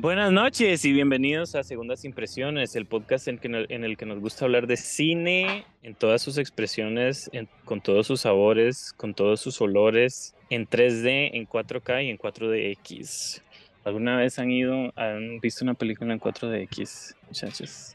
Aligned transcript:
Buenas 0.00 0.32
noches 0.32 0.82
y 0.86 0.94
bienvenidos 0.94 1.54
a 1.54 1.62
Segundas 1.62 2.06
Impresiones, 2.06 2.74
el 2.74 2.86
podcast 2.86 3.28
en, 3.28 3.38
el 3.44 3.96
que 3.98 4.06
nos 4.06 4.18
gusta 4.18 4.46
hablar 4.46 4.66
de 4.66 4.78
cine 4.78 5.66
en 5.82 5.94
todas 5.94 6.22
sus 6.22 6.38
expresiones, 6.38 7.30
con 7.66 7.82
todos 7.82 8.06
sus 8.06 8.22
sabores, 8.22 8.94
con 8.94 9.12
todos 9.12 9.42
sus 9.42 9.60
olores, 9.60 10.34
en 10.48 10.66
3D, 10.66 11.32
en 11.34 11.46
4K 11.46 12.06
y 12.06 12.08
en 12.08 12.16
4DX. 12.16 13.42
¿Alguna 13.84 14.16
vez 14.16 14.38
han 14.38 14.50
ido, 14.50 14.90
han 14.96 15.38
visto 15.38 15.66
una 15.66 15.74
película 15.74 16.14
en 16.14 16.20
4DX, 16.20 17.16
muchachos? 17.26 17.94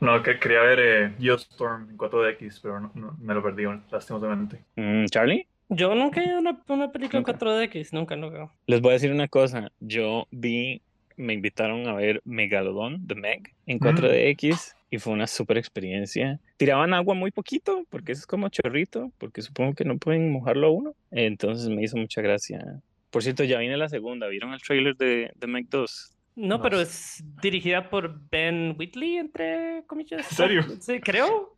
No, 0.00 0.22
que 0.22 0.38
quería 0.38 0.62
ver 0.62 0.78
eh, 0.80 1.14
Geostorm 1.20 1.90
en 1.90 1.98
4DX, 1.98 2.60
pero 2.62 2.80
no, 2.80 3.18
me 3.20 3.34
lo 3.34 3.42
perdí, 3.42 3.64
lastimosamente. 3.90 4.64
Mm, 4.76 5.04
¿Charlie? 5.10 5.46
Yo 5.68 5.94
nunca 5.94 6.22
he 6.22 6.24
ido 6.24 6.36
a 6.36 6.40
una, 6.40 6.62
una 6.68 6.90
película 6.90 7.18
en 7.18 7.26
4DX, 7.26 7.92
nunca, 7.92 8.16
nunca. 8.16 8.50
Les 8.66 8.80
voy 8.80 8.92
a 8.92 8.92
decir 8.94 9.12
una 9.12 9.28
cosa, 9.28 9.70
yo 9.78 10.26
vi 10.30 10.80
me 11.18 11.34
invitaron 11.34 11.86
a 11.88 11.94
ver 11.94 12.22
Megalodon 12.24 13.06
de 13.06 13.14
Meg 13.14 13.54
en 13.66 13.78
4DX 13.78 14.54
mm. 14.54 14.76
y 14.90 14.98
fue 14.98 15.12
una 15.12 15.26
super 15.26 15.58
experiencia. 15.58 16.40
Tiraban 16.56 16.94
agua 16.94 17.14
muy 17.14 17.30
poquito 17.30 17.84
porque 17.90 18.12
eso 18.12 18.20
es 18.20 18.26
como 18.26 18.48
chorrito, 18.48 19.12
porque 19.18 19.42
supongo 19.42 19.74
que 19.74 19.84
no 19.84 19.98
pueden 19.98 20.32
mojarlo 20.32 20.68
a 20.68 20.70
uno. 20.70 20.94
Entonces 21.10 21.68
me 21.68 21.82
hizo 21.82 21.96
mucha 21.96 22.22
gracia. 22.22 22.80
Por 23.10 23.22
cierto, 23.22 23.44
ya 23.44 23.58
viene 23.58 23.76
la 23.76 23.88
segunda. 23.88 24.28
¿Vieron 24.28 24.52
el 24.52 24.62
trailer 24.62 24.96
de, 24.96 25.32
de 25.34 25.46
Meg 25.46 25.68
2? 25.68 26.12
No, 26.36 26.62
pero 26.62 26.80
es 26.80 27.24
dirigida 27.42 27.90
por 27.90 28.20
Ben 28.30 28.76
Whitley, 28.78 29.16
entre 29.16 29.82
comillas. 29.86 30.30
¿En 30.30 30.36
serio? 30.36 30.62
Sí, 30.80 31.00
creo. 31.00 31.56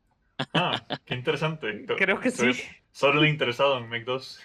Ah, 0.55 0.83
qué 1.05 1.15
interesante. 1.15 1.85
Creo 1.99 2.19
que 2.19 2.31
sí. 2.31 2.53
Solo 2.93 3.25
interesado 3.25 3.79
en 3.79 3.89
Meg 3.89 4.05
2. 4.07 4.41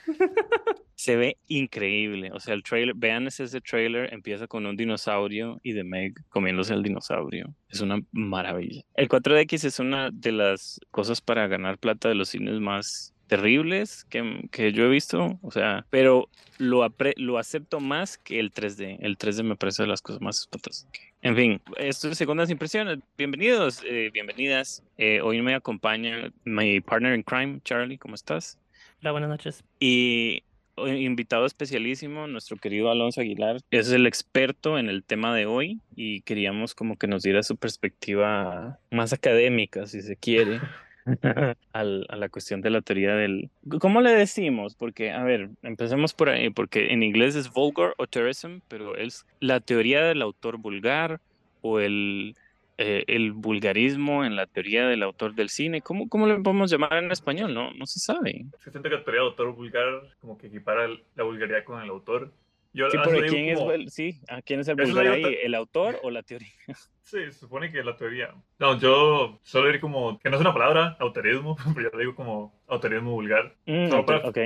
Se 0.95 1.15
ve 1.15 1.37
increíble. 1.47 2.31
O 2.33 2.39
sea, 2.39 2.53
el 2.53 2.63
trailer, 2.63 2.95
vean 2.95 3.27
ese 3.27 3.45
trailer, 3.61 4.13
empieza 4.13 4.47
con 4.47 4.65
un 4.65 4.75
dinosaurio 4.75 5.59
y 5.63 5.73
de 5.73 5.83
Meg 5.83 6.13
comiéndose 6.29 6.73
el 6.73 6.83
dinosaurio. 6.83 7.53
Es 7.69 7.81
una 7.81 7.99
maravilla. 8.11 8.83
El 8.95 9.09
4DX 9.09 9.65
es 9.65 9.79
una 9.79 10.09
de 10.11 10.31
las 10.31 10.79
cosas 10.91 11.21
para 11.21 11.47
ganar 11.47 11.77
plata 11.77 12.09
de 12.09 12.15
los 12.15 12.29
cines 12.29 12.59
más 12.59 13.14
terribles 13.27 14.05
que, 14.05 14.47
que 14.51 14.71
yo 14.71 14.85
he 14.85 14.89
visto, 14.89 15.39
o 15.41 15.51
sea, 15.51 15.85
pero 15.89 16.29
lo, 16.57 16.87
lo 17.17 17.37
acepto 17.37 17.79
más 17.79 18.17
que 18.17 18.39
el 18.39 18.53
3D. 18.53 18.97
El 19.01 19.17
3D 19.17 19.43
me 19.43 19.55
parece 19.55 19.83
de 19.83 19.87
las 19.87 20.01
cosas 20.01 20.21
más 20.21 20.39
espantosas 20.39 20.87
En 21.21 21.35
fin, 21.35 21.61
esto 21.77 22.09
es 22.09 22.17
Segundas 22.17 22.49
Impresiones. 22.49 22.99
Bienvenidos, 23.17 23.81
eh, 23.85 24.09
bienvenidas. 24.13 24.83
Eh, 24.97 25.21
hoy 25.21 25.41
me 25.41 25.55
acompaña 25.55 26.31
mi 26.43 26.79
partner 26.81 27.15
in 27.15 27.23
crime, 27.23 27.59
Charlie. 27.63 27.97
¿Cómo 27.97 28.15
estás? 28.15 28.59
Hola, 29.01 29.11
buenas 29.11 29.29
noches. 29.29 29.63
Y 29.79 30.43
invitado 30.77 31.45
especialísimo, 31.45 32.27
nuestro 32.27 32.57
querido 32.57 32.89
Alonso 32.89 33.21
Aguilar, 33.21 33.57
es 33.71 33.91
el 33.91 34.07
experto 34.07 34.77
en 34.77 34.89
el 34.89 35.03
tema 35.03 35.33
de 35.33 35.45
hoy 35.45 35.79
y 35.95 36.21
queríamos 36.21 36.75
como 36.75 36.97
que 36.97 37.07
nos 37.07 37.23
diera 37.23 37.43
su 37.43 37.55
perspectiva 37.55 38.79
más 38.91 39.13
académica, 39.13 39.87
si 39.87 40.01
se 40.01 40.17
quiere. 40.17 40.59
a 41.73 41.83
la 41.83 42.29
cuestión 42.29 42.61
de 42.61 42.69
la 42.69 42.81
teoría 42.81 43.15
del... 43.15 43.49
¿Cómo 43.79 44.01
le 44.01 44.11
decimos? 44.11 44.75
Porque, 44.75 45.11
a 45.11 45.23
ver, 45.23 45.49
empecemos 45.61 46.13
por 46.13 46.29
ahí, 46.29 46.49
porque 46.49 46.91
en 46.93 47.03
inglés 47.03 47.35
es 47.35 47.51
vulgar 47.51 47.93
o 47.97 48.07
terrorism, 48.07 48.59
pero 48.67 48.95
es 48.95 49.25
la 49.39 49.59
teoría 49.59 50.03
del 50.03 50.21
autor 50.21 50.57
vulgar 50.57 51.19
o 51.61 51.79
el 51.79 52.35
eh, 52.77 53.05
el 53.07 53.31
vulgarismo 53.31 54.25
en 54.25 54.35
la 54.35 54.47
teoría 54.47 54.85
del 54.85 55.03
autor 55.03 55.33
del 55.33 55.47
cine. 55.47 55.81
¿Cómo, 55.81 56.09
¿Cómo 56.09 56.27
le 56.27 56.37
podemos 56.41 56.69
llamar 56.69 57.01
en 57.01 57.09
español? 57.09 57.53
No, 57.53 57.71
no 57.73 57.85
se 57.85 57.99
sabe. 57.99 58.45
Se 58.59 58.71
siente 58.71 58.89
que 58.89 58.95
la 58.95 59.03
teoría 59.03 59.21
del 59.21 59.29
autor 59.29 59.55
vulgar 59.55 60.01
como 60.19 60.37
que 60.37 60.47
equipara 60.47 60.89
la 61.15 61.23
vulgaridad 61.23 61.63
con 61.63 61.81
el 61.81 61.89
autor. 61.89 62.31
Yo, 62.75 62.89
sí, 62.89 62.97
pero 63.05 63.25
¿quién, 63.25 63.57
es, 63.57 63.93
sí, 63.93 64.19
¿a 64.27 64.41
quién 64.41 64.59
es 64.59 64.67
el 64.67 64.75
vulgar 64.75 65.07
ahí? 65.07 65.23
¿El 65.41 65.55
autor 65.55 65.97
o 66.03 66.11
la 66.11 66.23
teoría? 66.23 66.49
Sí, 67.05 67.19
se 67.25 67.33
supone 67.33 67.71
que 67.71 67.83
la 67.83 67.95
teoría. 67.95 68.33
No, 68.57 68.79
yo 68.79 69.39
solo 69.43 69.67
diría 69.67 69.79
como, 69.79 70.17
que 70.17 70.27
no 70.27 70.37
es 70.37 70.41
una 70.41 70.51
palabra, 70.51 70.97
autorismo, 70.99 71.55
pero 71.75 71.91
yo 71.91 71.99
digo 71.99 72.15
como 72.15 72.63
autorismo 72.67 73.11
vulgar. 73.11 73.55
Mm, 73.67 73.93
ok 73.93 74.39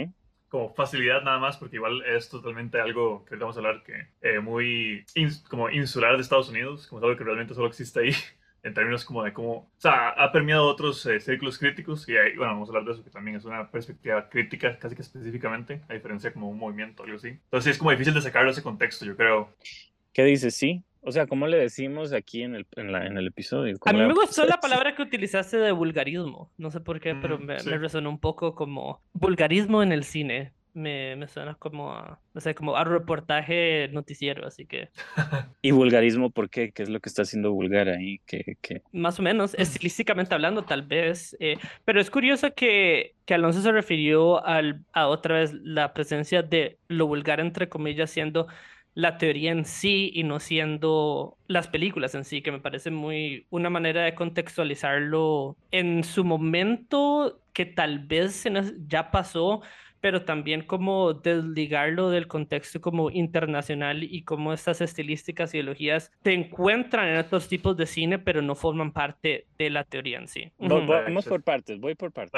como 0.50 0.74
facilidad 0.74 1.22
nada 1.22 1.38
más, 1.38 1.58
porque 1.58 1.78
igual 1.78 2.04
es 2.06 2.28
totalmente 2.28 2.82
algo 2.82 3.24
que 3.24 3.36
ahorita 3.36 3.46
vamos 3.46 3.56
a 3.56 3.60
hablar 3.60 3.84
que 3.84 4.08
eh, 4.22 4.40
muy 4.40 5.06
como 5.48 5.70
insular 5.70 6.16
de 6.16 6.24
Estados 6.24 6.50
Unidos, 6.50 6.88
como 6.88 7.00
es 7.00 7.04
algo 7.04 7.18
que 7.18 7.24
realmente 7.24 7.54
solo 7.54 7.68
existe 7.68 8.00
ahí, 8.00 8.12
en 8.64 8.74
términos 8.74 9.06
como 9.06 9.24
de 9.24 9.34
cómo, 9.34 9.52
o 9.52 9.70
sea, 9.78 10.10
ha 10.10 10.32
permeado 10.32 10.68
otros 10.68 11.06
eh, 11.06 11.20
círculos 11.20 11.58
críticos 11.58 12.08
y 12.10 12.18
ahí, 12.18 12.36
bueno, 12.36 12.54
vamos 12.54 12.70
a 12.70 12.72
hablar 12.72 12.86
de 12.86 12.92
eso, 12.94 13.04
que 13.04 13.10
también 13.10 13.38
es 13.38 13.46
una 13.46 13.70
perspectiva 13.70 14.30
crítica 14.30 14.78
casi 14.78 14.96
que 14.96 15.02
específicamente, 15.02 15.82
a 15.88 15.94
diferencia 15.94 16.34
como 16.34 16.50
un 16.50 16.58
movimiento, 16.58 17.04
algo 17.04 17.18
así. 17.18 17.30
Entonces 17.30 17.74
es 17.74 17.78
como 17.78 17.92
difícil 17.92 18.14
de 18.14 18.22
sacarlo 18.22 18.50
de 18.50 18.54
ese 18.54 18.64
contexto, 18.64 19.06
yo 19.06 19.16
creo. 19.16 19.50
¿Qué 20.14 20.24
dices? 20.24 20.56
Sí, 20.56 20.84
o 21.02 21.12
sea, 21.12 21.28
¿cómo 21.28 21.48
le 21.48 21.58
decimos 21.58 22.12
aquí 22.12 22.44
en 22.44 22.56
el, 22.56 22.68
en 22.76 22.92
la, 22.92 23.06
en 23.06 23.18
el 23.18 23.28
episodio? 23.28 23.78
A 23.86 23.94
mí 23.94 24.00
me 24.00 24.14
gustó 24.14 24.46
la 24.46 24.58
palabra 24.62 24.96
que 24.96 25.02
utilizaste 25.02 25.58
de 25.58 25.72
vulgarismo. 25.72 26.52
No 26.58 26.72
sé 26.72 26.82
por 26.82 27.00
qué, 27.00 27.16
pero 27.16 27.40
mm, 27.40 27.44
me, 27.44 27.64
me, 27.64 27.78
resonó 27.78 28.10
un 28.10 28.20
poco 28.20 28.54
como 28.54 29.02
vulgarismo 29.14 29.82
en 29.82 29.94
el 29.94 30.04
cine 30.04 30.54
me, 30.74 31.16
me 31.16 31.28
suena 31.28 31.56
como 31.56 31.92
a, 31.92 32.20
no 32.34 32.42
sé, 32.42 32.56
como 32.56 32.76
a 32.76 32.84
reportaje 32.84 33.90
noticiero, 33.92 34.48
así 34.48 34.66
que... 34.66 34.90
¿Y 35.62 35.72
vulgarismo 35.72 36.30
por 36.30 36.50
qué? 36.50 36.72
¿Qué 36.72 36.84
es 36.84 36.90
lo 36.90 37.00
que 37.00 37.10
está 37.10 37.24
haciendo 37.24 37.52
vulgar 37.54 37.90
ahí? 37.90 38.20
¿Qué, 38.26 38.58
qué? 38.62 38.82
Más 38.92 39.20
o 39.20 39.24
menos, 39.24 39.54
estilísticamente 39.56 40.34
hablando 40.34 40.64
tal 40.64 40.84
vez, 40.84 41.36
eh, 41.40 41.58
pero 41.86 42.00
es 42.00 42.10
curioso 42.10 42.54
que, 42.54 43.16
que 43.26 43.34
Alonso 43.34 43.62
se 43.62 43.72
refirió 43.72 44.46
al, 44.46 44.84
a 44.94 45.08
otra 45.08 45.36
vez 45.40 45.54
la 45.54 45.94
presencia 45.94 46.42
de 46.44 46.78
lo 46.88 47.08
vulgar, 47.08 47.40
entre 47.40 47.70
comillas, 47.70 48.12
siendo 48.12 48.48
la 48.94 49.18
teoría 49.18 49.52
en 49.52 49.66
sí 49.66 50.12
y 50.14 50.24
no 50.24 50.40
siendo 50.40 51.38
las 51.48 51.68
películas 51.68 52.16
en 52.16 52.26
sí, 52.26 52.42
que 52.42 52.52
me 52.52 52.60
parece 52.60 52.92
muy 52.92 53.46
una 53.50 53.70
manera 53.70 54.04
de 54.04 54.16
contextualizarlo 54.16 55.58
en 55.72 56.04
su 56.04 56.24
momento 56.26 57.42
que 57.54 57.66
tal 57.66 58.00
vez 58.00 58.46
ya 58.88 59.12
pasó, 59.12 59.62
pero 60.02 60.24
también 60.24 60.64
como 60.64 61.14
desligarlo 61.14 62.10
del 62.10 62.28
contexto 62.28 62.82
como 62.82 63.10
internacional 63.10 64.04
y 64.04 64.24
cómo 64.24 64.54
estas 64.54 64.82
estilísticas, 64.82 65.54
ideologías 65.54 66.12
se 66.24 66.34
encuentran 66.34 67.10
en 67.10 67.18
otros 67.18 67.48
tipos 67.48 67.76
de 67.78 67.86
cine, 67.86 68.20
pero 68.20 68.42
no 68.42 68.56
forman 68.56 68.92
parte 68.92 69.48
de 69.58 69.70
la 69.70 69.84
teoría 69.84 70.20
en 70.20 70.28
sí. 70.28 70.52
Vamos 70.58 71.26
por 71.26 71.44
partes, 71.44 71.80
voy 71.80 71.96
por 71.96 72.12
partes. 72.12 72.32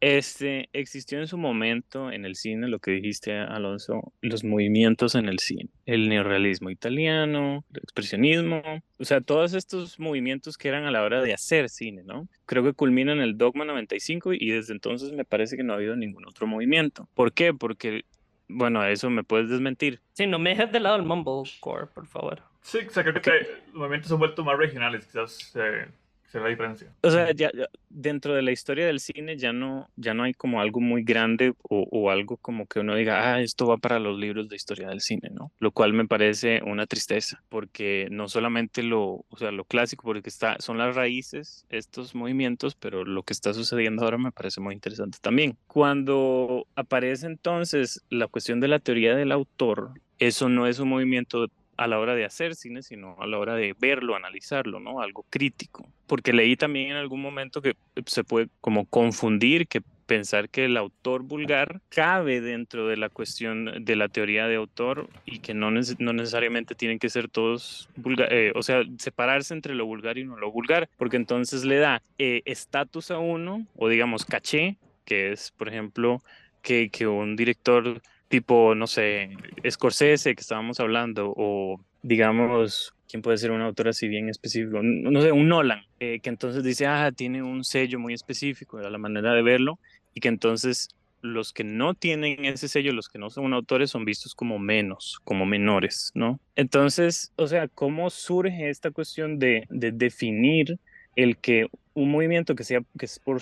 Este, 0.00 0.68
existió 0.72 1.18
en 1.18 1.26
su 1.26 1.38
momento 1.38 2.12
en 2.12 2.26
el 2.26 2.36
cine, 2.36 2.68
lo 2.68 2.78
que 2.80 2.90
dijiste, 2.90 3.32
Alonso, 3.32 4.12
los 4.20 4.44
movimientos 4.44 5.14
en 5.14 5.26
el 5.26 5.38
cine, 5.38 5.70
el 5.86 6.08
neorrealismo 6.08 6.70
italiano, 6.70 7.64
el 7.72 7.80
expresionismo, 7.82 8.62
o 8.98 9.04
sea, 9.04 9.22
todos 9.22 9.54
estos 9.54 9.98
movimientos 9.98 10.58
que 10.58 10.68
eran 10.68 10.84
a 10.84 10.90
la 10.90 11.02
hora 11.02 11.22
de 11.22 11.32
hacer 11.32 11.70
cine, 11.70 12.02
¿no? 12.04 12.28
Creo 12.44 12.62
que 12.62 12.74
culminan 12.74 13.20
el 13.20 13.38
Dogma 13.38 13.64
95 13.64 14.34
y 14.34 14.50
desde 14.50 14.74
entonces 14.74 15.12
me 15.12 15.24
parece 15.24 15.56
que 15.56 15.62
no 15.62 15.72
ha 15.72 15.76
habido 15.76 15.96
ningún 15.96 16.26
otro 16.26 16.46
movimiento. 16.46 17.08
¿Por 17.14 17.32
qué? 17.32 17.54
Porque, 17.54 18.04
bueno, 18.48 18.84
eso 18.84 19.08
me 19.08 19.24
puedes 19.24 19.48
desmentir. 19.48 20.00
Sí, 20.12 20.26
no 20.26 20.38
me 20.38 20.50
dejes 20.50 20.70
de 20.72 20.80
lado 20.80 20.96
el 20.96 21.04
mumblecore, 21.04 21.86
por 21.86 22.06
favor. 22.06 22.42
Sí, 22.60 22.78
o 22.86 22.90
sea, 22.90 23.02
creo 23.02 23.22
que 23.22 23.30
los 23.68 23.74
movimientos 23.74 24.08
se 24.08 24.14
han 24.14 24.20
vuelto 24.20 24.44
más 24.44 24.58
regionales, 24.58 25.06
quizás. 25.06 25.54
Eh, 25.56 25.86
la 26.34 26.48
diferencia. 26.48 26.92
O 27.02 27.10
sea, 27.10 27.32
ya, 27.32 27.50
dentro 27.88 28.34
de 28.34 28.42
la 28.42 28.52
historia 28.52 28.86
del 28.86 29.00
cine 29.00 29.36
ya 29.36 29.52
no, 29.52 29.88
ya 29.96 30.14
no 30.14 30.24
hay 30.24 30.34
como 30.34 30.60
algo 30.60 30.80
muy 30.80 31.02
grande 31.02 31.54
o, 31.62 31.86
o, 31.90 32.10
algo 32.10 32.36
como 32.36 32.66
que 32.66 32.80
uno 32.80 32.94
diga, 32.94 33.34
ah, 33.34 33.40
esto 33.40 33.66
va 33.66 33.78
para 33.78 33.98
los 33.98 34.18
libros 34.18 34.48
de 34.48 34.56
historia 34.56 34.88
del 34.88 35.00
cine, 35.00 35.30
¿no? 35.30 35.52
Lo 35.58 35.70
cual 35.70 35.92
me 35.92 36.06
parece 36.06 36.60
una 36.64 36.86
tristeza, 36.86 37.42
porque 37.48 38.08
no 38.10 38.28
solamente 38.28 38.82
lo, 38.82 39.24
o 39.28 39.36
sea, 39.38 39.50
lo 39.50 39.64
clásico, 39.64 40.04
porque 40.04 40.28
está, 40.28 40.56
son 40.58 40.78
las 40.78 40.94
raíces, 40.94 41.66
estos 41.70 42.14
movimientos, 42.14 42.74
pero 42.74 43.04
lo 43.04 43.22
que 43.22 43.32
está 43.32 43.54
sucediendo 43.54 44.04
ahora 44.04 44.18
me 44.18 44.32
parece 44.32 44.60
muy 44.60 44.74
interesante 44.74 45.18
también. 45.20 45.56
Cuando 45.66 46.66
aparece 46.74 47.26
entonces 47.26 48.02
la 48.10 48.26
cuestión 48.26 48.60
de 48.60 48.68
la 48.68 48.78
teoría 48.78 49.14
del 49.14 49.32
autor, 49.32 49.92
eso 50.18 50.48
no 50.48 50.66
es 50.66 50.78
un 50.78 50.88
movimiento 50.88 51.48
a 51.76 51.86
la 51.86 51.98
hora 51.98 52.14
de 52.14 52.24
hacer 52.24 52.54
cine, 52.54 52.82
sino 52.82 53.16
a 53.20 53.26
la 53.26 53.38
hora 53.38 53.54
de 53.54 53.74
verlo, 53.78 54.16
analizarlo, 54.16 54.80
¿no? 54.80 55.00
Algo 55.00 55.24
crítico. 55.30 55.86
Porque 56.06 56.32
leí 56.32 56.56
también 56.56 56.90
en 56.92 56.96
algún 56.96 57.20
momento 57.20 57.60
que 57.60 57.74
se 58.06 58.24
puede 58.24 58.48
como 58.60 58.86
confundir, 58.86 59.66
que 59.66 59.82
pensar 60.06 60.48
que 60.48 60.64
el 60.64 60.76
autor 60.76 61.22
vulgar 61.22 61.80
cabe 61.88 62.40
dentro 62.40 62.86
de 62.86 62.96
la 62.96 63.08
cuestión 63.08 63.84
de 63.84 63.96
la 63.96 64.08
teoría 64.08 64.46
de 64.46 64.56
autor 64.56 65.08
y 65.24 65.40
que 65.40 65.52
no, 65.52 65.70
no 65.70 66.12
necesariamente 66.12 66.74
tienen 66.74 66.98
que 66.98 67.10
ser 67.10 67.28
todos 67.28 67.88
eh, 68.30 68.52
o 68.54 68.62
sea, 68.62 68.82
separarse 68.98 69.52
entre 69.52 69.74
lo 69.74 69.84
vulgar 69.84 70.16
y 70.16 70.24
no 70.24 70.36
lo 70.36 70.50
vulgar, 70.50 70.88
porque 70.96 71.16
entonces 71.16 71.64
le 71.64 71.78
da 71.78 72.02
eh, 72.18 72.42
estatus 72.44 73.10
a 73.10 73.18
uno, 73.18 73.66
o 73.74 73.88
digamos 73.88 74.24
caché, 74.24 74.76
que 75.04 75.32
es, 75.32 75.52
por 75.56 75.68
ejemplo, 75.68 76.22
que, 76.62 76.88
que 76.90 77.06
un 77.06 77.36
director 77.36 78.00
tipo, 78.28 78.74
no 78.74 78.86
sé, 78.86 79.30
Scorsese 79.68 80.34
que 80.34 80.40
estábamos 80.40 80.80
hablando, 80.80 81.32
o 81.36 81.80
digamos, 82.02 82.94
¿quién 83.08 83.22
puede 83.22 83.38
ser 83.38 83.50
un 83.50 83.62
autor 83.62 83.88
así 83.88 84.08
bien 84.08 84.28
específico? 84.28 84.80
No 84.82 85.20
sé, 85.22 85.32
un 85.32 85.48
Nolan, 85.48 85.82
eh, 86.00 86.20
que 86.20 86.28
entonces 86.28 86.64
dice, 86.64 86.86
ah, 86.86 87.12
tiene 87.12 87.42
un 87.42 87.64
sello 87.64 87.98
muy 87.98 88.14
específico 88.14 88.78
a 88.78 88.90
la 88.90 88.98
manera 88.98 89.32
de 89.32 89.42
verlo, 89.42 89.78
y 90.14 90.20
que 90.20 90.28
entonces 90.28 90.88
los 91.22 91.52
que 91.52 91.64
no 91.64 91.94
tienen 91.94 92.44
ese 92.44 92.68
sello, 92.68 92.92
los 92.92 93.08
que 93.08 93.18
no 93.18 93.30
son 93.30 93.52
autores, 93.52 93.90
son 93.90 94.04
vistos 94.04 94.34
como 94.34 94.58
menos, 94.58 95.20
como 95.24 95.46
menores, 95.46 96.12
¿no? 96.14 96.38
Entonces, 96.54 97.32
o 97.36 97.46
sea, 97.46 97.68
¿cómo 97.68 98.10
surge 98.10 98.70
esta 98.70 98.90
cuestión 98.90 99.38
de, 99.38 99.66
de 99.68 99.92
definir 99.92 100.78
el 101.16 101.36
que 101.38 101.68
un 101.96 102.10
movimiento 102.10 102.54
que 102.54 102.62
sea 102.62 102.82
que 102.98 103.06
es 103.06 103.18
por, 103.18 103.40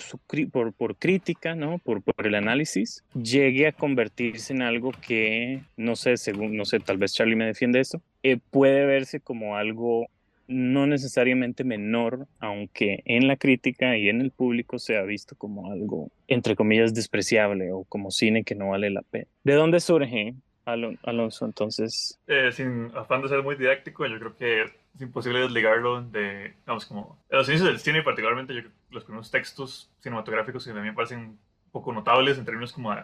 por, 0.73 0.95
crítica, 0.95 1.55
¿no? 1.55 1.77
Por, 1.79 2.01
por, 2.01 2.25
el 2.25 2.35
análisis, 2.35 3.03
llegue 3.13 3.67
a 3.67 3.73
convertirse 3.73 4.53
en 4.53 4.61
algo 4.61 4.91
que, 5.05 5.61
no 5.75 5.97
sé, 5.97 6.15
según, 6.15 6.55
no 6.55 6.63
sé, 6.63 6.79
tal 6.79 6.97
vez 6.97 7.13
Charlie 7.13 7.35
me 7.35 7.45
defiende 7.45 7.81
eso, 7.81 8.01
eh, 8.23 8.37
puede 8.51 8.85
verse 8.85 9.19
como 9.19 9.57
algo 9.57 10.07
no 10.47 10.87
necesariamente 10.87 11.65
menor, 11.65 12.27
aunque 12.39 13.01
en 13.05 13.27
la 13.27 13.35
crítica 13.35 13.97
y 13.97 14.07
en 14.07 14.21
el 14.21 14.31
público 14.31 14.79
se 14.79 14.97
ha 14.97 15.01
visto 15.01 15.35
como 15.35 15.71
algo, 15.71 16.09
entre 16.27 16.55
comillas, 16.55 16.93
despreciable 16.93 17.73
o 17.73 17.83
como 17.83 18.09
cine 18.09 18.45
que 18.45 18.55
no 18.55 18.69
vale 18.69 18.89
la 18.89 19.01
pena. 19.01 19.27
¿De 19.43 19.53
dónde 19.53 19.81
surge, 19.81 20.33
Alonso, 20.63 21.45
entonces? 21.45 22.19
Eh, 22.27 22.51
sin 22.53 22.89
afán 22.95 23.21
de 23.21 23.27
ser 23.27 23.43
muy 23.43 23.55
didáctico, 23.55 24.05
yo 24.05 24.17
creo 24.17 24.37
que 24.37 24.84
es 24.95 25.01
imposible 25.01 25.39
desligarlo 25.39 26.01
de, 26.01 26.53
vamos, 26.65 26.85
como, 26.85 27.19
los 27.29 27.47
inicios 27.49 27.67
del 27.67 27.79
cine, 27.79 28.01
particularmente 28.01 28.53
yo, 28.53 28.61
los 28.91 29.03
primeros 29.03 29.29
textos 29.29 29.91
cinematográficos 29.99 30.65
que 30.65 30.73
también 30.73 30.95
parecen 30.95 31.37
poco 31.71 31.91
notables 31.91 32.37
en 32.37 32.45
términos 32.45 32.71
como 32.71 32.95
de 32.95 33.03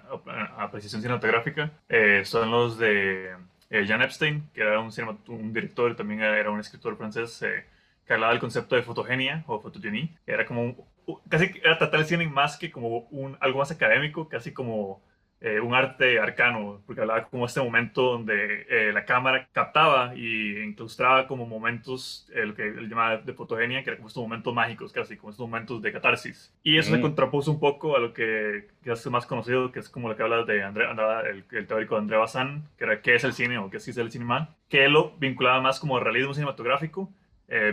apreciación 0.57 1.01
cinematográfica, 1.01 1.71
eh, 1.89 2.21
son 2.23 2.49
los 2.49 2.77
de 2.77 3.35
eh, 3.69 3.85
Jan 3.85 4.01
Epstein, 4.01 4.49
que 4.53 4.61
era 4.61 4.79
un, 4.79 4.91
un 5.27 5.53
director, 5.53 5.95
también 5.95 6.21
era 6.21 6.49
un 6.49 6.59
escritor 6.59 6.97
francés, 6.97 7.41
eh, 7.41 7.65
que 8.05 8.13
hablaba 8.13 8.31
del 8.31 8.39
concepto 8.39 8.75
de 8.75 8.83
fotogenia 8.83 9.43
o 9.47 9.59
fotogenie, 9.59 10.15
que 10.25 10.31
era 10.31 10.45
como 10.45 10.87
casi 11.29 11.51
era 11.63 11.77
tratar 11.77 11.99
el 11.99 12.05
cine 12.05 12.27
más 12.27 12.57
que 12.57 12.71
como 12.71 13.07
un, 13.11 13.37
algo 13.39 13.59
más 13.59 13.71
académico, 13.71 14.29
casi 14.29 14.53
como 14.53 15.01
eh, 15.43 15.59
un 15.59 15.73
arte 15.73 16.19
arcano, 16.19 16.83
porque 16.85 17.01
hablaba 17.01 17.23
como 17.27 17.47
este 17.47 17.59
momento 17.59 18.11
donde 18.11 18.67
eh, 18.69 18.91
la 18.93 19.05
cámara 19.05 19.49
captaba 19.51 20.15
y 20.15 20.61
incrustaba 20.61 21.25
como 21.25 21.47
momentos, 21.47 22.29
eh, 22.31 22.45
lo 22.45 22.53
que 22.53 22.67
él 22.67 22.87
llamaba 22.87 23.17
de 23.17 23.33
fotogenia, 23.33 23.83
que 23.83 23.89
eran 23.89 23.97
como 23.97 24.09
estos 24.09 24.21
momentos 24.21 24.53
mágicos, 24.53 24.93
casi 24.93 25.17
como 25.17 25.31
estos 25.31 25.47
momentos 25.47 25.81
de 25.81 25.91
catarsis. 25.91 26.53
Y 26.61 26.77
eso 26.77 26.91
se 26.91 26.99
mm. 26.99 27.01
contrapuso 27.01 27.49
un 27.49 27.59
poco 27.59 27.95
a 27.95 27.99
lo 27.99 28.13
que, 28.13 28.67
que 28.83 28.91
es 28.91 29.09
más 29.09 29.25
conocido, 29.25 29.71
que 29.71 29.79
es 29.79 29.89
como 29.89 30.09
lo 30.09 30.15
que 30.15 30.21
habla 30.21 30.43
de 30.43 30.61
André, 30.61 30.85
el, 31.31 31.43
el, 31.49 31.65
teórico 31.65 31.97
André 31.97 32.17
Bazin, 32.17 32.61
que 32.77 32.83
era 32.83 33.01
qué 33.01 33.15
es 33.15 33.23
el 33.23 33.33
cine 33.33 33.57
o 33.57 33.71
qué 33.71 33.77
es 33.77 33.97
el 33.97 34.11
cinema, 34.11 34.55
que 34.69 34.85
él 34.85 34.91
lo 34.91 35.17
vinculaba 35.17 35.59
más 35.59 35.79
como 35.79 35.99
realismo 35.99 36.35
cinematográfico, 36.35 37.11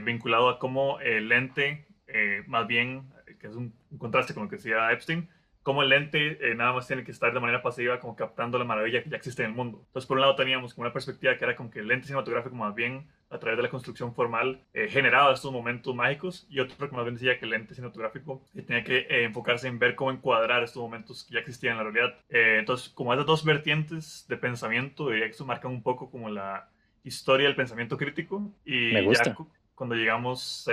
vinculado 0.04 0.48
a 0.48 0.58
cómo 0.58 1.00
el 1.00 1.28
lente, 1.28 1.84
más 2.46 2.66
bien, 2.66 3.02
que 3.38 3.46
es 3.46 3.54
un, 3.54 3.74
un 3.90 3.98
contraste 3.98 4.32
con 4.32 4.44
lo 4.44 4.48
que 4.48 4.56
decía 4.56 4.90
Epstein, 4.90 5.28
como 5.68 5.82
el 5.82 5.90
lente 5.90 6.38
eh, 6.40 6.54
nada 6.54 6.72
más 6.72 6.86
tiene 6.86 7.04
que 7.04 7.10
estar 7.10 7.30
de 7.30 7.40
manera 7.40 7.60
pasiva 7.60 8.00
como 8.00 8.16
captando 8.16 8.58
la 8.58 8.64
maravilla 8.64 9.02
que 9.02 9.10
ya 9.10 9.18
existe 9.18 9.42
en 9.42 9.50
el 9.50 9.54
mundo. 9.54 9.82
Entonces, 9.88 10.08
por 10.08 10.16
un 10.16 10.22
lado 10.22 10.34
teníamos 10.34 10.72
como 10.72 10.86
una 10.86 10.94
perspectiva 10.94 11.36
que 11.36 11.44
era 11.44 11.56
como 11.56 11.70
que 11.70 11.80
el 11.80 11.88
lente 11.88 12.06
cinematográfico 12.06 12.56
más 12.56 12.74
bien 12.74 13.06
a 13.28 13.38
través 13.38 13.58
de 13.58 13.64
la 13.64 13.68
construcción 13.68 14.14
formal 14.14 14.62
eh, 14.72 14.88
generaba 14.88 15.34
estos 15.34 15.52
momentos 15.52 15.94
mágicos 15.94 16.46
y 16.48 16.60
otro 16.60 16.88
que 16.88 16.96
más 16.96 17.04
bien 17.04 17.16
decía 17.16 17.38
que 17.38 17.44
el 17.44 17.50
lente 17.50 17.74
cinematográfico 17.74 18.42
eh, 18.54 18.62
tenía 18.62 18.82
que 18.82 19.00
eh, 19.00 19.24
enfocarse 19.24 19.68
en 19.68 19.78
ver 19.78 19.94
cómo 19.94 20.10
encuadrar 20.10 20.62
estos 20.62 20.82
momentos 20.82 21.24
que 21.24 21.34
ya 21.34 21.40
existían 21.40 21.72
en 21.72 21.84
la 21.84 21.90
realidad. 21.90 22.18
entonces, 22.30 22.88
como 22.88 23.12
esas 23.12 23.26
dos 23.26 23.44
vertientes 23.44 24.24
de 24.26 24.38
pensamiento, 24.38 25.10
diría 25.10 25.26
que 25.26 25.32
eso 25.32 25.44
marca 25.44 25.68
un 25.68 25.82
poco 25.82 26.10
como 26.10 26.30
la 26.30 26.70
historia 27.04 27.46
del 27.46 27.56
pensamiento 27.56 27.98
crítico 27.98 28.50
y 28.64 28.94
Me 28.94 29.02
gusta. 29.02 29.36
cuando 29.74 29.96
llegamos 29.96 30.66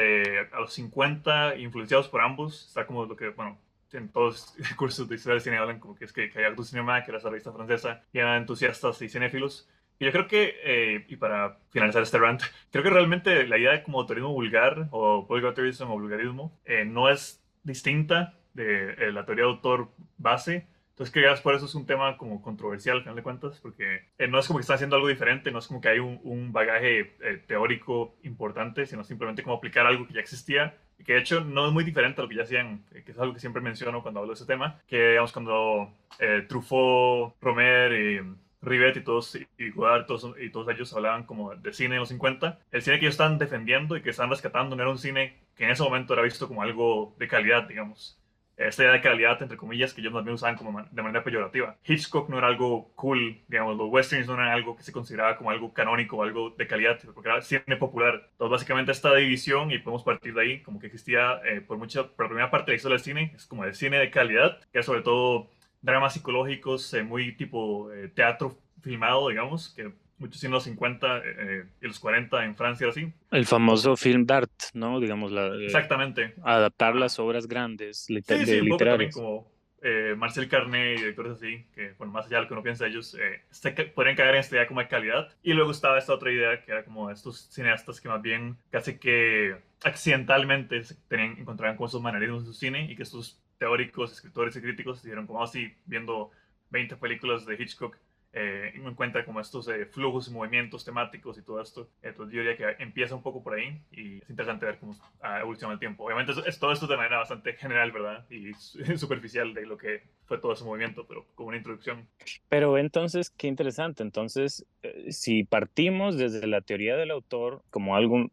a 0.54 0.60
los 0.62 0.72
50, 0.72 1.58
influenciados 1.58 2.08
por 2.08 2.22
ambos, 2.22 2.68
está 2.68 2.88
como 2.88 3.06
lo 3.06 3.18
que, 3.18 3.28
bueno, 3.28 3.58
en 3.96 4.10
todos 4.10 4.56
los 4.58 4.74
cursos 4.74 5.08
de 5.08 5.16
historia 5.16 5.36
del 5.36 5.42
cine 5.42 5.58
hablan 5.58 5.80
como 5.80 5.96
que 5.96 6.06
es 6.06 6.14
que, 6.14 6.32
hay 6.36 6.44
Actu 6.44 6.64
Cinema, 6.64 7.04
que 7.04 7.12
era 7.12 7.18
esa 7.18 7.30
revista 7.30 7.52
francesa, 7.52 8.04
y 8.14 8.20
eran 8.20 8.42
entusiastas 8.42 9.02
y 9.02 9.10
cinéfilos. 9.10 9.68
Y 9.98 10.06
yo 10.06 10.12
creo 10.12 10.28
que, 10.28 10.56
eh, 10.64 11.06
y 11.08 11.16
para 11.16 11.60
finalizar 11.70 12.04
este 12.04 12.18
rant, 12.18 12.42
creo 12.72 12.84
que 12.84 12.90
realmente 12.90 13.48
la 13.48 13.58
idea 13.58 13.72
de 13.72 13.84
como 13.84 14.00
autorismo 14.00 14.30
vulgar 14.30 14.88
o 14.92 15.26
vulgarismo 15.26 15.94
o 15.94 16.00
vulgarismo 16.00 16.60
eh, 16.66 16.86
no 16.86 17.10
es 17.10 17.42
distinta 17.64 18.38
de 18.54 18.92
eh, 18.94 19.12
la 19.12 19.26
teoría 19.26 19.46
de 19.46 19.52
autor 19.52 19.90
base. 20.18 20.68
Entonces, 20.90 21.14
que 21.14 21.42
por 21.44 21.56
eso 21.56 21.66
es 21.66 21.76
un 21.76 21.86
tema 21.86 22.16
como 22.16 22.42
controversial, 22.42 22.98
al 22.98 23.04
final 23.04 23.18
de 23.18 23.24
cuentas, 23.24 23.60
porque 23.60 24.06
no 24.30 24.40
es 24.40 24.48
como 24.48 24.60
que 24.60 24.62
están 24.62 24.76
haciendo 24.76 24.96
algo 24.96 25.10
diferente, 25.10 25.52
no 25.52 25.60
es 25.60 25.68
como 25.68 25.82
que 25.82 25.90
hay 25.90 26.00
un, 26.00 26.22
un 26.24 26.54
bagaje 26.54 27.18
teórico 27.48 28.16
importante, 28.24 28.86
sino 28.86 29.04
simplemente 29.04 29.44
como 29.44 29.58
aplicar 29.58 29.86
algo 29.86 30.08
que 30.08 30.14
ya 30.14 30.22
existía 30.22 30.74
que 31.04 31.14
de 31.14 31.20
hecho 31.20 31.42
no 31.42 31.68
es 31.68 31.74
muy 31.74 31.84
diferente 31.84 32.22
a 32.22 32.24
lo 32.24 32.30
que 32.30 32.36
ya 32.36 32.44
hacían, 32.44 32.84
eh, 32.94 33.04
que 33.06 33.12
es 33.12 33.20
algo 33.20 33.34
que 33.34 33.40
siempre 33.40 33.62
menciono 33.62 34.02
cuando 34.02 34.20
hablo 34.20 34.34
de 34.34 34.36
ese 34.36 34.46
tema, 34.46 34.80
que 34.88 35.10
digamos 35.10 35.32
cuando 35.32 35.92
eh, 36.20 36.46
Truffaut, 36.48 37.36
Romer 37.42 37.92
y 37.94 38.22
Rivet 38.62 38.98
y 38.98 39.02
todos, 39.02 39.38
y 39.58 39.70
Godard 39.72 40.06
todos, 40.06 40.36
y 40.42 40.50
todos 40.50 40.70
ellos 40.70 40.94
hablaban 40.94 41.24
como 41.24 41.56
de 41.56 41.74
cine 41.74 41.96
en 41.96 42.00
los 42.00 42.10
50, 42.10 42.60
el 42.72 42.82
cine 42.82 43.00
que 43.00 43.06
ellos 43.06 43.14
están 43.14 43.38
defendiendo 43.38 43.96
y 43.96 44.02
que 44.02 44.10
están 44.10 44.30
rescatando 44.30 44.76
no 44.76 44.82
era 44.82 44.92
un 44.92 44.98
cine 44.98 45.38
que 45.56 45.66
en 45.66 45.72
ese 45.72 45.84
momento 45.84 46.14
era 46.14 46.24
visto 46.24 46.48
como 46.48 46.62
algo 46.62 47.16
de 47.18 47.28
calidad, 47.28 47.68
digamos 47.68 48.18
esta 48.58 48.84
idea 48.84 48.94
de 48.94 49.02
calidad, 49.02 49.42
entre 49.42 49.58
comillas, 49.58 49.94
que 49.94 50.02
ellos 50.02 50.14
también 50.14 50.36
usaban 50.36 50.56
como 50.56 50.82
de 50.90 51.02
manera 51.02 51.24
peyorativa. 51.24 51.78
Hitchcock 51.84 52.30
no 52.30 52.38
era 52.38 52.48
algo 52.48 52.92
cool, 52.96 53.42
digamos, 53.48 53.78
los 53.78 53.90
westerns 53.90 54.28
no 54.28 54.36
eran 54.36 54.50
algo 54.50 54.76
que 54.76 54.84
se 54.84 54.92
consideraba 54.92 55.38
como 55.38 55.52
algo 55.52 55.74
canónico, 55.74 56.24
algo 56.24 56.52
de 56.52 56.68
calidad, 56.68 56.98
porque 57.14 57.30
era 57.30 57.42
cine 57.42 57.76
popular. 57.78 58.30
Entonces, 58.32 58.52
básicamente 58.52 58.92
esta 58.92 59.14
división, 59.14 59.72
y 59.72 59.80
podemos 59.80 60.04
partir 60.04 60.34
de 60.34 60.42
ahí, 60.42 60.64
como 60.64 60.80
que 60.80 60.88
existía 60.88 61.42
eh, 61.46 61.62
por 61.62 61.78
mucha, 61.78 62.08
por 62.08 62.26
la 62.26 62.30
primera 62.30 62.52
parte 62.52 62.72
de 62.72 62.74
la 62.74 62.78
historia 62.78 62.98
del 62.98 63.04
cine, 63.04 63.34
es 63.36 63.46
como 63.46 63.66
de 63.66 63.74
cine 63.74 63.98
de 63.98 64.10
calidad, 64.10 64.60
que 64.72 64.80
es 64.80 64.86
sobre 64.86 65.02
todo 65.02 65.50
dramas 65.82 66.14
psicológicos, 66.14 66.94
eh, 66.94 67.04
muy 67.04 67.36
tipo 67.36 67.92
eh, 67.92 68.08
teatro 68.08 68.58
filmado, 68.82 69.30
digamos, 69.30 69.70
que 69.76 69.92
muchos 70.18 70.44
en 70.44 70.52
los 70.52 70.64
50 70.64 71.22
eh, 71.24 71.66
y 71.82 71.88
los 71.88 72.00
40 72.00 72.46
en 72.46 72.56
Francia, 72.56 72.88
así. 72.88 73.12
El 73.32 73.46
famoso 73.46 73.96
film 73.96 74.26
d'art, 74.26 74.52
¿no? 74.74 75.00
Digamos, 75.00 75.32
la, 75.32 75.48
eh, 75.48 75.66
Exactamente. 75.66 76.34
Adaptar 76.44 76.96
las 76.96 77.20
obras 77.20 77.48
grandes 77.48 78.10
liter 78.10 78.40
sí, 78.40 78.46
sí, 78.46 78.62
literarias. 78.62 79.14
como 79.14 79.56
eh, 79.88 80.16
Marcel 80.18 80.50
Carnet 80.50 80.98
y 80.98 81.02
directores 81.02 81.34
así, 81.34 81.64
que, 81.76 81.94
bueno, 82.00 82.12
más 82.12 82.26
allá 82.26 82.38
de 82.38 82.42
lo 82.42 82.48
que 82.48 82.54
uno 82.56 82.64
piensa, 82.64 82.88
ellos 82.88 83.16
eh, 83.20 83.92
podrían 83.94 84.16
caer 84.16 84.34
en 84.34 84.40
esta 84.40 84.56
idea 84.56 84.68
como 84.68 84.80
de 84.80 84.88
calidad. 84.88 85.30
Y 85.44 85.54
luego 85.54 85.70
estaba 85.70 86.00
esta 86.00 86.12
otra 86.12 86.32
idea, 86.32 86.60
que 86.64 86.72
era 86.72 86.84
como 86.84 87.12
estos 87.12 87.50
cineastas 87.52 88.02
que 88.02 88.10
más 88.10 88.20
bien 88.20 88.58
casi 88.72 88.98
que 88.98 89.58
accidentalmente 89.84 90.82
tenían, 91.08 91.38
encontraban 91.38 91.78
con 91.78 91.88
esos 91.88 92.02
manerismos 92.02 92.42
en 92.42 92.48
su 92.48 92.54
cine 92.56 92.92
y 92.92 92.96
que 92.96 93.04
estos 93.04 93.40
teóricos, 93.60 94.12
escritores 94.12 94.56
y 94.56 94.62
críticos 94.62 95.02
se 95.02 95.08
dieron 95.08 95.28
como 95.28 95.44
así, 95.44 95.72
viendo 95.86 96.32
20 96.72 96.96
películas 96.98 97.46
de 97.46 97.54
Hitchcock, 97.54 97.96
eh, 98.38 98.74
encuentra 98.76 99.24
como 99.24 99.40
estos 99.40 99.66
eh, 99.70 99.86
flujos 99.86 100.28
y 100.28 100.32
movimientos 100.32 100.84
temáticos 100.84 101.38
y 101.38 101.42
todo 101.42 101.62
esto. 101.62 101.88
Entonces 102.04 102.36
yo 102.36 102.42
diría 102.42 102.58
que 102.58 102.84
empieza 102.84 103.16
un 103.16 103.24
poco 103.24 103.42
por 103.42 103.54
ahí 103.54 103.82
y 103.94 104.18
es 104.18 104.30
interesante 104.30 104.66
ver 104.66 104.78
cómo 104.78 104.94
evoluciona 105.40 105.74
el 105.74 105.80
tiempo. 105.80 106.04
Obviamente 106.04 106.34
es, 106.46 106.60
todo 106.60 106.74
esto 106.74 106.86
de 106.86 106.98
manera 106.98 107.20
bastante 107.20 107.54
general, 107.54 107.94
¿verdad? 107.94 108.26
Y 108.30 108.54
superficial 108.98 109.54
de 109.54 109.66
lo 109.66 109.78
que 109.78 110.04
fue 110.26 110.38
todo 110.38 110.52
ese 110.52 110.66
movimiento, 110.66 111.06
pero 111.08 111.26
como 111.34 111.48
una 111.48 111.58
introducción. 111.58 112.10
Pero 112.50 112.78
entonces, 112.78 113.30
qué 113.30 113.48
interesante. 113.48 114.04
Entonces, 114.04 114.66
eh, 114.84 115.14
si 115.14 115.46
partimos 115.46 116.18
desde 116.18 116.46
la 116.46 116.60
teoría 116.60 116.98
del 116.98 117.12
autor 117.12 117.64
como 117.70 117.96
algo, 117.96 118.30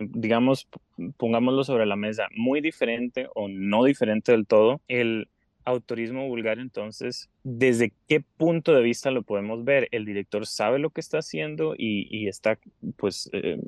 digamos, 0.00 0.68
pongámoslo 1.16 1.64
sobre 1.64 1.86
la 1.86 1.96
mesa, 1.96 2.28
muy 2.36 2.60
diferente 2.60 3.26
o 3.34 3.48
no 3.48 3.82
diferente 3.82 4.30
del 4.30 4.46
todo, 4.46 4.80
el 4.86 5.26
autorismo 5.64 6.26
vulgar, 6.28 6.58
entonces, 6.58 7.28
¿desde 7.42 7.92
qué 8.08 8.22
punto 8.36 8.74
de 8.74 8.82
vista 8.82 9.10
lo 9.10 9.22
podemos 9.22 9.64
ver? 9.64 9.88
El 9.90 10.04
director 10.04 10.46
sabe 10.46 10.78
lo 10.78 10.90
que 10.90 11.00
está 11.00 11.18
haciendo 11.18 11.74
y, 11.76 12.28
está, 12.28 12.58
pues, 12.96 13.30
eh, 13.32 13.58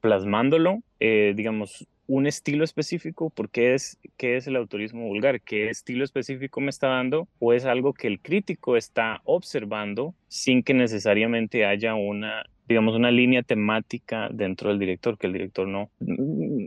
plasmándolo, 0.00 0.82
eh, 0.98 1.34
digamos, 1.36 1.86
un 2.06 2.26
estilo 2.26 2.64
específico, 2.64 3.30
¿por 3.30 3.50
qué 3.50 3.74
es, 3.74 3.98
qué 4.16 4.36
es 4.36 4.48
el 4.48 4.56
autorismo 4.56 5.06
vulgar? 5.06 5.40
¿Qué 5.40 5.68
estilo 5.68 6.02
específico 6.02 6.60
me 6.60 6.70
está 6.70 6.88
dando? 6.88 7.28
¿O 7.38 7.52
es 7.52 7.64
algo 7.64 7.94
que 7.94 8.08
el 8.08 8.18
crítico 8.18 8.76
está 8.76 9.20
observando 9.24 10.14
sin 10.26 10.64
que 10.64 10.74
necesariamente 10.74 11.64
haya 11.64 11.94
una 11.94 12.44
digamos, 12.70 12.94
una 12.94 13.10
línea 13.10 13.42
temática 13.42 14.28
dentro 14.32 14.68
del 14.68 14.78
director, 14.78 15.18
que 15.18 15.26
el 15.26 15.32
director 15.32 15.66
no, 15.66 15.90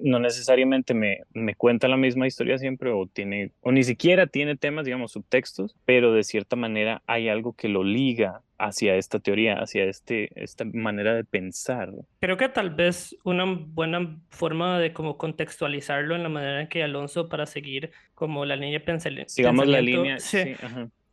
no 0.04 0.20
necesariamente 0.20 0.94
me, 0.94 1.22
me 1.34 1.56
cuenta 1.56 1.88
la 1.88 1.96
misma 1.96 2.28
historia 2.28 2.58
siempre 2.58 2.92
o 2.92 3.08
tiene, 3.08 3.52
o 3.62 3.72
ni 3.72 3.84
siquiera 3.84 4.28
tiene 4.28 4.58
temas, 4.58 4.84
digamos, 4.84 5.14
subtextos, 5.14 5.76
pero 5.86 6.12
de 6.12 6.24
cierta 6.24 6.58
manera 6.58 7.02
hay 7.08 7.30
algo 7.30 7.54
que 7.54 7.70
lo 7.70 7.86
liga 7.86 8.42
hacia 8.58 8.96
esta 8.96 9.20
teoría, 9.20 9.56
hacia 9.56 9.86
este, 9.86 10.30
esta 10.36 10.66
manera 10.66 11.16
de 11.16 11.24
pensar. 11.24 11.92
Creo 12.20 12.36
que 12.36 12.50
tal 12.50 12.72
vez 12.72 13.16
una 13.24 13.46
buena 13.46 14.20
forma 14.30 14.78
de 14.78 14.92
como 14.92 15.18
contextualizarlo 15.18 16.16
en 16.16 16.24
la 16.24 16.30
manera 16.30 16.62
en 16.62 16.68
que 16.68 16.84
Alonso 16.84 17.30
para 17.30 17.46
seguir 17.46 17.92
como 18.14 18.44
la 18.44 18.58
línea 18.58 18.84
pensamiento. 18.84 19.30
Sigamos 19.30 19.68
la 19.68 19.82
línea. 19.82 20.20
Sí, 20.20 20.56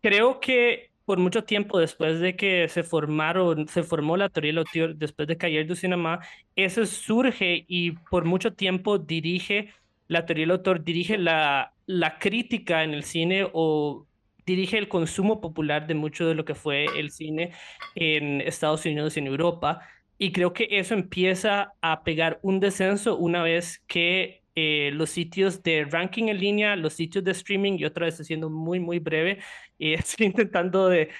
Creo 0.02 0.40
que 0.40 0.89
por 1.10 1.18
mucho 1.18 1.42
tiempo 1.42 1.80
después 1.80 2.20
de 2.20 2.36
que 2.36 2.68
se 2.68 2.84
formaron, 2.84 3.66
se 3.66 3.82
formó 3.82 4.16
la 4.16 4.28
teoría 4.28 4.50
del 4.50 4.58
autor, 4.58 4.94
después 4.94 5.26
de 5.26 5.36
Cahiers 5.36 5.66
du 5.66 5.74
Cinema, 5.74 6.20
eso 6.54 6.86
surge 6.86 7.64
y 7.66 7.92
por 8.10 8.24
mucho 8.24 8.52
tiempo 8.54 8.96
dirige, 8.96 9.74
la 10.06 10.24
teoría 10.24 10.44
del 10.44 10.52
autor 10.52 10.84
dirige 10.84 11.18
la, 11.18 11.74
la 11.86 12.20
crítica 12.20 12.84
en 12.84 12.94
el 12.94 13.02
cine 13.02 13.48
o 13.52 14.06
dirige 14.46 14.78
el 14.78 14.86
consumo 14.88 15.40
popular 15.40 15.88
de 15.88 15.94
mucho 15.94 16.28
de 16.28 16.36
lo 16.36 16.44
que 16.44 16.54
fue 16.54 16.86
el 16.96 17.10
cine 17.10 17.54
en 17.96 18.40
Estados 18.42 18.86
Unidos 18.86 19.16
y 19.16 19.20
en 19.20 19.26
Europa. 19.26 19.80
Y 20.16 20.30
creo 20.30 20.52
que 20.52 20.68
eso 20.70 20.94
empieza 20.94 21.72
a 21.80 22.04
pegar 22.04 22.38
un 22.42 22.60
descenso 22.60 23.16
una 23.16 23.42
vez 23.42 23.82
que 23.88 24.39
eh, 24.54 24.90
los 24.92 25.10
sitios 25.10 25.62
de 25.62 25.84
ranking 25.84 26.24
en 26.24 26.38
línea, 26.38 26.76
los 26.76 26.94
sitios 26.94 27.24
de 27.24 27.32
streaming, 27.32 27.78
y 27.78 27.84
otra 27.84 28.06
vez 28.06 28.16
siendo 28.18 28.50
muy, 28.50 28.80
muy 28.80 28.98
breve, 28.98 29.38
y 29.78 29.94
estoy 29.94 30.26
intentando 30.26 30.88
de, 30.88 31.10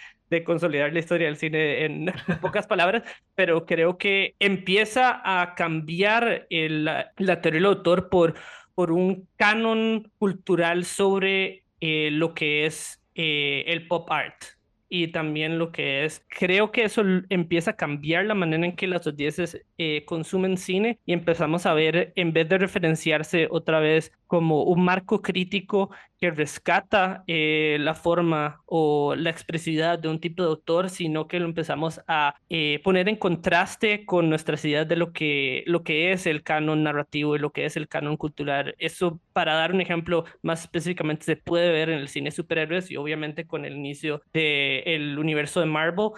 consolidar 0.45 0.93
la 0.93 1.01
historia 1.01 1.27
del 1.27 1.37
cine 1.37 1.85
en 1.85 2.13
pocas 2.41 2.67
palabras, 2.69 3.03
pero 3.35 3.67
creo 3.67 3.99
que 3.99 4.37
empieza 4.39 5.21
a 5.25 5.57
cambiar 5.57 6.47
el, 6.51 6.85
la 6.85 7.41
teoría 7.41 7.59
del 7.59 7.67
autor 7.67 8.09
por, 8.09 8.35
por 8.77 8.93
un 8.93 9.29
canon 9.37 10.13
cultural 10.19 10.85
sobre 10.85 11.65
eh, 11.81 12.11
lo 12.13 12.33
que 12.33 12.67
es 12.67 13.03
eh, 13.17 13.65
el 13.67 13.89
pop 13.89 14.09
art 14.13 14.60
y 14.91 15.09
también 15.13 15.59
lo 15.59 15.73
que 15.73 16.05
es, 16.05 16.25
creo 16.29 16.73
que 16.73 16.83
eso 16.85 17.03
empieza 17.31 17.73
a 17.73 17.77
cambiar 17.77 18.27
la 18.27 18.35
manera 18.35 18.67
en 18.67 18.77
que 18.77 18.89
las 18.89 19.07
audiencias 19.07 19.57
eh, 19.79 20.05
consumen 20.05 20.59
cine 20.59 20.99
y 21.07 21.13
empezamos 21.15 21.65
a 21.67 21.75
ver, 21.75 22.13
en 22.17 22.33
vez 22.33 22.49
de 22.49 22.59
referenciarse 22.59 23.47
otra 23.51 23.81
vez 23.81 24.13
como 24.31 24.63
un 24.63 24.85
marco 24.85 25.23
crítico 25.23 25.91
que 26.21 26.31
rescata 26.31 27.25
eh, 27.27 27.79
la 27.81 27.95
forma 27.95 28.63
o 28.67 29.17
la 29.17 29.29
expresividad 29.29 29.99
de 29.99 30.07
un 30.07 30.21
tipo 30.21 30.45
de 30.45 30.51
autor, 30.51 30.89
sino 30.89 31.27
que 31.27 31.41
lo 31.41 31.47
empezamos 31.47 32.01
a 32.07 32.37
eh, 32.49 32.81
poner 32.85 33.09
en 33.09 33.17
contraste 33.17 34.07
con 34.07 34.31
nuestras 34.31 34.65
ideas 34.65 34.87
de 34.87 34.95
lo 34.95 35.13
que, 35.13 35.65
lo 35.67 35.83
que 35.83 36.13
es 36.13 36.27
el 36.27 36.45
canon 36.45 36.85
narrativo 36.85 37.35
y 37.35 37.41
lo 37.41 37.51
que 37.51 37.65
es 37.65 37.77
el 37.77 37.89
canon 37.89 38.17
cultural. 38.17 38.77
Eso, 38.79 39.21
para 39.33 39.55
dar 39.55 39.73
un 39.75 39.81
ejemplo 39.81 40.25
más 40.43 40.61
específicamente, 40.61 41.25
se 41.25 41.35
puede 41.35 41.73
ver 41.73 41.91
en 41.91 41.99
el 41.99 42.07
cine 42.09 42.31
superhéroes 42.31 42.89
y 42.89 42.97
obviamente 42.99 43.49
con 43.49 43.65
el 43.65 43.75
inicio 43.75 44.23
del 44.33 45.19
universo 45.19 45.59
de 45.59 45.67
Marvel. 45.67 46.11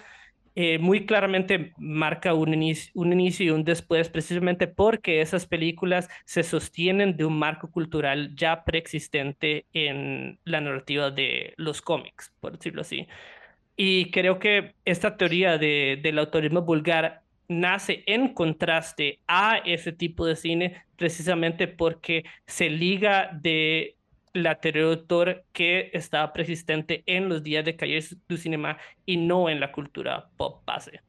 Eh, 0.55 0.79
muy 0.79 1.07
claramente 1.07 1.73
marca 1.79 2.35
un 2.35 2.53
inicio, 2.53 3.47
y 3.47 3.51
un 3.51 3.65
después, 3.65 4.11
precisamente 4.11 4.67
porque 4.67 5.23
esas 5.23 5.47
películas 5.47 6.09
se 6.25 6.43
sostienen 6.43 7.17
de 7.17 7.25
un 7.25 7.39
marco 7.39 7.71
cultural 7.71 8.35
ya 8.37 8.65
preexistente 8.65 9.65
en 9.73 10.39
la 10.45 10.61
narrativa 10.61 11.11
de 11.11 11.55
los 11.57 11.81
cómics, 11.81 12.33
por 12.41 12.53
decirlo 12.59 12.83
así. 12.83 13.07
Y 13.77 14.11
creo 14.11 14.39
que 14.39 14.75
esta 14.85 15.17
teoría 15.17 15.57
de, 15.59 15.99
del 16.03 16.19
autorismo 16.19 16.63
vulgar 16.63 17.23
nace 17.49 18.03
en 18.07 18.35
contraste 18.35 19.21
a 19.27 19.59
ese 19.65 19.93
tipo 19.93 20.27
de 20.27 20.37
cine 20.37 20.85
precisamente 20.97 21.69
porque 21.69 22.25
se 22.47 22.71
liga 22.71 23.31
de 23.41 23.97
la 24.33 24.61
teoría 24.61 24.83
de 24.83 24.89
autor 24.89 25.45
que 25.53 25.91
estaba 25.93 26.33
persistente 26.33 27.03
en 27.07 27.29
los 27.29 27.43
días 27.43 27.65
de 27.65 27.77
calle 27.77 28.01
du 28.29 28.37
cinema 28.37 28.79
y 29.05 29.17
no 29.17 29.49
en 29.49 29.61
la 29.61 29.73
cultura 29.73 30.31
pop 30.37 30.65
base. 30.65 31.01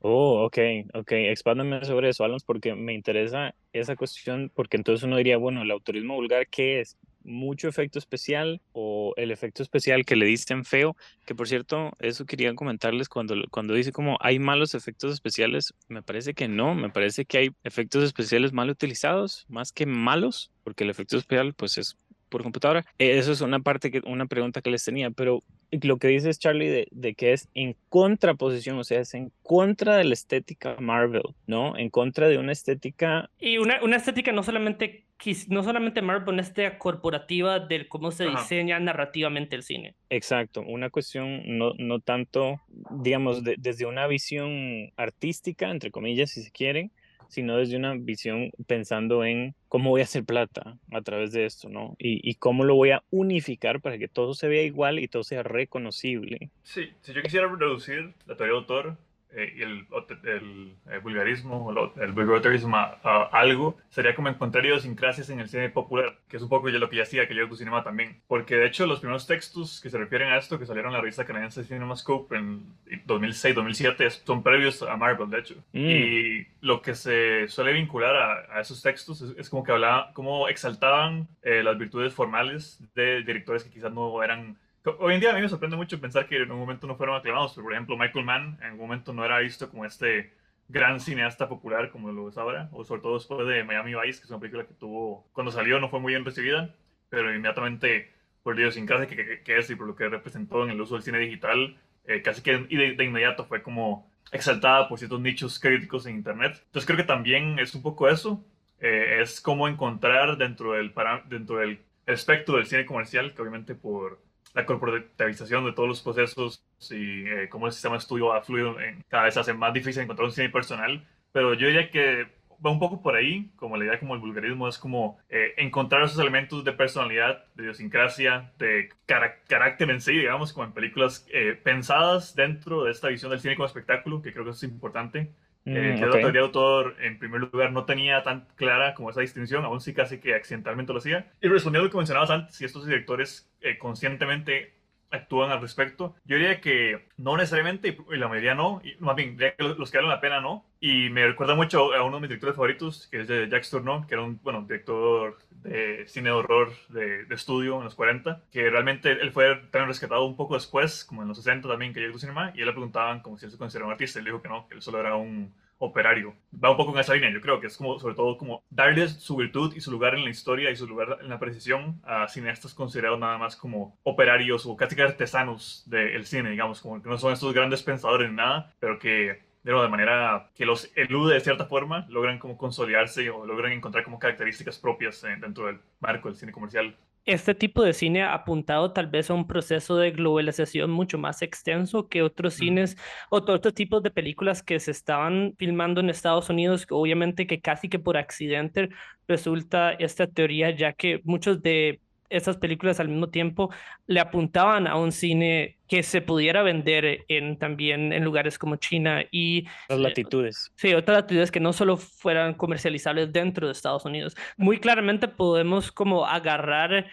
Oh, 0.00 0.44
ok, 0.44 0.58
ok. 0.94 1.12
Expándame 1.12 1.84
sobre 1.84 2.08
eso, 2.08 2.24
Alonso, 2.24 2.46
porque 2.46 2.74
me 2.74 2.94
interesa 2.94 3.54
esa 3.72 3.96
cuestión, 3.96 4.50
porque 4.54 4.76
entonces 4.76 5.04
uno 5.04 5.16
diría, 5.16 5.36
bueno, 5.36 5.62
el 5.62 5.70
autorismo 5.70 6.14
vulgar, 6.14 6.46
¿qué 6.48 6.80
es? 6.80 6.96
mucho 7.24 7.68
efecto 7.68 7.98
especial 7.98 8.60
o 8.72 9.14
el 9.16 9.30
efecto 9.30 9.62
especial 9.62 10.04
que 10.04 10.16
le 10.16 10.26
dicen 10.26 10.64
feo, 10.64 10.96
que 11.26 11.34
por 11.34 11.48
cierto, 11.48 11.92
eso 11.98 12.26
quería 12.26 12.54
comentarles 12.54 13.08
cuando, 13.08 13.34
cuando 13.50 13.74
dice 13.74 13.92
como 13.92 14.18
hay 14.20 14.38
malos 14.38 14.74
efectos 14.74 15.12
especiales, 15.12 15.74
me 15.88 16.02
parece 16.02 16.34
que 16.34 16.48
no, 16.48 16.74
me 16.74 16.90
parece 16.90 17.24
que 17.24 17.38
hay 17.38 17.50
efectos 17.64 18.04
especiales 18.04 18.52
mal 18.52 18.70
utilizados, 18.70 19.46
más 19.48 19.72
que 19.72 19.86
malos, 19.86 20.52
porque 20.62 20.84
el 20.84 20.90
efecto 20.90 21.16
especial 21.16 21.54
pues 21.54 21.78
es 21.78 21.96
por 22.34 22.42
computadora. 22.42 22.84
Eh, 22.98 23.16
eso 23.16 23.30
es 23.30 23.40
una 23.42 23.60
parte 23.60 23.92
que, 23.92 24.02
una 24.04 24.26
pregunta 24.26 24.60
que 24.60 24.68
les 24.68 24.84
tenía, 24.84 25.12
pero 25.12 25.44
lo 25.70 25.98
que 25.98 26.08
dices 26.08 26.40
Charlie 26.40 26.68
de, 26.68 26.88
de, 26.90 27.14
que 27.14 27.32
es 27.32 27.48
en 27.54 27.76
contraposición, 27.88 28.76
o 28.76 28.82
sea, 28.82 28.98
es 28.98 29.14
en 29.14 29.30
contra 29.44 29.96
de 29.96 30.02
la 30.02 30.14
estética 30.14 30.74
Marvel, 30.80 31.22
¿no? 31.46 31.78
En 31.78 31.90
contra 31.90 32.26
de 32.26 32.38
una 32.38 32.50
estética... 32.50 33.30
Y 33.38 33.58
una, 33.58 33.80
una 33.84 33.98
estética 33.98 34.32
no 34.32 34.42
solamente, 34.42 35.04
no 35.46 35.62
solamente 35.62 36.02
Marvel, 36.02 36.30
una 36.30 36.42
estética 36.42 36.76
corporativa 36.76 37.60
del 37.60 37.86
cómo 37.86 38.10
se 38.10 38.26
diseña 38.26 38.80
narrativamente 38.80 39.54
el 39.54 39.62
cine. 39.62 39.94
Exacto, 40.10 40.62
una 40.62 40.90
cuestión 40.90 41.40
no, 41.46 41.74
no 41.78 42.00
tanto, 42.00 42.60
digamos, 42.90 43.44
desde 43.44 43.86
una 43.86 44.08
visión 44.08 44.90
artística, 44.96 45.70
entre 45.70 45.92
comillas, 45.92 46.30
si 46.30 46.42
se 46.42 46.50
quieren, 46.50 46.90
sino 47.34 47.56
desde 47.56 47.76
una 47.76 47.94
visión 47.94 48.50
pensando 48.66 49.24
en 49.24 49.54
cómo 49.68 49.90
voy 49.90 50.02
a 50.02 50.04
hacer 50.04 50.24
plata 50.24 50.78
a 50.92 51.02
través 51.02 51.32
de 51.32 51.46
esto, 51.46 51.68
¿no? 51.68 51.96
Y, 51.98 52.34
cómo 52.36 52.64
lo 52.64 52.76
voy 52.76 52.90
a 52.90 53.02
unificar 53.10 53.80
para 53.80 53.98
que 53.98 54.06
todo 54.06 54.34
se 54.34 54.48
vea 54.48 54.62
igual 54.62 54.98
y 54.98 55.08
todo 55.08 55.24
sea 55.24 55.42
reconocible. 55.42 56.50
Sí, 56.62 56.90
si 57.00 57.12
yo 57.12 57.22
quisiera 57.22 57.48
reducir 57.48 58.14
la 58.26 58.36
teoría 58.36 58.52
de 58.52 58.58
autor 58.58 58.96
eh, 59.36 59.52
y 59.56 59.62
el, 59.62 59.86
el, 60.24 61.00
vulgarismo, 61.00 61.92
el 61.96 62.12
vulgarismo 62.12 62.76
a, 62.76 63.28
algo, 63.32 63.76
sería 63.88 64.14
como 64.14 64.28
encontrar 64.28 64.64
idiosincrasias 64.64 65.28
en 65.30 65.40
el 65.40 65.48
cine 65.48 65.70
popular, 65.70 66.18
que 66.28 66.36
es 66.36 66.42
un 66.42 66.48
poco 66.48 66.68
lo 66.68 66.88
que 66.88 66.96
ya 66.96 67.02
hacía 67.02 67.26
que 67.26 67.34
yo 67.34 67.48
tu 67.48 67.56
cinema 67.56 67.82
también. 67.82 68.20
Porque 68.28 68.56
de 68.56 68.66
hecho 68.66 68.86
los 68.86 69.00
primeros 69.00 69.26
textos 69.26 69.80
que 69.80 69.90
se 69.90 69.98
refieren 69.98 70.28
a 70.28 70.38
esto, 70.38 70.58
que 70.58 70.66
salieron 70.66 70.90
en 70.90 70.94
la 70.94 71.00
revista 71.00 71.24
canadiense 71.24 71.64
CinemaScope 71.64 72.36
en 72.36 72.64
2006-2007, 73.06 74.22
son 74.24 74.42
previos 74.42 74.82
a 74.82 74.96
Marvel, 74.96 75.30
de 75.30 75.38
hecho. 75.38 75.54
Mm. 75.72 75.90
Y 75.90 76.46
lo 76.60 76.80
que 76.80 76.94
se 76.94 77.48
suele 77.48 77.72
vincular 77.72 78.46
a, 78.50 78.60
esos 78.60 78.82
textos 78.82 79.20
es, 79.20 79.50
como 79.50 79.64
que 79.64 79.72
hablaban, 79.72 80.12
como 80.12 80.48
exaltaban 80.48 81.28
eh, 81.42 81.62
las 81.62 81.76
virtudes 81.76 82.14
formales 82.14 82.80
de 82.94 83.22
directores 83.22 83.64
que 83.64 83.70
quizás 83.70 83.92
no 83.92 84.22
eran 84.22 84.56
Hoy 84.86 85.14
en 85.14 85.20
día 85.20 85.30
a 85.30 85.34
mí 85.34 85.40
me 85.40 85.48
sorprende 85.48 85.76
mucho 85.76 85.98
pensar 85.98 86.26
que 86.26 86.36
en 86.36 86.50
un 86.50 86.58
momento 86.58 86.86
no 86.86 86.94
fueron 86.96 87.16
aclamados, 87.16 87.52
pero 87.54 87.64
por 87.64 87.72
ejemplo 87.72 87.96
Michael 87.96 88.24
Mann 88.26 88.58
en 88.62 88.72
un 88.72 88.78
momento 88.78 89.14
no 89.14 89.24
era 89.24 89.38
visto 89.38 89.70
como 89.70 89.86
este 89.86 90.34
gran 90.68 91.00
cineasta 91.00 91.48
popular 91.48 91.90
como 91.90 92.12
lo 92.12 92.28
es 92.28 92.36
ahora, 92.36 92.68
o 92.70 92.84
sobre 92.84 93.00
todo 93.00 93.14
después 93.14 93.48
de 93.48 93.64
Miami 93.64 93.94
Vice, 93.94 94.18
que 94.18 94.24
es 94.24 94.30
una 94.30 94.40
película 94.40 94.66
que 94.66 94.74
tuvo, 94.74 95.26
cuando 95.32 95.50
salió 95.52 95.80
no 95.80 95.88
fue 95.88 96.00
muy 96.00 96.12
bien 96.12 96.22
recibida, 96.22 96.74
pero 97.08 97.34
inmediatamente 97.34 98.12
por 98.42 98.56
Dios 98.56 98.74
sin 98.74 98.86
que, 98.86 99.06
que, 99.06 99.42
que, 99.42 99.58
es 99.58 99.70
y 99.70 99.74
por 99.74 99.86
lo 99.86 99.96
que 99.96 100.06
representó 100.06 100.64
en 100.64 100.72
el 100.72 100.80
uso 100.82 100.96
del 100.96 101.02
cine 101.02 101.18
digital, 101.18 101.78
eh, 102.04 102.20
casi 102.20 102.42
que 102.42 102.58
de, 102.58 102.94
de, 102.94 103.04
inmediato 103.04 103.46
fue 103.46 103.62
como 103.62 104.10
exaltada 104.32 104.86
por 104.86 104.98
ciertos 104.98 105.20
nichos 105.20 105.58
críticos 105.58 106.04
en 106.04 106.16
Internet. 106.16 106.60
Entonces 106.66 106.84
creo 106.84 106.98
que 106.98 107.04
también 107.04 107.58
es 107.58 107.74
un 107.74 107.80
poco 107.80 108.06
eso, 108.10 108.44
eh, 108.80 109.20
es 109.22 109.40
como 109.40 109.66
encontrar 109.66 110.36
dentro 110.36 110.72
del, 110.72 110.92
dentro 111.24 111.56
del 111.56 111.80
espectro 112.04 112.56
del 112.56 112.66
cine 112.66 112.84
comercial, 112.84 113.32
que 113.32 113.40
obviamente 113.40 113.74
por 113.74 114.20
la 114.54 114.64
corporativización 114.64 115.64
de 115.64 115.72
todos 115.72 115.88
los 115.88 116.00
procesos 116.00 116.64
y 116.90 117.26
eh, 117.26 117.48
cómo 117.50 117.66
el 117.66 117.72
sistema 117.72 117.96
estudio 117.96 118.32
ha 118.32 118.42
fluido, 118.42 118.80
en, 118.80 119.02
cada 119.08 119.24
vez 119.24 119.36
hace 119.36 119.52
más 119.52 119.74
difícil 119.74 120.02
encontrar 120.02 120.26
un 120.26 120.32
cine 120.32 120.48
personal. 120.48 121.06
Pero 121.32 121.54
yo 121.54 121.66
diría 121.66 121.90
que 121.90 122.28
va 122.64 122.70
un 122.70 122.78
poco 122.78 123.02
por 123.02 123.16
ahí, 123.16 123.50
como 123.56 123.76
la 123.76 123.84
idea 123.84 123.98
como 123.98 124.14
el 124.14 124.20
vulgarismo 124.20 124.68
es 124.68 124.78
como 124.78 125.18
eh, 125.28 125.54
encontrar 125.56 126.04
esos 126.04 126.18
elementos 126.18 126.64
de 126.64 126.72
personalidad, 126.72 127.44
de 127.54 127.64
idiosincrasia, 127.64 128.52
de 128.58 128.90
carácter 129.06 129.90
en 129.90 130.00
sí, 130.00 130.12
digamos, 130.12 130.52
como 130.52 130.66
en 130.66 130.72
películas 130.72 131.26
eh, 131.32 131.58
pensadas 131.62 132.34
dentro 132.34 132.84
de 132.84 132.92
esta 132.92 133.08
visión 133.08 133.30
del 133.30 133.40
cine 133.40 133.56
como 133.56 133.66
espectáculo, 133.66 134.22
que 134.22 134.32
creo 134.32 134.44
que 134.44 134.52
es 134.52 134.62
importante. 134.62 135.32
Eh, 135.66 135.94
mm, 135.94 135.98
que 135.98 136.06
la 136.06 136.12
teoría 136.12 136.40
de 136.40 136.46
autor, 136.46 136.96
en 137.00 137.18
primer 137.18 137.40
lugar, 137.40 137.72
no 137.72 137.84
tenía 137.84 138.22
tan 138.22 138.46
clara 138.56 138.94
como 138.94 139.10
esa 139.10 139.22
distinción, 139.22 139.64
aún 139.64 139.80
sí 139.80 139.94
casi 139.94 140.18
que 140.18 140.34
accidentalmente 140.34 140.92
lo 140.92 140.98
hacía. 140.98 141.32
Y 141.40 141.48
respondiendo 141.48 141.84
a 141.84 141.86
lo 141.86 141.90
que 141.90 141.96
mencionabas 141.96 142.30
antes, 142.30 142.56
si 142.56 142.64
estos 142.64 142.86
directores 142.86 143.50
eh, 143.60 143.78
conscientemente 143.78 144.74
actúan 145.14 145.50
al 145.50 145.60
respecto, 145.60 146.14
yo 146.24 146.36
diría 146.36 146.60
que 146.60 147.08
no 147.16 147.36
necesariamente, 147.36 147.96
y 148.10 148.16
la 148.16 148.28
mayoría 148.28 148.54
no, 148.54 148.80
y 148.84 148.96
más 149.02 149.16
bien, 149.16 149.36
diría 149.36 149.54
que 149.54 149.64
los 149.64 149.90
que 149.90 149.98
valen 149.98 150.10
la 150.10 150.20
pena 150.20 150.40
no. 150.40 150.64
Y 150.80 151.08
me 151.08 151.26
recuerda 151.26 151.54
mucho 151.54 151.94
a 151.94 152.02
uno 152.02 152.16
de 152.16 152.20
mis 152.22 152.28
directores 152.28 152.56
favoritos, 152.56 153.08
que 153.10 153.22
es 153.22 153.28
de 153.28 153.48
Jacques 153.48 153.70
Tourneau, 153.70 154.06
que 154.06 154.14
era 154.14 154.22
un 154.22 154.38
bueno, 154.42 154.62
director 154.62 155.38
de 155.50 156.06
cine 156.06 156.28
de 156.28 156.34
horror 156.34 156.72
de, 156.90 157.24
de, 157.24 157.34
estudio 157.34 157.78
en 157.78 157.84
los 157.84 157.94
40, 157.94 158.42
que 158.52 158.68
realmente 158.68 159.12
él 159.12 159.32
fue 159.32 159.56
también 159.70 159.88
rescatado 159.88 160.26
un 160.26 160.36
poco 160.36 160.54
después, 160.54 161.04
como 161.04 161.22
en 161.22 161.28
los 161.28 161.38
60 161.38 161.68
también, 161.68 161.94
que 161.94 162.00
llegó 162.00 162.16
a 162.16 162.20
cinema, 162.20 162.52
y 162.54 162.60
él 162.60 162.66
le 162.66 162.72
preguntaban 162.72 163.20
como 163.20 163.38
si 163.38 163.46
él 163.46 163.52
se 163.52 163.56
consideraba 163.56 163.88
un 163.88 163.92
artista, 163.92 164.18
y 164.18 164.20
él 164.20 164.26
dijo 164.26 164.42
que 164.42 164.48
no, 164.48 164.68
que 164.68 164.74
él 164.74 164.82
solo 164.82 165.00
era 165.00 165.16
un 165.16 165.54
operario. 165.84 166.34
Va 166.62 166.70
un 166.70 166.76
poco 166.76 166.92
en 166.92 166.98
esa 166.98 167.14
línea, 167.14 167.32
yo 167.32 167.40
creo 167.40 167.60
que 167.60 167.66
es 167.66 167.76
como, 167.76 167.98
sobre 167.98 168.14
todo, 168.14 168.36
como 168.38 168.62
darles 168.70 169.12
su 169.12 169.36
virtud 169.36 169.74
y 169.74 169.80
su 169.80 169.90
lugar 169.90 170.14
en 170.14 170.24
la 170.24 170.30
historia 170.30 170.70
y 170.70 170.76
su 170.76 170.86
lugar 170.86 171.18
en 171.20 171.28
la 171.28 171.38
precisión 171.38 172.00
a 172.04 172.28
cineastas 172.28 172.74
considerados 172.74 173.18
nada 173.18 173.38
más 173.38 173.56
como 173.56 173.98
operarios 174.02 174.66
o 174.66 174.76
casi 174.76 175.00
artesanos 175.00 175.84
del 175.86 176.24
cine, 176.26 176.50
digamos, 176.50 176.80
como 176.80 177.02
que 177.02 177.08
no 177.08 177.18
son 177.18 177.32
estos 177.32 177.52
grandes 177.52 177.82
pensadores 177.82 178.30
ni 178.30 178.36
nada, 178.36 178.72
pero 178.78 178.98
que 178.98 179.42
de, 179.64 179.72
de 179.72 179.88
manera 179.88 180.50
que 180.54 180.66
los 180.66 180.90
elude 180.94 181.34
de 181.34 181.40
cierta 181.40 181.66
forma, 181.66 182.06
logran 182.08 182.38
como 182.38 182.56
consolidarse 182.56 183.28
o 183.30 183.46
logran 183.46 183.72
encontrar 183.72 184.04
como 184.04 184.18
características 184.18 184.78
propias 184.78 185.22
dentro 185.40 185.66
del 185.66 185.80
marco 186.00 186.28
del 186.28 186.36
cine 186.36 186.52
comercial 186.52 186.94
este 187.24 187.54
tipo 187.54 187.82
de 187.82 187.94
cine 187.94 188.22
ha 188.22 188.34
apuntado 188.34 188.92
tal 188.92 189.06
vez 189.08 189.30
a 189.30 189.34
un 189.34 189.46
proceso 189.46 189.96
de 189.96 190.10
globalización 190.10 190.90
mucho 190.90 191.18
más 191.18 191.42
extenso 191.42 192.08
que 192.08 192.22
otros 192.22 192.54
cines 192.54 192.96
o 193.30 193.36
otros 193.38 193.74
tipos 193.74 194.02
de 194.02 194.10
películas 194.10 194.62
que 194.62 194.78
se 194.80 194.90
estaban 194.90 195.54
filmando 195.58 196.00
en 196.00 196.10
Estados 196.10 196.50
Unidos, 196.50 196.86
obviamente 196.90 197.46
que 197.46 197.60
casi 197.60 197.88
que 197.88 197.98
por 197.98 198.16
accidente 198.16 198.90
resulta 199.26 199.92
esta 199.92 200.26
teoría, 200.26 200.70
ya 200.70 200.92
que 200.92 201.20
muchos 201.24 201.62
de 201.62 202.00
esas 202.30 202.56
películas 202.56 203.00
al 203.00 203.08
mismo 203.08 203.28
tiempo 203.28 203.70
le 204.06 204.20
apuntaban 204.20 204.86
a 204.86 204.96
un 204.96 205.12
cine 205.12 205.78
que 205.88 206.02
se 206.02 206.20
pudiera 206.20 206.62
vender 206.62 207.24
en 207.28 207.58
también 207.58 208.12
en 208.12 208.24
lugares 208.24 208.58
como 208.58 208.76
China 208.76 209.22
y 209.30 209.66
las 209.88 209.98
latitudes. 209.98 210.72
sí, 210.76 210.94
otras 210.94 211.18
latitudes 211.18 211.50
que 211.50 211.60
no 211.60 211.72
solo 211.72 211.96
fueran 211.96 212.54
comercializables 212.54 213.32
dentro 213.32 213.66
de 213.66 213.72
Estados 213.72 214.04
Unidos. 214.04 214.36
Muy 214.56 214.78
claramente 214.78 215.28
podemos 215.28 215.92
como 215.92 216.26
agarrar 216.26 217.06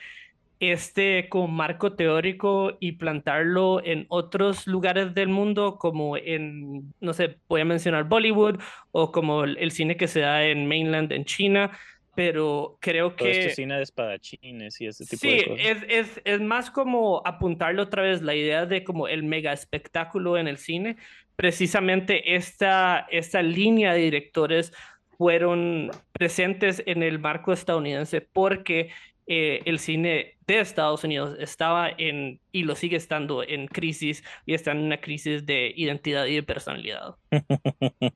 este 0.62 1.28
como 1.28 1.48
marco 1.48 1.94
teórico 1.94 2.78
y 2.80 2.94
plantarlo 2.94 3.84
en 3.84 4.06
otros 4.10 4.68
lugares 4.68 5.16
del 5.16 5.28
mundo, 5.28 5.78
como 5.80 6.18
en, 6.18 6.94
no 7.00 7.14
sé, 7.14 7.38
voy 7.50 7.62
a 7.62 7.66
mencionar 7.66 8.04
Bollywood 8.04 8.60
o 8.92 9.12
como 9.12 9.44
el, 9.44 9.72
cine 9.72 9.98
que 9.98 10.08
se 10.08 10.20
da 10.22 10.46
en 10.46 10.68
mainland 10.68 11.12
en 11.12 11.26
China, 11.26 11.72
pero 12.16 12.78
creo 12.80 13.16
que... 13.16 13.32
Este 13.32 13.56
cine 13.56 13.78
de 13.78 13.84
espadachines 13.84 14.80
y 14.82 14.88
ese 14.88 15.06
tipo 15.06 15.22
sí, 15.22 15.38
de 15.38 15.46
cosas. 15.46 15.66
Es, 15.66 15.84
es, 15.88 16.22
es 16.26 16.42
más 16.42 16.72
como 16.72 17.22
apuntarle 17.26 17.82
otra 17.82 18.04
vez 18.04 18.22
la 18.22 18.36
idea 18.36 18.66
de 18.66 18.84
como 18.84 19.08
el 19.08 19.24
mega 19.24 19.54
espectáculo 19.54 20.38
en 20.38 20.48
el 20.48 20.58
cine. 20.58 20.98
Precisamente 21.36 22.36
esta, 22.36 23.08
esta 23.10 23.42
línea 23.42 23.94
de 23.94 24.02
directores 24.02 24.74
fueron 25.18 25.92
presentes 26.12 26.82
en 26.86 27.04
el 27.04 27.20
marco 27.20 27.54
estadounidense 27.54 28.22
porque 28.22 28.90
eh, 29.34 29.62
el 29.64 29.80
cine 29.80 30.36
de 30.46 30.60
Estados 30.60 31.06
Unidos 31.06 31.38
estaba 31.40 31.90
en, 31.90 32.42
y 32.52 32.64
lo 32.64 32.76
sigue 32.76 32.98
estando 32.98 33.44
en 33.48 33.68
crisis, 33.68 34.26
y 34.46 34.56
está 34.56 34.74
en 34.74 34.80
una 34.80 35.00
crisis 35.00 35.46
de 35.46 35.72
identidad 35.74 36.26
y 36.26 36.36
de 36.36 36.44
personalidad. 36.44 37.16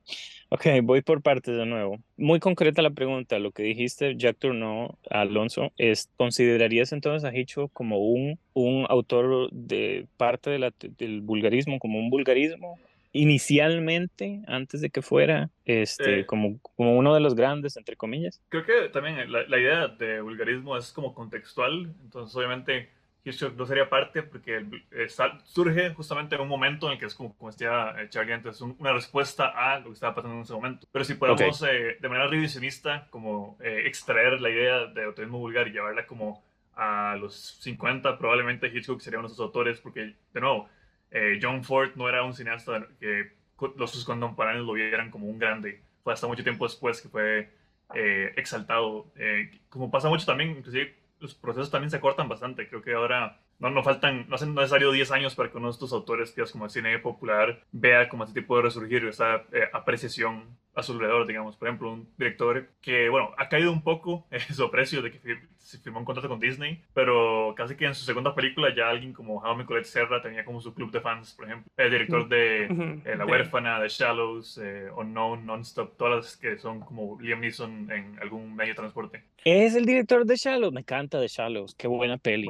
ok, 0.49 0.65
voy 0.83 1.01
por 1.03 1.21
partes 1.21 1.55
de 1.55 1.65
nuevo. 1.65 1.99
Muy 2.17 2.41
concreta 2.41 2.81
la 2.81 2.89
pregunta, 2.89 3.39
lo 3.39 3.53
que 3.53 3.63
dijiste, 3.63 4.17
Jack 4.17 4.39
Tourneau, 4.39 4.97
Alonso, 5.09 5.71
es, 5.77 6.09
¿considerarías 6.17 6.91
entonces 6.91 7.23
a 7.23 7.33
Hitchcock 7.33 7.71
como 7.71 7.99
un, 7.99 8.37
un 8.53 8.85
autor 8.89 9.49
de 9.53 10.07
parte 10.17 10.49
de 10.49 10.59
la, 10.59 10.73
del 10.97 11.21
vulgarismo, 11.21 11.79
como 11.79 11.97
un 11.97 12.09
vulgarismo? 12.09 12.77
Inicialmente, 13.15 14.41
antes 14.45 14.81
de 14.81 14.89
que 14.89 15.01
fuera 15.01 15.49
este, 15.63 16.25
como, 16.25 16.59
como 16.75 16.97
uno 16.97 17.13
de 17.13 17.21
los 17.21 17.33
grandes, 17.33 17.77
entre 17.77 17.95
comillas. 17.95 18.41
Creo 18.49 18.65
que 18.65 18.89
también 18.89 19.31
la, 19.31 19.47
la, 19.47 19.57
idea 19.57 19.87
de 19.87 20.19
vulgarismo 20.19 20.75
es 20.75 20.91
como 20.91 21.13
contextual, 21.13 21.93
entonces 22.03 22.35
obviamente 22.35 22.89
Hitchcock 23.23 23.55
no 23.55 23.65
sería 23.65 23.89
parte 23.89 24.21
porque 24.21 24.65
eh, 24.91 25.07
surge 25.45 25.93
justamente 25.93 26.35
en 26.35 26.41
un 26.41 26.49
momento 26.49 26.87
en 26.87 26.93
el 26.93 26.99
que 26.99 27.05
es 27.05 27.15
como, 27.15 27.33
como 27.37 27.51
decía 27.51 27.95
eh, 27.97 28.09
Charlie 28.09 28.33
antes, 28.33 28.59
una 28.59 28.91
respuesta 28.91 29.47
a 29.47 29.79
lo 29.79 29.85
que 29.85 29.93
estaba 29.93 30.13
pasando 30.13 30.35
en 30.35 30.41
ese 30.41 30.53
momento. 30.53 30.85
Pero 30.91 31.05
si 31.05 31.13
podemos 31.13 31.63
eh, 31.63 31.97
de 31.99 32.09
manera 32.09 32.27
revisionista 32.27 33.07
como 33.09 33.57
extraer 33.61 34.41
la 34.41 34.49
idea 34.49 34.85
de 34.87 35.05
autorismo 35.05 35.39
vulgar 35.39 35.69
y 35.69 35.71
llevarla 35.71 36.05
como 36.05 36.43
a 36.75 37.15
los 37.17 37.57
50, 37.61 38.17
probablemente 38.17 38.67
Hitchcock 38.67 38.99
sería 38.99 39.19
uno 39.19 39.29
de 39.29 39.33
esos 39.33 39.43
autores 39.43 39.79
porque, 39.79 40.15
de 40.33 40.41
nuevo, 40.41 40.67
eh, 41.11 41.39
John 41.41 41.63
Ford 41.63 41.91
no 41.95 42.09
era 42.09 42.23
un 42.23 42.33
cineasta 42.33 42.87
que 42.99 43.33
los 43.77 43.91
sus 43.91 44.05
contemporáneos 44.05 44.65
lo 44.65 44.73
vieran 44.73 45.11
como 45.11 45.27
un 45.27 45.39
grande. 45.39 45.81
Fue 46.03 46.13
hasta 46.13 46.27
mucho 46.27 46.43
tiempo 46.43 46.65
después 46.65 47.01
que 47.01 47.09
fue 47.09 47.49
eh, 47.93 48.33
exaltado. 48.35 49.07
Eh, 49.15 49.51
como 49.69 49.89
pasa 49.89 50.09
mucho 50.09 50.25
también, 50.25 50.51
inclusive 50.51 50.95
los 51.19 51.33
procesos 51.33 51.71
también 51.71 51.89
se 51.89 51.99
cortan 51.99 52.27
bastante. 52.27 52.67
Creo 52.67 52.81
que 52.81 52.93
ahora 52.93 53.39
no, 53.59 53.69
no 53.69 53.83
faltan, 53.83 54.27
no 54.27 54.35
es 54.35 54.45
necesario 54.45 54.91
10 54.91 55.11
años 55.11 55.35
para 55.35 55.49
que 55.49 55.57
uno 55.57 55.67
de 55.67 55.71
estos 55.71 55.93
autores, 55.93 56.37
es 56.37 56.51
como 56.51 56.65
el 56.65 56.71
cine 56.71 56.99
popular, 56.99 57.63
vea 57.71 58.09
como 58.09 58.25
este 58.25 58.41
tipo 58.41 58.57
de 58.57 58.63
resurgir, 58.63 59.05
esa 59.05 59.45
apreciación 59.73 60.57
a 60.75 60.83
su 60.83 60.93
alrededor, 60.93 61.25
digamos. 61.25 61.55
Por 61.55 61.67
ejemplo, 61.67 61.91
un 61.91 62.07
director 62.17 62.67
que, 62.81 63.09
bueno, 63.09 63.31
ha 63.37 63.49
caído 63.49 63.71
un 63.71 63.81
poco 63.81 64.27
en 64.31 64.41
su 64.41 64.69
precio 64.69 65.01
de 65.01 65.11
que 65.11 65.39
se 65.57 65.79
firmó 65.79 65.99
un 65.99 66.05
contrato 66.05 66.29
con 66.29 66.39
Disney, 66.39 66.83
pero 66.93 67.53
casi 67.57 67.75
que 67.75 67.85
en 67.85 67.95
su 67.95 68.05
segunda 68.05 68.35
película 68.35 68.73
ya 68.75 68.89
alguien 68.89 69.13
como 69.13 69.39
Jaume 69.39 69.65
Colette 69.65 69.87
Serra 69.87 70.21
tenía 70.21 70.45
como 70.45 70.61
su 70.61 70.73
club 70.75 70.91
de 70.91 71.01
fans, 71.01 71.33
por 71.33 71.45
ejemplo. 71.45 71.71
El 71.75 71.89
director 71.89 72.29
de 72.29 72.65
eh, 72.65 73.15
La 73.17 73.25
huérfana, 73.25 73.79
de 73.79 73.89
Shallows, 73.89 74.59
eh, 74.61 74.89
Unknown, 74.95 75.45
Nonstop, 75.45 75.97
todas 75.97 76.15
las 76.25 76.37
que 76.37 76.57
son 76.59 76.81
como 76.81 77.19
Liam 77.19 77.41
Neeson 77.41 77.89
en 77.91 78.19
algún 78.21 78.55
medio 78.55 78.73
de 78.73 78.75
transporte. 78.75 79.23
Es 79.43 79.75
el 79.75 79.85
director 79.85 80.25
de 80.25 80.35
Shallows, 80.35 80.73
me 80.73 80.81
encanta 80.81 81.19
de 81.19 81.27
Shallows, 81.27 81.75
qué 81.75 81.87
buena 81.87 82.17
peli. 82.17 82.47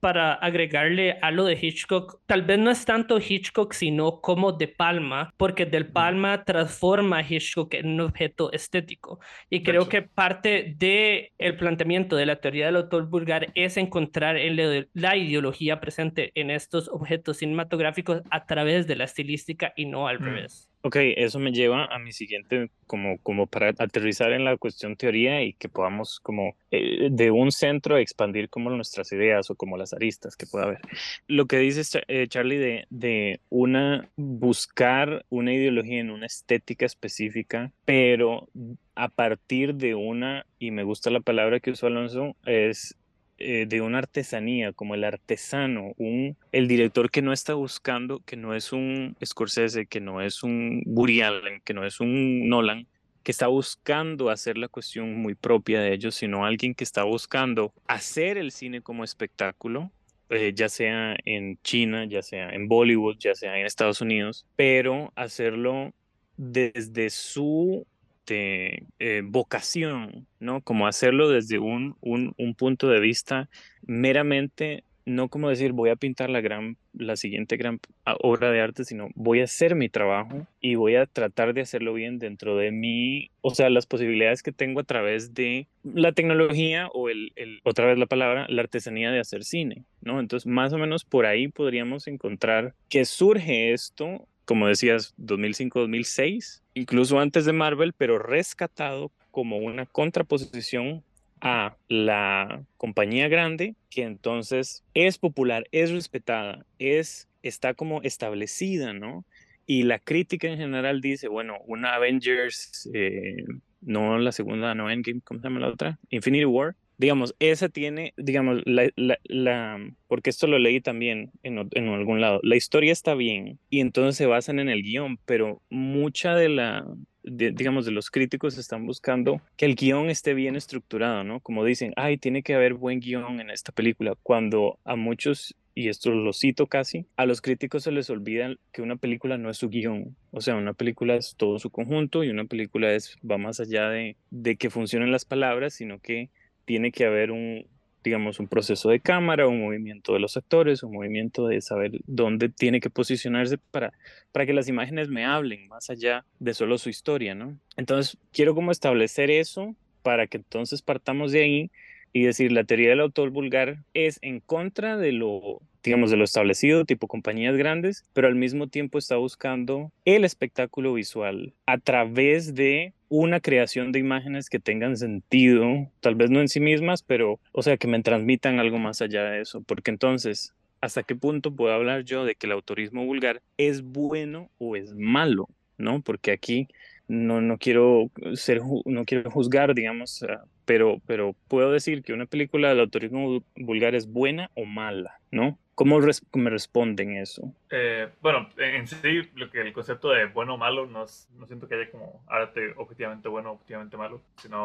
Para 0.00 0.34
agregarle 0.34 1.18
a 1.20 1.30
lo 1.30 1.44
de 1.44 1.58
Hitchcock, 1.60 2.20
tal 2.26 2.42
vez 2.42 2.58
no 2.58 2.70
es 2.70 2.84
tanto 2.84 3.18
Hitchcock, 3.18 3.72
sino 3.72 4.20
como 4.20 4.52
De 4.52 4.68
Palma, 4.68 5.32
porque 5.36 5.66
Del 5.66 5.86
Palma 5.86 6.44
transforma 6.44 7.18
a 7.18 7.22
Hitchcock 7.22 7.57
que 7.66 7.78
en 7.78 7.88
un 7.88 8.00
objeto 8.02 8.52
estético. 8.52 9.18
Y 9.50 9.62
creo 9.62 9.88
que 9.88 10.02
parte 10.02 10.74
del 10.76 11.30
el 11.38 11.56
planteamiento 11.56 12.14
de 12.14 12.26
la 12.26 12.36
teoría 12.36 12.66
del 12.66 12.76
autor 12.76 13.08
vulgar 13.08 13.50
es 13.54 13.76
encontrar 13.76 14.36
el, 14.36 14.88
la 14.92 15.16
ideología 15.16 15.80
presente 15.80 16.30
en 16.34 16.50
estos 16.50 16.88
objetos 16.88 17.38
cinematográficos 17.38 18.22
a 18.30 18.46
través 18.46 18.86
de 18.86 18.96
la 18.96 19.04
estilística 19.04 19.72
y 19.74 19.86
no 19.86 20.06
al 20.06 20.20
mm. 20.20 20.24
revés. 20.24 20.70
Ok, 20.82 20.96
eso 21.16 21.40
me 21.40 21.50
lleva 21.50 21.86
a 21.86 21.98
mi 21.98 22.12
siguiente, 22.12 22.70
como, 22.86 23.18
como 23.18 23.48
para 23.48 23.70
aterrizar 23.70 24.32
en 24.32 24.44
la 24.44 24.56
cuestión 24.56 24.94
teoría 24.96 25.42
y 25.42 25.52
que 25.54 25.68
podamos 25.68 26.20
como 26.20 26.54
eh, 26.70 27.08
de 27.10 27.32
un 27.32 27.50
centro 27.50 27.98
expandir 27.98 28.48
como 28.48 28.70
nuestras 28.70 29.10
ideas 29.12 29.50
o 29.50 29.56
como 29.56 29.76
las 29.76 29.92
aristas 29.92 30.36
que 30.36 30.46
pueda 30.46 30.66
haber. 30.66 30.80
Lo 31.26 31.46
que 31.46 31.58
dices, 31.58 31.98
eh, 32.06 32.28
Charlie, 32.28 32.58
de, 32.58 32.86
de 32.90 33.40
una, 33.50 34.08
buscar 34.16 35.24
una 35.30 35.52
ideología 35.52 36.00
en 36.00 36.10
una 36.10 36.26
estética 36.26 36.86
específica, 36.86 37.72
pero 37.84 38.48
a 38.94 39.08
partir 39.08 39.74
de 39.74 39.96
una, 39.96 40.46
y 40.60 40.70
me 40.70 40.84
gusta 40.84 41.10
la 41.10 41.20
palabra 41.20 41.58
que 41.58 41.72
usó 41.72 41.88
Alonso, 41.88 42.36
es 42.46 42.96
eh, 43.38 43.66
de 43.66 43.80
una 43.80 43.98
artesanía, 43.98 44.72
como 44.72 44.94
el 44.94 45.04
artesano, 45.04 45.92
un, 45.96 46.36
el 46.52 46.66
director 46.66 47.10
que 47.10 47.22
no 47.22 47.32
está 47.32 47.54
buscando, 47.54 48.20
que 48.26 48.36
no 48.36 48.54
es 48.54 48.72
un 48.72 49.16
Scorsese, 49.24 49.86
que 49.86 50.00
no 50.00 50.20
es 50.20 50.42
un 50.42 50.82
Woody 50.86 51.20
Allen, 51.20 51.60
que 51.64 51.72
no 51.72 51.86
es 51.86 52.00
un 52.00 52.48
Nolan, 52.48 52.86
que 53.22 53.32
está 53.32 53.46
buscando 53.46 54.30
hacer 54.30 54.58
la 54.58 54.68
cuestión 54.68 55.14
muy 55.14 55.34
propia 55.34 55.80
de 55.80 55.92
ellos, 55.92 56.14
sino 56.14 56.44
alguien 56.46 56.74
que 56.74 56.82
está 56.82 57.04
buscando 57.04 57.72
hacer 57.86 58.38
el 58.38 58.50
cine 58.50 58.80
como 58.80 59.04
espectáculo, 59.04 59.92
eh, 60.30 60.52
ya 60.54 60.68
sea 60.68 61.16
en 61.24 61.58
China, 61.62 62.06
ya 62.06 62.22
sea 62.22 62.50
en 62.50 62.68
Bollywood, 62.68 63.18
ya 63.18 63.34
sea 63.34 63.58
en 63.58 63.66
Estados 63.66 64.00
Unidos, 64.00 64.46
pero 64.56 65.12
hacerlo 65.14 65.92
desde 66.36 67.10
su 67.10 67.86
este, 68.28 68.84
eh, 68.98 69.22
vocación, 69.24 70.26
¿no? 70.38 70.60
Como 70.60 70.86
hacerlo 70.86 71.30
desde 71.30 71.58
un, 71.58 71.96
un, 72.00 72.34
un, 72.36 72.54
punto 72.54 72.88
de 72.88 73.00
vista 73.00 73.48
meramente, 73.86 74.84
no 75.06 75.30
como 75.30 75.48
decir 75.48 75.72
voy 75.72 75.88
a 75.88 75.96
pintar 75.96 76.28
la, 76.28 76.42
gran, 76.42 76.76
la 76.92 77.16
siguiente 77.16 77.56
gran 77.56 77.80
obra 78.20 78.50
de 78.50 78.60
arte, 78.60 78.84
sino 78.84 79.08
voy 79.14 79.40
a 79.40 79.44
hacer 79.44 79.74
mi 79.74 79.88
trabajo 79.88 80.46
y 80.60 80.74
voy 80.74 80.96
a 80.96 81.06
tratar 81.06 81.54
de 81.54 81.62
hacerlo 81.62 81.94
bien 81.94 82.18
dentro 82.18 82.56
de 82.56 82.70
mí, 82.70 83.30
o 83.40 83.54
sea, 83.54 83.70
las 83.70 83.86
posibilidades 83.86 84.42
que 84.42 84.52
tengo 84.52 84.80
a 84.80 84.84
través 84.84 85.32
de 85.32 85.66
la 85.82 86.12
tecnología 86.12 86.88
o 86.88 87.08
el, 87.08 87.32
el, 87.36 87.60
otra 87.64 87.86
vez 87.86 87.96
la 87.96 88.06
palabra, 88.06 88.46
la 88.50 88.60
artesanía 88.60 89.10
de 89.10 89.20
hacer 89.20 89.42
cine, 89.42 89.84
¿no? 90.02 90.20
Entonces, 90.20 90.46
más 90.46 90.74
o 90.74 90.78
menos 90.78 91.06
por 91.06 91.24
ahí 91.24 91.48
podríamos 91.48 92.08
encontrar 92.08 92.74
que 92.90 93.06
surge 93.06 93.72
esto 93.72 94.28
como 94.48 94.66
decías, 94.66 95.14
2005-2006, 95.18 96.62
incluso 96.72 97.20
antes 97.20 97.44
de 97.44 97.52
Marvel, 97.52 97.92
pero 97.92 98.18
rescatado 98.18 99.12
como 99.30 99.58
una 99.58 99.84
contraposición 99.84 101.04
a 101.42 101.76
la 101.88 102.62
compañía 102.78 103.28
grande 103.28 103.74
que 103.90 104.04
entonces 104.04 104.84
es 104.94 105.18
popular, 105.18 105.66
es 105.70 105.90
respetada, 105.90 106.64
es 106.78 107.28
está 107.42 107.74
como 107.74 108.00
establecida, 108.00 108.94
¿no? 108.94 109.26
Y 109.66 109.82
la 109.82 109.98
crítica 109.98 110.48
en 110.48 110.56
general 110.56 111.02
dice, 111.02 111.28
bueno, 111.28 111.58
una 111.66 111.94
Avengers, 111.94 112.88
eh, 112.94 113.44
no 113.82 114.16
la 114.16 114.32
segunda, 114.32 114.74
no 114.74 114.90
Endgame, 114.90 115.20
¿cómo 115.20 115.40
se 115.40 115.44
llama 115.44 115.60
la 115.60 115.68
otra? 115.68 115.98
Infinity 116.08 116.46
War, 116.46 116.74
digamos, 116.98 117.34
esa 117.38 117.68
tiene, 117.68 118.12
digamos, 118.16 118.60
la, 118.66 118.90
la, 118.96 119.80
porque 120.08 120.30
esto 120.30 120.48
lo 120.48 120.58
leí 120.58 120.80
también 120.80 121.30
en, 121.44 121.68
en, 121.70 121.88
algún 121.88 122.20
lado, 122.20 122.40
la 122.42 122.56
historia 122.56 122.92
está 122.92 123.14
bien 123.14 123.60
y 123.70 123.80
entonces 123.80 124.16
se 124.16 124.26
basan 124.26 124.58
en 124.58 124.68
el 124.68 124.82
guion, 124.82 125.18
pero 125.24 125.62
mucha 125.70 126.34
de 126.34 126.48
la, 126.48 126.84
digamos, 127.22 127.86
de 127.86 127.92
los 127.92 128.10
críticos 128.10 128.58
están 128.58 128.84
buscando 128.84 129.40
que 129.56 129.66
el 129.66 129.76
guion 129.76 130.10
esté 130.10 130.34
bien 130.34 130.56
estructurado, 130.56 131.22
¿no? 131.22 131.40
Como 131.40 131.64
dicen, 131.64 131.92
ay, 131.96 132.18
tiene 132.18 132.42
que 132.42 132.54
haber 132.54 132.74
buen 132.74 132.98
guion 132.98 133.40
en 133.40 133.50
esta 133.50 133.70
película, 133.70 134.14
cuando 134.22 134.78
a 134.84 134.96
muchos 134.96 135.54
y 135.76 135.88
esto 135.88 136.10
lo 136.10 136.32
cito 136.32 136.66
casi, 136.66 137.06
a 137.16 137.24
los 137.24 137.40
críticos 137.40 137.84
se 137.84 137.92
les 137.92 138.10
olvida 138.10 138.52
que 138.72 138.82
una 138.82 138.96
película 138.96 139.38
no 139.38 139.48
es 139.48 139.58
su 139.58 139.68
guion, 139.68 140.16
o 140.32 140.40
sea, 140.40 140.56
una 140.56 140.74
película 140.74 141.14
es 141.14 141.36
todo 141.36 141.60
su 141.60 141.70
conjunto 141.70 142.24
y 142.24 142.30
una 142.30 142.46
película 142.46 142.92
es, 142.92 143.16
va 143.18 143.38
más 143.38 143.60
allá 143.60 143.88
de, 143.88 144.16
de 144.30 144.56
que 144.56 144.70
funcionen 144.70 145.12
las 145.12 145.24
palabras, 145.24 145.74
sino 145.74 146.00
que 146.00 146.30
tiene 146.68 146.92
que 146.92 147.06
haber 147.06 147.30
un, 147.30 147.66
digamos, 148.04 148.38
un 148.40 148.46
proceso 148.46 148.90
de 148.90 149.00
cámara, 149.00 149.48
un 149.48 149.62
movimiento 149.62 150.12
de 150.12 150.20
los 150.20 150.36
actores, 150.36 150.82
un 150.82 150.92
movimiento 150.92 151.46
de 151.46 151.62
saber 151.62 151.92
dónde 152.06 152.50
tiene 152.50 152.78
que 152.78 152.90
posicionarse 152.90 153.56
para, 153.56 153.94
para 154.32 154.44
que 154.44 154.52
las 154.52 154.68
imágenes 154.68 155.08
me 155.08 155.24
hablen 155.24 155.66
más 155.68 155.88
allá 155.88 156.26
de 156.40 156.52
solo 156.52 156.76
su 156.76 156.90
historia, 156.90 157.34
¿no? 157.34 157.58
Entonces, 157.78 158.18
quiero 158.34 158.54
como 158.54 158.70
establecer 158.70 159.30
eso 159.30 159.74
para 160.02 160.26
que 160.26 160.36
entonces 160.36 160.82
partamos 160.82 161.32
de 161.32 161.42
ahí 161.42 161.70
y 162.12 162.24
decir 162.24 162.52
la 162.52 162.64
teoría 162.64 162.90
del 162.90 163.00
autor 163.00 163.30
vulgar 163.30 163.78
es 163.94 164.18
en 164.20 164.40
contra 164.40 164.98
de 164.98 165.12
lo 165.12 165.62
digamos, 165.82 166.10
de 166.10 166.18
lo 166.18 166.24
establecido, 166.24 166.84
tipo 166.84 167.06
compañías 167.06 167.56
grandes, 167.56 168.04
pero 168.12 168.28
al 168.28 168.34
mismo 168.34 168.66
tiempo 168.66 168.98
está 168.98 169.16
buscando 169.16 169.90
el 170.04 170.24
espectáculo 170.24 170.92
visual 170.92 171.54
a 171.64 171.78
través 171.78 172.54
de 172.54 172.92
una 173.08 173.40
creación 173.40 173.92
de 173.92 173.98
imágenes 173.98 174.48
que 174.48 174.58
tengan 174.58 174.96
sentido, 174.96 175.90
tal 176.00 176.14
vez 176.14 176.30
no 176.30 176.40
en 176.40 176.48
sí 176.48 176.60
mismas, 176.60 177.02
pero, 177.02 177.40
o 177.52 177.62
sea, 177.62 177.76
que 177.76 177.88
me 177.88 178.02
transmitan 178.02 178.58
algo 178.58 178.78
más 178.78 179.00
allá 179.00 179.24
de 179.24 179.40
eso, 179.40 179.62
porque 179.62 179.90
entonces, 179.90 180.54
¿hasta 180.80 181.02
qué 181.02 181.16
punto 181.16 181.54
puedo 181.54 181.72
hablar 181.72 182.04
yo 182.04 182.24
de 182.24 182.34
que 182.34 182.46
el 182.46 182.52
autorismo 182.52 183.04
vulgar 183.04 183.42
es 183.56 183.82
bueno 183.82 184.50
o 184.58 184.76
es 184.76 184.94
malo? 184.94 185.48
¿No? 185.78 186.02
Porque 186.02 186.32
aquí 186.32 186.68
no, 187.06 187.40
no 187.40 187.56
quiero 187.58 188.10
ser, 188.34 188.60
no 188.84 189.04
quiero 189.04 189.30
juzgar, 189.30 189.74
digamos, 189.74 190.24
pero, 190.64 191.00
pero 191.06 191.34
puedo 191.48 191.72
decir 191.72 192.02
que 192.02 192.12
una 192.12 192.26
película 192.26 192.68
del 192.68 192.80
autorismo 192.80 193.42
vulgar 193.56 193.94
es 193.94 194.06
buena 194.06 194.50
o 194.54 194.64
mala, 194.64 195.20
¿no? 195.30 195.58
¿Cómo 195.78 196.00
me 196.00 196.50
responden 196.50 197.16
eso? 197.18 197.54
Eh, 197.70 198.08
bueno, 198.20 198.48
en 198.56 198.88
sí, 198.88 199.20
lo 199.36 199.48
que 199.48 199.60
el 199.60 199.72
concepto 199.72 200.10
de 200.10 200.26
bueno 200.26 200.54
o 200.54 200.58
malo, 200.58 200.86
no, 200.86 201.06
no 201.38 201.46
siento 201.46 201.68
que 201.68 201.76
haya 201.76 201.88
como 201.92 202.20
arte 202.26 202.72
objetivamente 202.78 203.28
bueno 203.28 203.50
o 203.50 203.52
objetivamente 203.52 203.96
malo, 203.96 204.20
sino 204.42 204.64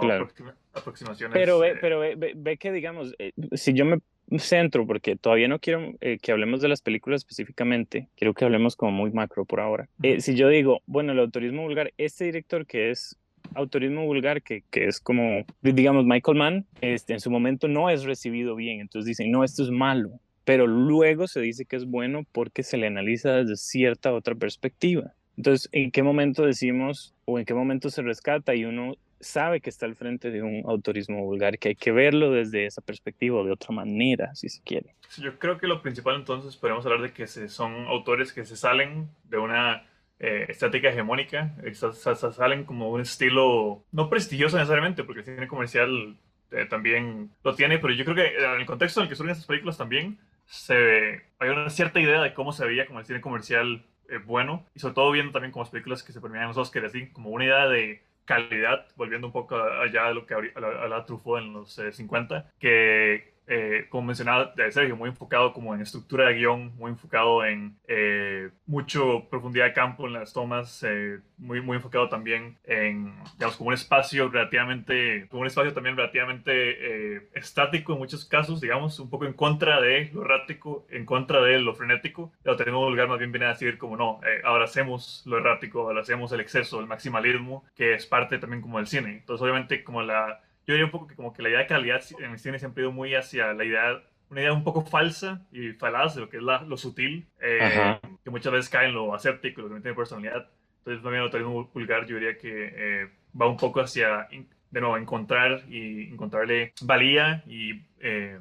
aproximaciones. 0.73 1.36
Pero, 1.36 1.60
ve, 1.60 1.69
eh, 1.69 1.78
pero 1.80 1.99
ve, 1.99 2.58
que, 2.58 2.71
digamos, 2.71 3.13
eh, 3.19 3.32
si 3.52 3.73
yo 3.73 3.86
me 3.86 3.99
centro, 4.39 4.88
porque 4.88 5.15
todavía 5.15 5.47
no 5.47 5.60
quiero 5.60 5.91
que 5.99 6.32
hablemos 6.32 6.62
de 6.62 6.69
las 6.69 6.82
películas 6.82 7.21
específicamente, 7.21 8.08
quiero 8.15 8.34
que 8.34 8.45
hablemos 8.45 8.76
como 8.76 8.91
muy 8.91 9.12
macro 9.12 9.45
por 9.45 9.60
ahora. 9.60 9.88
si 10.17 10.34
yo 10.34 10.47
digo, 10.47 10.82
bueno, 10.88 11.12
el 11.12 11.19
autorismo 11.19 11.62
vulgar, 11.62 11.93
este 11.99 12.26
director 12.26 12.65
que 12.65 12.89
es 12.89 13.19
autorismo 13.54 14.04
vulgar 14.04 14.41
que, 14.41 14.63
que, 14.71 14.86
es 14.86 14.99
como, 14.99 15.45
digamos, 15.62 16.06
Michael 16.06 16.38
Mann, 16.39 16.65
este, 16.82 17.13
en 17.13 17.19
su 17.19 17.30
momento 17.30 17.67
no 17.67 17.91
es 17.91 18.04
recibido 18.04 18.56
bien, 18.56 18.80
entonces 18.80 19.06
dicen, 19.06 19.30
no, 19.30 19.43
esto 19.43 19.62
es 19.62 19.69
malo 19.69 20.19
pero 20.45 20.67
luego 20.67 21.27
se 21.27 21.41
dice 21.41 21.65
que 21.65 21.75
es 21.75 21.86
bueno 21.86 22.25
porque 22.32 22.63
se 22.63 22.77
le 22.77 22.88
analiza 22.88 23.32
desde 23.34 23.56
cierta 23.56 24.13
otra 24.13 24.36
perspectiva. 24.36 25.13
Entonces, 25.38 25.69
¿en 25.71 25.91
qué 25.91 26.03
momento 26.03 26.45
decimos 26.45 27.15
o 27.25 27.39
en 27.39 27.45
qué 27.45 27.53
momento 27.53 27.89
se 27.89 28.01
rescata 28.01 28.53
y 28.53 28.65
uno 28.65 28.95
sabe 29.19 29.62
que 29.62 29.69
está 29.69 29.86
al 29.86 29.95
frente 29.95 30.29
de 30.29 30.41
un 30.41 30.63
autorismo 30.67 31.23
vulgar, 31.23 31.58
que 31.58 31.69
hay 31.69 31.75
que 31.75 31.91
verlo 31.91 32.32
desde 32.32 32.65
esa 32.65 32.82
perspectiva 32.82 33.39
o 33.39 33.45
de 33.45 33.51
otra 33.51 33.73
manera, 33.73 34.36
si 34.36 34.49
se 34.49 34.62
quiere? 34.62 34.95
Yo 35.17 35.39
creo 35.39 35.58
que 35.58 35.67
lo 35.67 35.82
principal 35.82 36.15
entonces 36.15 36.58
podemos 36.58 36.86
hablar 36.86 37.01
de 37.01 37.13
que 37.13 37.27
se, 37.27 37.49
son 37.49 37.88
autores 37.88 38.34
que 38.34 38.45
se 38.45 38.56
salen 38.56 39.10
de 39.23 39.38
una 39.38 39.88
eh, 40.19 40.45
estética 40.49 40.89
hegemónica, 40.89 41.56
salen 41.73 42.65
como 42.65 42.91
un 42.91 43.01
estilo 43.01 43.84
no 43.91 44.10
prestigioso 44.10 44.58
necesariamente, 44.58 45.03
porque 45.03 45.21
el 45.21 45.25
cine 45.25 45.47
comercial 45.47 46.17
eh, 46.51 46.65
también 46.69 47.32
lo 47.43 47.56
tiene, 47.56 47.79
pero 47.79 47.93
yo 47.93 48.06
creo 48.06 48.15
que 48.15 48.36
en 48.38 48.62
el 48.62 48.65
contexto 48.65 48.99
en 48.99 49.06
el 49.06 49.10
que 49.10 49.15
surgen 49.15 49.32
estas 49.32 49.47
películas 49.47 49.77
también, 49.77 50.19
se, 50.45 51.21
hay 51.39 51.49
una 51.49 51.69
cierta 51.69 51.99
idea 51.99 52.21
de 52.21 52.34
cómo 52.34 52.53
se 52.53 52.65
veía 52.65 52.86
como 52.86 52.99
el 52.99 53.06
cine 53.06 53.21
comercial 53.21 53.86
eh, 54.10 54.17
bueno, 54.17 54.65
y 54.75 54.79
sobre 54.79 54.95
todo 54.95 55.12
viendo 55.12 55.32
también 55.32 55.51
como 55.51 55.63
las 55.63 55.71
películas 55.71 56.03
que 56.03 56.12
se 56.12 56.21
premiaban 56.21 56.49
en 56.49 56.56
los 56.56 56.58
Oscars, 56.58 56.88
así 56.88 57.08
como 57.08 57.29
una 57.29 57.45
idea 57.45 57.67
de 57.67 58.03
calidad, 58.25 58.88
volviendo 58.95 59.27
un 59.27 59.34
poco 59.34 59.56
allá 59.56 60.06
de 60.06 60.13
lo 60.13 60.25
que 60.25 60.34
hablaba 60.34 61.06
Truffaut 61.06 61.39
en 61.39 61.53
los 61.53 61.82
50, 61.91 62.38
eh, 62.38 62.43
que 62.60 63.32
eh, 63.47 63.88
como 63.89 64.08
mencionaba 64.08 64.53
Sergio, 64.71 64.95
muy 64.95 65.10
enfocado 65.10 65.53
como 65.53 65.75
en 65.75 65.82
estructura 65.82 66.27
de 66.27 66.36
guion, 66.36 66.73
muy 66.77 66.91
enfocado 66.91 67.43
en 67.45 67.77
eh, 67.88 68.49
mucho 68.65 69.27
profundidad 69.29 69.65
de 69.65 69.73
campo 69.73 70.08
en 70.08 70.13
las 70.13 70.32
tomas, 70.32 70.84
eh, 70.84 71.19
muy, 71.38 71.62
muy 71.62 71.75
enfocado 71.75 72.08
también 72.08 72.58
en, 72.63 73.13
digamos, 73.34 73.58
como 73.58 73.69
un 73.69 73.73
espacio 73.73 74.29
relativamente, 74.29 75.27
como 75.29 75.41
un 75.41 75.47
espacio 75.47 75.73
también 75.73 75.97
relativamente 75.97 77.27
estático 77.34 77.93
en 77.93 77.99
muchos 77.99 78.25
casos, 78.25 78.62
digamos, 78.62 78.99
un 78.99 79.10
poco 79.10 79.25
en 79.25 79.34
contra 79.34 79.82
de 79.82 80.10
lo 80.13 80.23
errático, 80.23 80.86
en 80.89 81.06
contra 81.06 81.41
de 81.41 81.60
lo 81.60 81.75
frenético. 81.75 82.32
Lo 82.43 82.56
tenemos 82.56 82.89
lugar 82.89 83.10
más 83.10 83.19
bien 83.19 83.32
viene 83.32 83.47
a 83.47 83.49
decir 83.49 83.77
como 83.77 83.97
no, 83.97 84.21
ahora 84.45 84.65
hacemos 84.65 85.23
lo 85.25 85.38
errático, 85.38 85.82
ahora 85.82 86.01
hacemos 86.01 86.32
el 86.32 86.39
exceso, 86.39 86.79
el 86.79 86.88
maximalismo, 86.88 87.65
que 87.75 87.93
es 87.93 88.06
parte 88.06 88.38
también 88.38 88.62
como 88.62 88.77
del 88.77 88.88
cine. 88.88 89.12
Entonces, 89.12 89.41
obviamente, 89.43 89.84
como 89.84 90.01
la 90.01 90.41
yo 90.65 90.73
diría 90.73 90.86
un 90.86 90.91
poco 90.91 91.08
que 91.08 91.15
como 91.15 91.34
que 91.34 91.41
la 91.41 91.49
idea 91.49 91.60
de 91.60 91.67
calidad 91.67 92.02
en 92.19 92.32
el 92.32 92.39
cine 92.39 92.60
siempre 92.60 92.82
ha 92.82 92.86
ido 92.86 92.91
muy 92.91 93.13
hacia 93.15 93.54
la 93.54 93.65
idea, 93.65 94.02
una 94.30 94.41
idea 94.41 94.54
un 94.54 94.63
poco 94.63 94.84
falsa 94.84 95.45
y 95.52 95.73
falaz 95.73 96.15
de 96.15 96.21
lo 96.21 96.30
que 96.30 96.38
es 96.38 96.43
lo 96.43 96.78
sutil, 96.78 97.28
eh, 97.41 97.99
que 98.23 98.30
muchas 98.30 98.54
veces 98.54 98.69
cae 98.69 98.88
en 98.88 98.93
lo 98.93 99.13
aséptico, 99.13 99.62
lo 99.62 99.67
que 99.67 99.76
no 99.76 99.82
tiene 99.82 99.95
personalidad. 99.95 100.49
Entonces, 100.80 101.04
también 101.04 101.23
lo 101.23 101.49
muy 101.49 101.67
vulgar, 101.73 102.06
yo 102.06 102.15
diría 102.15 102.38
que 102.38 102.73
eh, 102.76 103.10
va 103.39 103.47
un 103.47 103.58
poco 103.58 103.82
hacia, 103.82 104.28
de 104.71 104.82
nuevo, 104.82 104.97
encontrar 104.97 105.63
y 105.69 106.10
encontrarle 106.10 106.73
valía 106.82 107.43
y 107.45 107.82
eh, 107.99 108.39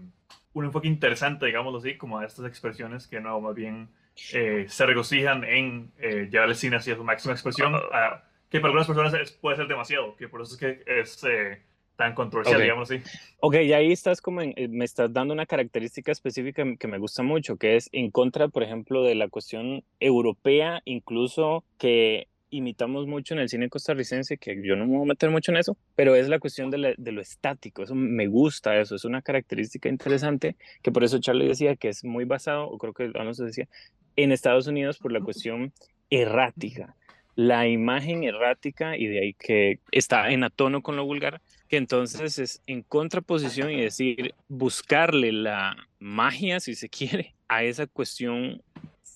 un 0.53 0.65
enfoque 0.65 0.89
interesante, 0.89 1.47
digámoslo 1.47 1.79
así, 1.79 1.97
como 1.97 2.19
a 2.19 2.25
estas 2.25 2.47
expresiones 2.47 3.07
que, 3.07 3.21
no, 3.21 3.41
más 3.41 3.55
bien 3.55 3.89
se 4.15 4.87
regocijan 4.87 5.43
en 5.45 5.91
llevar 6.31 6.51
el 6.51 6.55
cine 6.55 6.77
hacia 6.77 6.95
su 6.95 7.03
máxima 7.03 7.33
expresión, 7.33 7.75
ah. 7.93 8.23
que 8.51 8.61
para 8.61 8.69
algunas 8.69 8.87
personas 8.87 9.33
puede 9.41 9.57
ser 9.57 9.67
demasiado, 9.67 10.15
que 10.17 10.29
por 10.29 10.43
eso 10.43 10.55
es 10.55 10.61
que 10.61 10.83
es 10.87 11.25
tan 12.03 12.15
controversial, 12.15 12.61
digamos 12.61 12.91
así. 12.91 13.03
Ok, 13.41 13.57
y 13.63 13.73
ahí 13.73 13.93
estás 13.93 14.21
como, 14.21 14.43
en, 14.43 14.55
eh, 14.57 14.69
me 14.69 14.85
estás 14.85 15.13
dando 15.13 15.33
una 15.33 15.47
característica 15.47 16.11
específica 16.11 16.65
que 16.79 16.89
me 16.89 16.99
gusta 16.99 17.23
mucho, 17.23 17.57
que 17.57 17.77
es 17.77 17.89
en 17.93 18.11
contra, 18.11 18.49
por 18.49 18.63
ejemplo, 18.63 19.05
de 19.05 19.15
la 19.15 19.29
cuestión 19.29 19.85
europea, 20.01 20.83
incluso 20.85 21.65
que 21.79 22.27
imitamos 22.51 23.07
mucho 23.07 23.35
en 23.35 23.41
el 23.41 23.49
cine 23.49 23.69
costarricense, 23.69 24.37
que 24.37 24.61
yo 24.63 24.77
no 24.77 24.87
me 24.87 24.97
voy 24.97 25.05
a 25.05 25.09
meter 25.09 25.31
mucho 25.31 25.53
en 25.53 25.59
eso, 25.59 25.77
pero 25.95 26.17
es 26.17 26.29
la 26.29 26.39
cuestión 26.39 26.71
de, 26.71 26.95
de, 26.99 27.13
lo 27.13 27.23
estático, 27.23 27.83
eso 27.83 27.95
me 27.95 28.27
gusta, 28.27 28.79
eso 28.79 28.95
es 28.95 29.05
una 29.05 29.23
característica 29.23 29.89
interesante, 29.89 30.57
que 30.83 30.93
por 30.93 31.03
eso 31.03 31.19
Charlie 31.19 31.49
decía 31.49 31.77
que 31.77 31.89
es 31.89 32.05
muy 32.05 32.25
basado, 32.25 32.69
o 32.69 32.77
creo 32.79 32.93
que 32.93 33.05
Alonso 33.15 33.45
decía, 33.45 33.69
en 34.17 34.33
Estados 34.33 34.67
Unidos 34.67 34.99
por 34.99 35.13
la 35.13 35.21
cuestión 35.21 35.73
errática, 36.11 36.95
la 37.35 37.67
imagen 37.67 38.25
errática 38.25 38.97
y 38.99 39.07
de 39.07 39.21
ahí 39.21 39.35
que 39.35 39.79
está 39.91 40.31
en 40.31 40.45
atono 40.45 40.83
con 40.83 40.97
lo 40.97 41.07
vulgar, 41.07 41.41
entonces 41.77 42.39
es 42.39 42.63
en 42.67 42.83
contraposición 42.83 43.71
y 43.71 43.81
decir, 43.81 44.35
buscarle 44.49 45.33
la 45.33 45.77
magia, 45.99 46.61
si 46.61 46.75
se 46.75 46.89
quiere, 46.89 47.35
a 47.49 47.65
esa 47.65 47.87
cuestión 47.87 48.63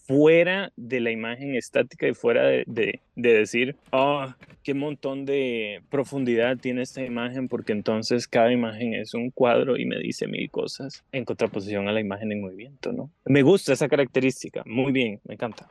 fuera 0.07 0.73
de 0.77 1.01
la 1.01 1.11
imagen 1.11 1.55
estática 1.57 2.07
y 2.07 2.14
fuera 2.14 2.45
de, 2.45 2.64
de, 2.66 3.33
decir, 3.33 3.77
oh, 3.90 4.27
qué 4.62 4.73
montón 4.73 5.25
de 5.25 5.83
profundidad 5.90 6.57
tiene 6.59 6.83
esta 6.83 7.05
imagen, 7.05 7.49
porque 7.49 7.73
entonces 7.73 8.29
cada 8.29 8.53
imagen 8.53 8.95
es 8.95 9.14
un 9.14 9.31
cuadro 9.31 9.77
y 9.77 9.85
me 9.85 9.99
dice 9.99 10.29
mil 10.29 10.49
cosas 10.51 11.05
en 11.12 11.25
contraposición 11.25 11.88
a 11.88 11.92
la 11.92 12.01
imagen 12.01 12.31
en 12.31 12.40
movimiento, 12.40 12.92
¿no? 12.92 13.11
Me 13.25 13.42
gusta 13.42 13.73
esa 13.73 13.88
característica, 13.88 14.62
muy 14.64 14.92
bien, 14.92 15.21
me 15.25 15.35
encanta. 15.35 15.69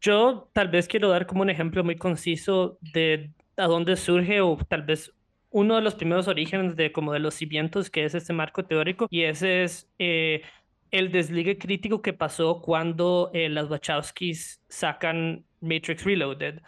Yo 0.00 0.50
tal 0.52 0.68
vez 0.68 0.86
quiero 0.86 1.08
dar 1.08 1.26
como 1.26 1.42
un 1.42 1.50
ejemplo 1.50 1.82
muy 1.82 1.96
conciso 1.96 2.78
de 2.92 3.30
a 3.56 3.66
dónde 3.66 3.96
surge 3.96 4.40
o 4.40 4.58
tal 4.68 4.82
vez 4.82 5.12
uno 5.50 5.76
de 5.76 5.82
los 5.82 5.94
primeros 5.94 6.28
orígenes 6.28 6.76
de 6.76 6.92
como 6.92 7.12
de 7.12 7.20
los 7.20 7.34
cimientos 7.34 7.90
que 7.90 8.04
es 8.04 8.14
este 8.14 8.32
marco 8.32 8.64
teórico 8.64 9.06
y 9.10 9.22
ese 9.22 9.64
es 9.64 9.88
eh, 9.98 10.42
el 10.90 11.10
desligue 11.10 11.58
crítico 11.58 12.02
que 12.02 12.12
pasó 12.12 12.60
cuando 12.60 13.30
eh, 13.34 13.48
las 13.48 13.68
Wachowskis 13.70 14.60
sacan 14.68 15.44
Matrix 15.60 16.04
Reloaded 16.04 16.60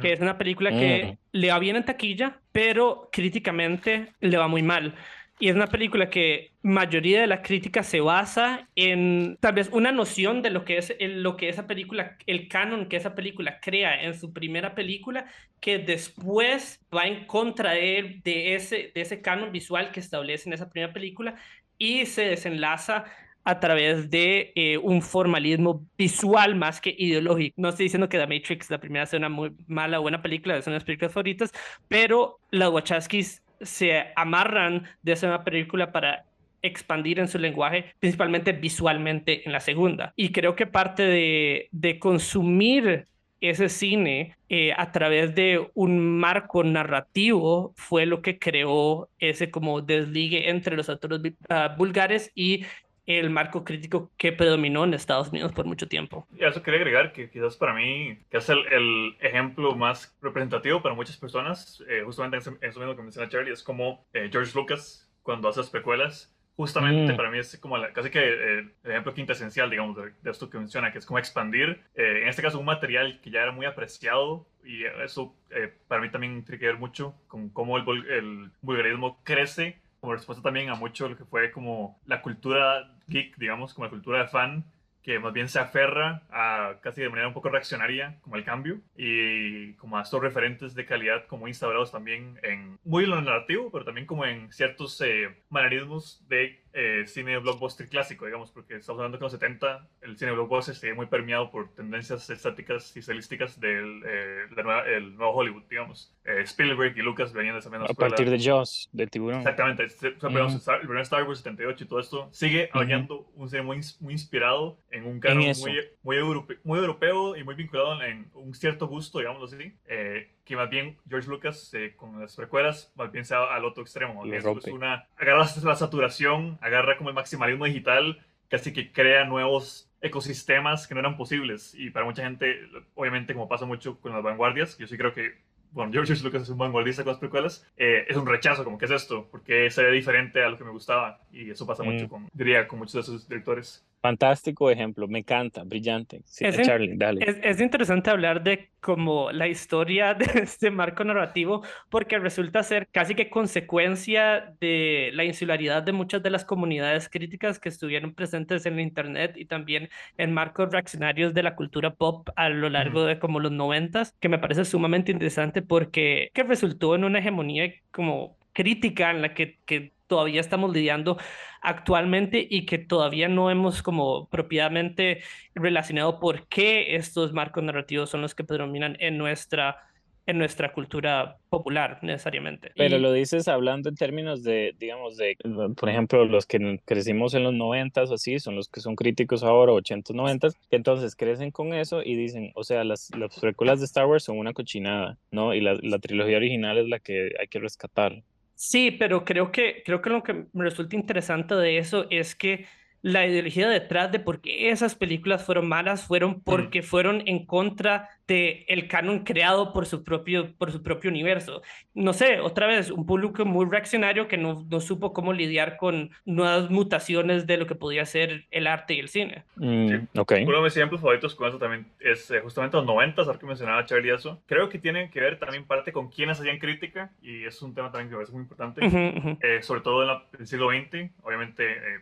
que 0.00 0.12
es 0.12 0.20
una 0.20 0.36
película 0.36 0.70
que 0.70 1.12
mm. 1.12 1.38
le 1.38 1.50
va 1.50 1.58
bien 1.58 1.76
en 1.76 1.84
taquilla, 1.84 2.40
pero 2.52 3.08
críticamente 3.12 4.14
le 4.20 4.36
va 4.36 4.48
muy 4.48 4.62
mal. 4.62 4.94
Y 5.38 5.50
es 5.50 5.54
una 5.54 5.66
película 5.66 6.08
que 6.08 6.52
mayoría 6.62 7.20
de 7.20 7.26
la 7.26 7.42
crítica 7.42 7.82
se 7.82 8.00
basa 8.00 8.70
en 8.74 9.36
tal 9.40 9.52
vez 9.52 9.68
una 9.70 9.92
noción 9.92 10.40
de 10.40 10.48
lo 10.48 10.64
que 10.64 10.78
es 10.78 10.96
el, 10.98 11.22
lo 11.22 11.36
que 11.36 11.50
esa 11.50 11.66
película, 11.66 12.16
el 12.26 12.48
canon 12.48 12.88
que 12.88 12.96
esa 12.96 13.14
película 13.14 13.60
crea 13.60 14.02
en 14.02 14.18
su 14.18 14.32
primera 14.32 14.74
película, 14.74 15.26
que 15.60 15.78
después 15.78 16.80
va 16.94 17.06
en 17.06 17.26
contra 17.26 17.72
de, 17.72 18.20
de, 18.24 18.54
ese, 18.54 18.92
de 18.94 19.00
ese 19.02 19.20
canon 19.20 19.52
visual 19.52 19.92
que 19.92 20.00
establece 20.00 20.48
en 20.48 20.54
esa 20.54 20.70
primera 20.70 20.92
película 20.94 21.36
y 21.76 22.06
se 22.06 22.22
desenlaza 22.22 23.04
a 23.44 23.60
través 23.60 24.10
de 24.10 24.52
eh, 24.56 24.78
un 24.78 25.02
formalismo 25.02 25.86
visual 25.96 26.56
más 26.56 26.80
que 26.80 26.94
ideológico. 26.98 27.54
No 27.60 27.68
estoy 27.68 27.84
diciendo 27.84 28.08
que 28.08 28.18
The 28.18 28.26
Matrix, 28.26 28.70
la 28.70 28.80
primera, 28.80 29.06
sea 29.06 29.18
una 29.18 29.28
muy 29.28 29.52
mala 29.68 30.00
o 30.00 30.02
buena 30.02 30.20
película, 30.20 30.56
es 30.56 30.66
una 30.66 30.74
de 30.74 30.78
mis 30.80 30.84
películas 30.84 31.12
favoritas, 31.12 31.52
pero 31.88 32.40
las 32.50 32.70
Wachowskis 32.70 33.42
se 33.60 34.12
amarran 34.16 34.84
de 35.02 35.12
esa 35.12 35.44
película 35.44 35.92
para 35.92 36.24
expandir 36.62 37.18
en 37.18 37.28
su 37.28 37.38
lenguaje, 37.38 37.94
principalmente 38.00 38.52
visualmente 38.52 39.46
en 39.46 39.52
la 39.52 39.60
segunda. 39.60 40.12
Y 40.16 40.32
creo 40.32 40.56
que 40.56 40.66
parte 40.66 41.02
de, 41.02 41.68
de 41.70 41.98
consumir 41.98 43.06
ese 43.40 43.68
cine 43.68 44.36
eh, 44.48 44.72
a 44.76 44.92
través 44.92 45.34
de 45.34 45.70
un 45.74 46.18
marco 46.18 46.64
narrativo 46.64 47.74
fue 47.76 48.06
lo 48.06 48.22
que 48.22 48.38
creó 48.38 49.08
ese 49.18 49.50
como 49.50 49.82
desligue 49.82 50.48
entre 50.50 50.76
los 50.76 50.88
autores 50.88 51.20
uh, 51.20 51.76
vulgares 51.76 52.32
y 52.34 52.64
el 53.06 53.30
marco 53.30 53.64
crítico 53.64 54.10
que 54.16 54.32
predominó 54.32 54.84
en 54.84 54.94
Estados 54.94 55.28
Unidos 55.28 55.52
por 55.52 55.64
mucho 55.64 55.88
tiempo. 55.88 56.26
Y 56.36 56.44
eso 56.44 56.62
quería 56.62 56.80
agregar 56.80 57.12
que 57.12 57.30
quizás 57.30 57.56
para 57.56 57.72
mí, 57.74 58.18
que 58.30 58.38
es 58.38 58.48
el, 58.48 59.16
ejemplo 59.20 59.74
más 59.76 60.16
representativo 60.20 60.82
para 60.82 60.94
muchas 60.94 61.16
personas, 61.16 61.82
eh, 61.88 62.02
justamente 62.04 62.36
en 62.48 62.58
eso 62.62 62.80
mismo 62.80 62.96
que 62.96 63.02
menciona 63.02 63.28
Charlie, 63.28 63.52
es 63.52 63.62
como 63.62 64.04
eh, 64.12 64.28
George 64.30 64.52
Lucas, 64.54 65.08
cuando 65.22 65.48
hace 65.48 65.60
las 65.60 65.70
precuelas, 65.70 66.32
justamente 66.56 67.12
Mm. 67.12 67.16
para 67.16 67.30
mí 67.30 67.38
es 67.38 67.58
como 67.58 67.76
la- 67.76 67.92
casi 67.92 68.10
que 68.10 68.18
eh, 68.20 68.58
el 68.84 68.90
ejemplo 68.90 69.12
quintesencial, 69.14 69.68
digamos, 69.70 69.96
de, 69.96 70.12
de 70.22 70.30
esto 70.30 70.48
que 70.48 70.58
menciona, 70.58 70.90
que 70.92 70.98
es 70.98 71.06
como 71.06 71.18
expandir, 71.18 71.80
eh, 71.94 72.20
en 72.22 72.28
este 72.28 72.42
caso, 72.42 72.58
un 72.58 72.64
material 72.64 73.20
que 73.20 73.30
ya 73.30 73.42
era 73.42 73.52
muy 73.52 73.66
apreciado 73.66 74.46
y 74.64 74.84
eso 74.84 75.34
eh, 75.50 75.72
para 75.86 76.00
mí 76.00 76.10
también 76.10 76.44
tiene 76.44 76.58
que 76.58 76.66
ver 76.66 76.76
mucho 76.78 77.14
con 77.28 77.50
cómo 77.50 77.76
el, 77.76 77.84
el 78.10 78.50
vulgarismo 78.62 79.20
crece 79.22 79.78
como 80.00 80.12
respuesta 80.14 80.42
también 80.42 80.68
a 80.70 80.74
mucho 80.76 81.08
lo 81.08 81.16
que 81.16 81.24
fue 81.24 81.50
como 81.50 81.98
la 82.06 82.22
cultura 82.22 82.95
geek, 83.06 83.36
digamos, 83.36 83.74
como 83.74 83.86
la 83.86 83.90
cultura 83.90 84.20
de 84.20 84.28
fan, 84.28 84.64
que 85.06 85.20
más 85.20 85.32
bien 85.32 85.48
se 85.48 85.60
aferra 85.60 86.22
a 86.30 86.80
casi 86.80 87.00
de 87.00 87.08
manera 87.08 87.28
un 87.28 87.34
poco 87.34 87.48
reaccionaria 87.48 88.18
como 88.22 88.34
el 88.34 88.44
cambio 88.44 88.80
y 88.96 89.74
como 89.74 89.98
a 89.98 90.02
estos 90.02 90.20
referentes 90.20 90.74
de 90.74 90.84
calidad 90.84 91.26
como 91.26 91.46
instaurados 91.46 91.92
también 91.92 92.40
en 92.42 92.76
muy 92.82 93.04
en 93.04 93.10
lo 93.10 93.20
narrativo, 93.20 93.70
pero 93.70 93.84
también 93.84 94.04
como 94.04 94.26
en 94.26 94.52
ciertos 94.52 95.00
eh, 95.02 95.28
manerismos 95.48 96.26
de 96.28 96.60
eh, 96.78 97.06
cine 97.06 97.38
blockbuster 97.38 97.88
clásico, 97.88 98.26
digamos, 98.26 98.50
porque 98.50 98.76
estamos 98.76 98.98
hablando 99.00 99.18
que 99.18 99.22
en 99.22 99.26
los 99.26 99.32
70 99.32 99.88
el 100.02 100.18
cine 100.18 100.32
blockbuster 100.32 100.74
se 100.74 100.92
muy 100.92 101.06
permeado 101.06 101.50
por 101.50 101.72
tendencias 101.74 102.28
estáticas 102.28 102.94
y 102.94 102.98
estilísticas 103.00 103.58
del 103.58 104.02
eh, 104.06 104.44
nueva- 104.54 104.86
el 104.86 105.16
nuevo 105.16 105.32
Hollywood, 105.32 105.62
digamos. 105.70 106.12
Eh, 106.24 106.42
Spielberg 106.42 106.96
y 106.98 107.02
Lucas 107.02 107.32
venían 107.32 107.54
de 107.54 107.60
esa 107.60 107.70
misma 107.70 107.86
A 107.86 107.90
escuela. 107.90 108.14
partir 108.14 108.28
de 108.30 108.38
Jaws, 108.44 108.90
de 108.92 109.06
tiburón. 109.06 109.38
Exactamente, 109.38 109.84
o 109.84 109.88
sea, 109.88 110.10
Ujú. 110.10 110.56
Star- 110.58 110.80
el 110.80 110.86
primer 110.86 111.02
Star 111.02 111.22
Wars 111.24 111.38
78 111.38 111.84
y 111.84 111.86
todo 111.86 112.00
esto 112.00 112.28
sigue 112.32 112.68
Ujú. 112.70 112.78
habiendo 112.80 113.20
un 113.34 113.48
cine 113.48 113.62
muy, 113.62 113.80
muy 114.00 114.12
inspirado 114.12 114.78
en 114.90 115.06
un 115.06 115.18
canon 115.18 115.44
muy, 115.58 115.80
muy, 116.02 116.16
europe- 116.18 116.58
muy 116.62 116.78
europeo 116.78 117.36
y 117.36 117.42
muy 117.42 117.54
vinculado 117.54 118.02
en 118.02 118.30
un 118.34 118.54
cierto 118.54 118.86
gusto, 118.86 119.18
digámoslo 119.18 119.46
así, 119.46 119.72
eh, 119.86 120.30
que 120.46 120.56
más 120.56 120.70
bien 120.70 120.96
George 121.08 121.28
Lucas 121.28 121.74
eh, 121.74 121.94
con 121.96 122.20
las 122.20 122.36
precuelas 122.36 122.92
más 122.94 123.12
bien 123.12 123.24
se 123.24 123.34
va 123.34 123.54
al 123.54 123.64
otro 123.64 123.82
extremo, 123.82 124.24
es 124.24 124.44
una, 124.68 125.06
agarra 125.18 125.46
la 125.62 125.74
saturación, 125.74 126.56
agarra 126.62 126.96
como 126.96 127.10
el 127.10 127.14
maximalismo 127.14 127.66
digital, 127.66 128.24
casi 128.48 128.72
que 128.72 128.92
crea 128.92 129.24
nuevos 129.24 129.90
ecosistemas 130.00 130.86
que 130.86 130.94
no 130.94 131.00
eran 131.00 131.16
posibles 131.16 131.74
y 131.74 131.90
para 131.90 132.06
mucha 132.06 132.22
gente, 132.22 132.60
obviamente 132.94 133.34
como 133.34 133.48
pasa 133.48 133.66
mucho 133.66 134.00
con 134.00 134.12
las 134.12 134.22
vanguardias, 134.22 134.78
yo 134.78 134.86
sí 134.86 134.96
creo 134.96 135.12
que 135.12 135.44
bueno, 135.72 135.92
George 135.92 136.14
Lucas 136.22 136.42
es 136.42 136.48
un 136.48 136.58
vanguardista 136.58 137.02
con 137.02 137.10
las 137.12 137.20
precuelas, 137.20 137.66
eh, 137.76 138.06
es 138.08 138.16
un 138.16 138.26
rechazo, 138.26 138.64
como, 138.64 138.78
¿qué 138.78 138.86
es 138.86 138.90
esto? 138.92 139.28
Porque 139.30 139.68
se 139.70 139.82
ve 139.82 139.90
diferente 139.90 140.42
a 140.42 140.48
lo 140.48 140.56
que 140.56 140.64
me 140.64 140.70
gustaba. 140.70 141.20
Y 141.30 141.50
eso 141.50 141.66
pasa 141.66 141.82
mucho 141.82 142.06
Mm. 142.06 142.08
con, 142.08 142.28
diría, 142.32 142.66
con 142.66 142.78
muchos 142.78 142.94
de 142.94 143.00
esos 143.00 143.28
directores. 143.28 143.84
Fantástico 144.02 144.70
ejemplo, 144.70 145.08
me 145.08 145.18
encanta, 145.20 145.64
brillante. 145.64 146.22
Sí, 146.26 146.44
Es 146.44 146.56
en- 146.58 146.64
Charlie, 146.64 146.96
dale. 146.96 147.24
Es, 147.24 147.38
es 147.42 147.60
interesante 147.60 148.08
hablar 148.10 148.42
de 148.44 148.70
como 148.78 149.32
la 149.32 149.48
historia 149.48 150.14
de 150.14 150.26
este 150.42 150.70
marco 150.70 151.02
narrativo 151.02 151.64
porque 151.88 152.18
resulta 152.20 152.62
ser 152.62 152.86
casi 152.92 153.16
que 153.16 153.28
consecuencia 153.30 154.54
de 154.60 155.10
la 155.12 155.24
insularidad 155.24 155.82
de 155.82 155.90
muchas 155.92 156.22
de 156.22 156.30
las 156.30 156.44
comunidades 156.44 157.08
críticas 157.08 157.58
que 157.58 157.68
estuvieron 157.68 158.14
presentes 158.14 158.64
en 158.66 158.76
la 158.76 158.82
internet 158.82 159.32
y 159.36 159.46
también 159.46 159.88
en 160.18 160.32
marcos 160.32 160.70
reaccionarios 160.70 161.34
de 161.34 161.42
la 161.42 161.56
cultura 161.56 161.92
pop 161.94 162.28
a 162.36 162.48
lo 162.48 162.70
largo 162.70 163.04
de 163.04 163.18
como 163.18 163.40
los 163.40 163.50
noventas, 163.50 164.14
que 164.20 164.28
me 164.28 164.38
parece 164.38 164.64
sumamente 164.64 165.10
interesante 165.10 165.62
porque 165.62 166.30
que 166.32 166.44
resultó 166.44 166.94
en 166.94 167.02
una 167.02 167.18
hegemonía 167.18 167.72
como 167.90 168.38
crítica 168.52 169.10
en 169.10 169.20
la 169.22 169.34
que, 169.34 169.58
que 169.66 169.95
todavía 170.06 170.40
estamos 170.40 170.72
lidiando 170.72 171.18
actualmente 171.62 172.46
y 172.48 172.64
que 172.66 172.78
todavía 172.78 173.28
no 173.28 173.50
hemos 173.50 173.82
como 173.82 174.28
propiamente 174.28 175.22
relacionado 175.54 176.20
por 176.20 176.46
qué 176.48 176.96
estos 176.96 177.32
marcos 177.32 177.64
narrativos 177.64 178.10
son 178.10 178.22
los 178.22 178.34
que 178.34 178.44
predominan 178.44 178.96
en 179.00 179.18
nuestra, 179.18 179.78
en 180.26 180.38
nuestra 180.38 180.72
cultura 180.72 181.38
popular 181.48 181.98
necesariamente. 182.02 182.70
Pero 182.76 182.96
Y- 182.96 183.00
lo 183.00 183.12
dices 183.12 183.48
hablando 183.48 183.88
en 183.88 183.96
términos 183.96 184.42
de, 184.42 184.74
digamos, 184.78 185.16
de, 185.16 185.36
por 185.76 185.88
ejemplo, 185.88 186.24
los 186.24 186.46
que 186.46 186.80
crecimos 186.84 187.34
en 187.34 187.42
los 187.44 187.54
noventas 187.54 188.10
o 188.10 188.14
así, 188.14 188.38
son 188.38 188.54
los 188.54 188.68
que 188.68 188.80
son 188.80 188.94
críticos 188.96 189.42
ahora, 189.42 189.72
ochentas, 189.72 190.14
noventas, 190.14 190.54
que 190.70 190.76
entonces 190.76 191.16
crecen 191.16 191.50
con 191.50 191.74
eso 191.74 192.02
y 192.02 192.14
dicen, 192.16 192.52
o 192.54 192.64
sea, 192.64 192.84
las, 192.84 193.10
las 193.16 193.38
precuelas 193.40 193.80
de 193.80 193.86
Star 193.86 194.06
Wars 194.06 194.24
son 194.24 194.38
una 194.38 194.52
cochinada, 194.52 195.18
¿no? 195.30 195.54
Y 195.54 195.60
la, 195.60 195.76
la 195.82 195.98
trilogía 195.98 196.36
original 196.36 196.78
es 196.78 196.88
la 196.88 197.00
que 197.00 197.30
hay 197.40 197.48
que 197.48 197.58
rescatar. 197.58 198.22
Sí, 198.58 198.90
pero 198.90 199.24
creo 199.24 199.52
que, 199.52 199.82
creo 199.84 200.00
que 200.00 200.10
lo 200.10 200.22
que 200.22 200.32
me 200.52 200.64
resulta 200.64 200.96
interesante 200.96 201.54
de 201.54 201.76
eso 201.78 202.06
es 202.10 202.34
que 202.34 202.66
la 203.08 203.24
ideología 203.24 203.68
detrás 203.68 204.10
de 204.10 204.18
por 204.18 204.40
qué 204.40 204.70
esas 204.70 204.96
películas 204.96 205.44
fueron 205.44 205.68
malas 205.68 206.04
fueron 206.04 206.40
porque 206.40 206.82
fueron 206.82 207.22
en 207.26 207.46
contra 207.46 208.08
de 208.26 208.64
el 208.66 208.88
canon 208.88 209.20
creado 209.20 209.72
por 209.72 209.86
su 209.86 210.02
propio, 210.02 210.52
por 210.58 210.72
su 210.72 210.82
propio 210.82 211.08
universo. 211.10 211.62
No 211.94 212.12
sé, 212.12 212.40
otra 212.40 212.66
vez, 212.66 212.90
un 212.90 213.06
público 213.06 213.44
muy 213.44 213.64
reaccionario 213.70 214.26
que 214.26 214.36
no, 214.36 214.66
no 214.68 214.80
supo 214.80 215.12
cómo 215.12 215.32
lidiar 215.32 215.76
con 215.76 216.10
nuevas 216.24 216.68
mutaciones 216.68 217.46
de 217.46 217.58
lo 217.58 217.66
que 217.68 217.76
podía 217.76 218.04
ser 218.06 218.46
el 218.50 218.66
arte 218.66 218.94
y 218.94 218.98
el 218.98 219.08
cine. 219.08 219.44
Mm, 219.54 219.86
Sí. 219.88 219.94
ok. 220.18 220.32
Uno 220.44 220.56
de 220.56 220.62
mis 220.64 220.76
ejemplos 220.76 221.00
favoritos 221.00 221.36
con 221.36 221.48
eso 221.48 221.58
también 221.58 221.86
es 222.00 222.28
eh, 222.32 222.40
justamente 222.40 222.76
los 222.76 222.86
90, 222.86 223.22
ahora 223.22 223.38
que 223.38 223.46
mencionaba 223.46 223.84
Charlie 223.86 224.12
eso. 224.12 224.42
Creo 224.46 224.68
que 224.68 224.80
tiene 224.80 225.10
que 225.12 225.20
ver 225.20 225.38
también 225.38 225.64
parte 225.64 225.92
con 225.92 226.10
quienes 226.10 226.40
hacían 226.40 226.58
crítica 226.58 227.12
y 227.22 227.44
es 227.44 227.62
un 227.62 227.72
tema 227.72 227.92
también 227.92 228.08
que 228.08 228.14
me 228.14 228.18
parece 228.18 228.32
muy 228.32 228.42
importante. 228.42 228.84
Ujú, 228.84 229.18
ujú. 229.18 229.38
eh, 229.42 229.62
sobre 229.62 229.82
todo 229.82 230.02
en 230.02 230.08
la- 230.08 230.24
en 230.34 230.40
el 230.40 230.46
siglo 230.48 230.70
XX, 230.70 231.12
obviamente 231.22 231.70
eh, 231.70 232.00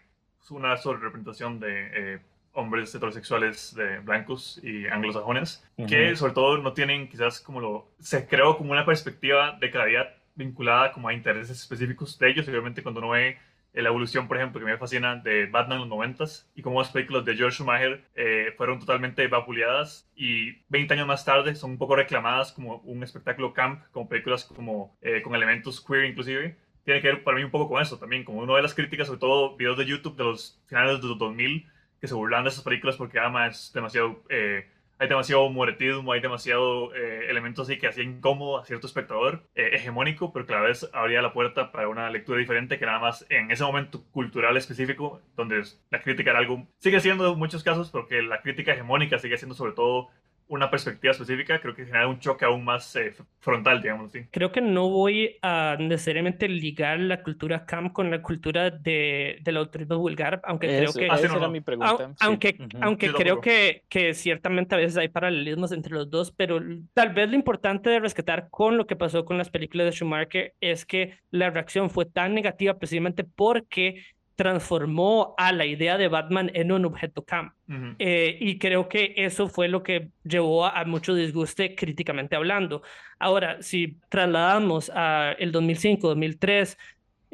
una 0.50 0.76
sobrerepresentación 0.76 1.60
de 1.60 2.14
eh, 2.14 2.18
hombres 2.52 2.94
heterosexuales 2.94 3.74
de 3.74 3.98
blancos 3.98 4.60
y 4.62 4.86
anglosajones, 4.86 5.64
que 5.88 6.08
Ujú. 6.08 6.16
sobre 6.16 6.32
todo 6.32 6.58
no 6.58 6.72
tienen 6.72 7.08
quizás 7.08 7.40
como 7.40 7.60
lo... 7.60 7.88
Se 7.98 8.26
creó 8.26 8.56
como 8.56 8.72
una 8.72 8.86
perspectiva 8.86 9.56
de 9.60 9.70
claridad 9.70 10.14
vinculada 10.34 10.92
como 10.92 11.08
a 11.08 11.14
intereses 11.14 11.58
específicos 11.58 12.18
de 12.18 12.30
ellos, 12.30 12.48
obviamente 12.48 12.82
cuando 12.82 13.00
uno 13.00 13.10
ve 13.10 13.38
eh, 13.74 13.82
la 13.82 13.88
evolución, 13.88 14.28
por 14.28 14.36
ejemplo, 14.36 14.60
que 14.60 14.66
me 14.66 14.78
fascina 14.78 15.16
de 15.16 15.46
Batman 15.46 15.82
en 15.82 15.88
los 15.88 15.98
90s 15.98 16.46
y 16.54 16.62
cómo 16.62 16.80
las 16.80 16.90
películas 16.90 17.24
de 17.24 17.36
George 17.36 17.56
Schumacher 17.56 18.04
eh, 18.14 18.54
fueron 18.56 18.78
totalmente 18.78 19.26
vapuleadas 19.26 20.08
y 20.14 20.52
20 20.68 20.94
años 20.94 21.08
más 21.08 21.24
tarde 21.24 21.56
son 21.56 21.72
un 21.72 21.78
poco 21.78 21.96
reclamadas 21.96 22.52
como 22.52 22.76
un 22.78 23.02
espectáculo 23.02 23.52
camp, 23.52 23.82
como 23.90 24.08
películas 24.08 24.44
como 24.44 24.96
eh, 25.02 25.22
con 25.22 25.34
elementos 25.34 25.84
queer 25.84 26.04
inclusive 26.04 26.56
tiene 26.84 27.00
que 27.00 27.08
ver 27.08 27.24
para 27.24 27.36
mí 27.36 27.44
un 27.44 27.50
poco 27.50 27.68
con 27.68 27.82
eso 27.82 27.98
también, 27.98 28.24
como 28.24 28.40
uno 28.40 28.56
de 28.56 28.62
las 28.62 28.74
críticas, 28.74 29.06
sobre 29.06 29.20
todo 29.20 29.56
videos 29.56 29.78
de 29.78 29.86
YouTube 29.86 30.16
de 30.16 30.24
los 30.24 30.60
finales 30.66 31.00
de 31.00 31.08
los 31.08 31.18
2000, 31.18 31.66
que 32.00 32.06
se 32.06 32.14
burlan 32.14 32.44
de 32.44 32.50
esas 32.50 32.62
películas 32.62 32.96
porque 32.96 33.18
además 33.18 33.68
es 33.68 33.72
demasiado, 33.72 34.22
eh, 34.28 34.68
hay 34.98 35.08
demasiado 35.08 35.48
moretismo, 35.48 36.12
hay 36.12 36.20
demasiado 36.20 36.94
eh, 36.94 37.26
elementos 37.30 37.66
así 37.66 37.78
que 37.78 37.88
hacían 37.88 38.18
incómodo 38.18 38.58
a 38.58 38.64
cierto 38.66 38.86
espectador, 38.86 39.42
eh, 39.54 39.70
hegemónico, 39.72 40.32
pero 40.32 40.46
que 40.46 40.54
a 40.54 40.60
la 40.60 40.66
vez 40.66 40.88
abría 40.92 41.22
la 41.22 41.32
puerta 41.32 41.72
para 41.72 41.88
una 41.88 42.10
lectura 42.10 42.38
diferente 42.38 42.78
que 42.78 42.86
nada 42.86 42.98
más 42.98 43.26
en 43.30 43.50
ese 43.50 43.64
momento 43.64 44.04
cultural 44.12 44.56
específico, 44.56 45.22
donde 45.34 45.62
la 45.90 46.02
crítica 46.02 46.30
era 46.30 46.40
algo, 46.40 46.66
sigue 46.78 47.00
siendo 47.00 47.32
en 47.32 47.38
muchos 47.38 47.64
casos, 47.64 47.90
porque 47.90 48.22
la 48.22 48.42
crítica 48.42 48.72
hegemónica 48.72 49.18
sigue 49.18 49.38
siendo 49.38 49.54
sobre 49.54 49.72
todo 49.72 50.10
una 50.48 50.70
perspectiva 50.70 51.12
específica, 51.12 51.58
creo 51.58 51.74
que 51.74 51.86
genera 51.86 52.06
un 52.06 52.18
choque 52.20 52.44
aún 52.44 52.64
más 52.64 52.94
eh, 52.96 53.14
frontal, 53.40 53.80
digamos 53.80 54.10
así. 54.10 54.26
Creo 54.30 54.52
que 54.52 54.60
no 54.60 54.90
voy 54.90 55.36
a 55.42 55.76
necesariamente 55.78 56.48
ligar 56.48 57.00
la 57.00 57.22
cultura 57.22 57.64
camp 57.64 57.92
con 57.92 58.10
la 58.10 58.20
cultura 58.20 58.70
de, 58.70 59.38
del 59.42 59.56
autorismo 59.56 59.98
vulgar, 59.98 60.40
aunque 60.44 60.66
creo 60.66 60.92
que... 60.92 61.06
Esa 61.06 61.28
no, 61.28 61.36
era 61.36 61.46
no. 61.46 61.50
mi 61.50 61.60
pregunta. 61.60 62.08
sí. 62.08 62.14
Aunque, 62.20 62.58
aunque 62.80 63.08
Sí, 63.08 63.12
creo 63.14 63.40
que, 63.40 63.84
que 63.88 64.14
ciertamente 64.14 64.74
a 64.74 64.78
veces 64.78 64.96
hay 64.96 65.08
paralelismos 65.08 65.72
entre 65.72 65.94
los 65.94 66.10
dos, 66.10 66.30
pero 66.30 66.60
tal 66.92 67.14
vez 67.14 67.28
lo 67.28 67.36
importante 67.36 67.90
de 67.90 68.00
rescatar 68.00 68.48
con 68.50 68.76
lo 68.76 68.86
que 68.86 68.96
pasó 68.96 69.24
con 69.24 69.38
las 69.38 69.50
películas 69.50 69.86
de 69.86 69.92
Schumacher 69.92 70.54
es 70.60 70.84
que 70.84 71.18
la 71.30 71.50
reacción 71.50 71.90
fue 71.90 72.06
tan 72.06 72.34
negativa 72.34 72.78
precisamente 72.78 73.24
porque 73.24 74.04
transformó 74.36 75.34
a 75.38 75.52
la 75.52 75.64
idea 75.64 75.96
de 75.96 76.08
Batman 76.08 76.50
en 76.54 76.72
un 76.72 76.84
objeto 76.84 77.24
camp. 77.24 77.52
Ujú. 77.68 77.94
Eh, 77.98 78.36
y 78.40 78.58
creo 78.58 78.88
que 78.88 79.14
eso 79.16 79.48
fue 79.48 79.68
lo 79.68 79.82
que 79.82 80.08
llevó 80.24 80.66
a, 80.66 80.80
a 80.80 80.84
mucho 80.84 81.14
disguste 81.14 81.74
críticamente 81.74 82.36
hablando. 82.36 82.82
Ahora, 83.18 83.62
si 83.62 83.98
trasladamos 84.08 84.90
a 84.94 85.32
el 85.38 85.52
2005, 85.52 86.08
2003, 86.08 86.76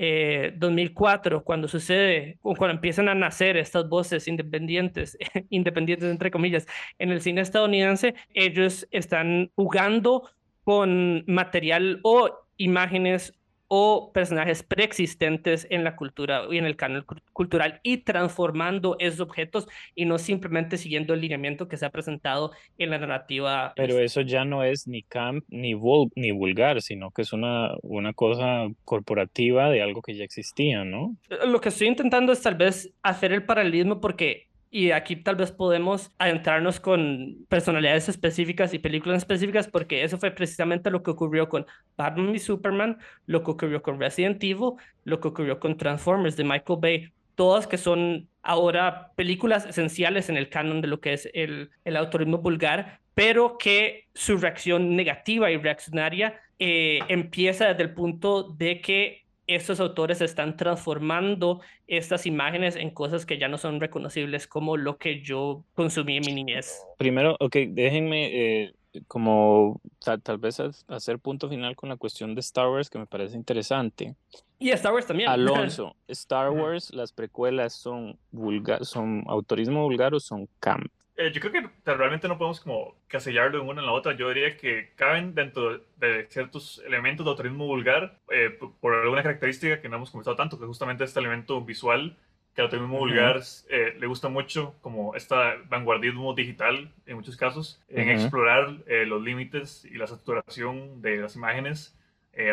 eh, 0.02 0.54
2004, 0.56 1.44
cuando 1.44 1.68
sucede, 1.68 2.38
cuando 2.40 2.70
empiezan 2.70 3.10
a 3.10 3.14
nacer 3.14 3.58
estas 3.58 3.86
voces 3.86 4.28
independientes, 4.28 5.18
independientes 5.50 6.10
entre 6.10 6.30
comillas, 6.30 6.66
en 6.98 7.10
el 7.10 7.20
cine 7.20 7.42
estadounidense, 7.42 8.14
ellos 8.32 8.88
están 8.92 9.50
jugando 9.56 10.30
con 10.64 11.22
material 11.26 12.00
o 12.02 12.30
imágenes 12.56 13.34
o 13.72 14.10
personajes 14.12 14.64
preexistentes 14.64 15.64
en 15.70 15.84
la 15.84 15.94
cultura 15.94 16.42
y 16.50 16.58
en 16.58 16.64
el 16.66 16.74
canon 16.74 17.04
cu- 17.04 17.14
cultural 17.32 17.78
y 17.84 17.98
transformando 17.98 18.96
esos 18.98 19.20
objetos 19.20 19.68
y 19.94 20.06
no 20.06 20.18
simplemente 20.18 20.76
siguiendo 20.76 21.14
el 21.14 21.20
lineamiento 21.20 21.68
que 21.68 21.76
se 21.76 21.86
ha 21.86 21.90
presentado 21.90 22.50
en 22.78 22.90
la 22.90 22.98
narrativa. 22.98 23.72
Pero 23.76 24.00
eso 24.00 24.22
ya 24.22 24.44
no 24.44 24.64
es 24.64 24.88
ni 24.88 25.04
camp 25.04 25.44
ni, 25.48 25.74
vul- 25.74 26.10
ni 26.16 26.32
vulgar, 26.32 26.82
sino 26.82 27.12
que 27.12 27.22
es 27.22 27.32
una, 27.32 27.70
una 27.82 28.12
cosa 28.12 28.66
corporativa 28.84 29.70
de 29.70 29.82
algo 29.82 30.02
que 30.02 30.16
ya 30.16 30.24
existía, 30.24 30.84
¿no? 30.84 31.16
Lo 31.46 31.60
que 31.60 31.68
estoy 31.68 31.86
intentando 31.86 32.32
es 32.32 32.42
tal 32.42 32.56
vez 32.56 32.92
hacer 33.04 33.32
el 33.32 33.44
paralelismo 33.44 34.00
porque 34.00 34.49
y 34.70 34.92
aquí 34.92 35.16
tal 35.16 35.36
vez 35.36 35.50
podemos 35.50 36.12
adentrarnos 36.18 36.78
con 36.78 37.44
personalidades 37.48 38.08
específicas 38.08 38.72
y 38.72 38.78
películas 38.78 39.18
específicas, 39.18 39.66
porque 39.66 40.04
eso 40.04 40.16
fue 40.18 40.30
precisamente 40.30 40.90
lo 40.90 41.02
que 41.02 41.10
ocurrió 41.10 41.48
con 41.48 41.66
Batman 41.96 42.34
y 42.34 42.38
Superman, 42.38 42.98
lo 43.26 43.42
que 43.42 43.50
ocurrió 43.50 43.82
con 43.82 43.98
Resident 43.98 44.42
Evil, 44.44 44.74
lo 45.04 45.20
que 45.20 45.28
ocurrió 45.28 45.58
con 45.58 45.76
Transformers 45.76 46.36
de 46.36 46.44
Michael 46.44 46.78
Bay, 46.80 47.12
todas 47.34 47.66
que 47.66 47.78
son 47.78 48.28
ahora 48.42 49.10
películas 49.16 49.66
esenciales 49.66 50.28
en 50.28 50.36
el 50.36 50.48
canon 50.48 50.80
de 50.80 50.88
lo 50.88 51.00
que 51.00 51.14
es 51.14 51.28
el, 51.34 51.70
el 51.84 51.96
autorismo 51.96 52.38
vulgar, 52.38 53.00
pero 53.14 53.58
que 53.58 54.06
su 54.14 54.36
reacción 54.36 54.94
negativa 54.94 55.50
y 55.50 55.56
reaccionaria 55.56 56.40
eh, 56.60 57.00
empieza 57.08 57.66
desde 57.66 57.82
el 57.82 57.94
punto 57.94 58.44
de 58.44 58.80
que 58.80 59.24
estos 59.54 59.80
autores 59.80 60.20
están 60.20 60.56
transformando 60.56 61.60
estas 61.86 62.26
imágenes 62.26 62.76
en 62.76 62.90
cosas 62.90 63.26
que 63.26 63.38
ya 63.38 63.48
no 63.48 63.58
son 63.58 63.80
reconocibles 63.80 64.46
como 64.46 64.76
lo 64.76 64.98
que 64.98 65.22
yo 65.22 65.64
consumí 65.74 66.16
en 66.18 66.26
mi 66.26 66.34
niñez. 66.34 66.82
Primero, 66.98 67.36
ok, 67.40 67.56
déjenme 67.68 68.62
eh, 68.62 68.74
como 69.06 69.80
tal, 70.04 70.38
vez 70.38 70.60
hacer 70.88 71.18
punto 71.18 71.48
final 71.48 71.76
con 71.76 71.88
la 71.88 71.96
cuestión 71.96 72.34
de 72.34 72.40
Star 72.40 72.68
Wars 72.68 72.90
que 72.90 72.98
me 72.98 73.06
parece 73.06 73.36
interesante. 73.36 74.16
Y 74.58 74.70
Star 74.70 74.92
Wars 74.92 75.06
también. 75.06 75.28
Alonso, 75.28 75.94
Star 76.08 76.50
Wars, 76.50 76.92
las 76.92 77.12
precuelas 77.12 77.72
son 77.72 78.18
vulgar, 78.30 78.84
son 78.84 79.24
autorismo 79.26 79.82
vulgar 79.82 80.14
o 80.14 80.20
son 80.20 80.48
camp. 80.58 80.90
Eh, 81.20 81.32
yo 81.32 81.40
creo 81.42 81.52
que 81.52 81.94
realmente 81.94 82.28
no 82.28 82.38
podemos 82.38 82.60
como 82.60 82.94
casellarlo 83.06 83.60
en 83.60 83.68
una 83.68 83.82
en 83.82 83.86
la 83.86 83.92
otra. 83.92 84.14
Yo 84.14 84.30
diría 84.30 84.56
que 84.56 84.92
caben 84.96 85.34
dentro 85.34 85.78
de 85.98 86.26
ciertos 86.30 86.82
elementos 86.86 87.26
de 87.26 87.30
autorismo 87.30 87.66
vulgar 87.66 88.18
eh, 88.30 88.58
por 88.80 88.94
alguna 88.94 89.22
característica 89.22 89.82
que 89.82 89.90
no 89.90 89.96
hemos 89.96 90.10
comentado 90.10 90.34
tanto, 90.34 90.58
que 90.58 90.64
justamente 90.64 91.04
este 91.04 91.20
elemento 91.20 91.60
visual 91.60 92.16
que 92.54 92.62
al 92.62 92.68
autorismo 92.68 92.98
vulgar 92.98 93.42
eh, 93.68 93.96
le 94.00 94.06
gusta 94.06 94.30
mucho, 94.30 94.74
como 94.80 95.14
este 95.14 95.34
vanguardismo 95.68 96.32
digital 96.32 96.90
en 97.04 97.16
muchos 97.16 97.36
casos, 97.36 97.82
en 97.90 98.08
explorar 98.08 98.78
los 99.06 99.22
límites 99.22 99.84
y 99.84 99.98
la 99.98 100.06
saturación 100.06 101.02
de 101.02 101.18
las 101.18 101.36
imágenes 101.36 101.96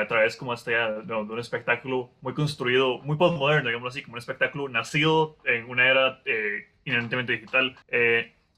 a 0.02 0.06
través 0.08 0.36
como 0.36 0.54
este, 0.54 0.72
de, 0.72 1.14
un 1.14 1.40
espectáculo 1.40 2.10
muy 2.20 2.34
construido, 2.34 3.00
muy 3.00 3.16
postmoderno, 3.16 3.70
digamos 3.70 3.94
así, 3.94 4.04
como 4.04 4.16
un 4.16 4.20
espectáculo 4.20 4.68
nacido 4.68 5.38
en 5.46 5.70
una 5.70 5.88
era 5.88 6.22
inherentemente 6.84 7.32
digital 7.32 7.76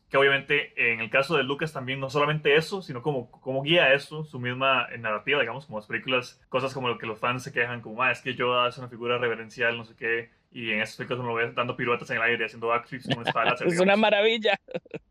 que 0.10 0.18
obviamente 0.18 0.74
en 0.92 1.00
el 1.00 1.10
caso 1.10 1.38
de 1.38 1.44
Lucas 1.44 1.72
también 1.72 2.00
no 2.00 2.10
solamente 2.10 2.56
eso, 2.56 2.82
sino 2.82 3.02
como, 3.02 3.30
como 3.30 3.62
guía 3.62 3.94
eso, 3.94 4.24
su 4.24 4.40
misma 4.40 4.88
narrativa, 4.98 5.40
digamos, 5.40 5.68
como 5.68 5.78
las 5.78 5.88
películas, 5.88 6.42
cosas 6.50 6.74
como 6.74 6.88
lo 6.88 6.98
que 6.98 7.06
los 7.06 7.20
fans 7.20 7.44
se 7.44 7.54
quejan, 7.54 7.82
como, 7.82 8.02
ah, 8.02 8.12
es 8.12 8.22
que 8.22 8.34
Yoda 8.34 8.70
es 8.70 8.78
una 8.78 8.90
figura 8.90 9.18
reverencial, 9.18 9.78
no 9.78 9.86
sé 9.86 9.96
qué, 9.96 10.32
y 10.52 10.72
en 10.72 10.82
esas 10.82 10.96
películas 10.96 11.20
uno 11.20 11.30
lo 11.30 11.36
ve 11.36 11.52
dando 11.52 11.76
piruetas 11.76 12.10
en 12.10 12.18
el 12.18 12.24
aire, 12.24 12.46
haciendo 12.46 12.68
backflips 12.68 13.08
con 13.14 13.28
espadas. 13.28 13.62
es 13.62 13.80
una 13.80 13.96
maravilla. 13.96 14.60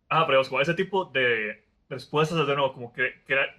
Ah, 0.08 0.26
pero 0.26 0.42
como 0.44 0.61
ese 0.61 0.74
tipo 0.74 1.04
de, 1.04 1.62
respuestas 1.88 2.46
de 2.46 2.55
nuevo, 2.55 2.72
como 2.72 2.92
que, 2.92 3.14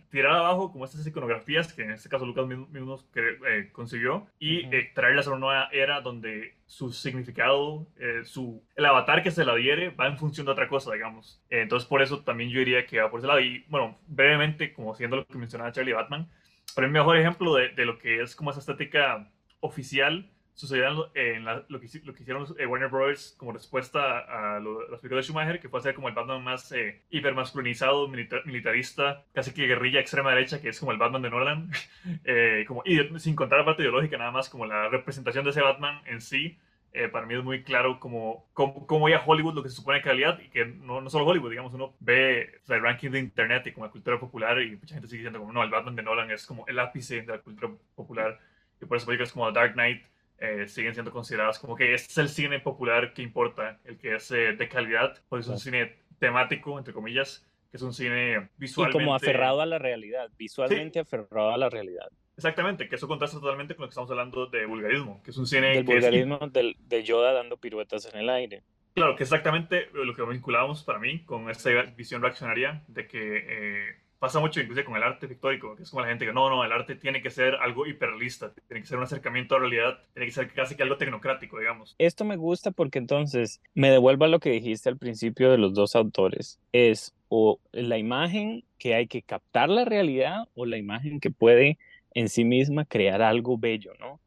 tirar 0.09 0.35
abajo 0.35 0.71
como 0.71 0.85
estas 0.85 1.05
iconografías 1.05 1.73
que 1.73 1.83
en 1.83 1.91
este 1.91 2.09
caso 2.09 2.25
Lucas 2.25 2.47
mismo, 2.47 2.99
eh, 3.15 3.69
consiguió 3.71 4.27
y 4.39 4.65
eh, 4.73 4.91
traerlas 4.93 5.27
a 5.27 5.31
una 5.31 5.39
nueva 5.39 5.69
era 5.71 6.01
donde 6.01 6.55
su 6.65 6.91
significado, 6.91 7.87
eh, 7.99 8.21
su, 8.23 8.63
el 8.75 8.85
avatar 8.85 9.23
que 9.23 9.31
se 9.31 9.45
la 9.45 9.55
diere 9.55 9.89
va 9.89 10.07
en 10.07 10.17
función 10.17 10.45
de 10.45 10.51
otra 10.51 10.67
cosa, 10.67 10.93
digamos. 10.93 11.41
entonces 11.49 11.87
por 11.87 12.01
eso 12.01 12.21
también 12.21 12.49
yo 12.51 12.59
diría 12.59 12.85
que 12.85 13.01
va 13.01 13.09
por 13.09 13.19
ese 13.19 13.27
lado. 13.27 13.39
Y 13.39 13.65
bueno, 13.67 13.97
brevemente, 14.07 14.73
como 14.73 14.95
siendo 14.95 15.17
lo 15.17 15.25
que 15.25 15.37
mencionaba 15.37 15.71
Charlie 15.71 15.93
Batman, 15.93 16.29
para 16.75 16.85
el 16.85 16.93
mejor 16.93 17.17
ejemplo 17.17 17.55
de, 17.55 17.69
de 17.69 17.85
lo 17.85 17.97
que 17.97 18.21
es 18.21 18.35
como 18.35 18.51
esa 18.51 18.59
estética 18.59 19.27
oficial 19.59 20.29
sucedió 20.59 21.09
en 21.15 21.45
lo, 21.45 21.79
que, 21.79 21.87
lo 22.03 22.13
que 22.13 22.21
hicieron 22.21 22.45
eh, 22.57 22.65
Warner 22.65 22.89
Bros. 22.89 23.33
como 23.37 23.53
respuesta 23.53 24.19
a, 24.19 24.59
las 24.59 24.99
películas 24.99 25.25
de 25.25 25.31
Schumacher, 25.31 25.61
que 25.61 25.69
fue 25.69 25.79
hacer 25.79 25.95
como 25.95 26.09
el 26.09 26.13
Batman 26.13 26.43
más 26.43 26.69
eh, 26.73 27.01
hipermasculinizado, 27.11 28.09
militarista, 28.09 29.23
casi 29.33 29.53
que 29.53 29.67
guerrilla 29.67 30.01
extrema 30.01 30.31
derecha, 30.31 30.59
que 30.59 30.67
es 30.67 30.77
como 30.77 30.91
el 30.91 30.97
Batman 30.97 31.21
de 31.21 31.29
Nolan, 31.29 31.71
eh, 32.25 32.65
como, 32.67 32.83
y 32.85 32.99
sin 33.19 33.37
contar 33.37 33.59
la 33.59 33.65
parte 33.65 33.83
ideológica, 33.83 34.17
nada 34.17 34.31
más 34.31 34.49
como 34.49 34.65
la 34.65 34.89
representación 34.89 35.45
de 35.45 35.51
ese 35.51 35.61
Batman 35.61 36.01
en 36.05 36.19
sí. 36.19 36.57
Eh, 36.91 37.07
para 37.07 37.25
mí 37.25 37.35
es 37.35 37.43
muy 37.43 37.63
claro 37.63 37.99
como, 37.99 38.49
como, 38.51 38.85
como 38.85 39.07
a 39.07 39.23
Hollywood 39.23 39.53
lo 39.53 39.63
que 39.63 39.69
se 39.69 39.75
supone 39.75 40.01
calidad 40.01 40.39
y 40.39 40.49
que 40.49 40.65
no, 40.65 40.99
no 40.99 41.09
solo 41.09 41.25
Hollywood, 41.25 41.51
digamos, 41.51 41.73
uno 41.73 41.93
ve 41.99 42.59
el 42.67 42.81
ranking 42.81 43.11
de 43.11 43.19
internet 43.19 43.67
y 43.67 43.71
como 43.71 43.85
la 43.85 43.91
cultura 43.91 44.19
popular 44.19 44.59
y 44.61 44.75
mucha 44.75 44.95
gente 44.95 45.07
sigue 45.07 45.19
diciendo 45.19 45.39
como 45.39 45.53
no, 45.53 45.63
el 45.63 45.69
Batman 45.69 45.95
de 45.95 46.01
Nolan 46.01 46.31
es 46.31 46.45
como 46.47 46.65
el 46.67 46.79
ápice 46.79 47.21
de 47.21 47.27
la 47.27 47.37
cultura 47.37 47.71
popular 47.95 48.39
y 48.81 48.85
por 48.85 48.97
eso 48.97 49.05
películas 49.05 49.31
como 49.31 49.51
Dark 49.51 49.73
Knight 49.73 50.01
eh, 50.41 50.67
siguen 50.67 50.93
siendo 50.93 51.11
consideradas 51.11 51.59
como 51.59 51.75
que 51.75 51.93
este 51.93 52.11
es 52.11 52.17
el 52.17 52.29
cine 52.29 52.59
popular 52.59 53.13
que 53.13 53.21
importa, 53.21 53.79
el 53.85 53.97
que 53.97 54.15
es 54.15 54.31
eh, 54.31 54.53
de 54.53 54.69
calidad, 54.69 55.17
pues 55.29 55.45
es 55.45 55.51
un 55.51 55.59
cine 55.59 55.97
temático, 56.19 56.77
entre 56.77 56.93
comillas, 56.93 57.45
que 57.71 57.77
es 57.77 57.83
un 57.83 57.93
cine 57.93 58.49
visualmente... 58.57 58.97
Y 58.97 59.05
como 59.05 59.15
aferrado 59.15 59.61
a 59.61 59.65
la 59.65 59.79
realidad, 59.79 60.29
visualmente 60.37 60.99
aferrado 60.99 61.51
a 61.51 61.57
la 61.57 61.69
realidad. 61.69 62.09
Exactamente, 62.35 62.87
que 62.87 62.95
eso 62.95 63.07
contrasta 63.07 63.39
totalmente 63.39 63.75
con 63.75 63.83
lo 63.83 63.87
que 63.87 63.91
estamos 63.91 64.09
hablando 64.11 64.45
de 64.47 64.65
vulgarismo, 64.65 65.21
que 65.23 65.31
es 65.31 65.37
un 65.37 65.45
cine... 65.45 65.75
Del 65.75 65.83
vulgarismo 65.83 66.39
de 66.49 67.03
Yoda 67.03 67.33
dando 67.33 67.57
piruetas 67.57 68.11
en 68.13 68.19
el 68.19 68.29
aire. 68.29 68.63
Claro, 68.93 69.15
que 69.15 69.23
exactamente 69.23 69.89
lo 69.93 70.15
que 70.15 70.23
vinculamos 70.23 70.83
para 70.83 70.99
mí 70.99 71.23
con 71.25 71.49
esta 71.49 71.69
visión 71.95 72.21
reaccionaria 72.21 72.83
de 72.87 73.07
que... 73.07 73.45
Eh, 73.47 73.95
pasa 74.19 74.39
mucho 74.39 74.59
inclusive 74.59 74.85
con 74.85 74.97
el 74.97 75.03
arte 75.03 75.27
pictórico, 75.27 75.75
que 75.75 75.83
es 75.83 75.89
como 75.89 76.01
la 76.01 76.09
gente 76.09 76.25
que 76.25 76.33
no, 76.33 76.49
no, 76.49 76.63
el 76.63 76.71
arte 76.71 76.95
tiene 76.95 77.21
que 77.21 77.29
ser 77.29 77.55
algo 77.55 77.87
hiperrealista, 77.87 78.53
tiene 78.67 78.81
que 78.81 78.87
ser 78.87 78.97
un 78.97 79.03
acercamiento 79.03 79.55
a 79.55 79.59
la 79.59 79.67
realidad, 79.67 79.99
tiene 80.13 80.27
que 80.27 80.33
ser 80.33 80.51
casi 80.51 80.75
que 80.75 80.83
algo 80.83 80.97
tecnocrático, 80.97 81.57
digamos. 81.57 81.95
Esto 81.97 82.25
me 82.25 82.35
gusta 82.35 82.71
porque 82.71 82.99
entonces 82.99 83.61
me 83.73 83.89
devuelvo 83.89 84.25
a 84.25 84.27
lo 84.27 84.39
que 84.39 84.51
dijiste 84.51 84.89
al 84.89 84.97
principio 84.97 85.49
de 85.51 85.57
los 85.57 85.73
dos 85.73 85.95
autores, 85.95 86.59
es 86.73 87.13
o 87.29 87.59
la 87.71 87.97
imagen 87.97 88.63
que 88.77 88.95
hay 88.95 89.07
que 89.07 89.21
captar 89.21 89.69
la 89.69 89.85
realidad 89.85 90.47
o 90.55 90.65
la 90.65 90.77
imagen 90.77 91.19
que 91.19 91.31
puede 91.31 91.77
en 92.13 92.27
sí 92.27 92.43
misma 92.43 92.85
crear 92.85 93.21
algo 93.21 93.57
bello, 93.57 93.93
¿no? 93.99 94.19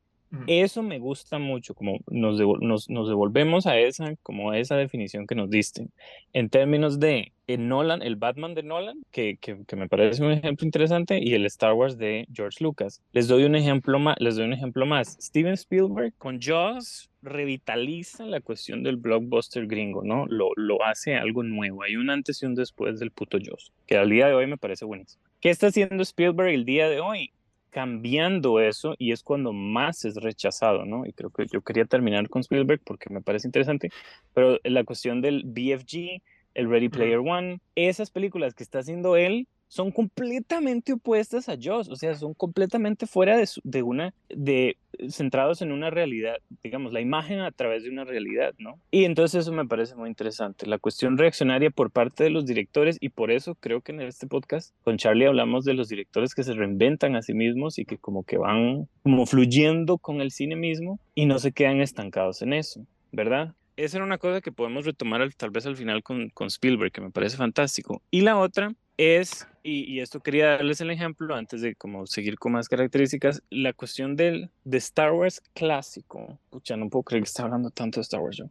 Eso 0.47 0.83
me 0.83 0.99
gusta 0.99 1.39
mucho, 1.39 1.75
como 1.75 1.99
nos, 2.09 2.41
nos, 2.89 3.09
devolvemos 3.09 3.67
a 3.67 3.79
esa, 3.79 4.15
como 4.23 4.51
a 4.51 4.59
esa 4.59 4.77
definición 4.77 5.27
que 5.27 5.35
nos 5.35 5.51
diste. 5.51 5.89
En 6.33 6.49
términos 6.49 6.99
de 6.99 7.33
el 7.47 7.69
Nolan, 7.69 8.03
el 8.03 8.17
Batman 8.17 8.55
de 8.55 8.63
Nolan, 8.63 9.03
que, 9.11 9.37
que, 9.37 9.77
me 9.77 9.89
parece 9.89 10.25
un 10.25 10.33
ejemplo 10.33 10.65
interesante, 10.65 11.21
y 11.23 11.35
el 11.35 11.45
Star 11.47 11.75
Wars 11.75 11.99
de 11.99 12.27
George 12.33 12.65
Lucas. 12.65 13.03
Les 13.13 13.29
doy 13.29 13.45
un 13.45 13.57
ejemplo 13.57 13.99
más. 13.99 14.17
Les 14.21 14.37
doy 14.37 14.47
un 14.47 14.55
ejemplo 14.55 14.87
más. 14.87 15.19
Steven 15.21 15.53
Spielberg 15.53 16.15
con 16.17 16.41
Jaws 16.41 17.11
revitaliza 17.21 18.25
la 18.25 18.41
cuestión 18.41 18.83
del 18.83 18.97
blockbuster 18.97 19.67
gringo, 19.67 20.03
¿no? 20.03 20.27
Lo, 20.27 20.51
lo 20.57 20.83
hace 20.85 21.15
algo 21.15 21.43
nuevo. 21.43 21.83
Hay 21.83 21.97
un 21.97 22.09
antes 22.09 22.43
y 22.43 22.47
un 22.47 22.55
después 22.55 22.99
del 22.99 23.11
puto 23.11 23.39
Jaws, 23.43 23.73
que 23.87 23.99
al 23.99 24.09
día 24.09 24.29
de 24.29 24.35
hoy 24.35 24.47
me 24.47 24.57
parece 24.57 24.87
buenísimo. 24.87 25.23
¿Qué 25.41 25.51
está 25.51 25.67
haciendo 25.67 26.03
Spielberg 26.03 26.55
el 26.55 26.65
día 26.65 26.89
de 26.89 27.01
hoy? 27.01 27.33
Cambiando 27.73 28.61
eso 28.61 28.95
y 28.99 29.13
es 29.13 29.23
cuando 29.23 29.53
más 29.53 30.05
es 30.05 30.17
rechazado, 30.17 30.85
¿no? 30.85 31.07
Y 31.07 31.13
creo 31.13 31.31
que 31.31 31.47
yo 31.51 31.63
quería 31.63 31.87
terminar 31.87 32.29
con 32.29 32.41
Spielberg 32.43 32.83
porque 32.85 33.09
me 33.11 33.23
parece 33.23 33.49
interesante, 33.49 33.91
pero 34.35 34.59
la 34.63 34.85
cuestión 34.85 35.23
del 35.23 35.43
BFG, 35.45 36.23
el 36.55 36.69
Ready 36.69 36.91
Player 36.91 37.19
One, 37.19 37.61
esas 37.75 38.11
películas 38.11 38.55
que 38.55 38.63
está 38.63 38.81
haciendo 38.81 39.17
él 39.17 39.49
son 39.73 39.91
completamente 39.91 40.93
opuestas 40.93 41.49
a 41.49 41.57
Joss, 41.57 41.89
o 41.89 41.97
sea, 41.97 42.15
son 42.15 42.35
completamente 42.35 43.07
fuera 43.07 43.39
de, 43.39 43.49
de 43.65 43.83
una, 43.83 44.13
de 44.29 44.77
centrados 45.09 45.63
en 45.63 45.73
una 45.73 45.89
realidad, 45.89 46.35
digamos, 46.63 46.93
la 46.93 47.01
imagen 47.01 47.41
a 47.41 47.53
través 47.53 47.83
de 47.83 47.89
una 47.89 48.05
realidad, 48.05 48.53
¿no? 48.59 48.79
Y 48.91 49.07
entonces 49.07 49.41
eso 49.41 49.53
me 49.53 49.65
parece 49.65 49.95
muy 49.95 50.11
interesante, 50.11 50.67
la 50.67 50.77
cuestión 50.77 51.17
reaccionaria 51.17 51.71
por 51.71 51.91
parte 51.91 52.23
de 52.23 52.29
los 52.29 52.45
directores 52.45 52.99
y 53.01 53.09
por 53.09 53.31
eso 53.31 53.55
creo 53.55 53.81
que 53.81 53.93
en 53.93 54.03
este 54.03 54.27
podcast 54.27 54.75
con 54.85 54.99
Charlie 54.99 55.25
hablamos 55.25 55.65
de 55.65 55.73
los 55.73 55.89
directores 55.89 56.35
que 56.35 56.43
se 56.43 56.53
reinventan 56.53 57.17
a 57.17 57.23
sí 57.23 57.33
mismos 57.33 57.79
y 57.79 57.87
que 57.87 57.97
como 57.97 58.25
que 58.25 58.37
van 58.37 58.89
como 59.03 59.25
fluyendo 59.25 59.97
con 59.97 60.21
el 60.21 60.33
cine 60.33 60.55
mismo 60.55 61.01
y 61.15 61.25
no 61.25 61.39
se 61.39 61.53
quedan 61.53 61.81
estancados 61.81 62.43
en 62.43 62.53
eso, 62.53 62.85
¿verdad? 63.11 63.55
Esa 63.77 63.97
era 63.97 64.05
una 64.05 64.19
cosa 64.19 64.41
que 64.41 64.53
podemos 64.53 64.85
retomar 64.85 65.33
tal 65.35 65.51
vez 65.51 65.67
al 65.67 65.77
final 65.77 66.03
con, 66.03 66.29
con 66.31 66.49
Spielberg, 66.49 66.93
que 66.93 67.01
me 67.01 67.11
parece 67.11 67.37
fantástico. 67.37 68.03
Y 68.11 68.21
la 68.21 68.39
otra 68.39 68.75
es, 68.99 69.49
y, 69.63 70.01
esto 70.01 70.21
quería 70.21 70.51
darles 70.51 70.81
el 70.81 70.91
ejemplo 70.91 71.35
antes 71.35 71.63
de 71.63 71.75
como 71.75 72.07
seguir 72.07 72.39
con 72.39 72.53
más 72.53 72.69
características, 72.69 73.43
la 73.51 73.73
cuestión 73.73 74.17
del 74.17 74.51
de 74.65 74.79
Star 74.79 75.13
Wars 75.13 75.43
clásico. 75.55 76.39
Pucha, 76.51 76.77
no 76.77 76.89
puedo 76.89 77.03
creer 77.03 77.23
que 77.23 77.29
esté 77.29 77.43
hablando 77.43 77.71
tanto 77.71 78.01
de 78.01 78.03
Star 78.03 78.21
Wars 78.21 78.37
yo. 78.37 78.47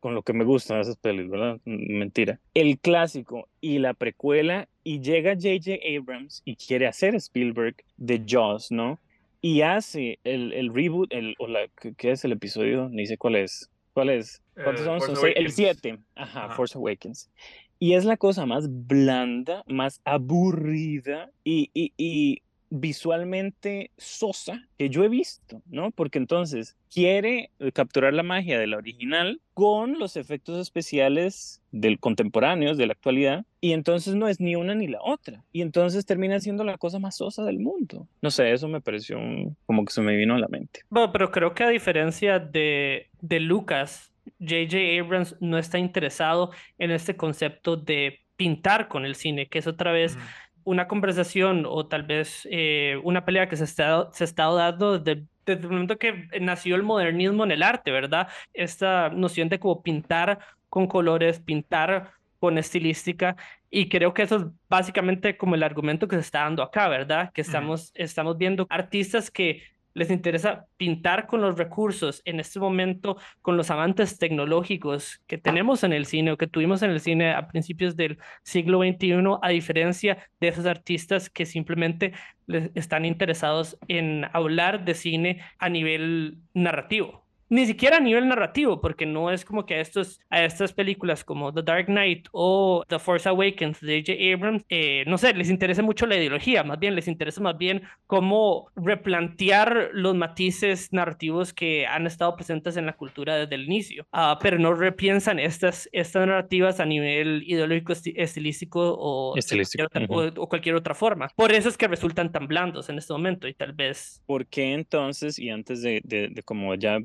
Con 0.00 0.14
lo 0.14 0.22
que 0.22 0.34
me 0.34 0.44
gustan 0.44 0.80
esas 0.80 0.96
pelis, 0.96 1.28
¿verdad? 1.28 1.58
Mentira. 1.64 2.38
El 2.52 2.78
clásico 2.78 3.48
y 3.60 3.78
la 3.78 3.94
precuela, 3.94 4.68
y 4.82 5.00
llega 5.00 5.34
J.J. 5.34 5.78
Abrams 5.96 6.42
y 6.44 6.56
quiere 6.56 6.86
hacer 6.86 7.14
Spielberg 7.14 7.76
de 7.96 8.22
Jaws, 8.26 8.70
¿no? 8.70 8.98
Y 9.40 9.62
hace 9.62 10.18
el, 10.24 10.52
el 10.52 10.74
reboot, 10.74 11.12
el, 11.12 11.34
o 11.38 11.46
la, 11.46 11.68
¿qué 11.96 12.10
es 12.10 12.24
el 12.24 12.32
episodio? 12.32 12.88
Ni 12.90 13.06
sé 13.06 13.16
cuál 13.16 13.36
es. 13.36 13.70
¿Cuál 13.94 14.10
es? 14.10 14.42
¿Cuántos 14.54 14.86
eh, 14.86 15.16
son? 15.16 15.30
El 15.36 15.52
7. 15.52 15.98
Ajá, 16.16 16.50
Force 16.50 16.76
Awakens. 16.76 17.30
Y 17.78 17.94
es 17.94 18.04
la 18.04 18.16
cosa 18.16 18.44
más 18.44 18.66
blanda, 18.68 19.62
más 19.66 20.00
aburrida 20.04 21.30
y, 21.44 21.70
y, 21.74 21.92
y 21.96 22.42
visualmente 22.76 23.92
sosa 23.96 24.66
que 24.76 24.90
yo 24.90 25.04
he 25.04 25.08
visto, 25.08 25.62
¿no? 25.66 25.92
Porque 25.92 26.18
entonces 26.18 26.76
quiere 26.92 27.50
eh, 27.60 27.70
capturar 27.70 28.12
la 28.14 28.24
magia 28.24 28.58
de 28.58 28.66
la 28.66 28.78
original 28.78 29.40
con 29.54 29.98
los 30.00 30.16
efectos 30.16 30.58
especiales 30.58 31.62
del 31.70 32.00
contemporáneos, 32.00 32.76
de 32.76 32.86
la 32.86 32.94
actualidad, 32.94 33.44
y 33.60 33.74
entonces 33.74 34.16
no 34.16 34.26
es 34.26 34.40
ni 34.40 34.56
una 34.56 34.74
ni 34.74 34.88
la 34.88 34.98
otra. 35.00 35.44
Y 35.52 35.62
entonces 35.62 36.04
termina 36.04 36.40
siendo 36.40 36.64
la 36.64 36.76
cosa 36.76 36.98
más 36.98 37.16
sosa 37.16 37.44
del 37.44 37.60
mundo. 37.60 38.08
No 38.20 38.30
sé, 38.32 38.52
eso 38.52 38.66
me 38.66 38.80
pareció 38.80 39.18
como 39.66 39.84
que 39.84 39.92
se 39.92 40.00
me 40.00 40.16
vino 40.16 40.34
a 40.34 40.40
la 40.40 40.48
mente. 40.48 40.80
Bueno, 40.90 41.12
pero 41.12 41.30
creo 41.30 41.54
que 41.54 41.62
a 41.62 41.68
diferencia 41.68 42.40
de, 42.40 43.08
de 43.20 43.38
Lucas, 43.38 44.12
J.J. 44.40 45.00
Abrams 45.00 45.36
no 45.40 45.58
está 45.58 45.78
interesado 45.78 46.50
en 46.78 46.90
este 46.90 47.16
concepto 47.16 47.76
de 47.76 48.24
pintar 48.36 48.88
con 48.88 49.04
el 49.04 49.14
cine, 49.14 49.46
que 49.46 49.58
es 49.58 49.66
otra 49.66 49.92
vez 49.92 50.18
una 50.64 50.88
conversación 50.88 51.64
o 51.66 51.86
tal 51.86 52.02
vez 52.04 52.48
eh, 52.50 52.98
una 53.04 53.24
pelea 53.24 53.48
que 53.48 53.56
se, 53.56 53.64
está, 53.64 54.08
se 54.12 54.24
ha 54.24 54.26
estado 54.26 54.56
dando 54.56 54.98
desde, 54.98 55.26
desde, 55.46 55.62
el 55.62 55.70
momento 55.70 55.98
que 55.98 56.28
nació 56.40 56.76
el 56.76 56.82
modernismo 56.82 57.44
en 57.44 57.52
el 57.52 57.62
arte, 57.62 57.90
¿verdad? 57.90 58.28
Esta 58.52 59.10
noción 59.10 59.48
de 59.48 59.58
como 59.58 59.82
pintar 59.82 60.38
con 60.68 60.86
colores, 60.86 61.40
pintar 61.40 62.12
con 62.40 62.58
estilística, 62.58 63.36
y 63.70 63.88
creo 63.88 64.14
que 64.14 64.22
eso 64.22 64.36
es 64.36 64.44
básicamente 64.68 65.36
como 65.36 65.56
el 65.56 65.64
argumento 65.64 66.06
que 66.06 66.14
se 66.14 66.22
está 66.22 66.42
dando 66.42 66.62
acá, 66.62 66.88
¿verdad? 66.88 67.32
Que 67.32 67.40
estamos, 67.40 67.90
estamos 67.96 68.38
viendo 68.38 68.66
artistas 68.70 69.32
que 69.32 69.64
les 69.94 70.10
interesa 70.10 70.66
pintar 70.76 71.26
con 71.26 71.40
los 71.40 71.56
recursos 71.56 72.20
en 72.24 72.40
este 72.40 72.60
momento, 72.60 73.16
con 73.42 73.56
los 73.56 73.70
avances 73.70 74.18
tecnológicos 74.18 75.22
que 75.26 75.38
tenemos 75.38 75.84
en 75.84 75.92
el 75.92 76.06
cine 76.06 76.32
o 76.32 76.36
que 76.36 76.46
tuvimos 76.46 76.82
en 76.82 76.90
el 76.90 77.00
cine 77.00 77.32
a 77.32 77.48
principios 77.48 77.96
del 77.96 78.18
siglo 78.42 78.80
XXI, 78.80 79.38
a 79.40 79.48
diferencia 79.48 80.18
de 80.40 80.48
esos 80.48 80.66
artistas 80.66 81.30
que 81.30 81.46
simplemente 81.46 82.12
les 82.46 82.70
están 82.74 83.04
interesados 83.04 83.78
en 83.88 84.26
hablar 84.32 84.84
de 84.84 84.94
cine 84.94 85.40
a 85.58 85.68
nivel 85.68 86.38
narrativo 86.52 87.23
ni 87.54 87.66
siquiera 87.66 87.98
a 87.98 88.00
nivel 88.00 88.26
narrativo, 88.26 88.80
porque 88.80 89.06
no 89.06 89.30
es 89.30 89.44
como 89.44 89.64
que 89.64 89.76
a, 89.76 89.80
estos, 89.80 90.20
a 90.28 90.44
estas 90.44 90.72
películas 90.72 91.22
como 91.22 91.54
The 91.54 91.62
Dark 91.62 91.86
Knight 91.86 92.26
o 92.32 92.82
The 92.88 92.98
Force 92.98 93.28
Awakens 93.28 93.80
de 93.80 94.00
J.J. 94.00 94.34
Abrams, 94.34 94.64
eh, 94.68 95.04
no 95.06 95.18
sé, 95.18 95.32
les 95.34 95.50
interesa 95.50 95.80
mucho 95.80 96.06
la 96.06 96.16
ideología, 96.16 96.64
más 96.64 96.80
bien 96.80 96.96
les 96.96 97.06
interesa 97.06 97.40
más 97.40 97.56
bien 97.56 97.82
cómo 98.08 98.70
replantear 98.74 99.90
los 99.92 100.16
matices 100.16 100.92
narrativos 100.92 101.52
que 101.52 101.86
han 101.86 102.08
estado 102.08 102.34
presentes 102.34 102.76
en 102.76 102.86
la 102.86 102.94
cultura 102.94 103.36
desde 103.36 103.54
el 103.54 103.66
inicio, 103.66 104.04
uh, 104.12 104.36
pero 104.40 104.58
no 104.58 104.74
repiensan 104.74 105.38
estas, 105.38 105.88
estas 105.92 106.26
narrativas 106.26 106.80
a 106.80 106.86
nivel 106.86 107.44
ideológico, 107.46 107.92
estilístico, 107.92 108.96
o, 108.98 109.36
estilístico. 109.36 109.88
Cualquier 109.88 110.10
otra, 110.10 110.40
o, 110.40 110.42
o, 110.42 110.48
cualquier 110.48 110.74
otra 110.74 110.94
forma. 110.94 111.28
Por 111.36 111.52
eso 111.52 111.68
es 111.68 111.78
que 111.78 111.86
resultan 111.86 112.32
tan 112.32 112.48
blandos 112.48 112.88
en 112.88 112.98
este 112.98 113.12
momento 113.12 113.46
y 113.46 113.54
tal 113.54 113.74
vez... 113.74 114.20
¿Por 114.26 114.44
qué 114.46 114.72
entonces, 114.72 115.38
y 115.38 115.50
antes 115.50 115.82
de, 115.82 116.00
de, 116.02 116.30
de 116.30 116.42
como 116.42 116.74
ya 116.74 116.98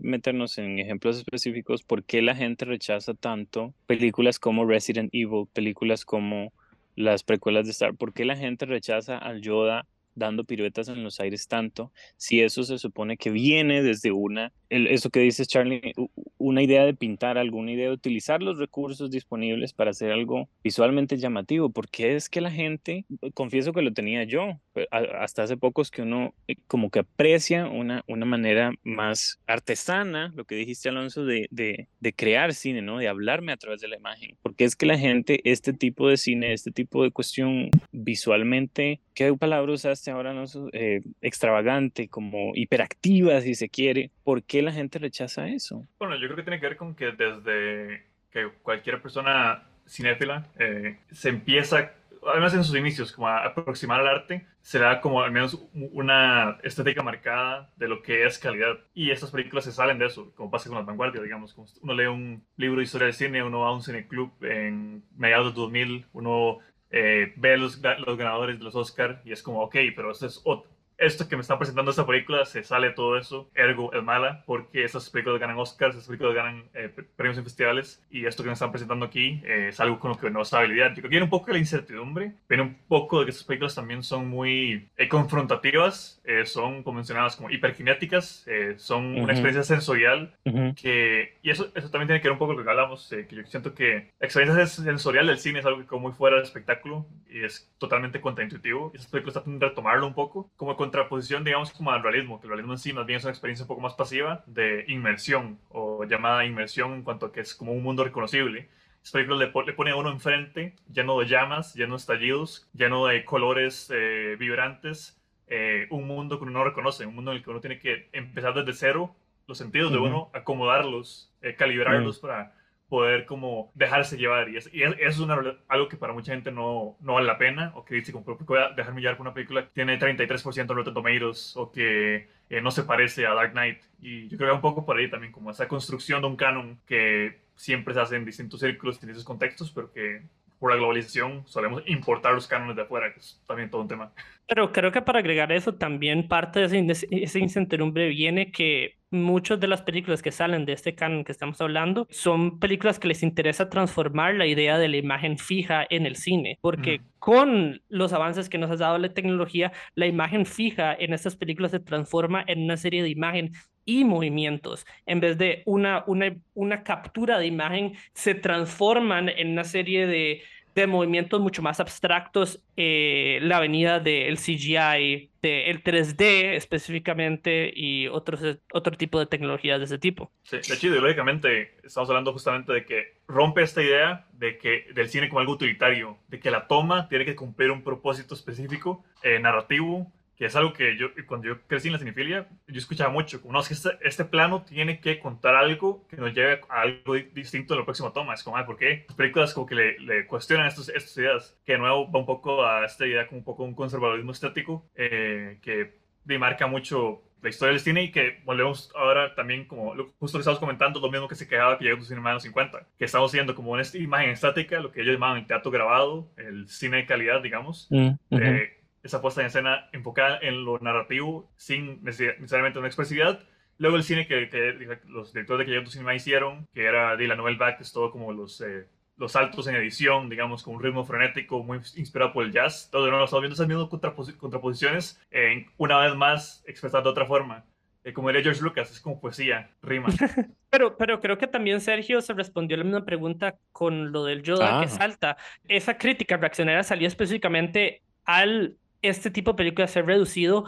en 0.57 0.79
ejemplos 0.79 1.17
específicos 1.17 1.83
por 1.83 2.03
qué 2.03 2.21
la 2.21 2.35
gente 2.35 2.65
rechaza 2.65 3.13
tanto 3.13 3.73
películas 3.87 4.39
como 4.39 4.65
Resident 4.65 5.09
Evil, 5.13 5.47
películas 5.51 6.05
como 6.05 6.53
las 6.95 7.23
precuelas 7.23 7.65
de 7.65 7.71
Star, 7.71 7.95
por 7.95 8.13
qué 8.13 8.25
la 8.25 8.37
gente 8.37 8.65
rechaza 8.65 9.17
al 9.17 9.41
Yoda 9.41 9.85
dando 10.19 10.43
piruetas 10.43 10.89
en 10.89 11.03
los 11.03 11.19
aires 11.19 11.47
tanto, 11.47 11.91
si 12.17 12.41
eso 12.41 12.63
se 12.63 12.77
supone 12.77 13.17
que 13.17 13.31
viene 13.31 13.81
desde 13.81 14.11
una, 14.11 14.53
eso 14.69 15.09
que 15.09 15.21
dices 15.21 15.47
Charlie, 15.47 15.93
una 16.37 16.61
idea 16.61 16.85
de 16.85 16.93
pintar 16.93 17.39
alguna 17.39 17.71
idea 17.71 17.87
de 17.87 17.93
utilizar 17.93 18.43
los 18.43 18.59
recursos 18.59 19.09
disponibles 19.09 19.73
para 19.73 19.89
hacer 19.89 20.11
algo 20.11 20.49
visualmente 20.63 21.17
llamativo, 21.17 21.71
porque 21.71 22.15
es 22.15 22.29
que 22.29 22.41
la 22.41 22.51
gente, 22.51 23.05
confieso 23.33 23.73
que 23.73 23.81
lo 23.81 23.91
tenía 23.91 24.23
yo, 24.25 24.59
hasta 24.91 25.43
hace 25.43 25.57
poco 25.57 25.79
que 25.89 26.01
uno 26.01 26.33
eh, 26.47 26.55
como 26.67 26.89
que 26.89 26.99
aprecia 26.99 27.67
una, 27.67 28.03
una 28.07 28.25
manera 28.25 28.73
más 28.83 29.39
artesana, 29.47 30.33
lo 30.35 30.45
que 30.45 30.55
dijiste 30.55 30.89
Alonso, 30.89 31.23
de, 31.23 31.47
de, 31.51 31.87
de 31.99 32.13
crear 32.13 32.53
cine, 32.53 32.81
¿no? 32.81 32.97
De 32.97 33.07
hablarme 33.07 33.51
a 33.53 33.57
través 33.57 33.79
de 33.79 33.87
la 33.87 33.95
imagen, 33.95 34.37
porque 34.41 34.65
es 34.65 34.75
que 34.75 34.85
la 34.85 34.97
gente, 34.97 35.39
este 35.49 35.71
tipo 35.73 36.09
de 36.09 36.17
cine, 36.17 36.53
este 36.53 36.71
tipo 36.71 37.03
de 37.03 37.11
cuestión 37.11 37.69
visualmente, 37.91 38.99
¿qué 39.19 39.33
palabra 39.35 39.73
usaste 39.73 40.11
ahora, 40.11 40.33
no? 40.33 40.45
Eh, 40.71 41.01
extravagante, 41.19 42.07
como 42.07 42.53
hiperactiva, 42.55 43.41
si 43.41 43.53
se 43.53 43.67
quiere, 43.67 44.11
¿por 44.23 44.43
qué 44.43 44.61
la 44.61 44.71
gente 44.71 44.97
rechaza 44.97 45.49
eso? 45.49 45.85
Bueno, 45.99 46.15
yo 46.15 46.27
creo 46.27 46.37
que 46.37 46.43
tiene 46.43 46.59
que 46.61 46.67
ver 46.67 46.77
con 46.77 46.95
que 46.95 47.11
desde 47.11 48.05
que 48.31 48.49
cualquier 48.61 49.01
persona 49.01 49.67
cinéfila 49.85 50.47
eh, 50.57 50.99
se 51.11 51.29
empieza 51.29 51.91
además 52.27 52.53
en 52.53 52.63
sus 52.63 52.75
inicios, 52.75 53.11
como 53.11 53.27
a 53.27 53.45
aproximar 53.45 54.01
al 54.01 54.07
arte, 54.07 54.45
se 54.61 54.79
da 54.79 55.01
como 55.01 55.21
al 55.21 55.31
menos 55.31 55.57
una 55.73 56.57
estética 56.63 57.01
marcada 57.01 57.71
de 57.77 57.87
lo 57.87 58.01
que 58.01 58.25
es 58.25 58.39
calidad. 58.39 58.77
Y 58.93 59.11
estas 59.11 59.31
películas 59.31 59.65
se 59.65 59.71
salen 59.71 59.99
de 59.99 60.07
eso, 60.07 60.33
como 60.35 60.51
pasa 60.51 60.69
con 60.69 60.77
las 60.77 60.85
vanguardias, 60.85 61.23
digamos. 61.23 61.53
Como 61.53 61.67
uno 61.81 61.93
lee 61.93 62.07
un 62.07 62.43
libro 62.57 62.77
de 62.77 62.83
historia 62.83 63.05
del 63.05 63.13
cine, 63.13 63.43
uno 63.43 63.61
va 63.61 63.69
a 63.69 63.73
un 63.73 63.83
cineclub 63.83 64.31
en 64.43 65.03
mediados 65.15 65.53
de 65.53 65.61
2000, 65.61 66.05
uno 66.13 66.59
eh, 66.91 67.33
ve 67.35 67.57
los, 67.57 67.79
los 67.79 68.17
ganadores 68.17 68.57
de 68.57 68.63
los 68.63 68.75
Oscar 68.75 69.21
y 69.25 69.31
es 69.31 69.43
como, 69.43 69.61
ok, 69.61 69.75
pero 69.95 70.11
esto 70.11 70.25
es 70.25 70.41
otro 70.43 70.78
esto 70.99 71.27
que 71.27 71.35
me 71.35 71.41
está 71.41 71.57
presentando 71.57 71.91
esta 71.91 72.05
película 72.05 72.45
se 72.45 72.63
sale 72.63 72.91
todo 72.91 73.17
eso, 73.17 73.49
ergo 73.55 73.93
es 73.93 74.03
mala, 74.03 74.43
porque 74.45 74.83
esas 74.83 75.09
películas 75.09 75.39
ganan 75.39 75.57
Oscars, 75.57 75.95
esas 75.95 76.07
películas 76.07 76.35
ganan 76.35 76.65
eh, 76.73 76.93
premios 77.15 77.37
en 77.37 77.43
festivales, 77.43 78.03
y 78.09 78.25
esto 78.25 78.43
que 78.43 78.47
me 78.47 78.53
están 78.53 78.71
presentando 78.71 79.05
aquí 79.05 79.41
eh, 79.45 79.67
es 79.69 79.79
algo 79.79 79.99
con 79.99 80.11
lo 80.11 80.17
que 80.17 80.29
no 80.29 80.43
sabe 80.45 80.67
lidiar. 80.67 80.89
Yo 80.89 80.95
creo 80.95 81.03
que 81.03 81.09
viene 81.09 81.23
un 81.23 81.29
poco 81.29 81.47
de 81.47 81.53
la 81.53 81.59
incertidumbre, 81.59 82.33
viene 82.47 82.63
un 82.63 82.77
poco 82.87 83.19
de 83.19 83.25
que 83.25 83.31
estas 83.31 83.45
películas 83.45 83.75
también 83.75 84.03
son 84.03 84.27
muy 84.27 84.89
eh, 84.97 85.07
confrontativas, 85.07 86.21
son 86.45 86.83
convencionadas 86.83 87.35
como 87.35 87.49
hiperkinéticas, 87.49 88.45
son 88.77 89.17
una 89.19 89.33
experiencia 89.33 89.63
sensorial, 89.63 90.35
que, 90.75 91.39
y 91.41 91.49
eso, 91.49 91.71
eso 91.73 91.89
también 91.89 92.07
tiene 92.07 92.21
que 92.21 92.27
ver 92.27 92.33
un 92.33 92.37
poco 92.37 92.49
con 92.49 92.57
lo 92.57 92.63
que 92.63 92.69
hablamos, 92.69 93.09
que 93.09 93.35
yo 93.35 93.43
siento 93.45 93.73
que 93.73 94.11
la 94.19 94.27
experiencia 94.27 94.67
sensorial 94.67 95.25
del 95.25 95.39
cine 95.39 95.59
es 95.59 95.65
algo 95.65 95.79
que 95.79 95.87
como 95.87 96.01
muy 96.03 96.11
fuera 96.11 96.35
del 96.35 96.45
espectáculo, 96.45 97.07
y 97.27 97.43
es 97.43 97.73
totalmente 97.79 98.21
contraintuitivo, 98.21 98.91
y 98.93 98.97
esas 98.97 99.09
películas 99.09 99.33
tratan 99.33 99.57
de 99.57 99.69
retomarlo 99.69 100.05
un 100.05 100.13
poco, 100.13 100.51
como 100.55 100.75
con 100.77 100.88
contraposición, 100.89 101.43
digamos, 101.43 101.71
como 101.71 101.91
al 101.91 102.01
realismo, 102.01 102.39
que 102.39 102.47
el 102.47 102.49
realismo 102.49 102.73
en 102.73 102.79
sí 102.79 102.93
más 102.93 103.05
bien 103.05 103.17
es 103.17 103.23
una 103.23 103.31
experiencia 103.31 103.63
un 103.63 103.67
poco 103.67 103.81
más 103.81 103.93
pasiva 103.93 104.43
de 104.47 104.85
inmersión 104.87 105.59
o 105.69 106.03
llamada 106.03 106.45
inmersión 106.45 106.93
en 106.93 107.03
cuanto 107.03 107.27
a 107.27 107.31
que 107.31 107.41
es 107.41 107.53
como 107.53 107.73
un 107.73 107.83
mundo 107.83 108.03
reconocible. 108.03 108.69
Esta 109.03 109.19
película 109.19 109.37
le, 109.37 109.51
le, 109.65 109.73
pone 109.73 109.91
a 109.91 109.95
uno 109.95 110.11
enfrente 110.11 110.75
lleno 110.91 111.19
de 111.19 111.27
llamas, 111.27 111.75
lleno 111.75 111.93
de 111.93 111.99
estallidos, 111.99 112.67
lleno 112.73 113.05
de 113.05 113.23
colores 113.23 113.89
eh, 113.93 114.35
vibrantes, 114.39 115.21
eh, 115.47 115.87
un 115.91 116.07
mundo 116.07 116.37
que 116.37 116.43
uno 116.43 116.53
no 116.53 116.63
reconoce, 116.63 117.05
un 117.05 117.15
mundo 117.15 117.31
en 117.31 117.37
el 117.37 117.43
que 117.43 117.49
uno 117.51 117.61
tiene 117.61 117.79
que 117.79 118.09
empezar 118.11 118.53
desde 118.53 118.73
cero, 118.73 119.15
los 119.47 119.57
sentidos 119.57 119.91
de 119.91 119.99
uno, 119.99 120.29
acomodarlos, 120.33 121.31
eh, 121.41 121.55
calibrarlos 121.55 122.19
para 122.19 122.53
poder 122.89 123.25
como 123.25 123.71
dejarse 123.75 124.17
llevar. 124.17 124.49
Y, 124.49 124.57
es, 124.57 124.69
y 124.73 124.83
eso 124.83 124.95
es 124.99 125.19
una, 125.19 125.39
algo 125.67 125.87
que 125.87 125.95
para 125.95 126.11
mucha 126.11 126.33
gente 126.33 126.51
no, 126.51 126.97
no 126.99 127.13
vale 127.13 127.27
la 127.27 127.37
pena, 127.37 127.71
o 127.75 127.85
que 127.85 127.95
dice, 127.95 128.11
como, 128.11 128.25
voy 128.25 128.59
a 128.59 128.69
dejarme 128.69 129.01
llevar 129.01 129.17
por 129.17 129.27
una 129.27 129.33
película 129.33 129.63
que 129.63 129.71
tiene 129.73 129.99
33% 129.99 130.67
de 130.67 130.73
Rotten 130.73 130.93
Tomatoes, 130.93 131.55
o 131.55 131.71
que 131.71 132.27
eh, 132.49 132.61
no 132.61 132.71
se 132.71 132.83
parece 132.83 133.25
a 133.27 133.33
Dark 133.33 133.51
Knight. 133.51 133.79
Y 134.01 134.27
yo 134.27 134.37
creo 134.37 134.49
que 134.49 134.55
un 134.55 134.61
poco 134.61 134.85
por 134.85 134.97
ahí 134.97 135.09
también, 135.09 135.31
como 135.31 135.51
esa 135.51 135.67
construcción 135.67 136.21
de 136.21 136.27
un 136.27 136.35
canon 136.35 136.79
que 136.85 137.39
siempre 137.55 137.93
se 137.93 138.01
hace 138.01 138.15
en 138.15 138.25
distintos 138.25 138.59
círculos, 138.59 138.95
en 138.95 139.01
distintos 139.01 139.25
contextos, 139.25 139.71
pero 139.71 139.91
que 139.91 140.23
por 140.59 140.71
la 140.71 140.77
globalización 140.77 141.43
solemos 141.47 141.83
importar 141.85 142.33
los 142.33 142.47
cánones 142.47 142.75
de 142.75 142.81
afuera, 142.81 143.13
que 143.13 143.19
es 143.19 143.41
también 143.47 143.69
todo 143.69 143.81
un 143.81 143.87
tema. 143.87 144.11
Pero 144.47 144.71
creo 144.73 144.91
que 144.91 145.01
para 145.01 145.19
agregar 145.19 145.51
eso 145.51 145.75
también 145.75 146.27
parte 146.27 146.67
de 146.67 146.91
ese 146.91 147.39
incertidumbre 147.39 148.09
viene 148.09 148.51
que 148.51 148.98
muchas 149.11 149.59
de 149.59 149.67
las 149.67 149.81
películas 149.81 150.21
que 150.21 150.31
salen 150.31 150.65
de 150.65 150.73
este 150.73 150.95
canon 150.95 151.23
que 151.23 151.31
estamos 151.31 151.59
hablando 151.61 152.07
son 152.09 152.59
películas 152.59 152.99
que 152.99 153.07
les 153.07 153.23
interesa 153.23 153.69
transformar 153.69 154.35
la 154.35 154.45
idea 154.45 154.77
de 154.77 154.87
la 154.87 154.97
imagen 154.97 155.37
fija 155.37 155.85
en 155.89 156.05
el 156.05 156.15
cine, 156.15 156.57
porque 156.61 157.01
con 157.19 157.81
los 157.89 158.13
avances 158.13 158.49
que 158.49 158.57
nos 158.57 158.71
ha 158.71 158.75
dado 158.75 158.97
la 158.97 159.13
tecnología, 159.13 159.71
la 159.95 160.07
imagen 160.07 160.45
fija 160.45 160.93
en 160.93 161.13
estas 161.13 161.35
películas 161.35 161.71
se 161.71 161.79
transforma 161.79 162.43
en 162.47 162.63
una 162.63 162.77
serie 162.77 163.03
de 163.03 163.09
imagen 163.09 163.51
y 163.85 164.03
movimientos. 164.05 164.85
En 165.05 165.19
vez 165.19 165.37
de 165.37 165.63
una, 165.65 166.03
una, 166.05 166.35
una 166.53 166.83
captura 166.83 167.39
de 167.39 167.47
imagen, 167.47 167.93
se 168.13 168.35
transforman 168.35 169.29
en 169.29 169.49
una 169.49 169.63
serie 169.63 170.05
de, 170.05 170.43
de 170.81 170.87
movimientos 170.87 171.39
mucho 171.41 171.61
más 171.61 171.79
abstractos. 171.79 172.63
Eh, 172.77 173.39
la 173.41 173.59
venida 173.59 173.99
del 173.99 174.37
CGI, 174.37 175.31
del 175.41 175.83
3D 175.83 176.55
específicamente 176.55 177.71
y 177.75 178.07
otros, 178.07 178.59
otro 178.73 178.97
tipo 178.97 179.19
de 179.19 179.25
tecnologías 179.25 179.79
de 179.79 179.85
ese 179.85 179.97
tipo. 179.97 180.31
Sí, 180.43 180.57
de 180.57 180.73
hecho, 180.73 180.87
ideológicamente 180.87 181.75
estamos 181.83 182.09
hablando 182.09 182.33
justamente 182.33 182.73
de 182.73 182.85
que 182.85 183.19
rompe 183.27 183.63
esta 183.63 183.81
idea 183.81 184.27
de 184.33 184.57
que 184.57 184.85
del 184.93 185.09
cine 185.09 185.29
como 185.29 185.39
algo 185.39 185.53
utilitario, 185.53 186.17
de 186.27 186.39
que 186.39 186.51
la 186.51 186.67
toma 186.67 187.07
tiene 187.09 187.25
que 187.25 187.35
cumplir 187.35 187.71
un 187.71 187.83
propósito 187.83 188.33
específico, 188.33 189.03
eh, 189.23 189.39
narrativo, 189.39 190.11
que 190.39 190.45
es 190.45 190.55
algo 190.55 190.71
que 190.71 190.95
yo, 190.95 191.09
cuando 191.27 191.47
yo 191.47 191.61
crecí 191.67 191.89
en 191.89 191.93
la 191.93 191.99
cinefilia, 191.99 192.47
yo 192.65 192.77
escuchaba 192.77 193.11
mucho, 193.11 193.41
como, 193.41 193.51
no, 193.51 193.59
es 193.59 193.67
que 193.67 193.73
este, 193.73 193.89
este, 194.01 194.23
plano 194.23 194.63
tiene 194.63 195.01
que 195.01 195.19
contar 195.19 195.53
algo 195.53 196.07
que 196.07 196.15
nos 196.15 196.33
lleve 196.33 196.61
a 196.69 196.81
algo 196.81 197.15
distinto 197.33 197.73
en 197.73 197.81
la 197.81 197.85
próxima 197.85 198.13
toma. 198.13 198.35
Es 198.35 198.43
como, 198.43 198.65
¿por 198.65 198.77
qué? 198.77 199.03
Las 199.09 199.17
películas 199.17 199.53
como 199.53 199.67
que 199.67 199.75
le, 199.75 199.99
le 199.99 200.25
cuestionan 200.27 200.67
estos, 200.67 200.87
estas 200.87 201.17
ideas, 201.17 201.59
que 201.65 201.73
de 201.73 201.79
nuevo 201.79 202.09
va 202.09 202.19
un 202.19 202.25
poco 202.25 202.65
a 202.65 202.85
esta 202.85 203.05
idea 203.05 203.27
como 203.27 203.39
un 203.39 203.43
poco 203.43 203.65
un 203.65 203.75
conservadurismo 203.75 204.31
estético, 204.31 204.89
eh, 204.95 205.59
que 205.61 205.99
demarca 206.23 206.67
mucho 206.67 207.21
la 207.41 207.49
historia 207.49 207.73
del 207.73 207.81
cine 207.81 208.03
y 208.03 208.11
que 208.11 208.39
volvemos 208.45 208.93
ahora 208.95 209.35
también 209.35 209.65
como 209.65 209.93
justo 210.19 210.37
lo 210.37 210.41
estamos 210.41 210.59
comentando, 210.59 211.01
lo 211.01 211.11
mismo 211.11 211.27
que 211.27 211.35
se 211.35 211.49
quejaba 211.49 211.77
que 211.77 211.83
llegó 211.83 212.01
a 212.01 212.05
cine 212.05 212.19
en 212.19 212.33
los 212.33 212.43
50, 212.43 212.87
que 212.97 213.05
estamos 213.05 213.31
viendo 213.33 213.55
como 213.55 213.71
una 213.71 213.83
imagen 213.93 214.29
estática, 214.29 214.79
lo 214.79 214.91
que 214.91 215.01
ellos 215.01 215.13
llamaban 215.13 215.39
el 215.39 215.47
teatro 215.47 215.69
grabado, 215.69 216.31
el 216.37 216.67
cine 216.69 216.97
de 216.97 217.05
calidad, 217.05 217.41
digamos, 217.41 217.87
mm, 217.89 218.09
eh, 218.31 218.78
esa 219.03 219.21
puesta 219.21 219.41
en 219.41 219.47
escena 219.47 219.89
enfocada 219.91 220.39
en 220.41 220.65
lo 220.65 220.79
narrativo 220.79 221.51
sin 221.55 222.03
necesariamente 222.03 222.79
una 222.79 222.87
expresividad. 222.87 223.43
Luego 223.77 223.95
el 223.95 224.03
cine 224.03 224.27
que, 224.27 224.99
los 225.07 225.33
directores 225.33 225.59
de 225.59 225.65
que 225.65 225.77
llegó 225.77 225.89
Cinema 225.89 226.13
hicieron, 226.13 226.67
que 226.73 226.83
era 226.83 227.15
de 227.15 227.27
la 227.27 227.35
Vague, 227.35 227.77
que 227.77 227.83
es 227.83 227.93
todo 227.93 228.11
como 228.11 228.33
los... 228.33 228.61
Eh, 228.61 228.87
los 229.19 229.33
saltos 229.33 229.67
en 229.67 229.75
edición, 229.75 230.29
digamos, 230.29 230.63
con 230.63 230.75
un 230.75 230.81
ritmo 230.81 231.03
frenético 231.03 231.61
muy 231.61 231.79
inspirado 231.97 232.31
por 232.31 232.45
el 232.45 232.53
jazz. 232.53 232.87
Todo 232.89 233.03
de 233.03 233.09
nuevo 233.11 233.25
estamos 233.25 233.41
viendo 233.41 233.53
esas 233.53 233.67
mismas 233.67 233.89
contraposiciones, 234.37 235.21
eh, 235.29 235.65
una 235.75 235.99
vez 235.99 236.15
más 236.15 236.63
expresadas 236.65 237.03
de 237.03 237.09
otra 237.09 237.25
forma. 237.25 237.65
Eh, 238.05 238.13
como 238.13 238.29
diría 238.29 238.43
George 238.43 238.61
Lucas, 238.61 238.89
es 238.91 239.01
como 239.01 239.19
poesía, 239.19 239.71
rima. 239.81 240.07
pero, 240.69 240.97
pero 240.97 241.19
creo 241.19 241.37
que 241.37 241.47
también 241.47 241.81
Sergio 241.81 242.21
se 242.21 242.33
respondió 242.33 242.77
la 242.77 242.85
misma 242.85 243.05
pregunta 243.05 243.57
con 243.73 244.13
lo 244.13 244.23
del 244.23 244.41
Yoda 244.41 244.79
que 244.79 244.85
ah. 244.85 244.89
salta. 244.89 245.37
Esa 245.67 245.97
crítica 245.97 246.37
reaccionaria 246.37 246.83
salió 246.83 247.07
específicamente 247.07 248.03
al 248.23 248.77
este 249.01 249.31
tipo 249.31 249.51
de 249.51 249.57
películas 249.57 249.91
ser 249.91 250.05
reducido 250.05 250.65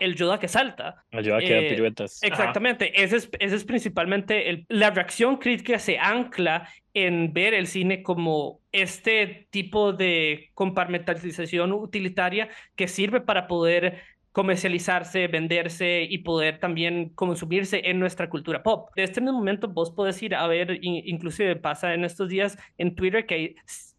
el 0.00 0.14
Yoda 0.14 0.38
que 0.38 0.48
salta. 0.48 1.04
El 1.10 1.24
Yoda 1.24 1.40
que 1.40 1.52
da 1.52 1.60
eh, 1.60 1.70
piruetas. 1.70 2.22
Exactamente. 2.22 3.02
Ese 3.02 3.16
es, 3.16 3.30
ese 3.38 3.56
es 3.56 3.64
principalmente 3.64 4.50
el, 4.50 4.66
la 4.68 4.90
reacción 4.90 5.36
crítica 5.36 5.78
se 5.78 5.98
ancla 5.98 6.68
en 6.92 7.32
ver 7.32 7.54
el 7.54 7.66
cine 7.66 8.02
como 8.02 8.60
este 8.72 9.48
tipo 9.50 9.92
de 9.92 10.50
compartimentalización 10.54 11.72
utilitaria 11.72 12.48
que 12.76 12.88
sirve 12.88 13.20
para 13.20 13.48
poder 13.48 14.02
comercializarse, 14.32 15.28
venderse 15.28 16.02
y 16.08 16.18
poder 16.18 16.58
también 16.58 17.10
consumirse 17.10 17.82
en 17.84 18.00
nuestra 18.00 18.28
cultura 18.28 18.62
pop. 18.62 18.90
De 18.96 19.04
este 19.04 19.20
momento 19.20 19.68
vos 19.68 19.92
podés 19.92 20.20
ir 20.22 20.34
a 20.34 20.46
ver, 20.48 20.78
inclusive 20.82 21.54
pasa 21.56 21.94
en 21.94 22.04
estos 22.04 22.28
días 22.28 22.58
en 22.76 22.96
Twitter 22.96 23.26
que 23.26 23.34
hay 23.34 23.56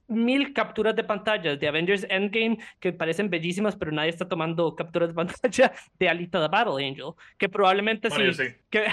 mil 0.07 0.53
capturas 0.53 0.95
de 0.95 1.03
pantalla 1.03 1.55
de 1.55 1.67
Avengers 1.67 2.05
Endgame 2.09 2.57
que 2.79 2.93
parecen 2.93 3.29
bellísimas, 3.29 3.75
pero 3.75 3.91
nadie 3.91 4.09
está 4.09 4.27
tomando 4.27 4.75
capturas 4.75 5.09
de 5.09 5.15
pantalla 5.15 5.71
de 5.99 6.09
Alita 6.09 6.41
the 6.41 6.47
Battle 6.47 6.85
Angel, 6.85 7.11
que 7.37 7.49
probablemente 7.49 8.09
sí. 8.09 8.43
Que, 8.69 8.87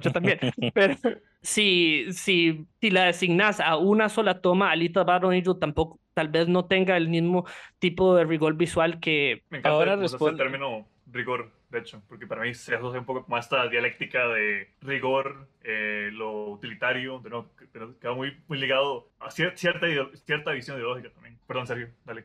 yo 0.00 0.12
también. 0.12 0.38
pero 0.72 0.96
si, 1.42 2.06
si, 2.10 2.66
si 2.80 2.90
la 2.90 3.04
designas 3.04 3.60
a 3.60 3.76
una 3.76 4.08
sola 4.08 4.40
toma, 4.40 4.70
Alita 4.70 5.00
the 5.00 5.06
Battle 5.06 5.36
Angel 5.36 5.58
tampoco, 5.58 6.00
tal 6.14 6.28
vez 6.28 6.48
no 6.48 6.64
tenga 6.64 6.96
el 6.96 7.08
mismo 7.08 7.44
tipo 7.78 8.14
de 8.14 8.24
rigor 8.24 8.54
visual 8.54 9.00
que. 9.00 9.42
Me 9.50 9.58
encanta 9.58 9.76
ahora 9.76 9.96
responde. 9.96 10.42
el 10.42 10.50
término 10.50 10.88
rigor 11.06 11.52
de 11.74 11.80
hecho, 11.80 12.02
porque 12.08 12.26
para 12.26 12.42
mí 12.42 12.54
se 12.54 12.74
asocia 12.74 13.00
un 13.00 13.04
poco 13.04 13.24
como 13.24 13.36
a 13.36 13.40
esta 13.40 13.68
dialéctica 13.68 14.28
de 14.28 14.68
rigor, 14.80 15.48
eh, 15.62 16.10
lo 16.12 16.50
utilitario, 16.50 17.20
pero, 17.22 17.50
pero 17.72 17.98
queda 17.98 18.14
muy, 18.14 18.36
muy 18.48 18.58
ligado 18.58 19.10
a 19.18 19.30
cierta, 19.30 19.86
cierta 20.24 20.52
visión 20.52 20.76
ideológica 20.76 21.10
también. 21.10 21.38
Perdón, 21.46 21.66
Sergio, 21.66 21.88
dale. 22.04 22.24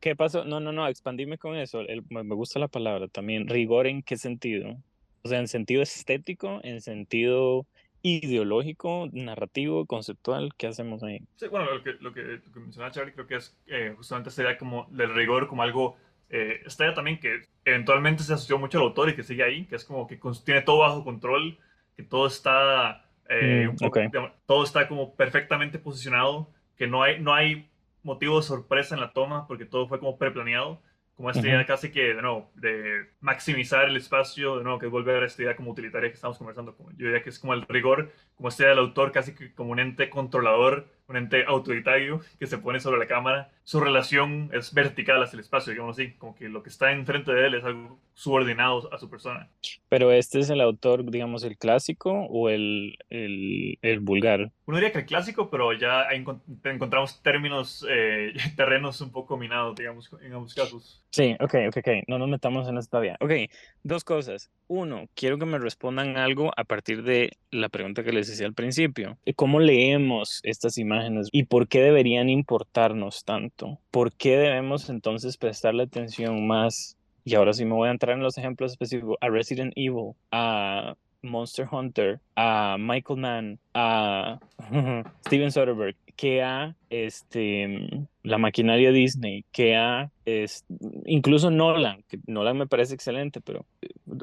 ¿Qué 0.00 0.14
pasó? 0.14 0.44
No, 0.44 0.60
no, 0.60 0.72
no, 0.72 0.86
expandime 0.86 1.38
con 1.38 1.56
eso. 1.56 1.82
me 2.10 2.34
gusta 2.34 2.58
la 2.58 2.68
palabra 2.68 3.08
también. 3.08 3.48
¿Rigor 3.48 3.86
en 3.86 4.02
qué 4.02 4.18
sentido? 4.18 4.76
O 5.22 5.28
sea, 5.28 5.38
en 5.38 5.48
sentido 5.48 5.82
estético, 5.82 6.60
en 6.62 6.82
sentido 6.82 7.66
ideológico, 8.02 9.08
narrativo, 9.12 9.86
conceptual, 9.86 10.50
¿qué 10.56 10.66
hacemos 10.66 11.02
ahí? 11.02 11.20
Sí, 11.36 11.48
bueno, 11.48 11.70
lo 11.72 11.82
que, 11.82 11.92
lo 12.00 12.12
que, 12.12 12.40
mencionaba 12.54 12.92
Charlie 12.92 13.12
creo 13.12 13.26
que 13.26 13.36
es 13.36 13.56
eh, 13.66 13.94
justamente 13.96 14.30
sería 14.30 14.56
como 14.56 14.86
del 14.90 15.14
rigor 15.14 15.48
como 15.48 15.62
algo 15.62 15.96
eh, 16.30 16.62
esta 16.64 16.94
también 16.94 17.18
que 17.18 17.42
eventualmente 17.64 18.22
se 18.22 18.32
asoció 18.32 18.58
mucho 18.58 18.78
al 18.78 18.84
autor 18.84 19.10
y 19.10 19.16
que 19.16 19.22
sigue 19.22 19.42
ahí, 19.42 19.66
que 19.66 19.76
es 19.76 19.84
como 19.84 20.06
que 20.06 20.18
tiene 20.44 20.62
todo 20.62 20.78
bajo 20.78 21.04
control, 21.04 21.58
que 21.96 22.04
todo 22.04 22.26
está, 22.28 23.04
eh, 23.28 23.68
mm, 23.68 24.46
todo 24.46 24.64
está 24.64 24.88
como 24.88 25.16
perfectamente 25.16 25.78
posicionado, 25.78 26.50
que 26.76 26.86
no 26.86 27.02
hay, 27.02 27.20
no 27.20 27.34
hay 27.34 27.68
motivo 28.02 28.38
de 28.38 28.44
sorpresa 28.44 28.94
en 28.94 29.00
la 29.00 29.12
toma 29.12 29.46
porque 29.46 29.66
todo 29.66 29.88
fue 29.88 29.98
como 29.98 30.16
preplaneado 30.16 30.80
como 31.20 31.30
esta 31.30 31.46
idea 31.46 31.66
casi 31.66 31.90
que, 31.90 32.14
de 32.14 32.22
nuevo, 32.22 32.50
de 32.54 33.10
maximizar 33.20 33.86
el 33.86 33.96
espacio, 33.98 34.56
de 34.56 34.64
nuevo, 34.64 34.78
que 34.78 34.86
es 34.86 34.92
volver 34.92 35.22
a 35.22 35.26
esta 35.26 35.42
idea 35.42 35.54
como 35.54 35.70
utilitaria 35.72 36.08
que 36.08 36.14
estamos 36.14 36.38
conversando. 36.38 36.74
Yo 36.96 37.08
diría 37.08 37.22
que 37.22 37.28
es 37.28 37.38
como 37.38 37.52
el 37.52 37.60
rigor, 37.68 38.10
como 38.40 38.48
esta 38.48 38.62
idea 38.62 38.70
del 38.70 38.78
autor, 38.78 39.12
casi 39.12 39.34
que 39.34 39.52
como 39.52 39.72
un 39.72 39.80
ente 39.80 40.08
controlador, 40.08 40.86
un 41.08 41.18
ente 41.18 41.44
autoritario 41.44 42.20
que 42.38 42.46
se 42.46 42.56
pone 42.56 42.80
sobre 42.80 42.98
la 42.98 43.06
cámara. 43.06 43.50
Su 43.64 43.80
relación 43.80 44.48
es 44.54 44.72
vertical 44.72 45.22
hacia 45.22 45.36
el 45.36 45.40
espacio, 45.40 45.72
digamos 45.72 45.98
así, 45.98 46.12
como 46.12 46.34
que 46.34 46.48
lo 46.48 46.62
que 46.62 46.70
está 46.70 46.90
enfrente 46.92 47.32
de 47.32 47.46
él 47.46 47.54
es 47.54 47.64
algo 47.64 47.98
subordinado 48.14 48.92
a 48.92 48.98
su 48.98 49.10
persona. 49.10 49.50
Pero 49.88 50.10
este 50.10 50.40
es 50.40 50.48
el 50.50 50.60
autor, 50.60 51.10
digamos, 51.10 51.44
el 51.44 51.58
clásico 51.58 52.12
o 52.12 52.48
el, 52.48 52.96
el, 53.10 53.78
el 53.82 54.00
vulgar. 54.00 54.52
Uno 54.66 54.76
diría 54.76 54.92
que 54.92 55.00
el 55.00 55.06
clásico, 55.06 55.50
pero 55.50 55.72
ya 55.72 56.04
encontramos 56.64 57.22
términos, 57.22 57.84
eh, 57.90 58.32
terrenos 58.56 59.00
un 59.00 59.10
poco 59.10 59.36
minados, 59.36 59.76
digamos, 59.76 60.10
en 60.22 60.32
ambos 60.32 60.54
casos. 60.54 61.04
Sí, 61.10 61.36
ok, 61.40 61.54
ok, 61.68 61.76
ok. 61.78 61.88
No 62.06 62.18
nos 62.18 62.28
metamos 62.28 62.68
en 62.68 62.78
esta 62.78 63.00
vía. 63.00 63.16
Ok, 63.20 63.32
dos 63.82 64.04
cosas. 64.04 64.50
Uno, 64.68 65.08
quiero 65.14 65.38
que 65.38 65.46
me 65.46 65.58
respondan 65.58 66.16
algo 66.16 66.52
a 66.56 66.64
partir 66.64 67.02
de 67.02 67.32
la 67.50 67.68
pregunta 67.68 68.04
que 68.04 68.12
les 68.12 68.29
decía 68.30 68.46
al 68.46 68.54
principio. 68.54 69.18
¿Cómo 69.36 69.60
leemos 69.60 70.40
estas 70.42 70.78
imágenes 70.78 71.28
y 71.32 71.44
por 71.44 71.68
qué 71.68 71.80
deberían 71.80 72.28
importarnos 72.28 73.24
tanto? 73.24 73.78
¿Por 73.90 74.12
qué 74.12 74.36
debemos 74.36 74.88
entonces 74.90 75.36
prestarle 75.36 75.84
atención 75.84 76.46
más? 76.46 76.96
Y 77.24 77.34
ahora 77.34 77.52
sí 77.52 77.64
me 77.64 77.74
voy 77.74 77.88
a 77.88 77.92
entrar 77.92 78.16
en 78.16 78.22
los 78.22 78.38
ejemplos 78.38 78.72
específicos 78.72 79.16
a 79.20 79.28
Resident 79.28 79.72
Evil, 79.76 80.12
a 80.32 80.94
Monster 81.22 81.66
Hunter, 81.70 82.20
a 82.36 82.76
Michael 82.78 83.20
Mann, 83.20 83.58
a 83.74 84.38
Steven 85.26 85.50
Soderbergh, 85.50 85.96
que 86.16 86.42
a 86.42 86.76
este, 86.90 88.06
la 88.22 88.38
maquinaria 88.38 88.92
Disney, 88.92 89.44
que 89.52 89.76
a 89.76 90.10
es, 90.24 90.64
incluso 91.06 91.50
Nolan, 91.50 92.04
que 92.08 92.18
Nolan 92.26 92.58
me 92.58 92.66
parece 92.66 92.94
excelente, 92.94 93.40
pero 93.40 93.64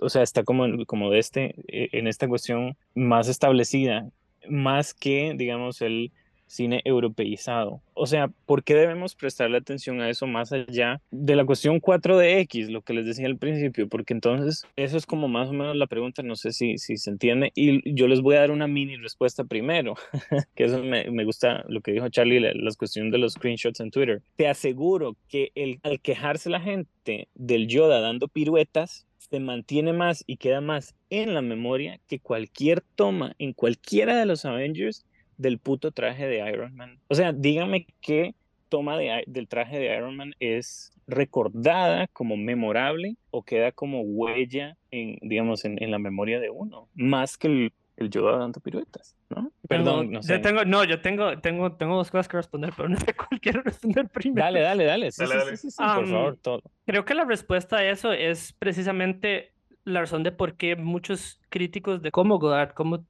o 0.01 0.09
sea, 0.09 0.23
está 0.23 0.43
como, 0.43 0.85
como 0.85 1.11
de 1.11 1.19
este, 1.19 1.55
e, 1.67 1.89
en 1.93 2.07
esta 2.07 2.27
cuestión 2.27 2.75
más 2.95 3.27
establecida, 3.27 4.09
más 4.49 4.93
que, 4.93 5.33
digamos, 5.35 5.81
el 5.81 6.11
cine 6.47 6.81
europeizado. 6.85 7.81
O 7.93 8.05
sea, 8.05 8.29
¿por 8.45 8.63
qué 8.63 8.75
debemos 8.75 9.15
prestarle 9.15 9.57
atención 9.57 10.01
a 10.01 10.09
eso 10.09 10.27
más 10.27 10.51
allá 10.51 11.01
de 11.11 11.35
la 11.35 11.45
cuestión 11.45 11.81
4DX, 11.81 12.69
lo 12.69 12.81
que 12.81 12.93
les 12.93 13.05
decía 13.05 13.27
al 13.27 13.37
principio? 13.37 13.87
Porque 13.87 14.13
entonces 14.13 14.65
eso 14.75 14.97
es 14.97 15.05
como 15.05 15.27
más 15.27 15.49
o 15.49 15.53
menos 15.53 15.75
la 15.75 15.87
pregunta, 15.87 16.23
no 16.23 16.35
sé 16.35 16.51
si, 16.53 16.77
si 16.77 16.97
se 16.97 17.09
entiende, 17.09 17.51
y 17.53 17.93
yo 17.93 18.07
les 18.07 18.21
voy 18.21 18.35
a 18.35 18.39
dar 18.39 18.51
una 18.51 18.67
mini 18.67 18.95
respuesta 18.95 19.43
primero, 19.43 19.95
que 20.55 20.65
eso 20.65 20.81
me, 20.83 21.09
me, 21.11 21.25
gusta 21.25 21.63
lo 21.67 21.81
que 21.81 21.91
dijo 21.91 22.09
Charlie, 22.09 22.39
la, 22.39 22.51
la, 22.53 22.71
cuestión 22.77 23.11
de 23.11 23.17
los 23.17 23.33
screenshots 23.33 23.79
en 23.79 23.91
Twitter. 23.91 24.21
Te 24.35 24.47
aseguro 24.47 25.15
que 25.27 25.51
el, 25.55 25.79
al 25.83 25.99
quejarse 25.99 26.49
la 26.49 26.61
gente 26.61 27.27
del 27.33 27.67
Yoda 27.67 27.99
dando 27.99 28.27
piruetas, 28.27 29.06
se 29.29 29.39
mantiene 29.39 29.93
más 29.93 30.23
y 30.27 30.37
queda 30.37 30.61
más 30.61 30.95
en 31.09 31.33
la 31.33 31.41
memoria 31.41 31.99
que 32.07 32.19
cualquier 32.19 32.81
toma 32.81 33.35
en 33.39 33.53
cualquiera 33.53 34.17
de 34.17 34.25
los 34.25 34.45
Avengers 34.45 35.05
del 35.37 35.59
puto 35.59 35.91
traje 35.91 36.27
de 36.27 36.47
Iron 36.49 36.75
Man. 36.75 36.99
O 37.07 37.15
sea, 37.15 37.33
dígame 37.33 37.87
qué 38.01 38.35
toma 38.69 38.97
de, 38.97 39.23
del 39.27 39.47
traje 39.47 39.79
de 39.79 39.95
Iron 39.95 40.15
Man 40.15 40.33
es 40.39 40.91
recordada 41.07 42.07
como 42.07 42.37
memorable 42.37 43.15
o 43.31 43.43
queda 43.43 43.71
como 43.71 44.01
huella 44.01 44.77
en, 44.91 45.17
digamos, 45.21 45.63
en, 45.65 45.91
la 45.91 45.99
memoria 45.99 46.39
de 46.39 46.49
uno, 46.49 46.89
más 46.95 47.37
que 47.37 47.47
el, 47.47 47.73
el 47.95 48.09
Yoda 48.09 48.37
dando 48.37 48.59
piruetas, 48.59 49.15
¿no? 49.29 49.51
Perdón, 49.67 50.11
no 50.11 50.21
sé. 50.21 50.33
Yo 50.33 50.41
tengo, 50.41 50.65
no, 50.65 50.83
yo 50.83 51.01
tengo, 51.01 51.39
tengo, 51.39 51.73
tengo 51.73 51.95
dos 51.95 52.11
cosas 52.11 52.27
que 52.27 52.37
responder, 52.37 52.73
pero 52.75 52.89
no 52.89 52.97
sé 52.97 53.13
cuál 53.13 53.39
quiero 53.41 53.61
responder 53.61 54.09
primero. 54.09 54.45
Dale, 54.45 54.61
dale, 54.61 54.85
dale. 54.85 55.11
Sí, 55.11 55.25
sí, 55.55 55.71
sí, 55.71 55.77
por 55.77 56.07
favor, 56.07 56.37
todo. 56.37 56.61
Creo 56.85 57.05
que 57.05 57.13
la 57.13 57.25
respuesta 57.25 57.77
a 57.77 57.89
eso 57.89 58.11
es 58.11 58.53
precisamente 58.53 59.53
la 59.83 60.01
razón 60.01 60.23
de 60.23 60.31
por 60.31 60.55
qué 60.57 60.75
muchos 60.75 61.39
críticos 61.49 62.01
de 62.01 62.11
cómo 62.11 62.39
Godard, 62.39 62.73
cómo 62.73 63.05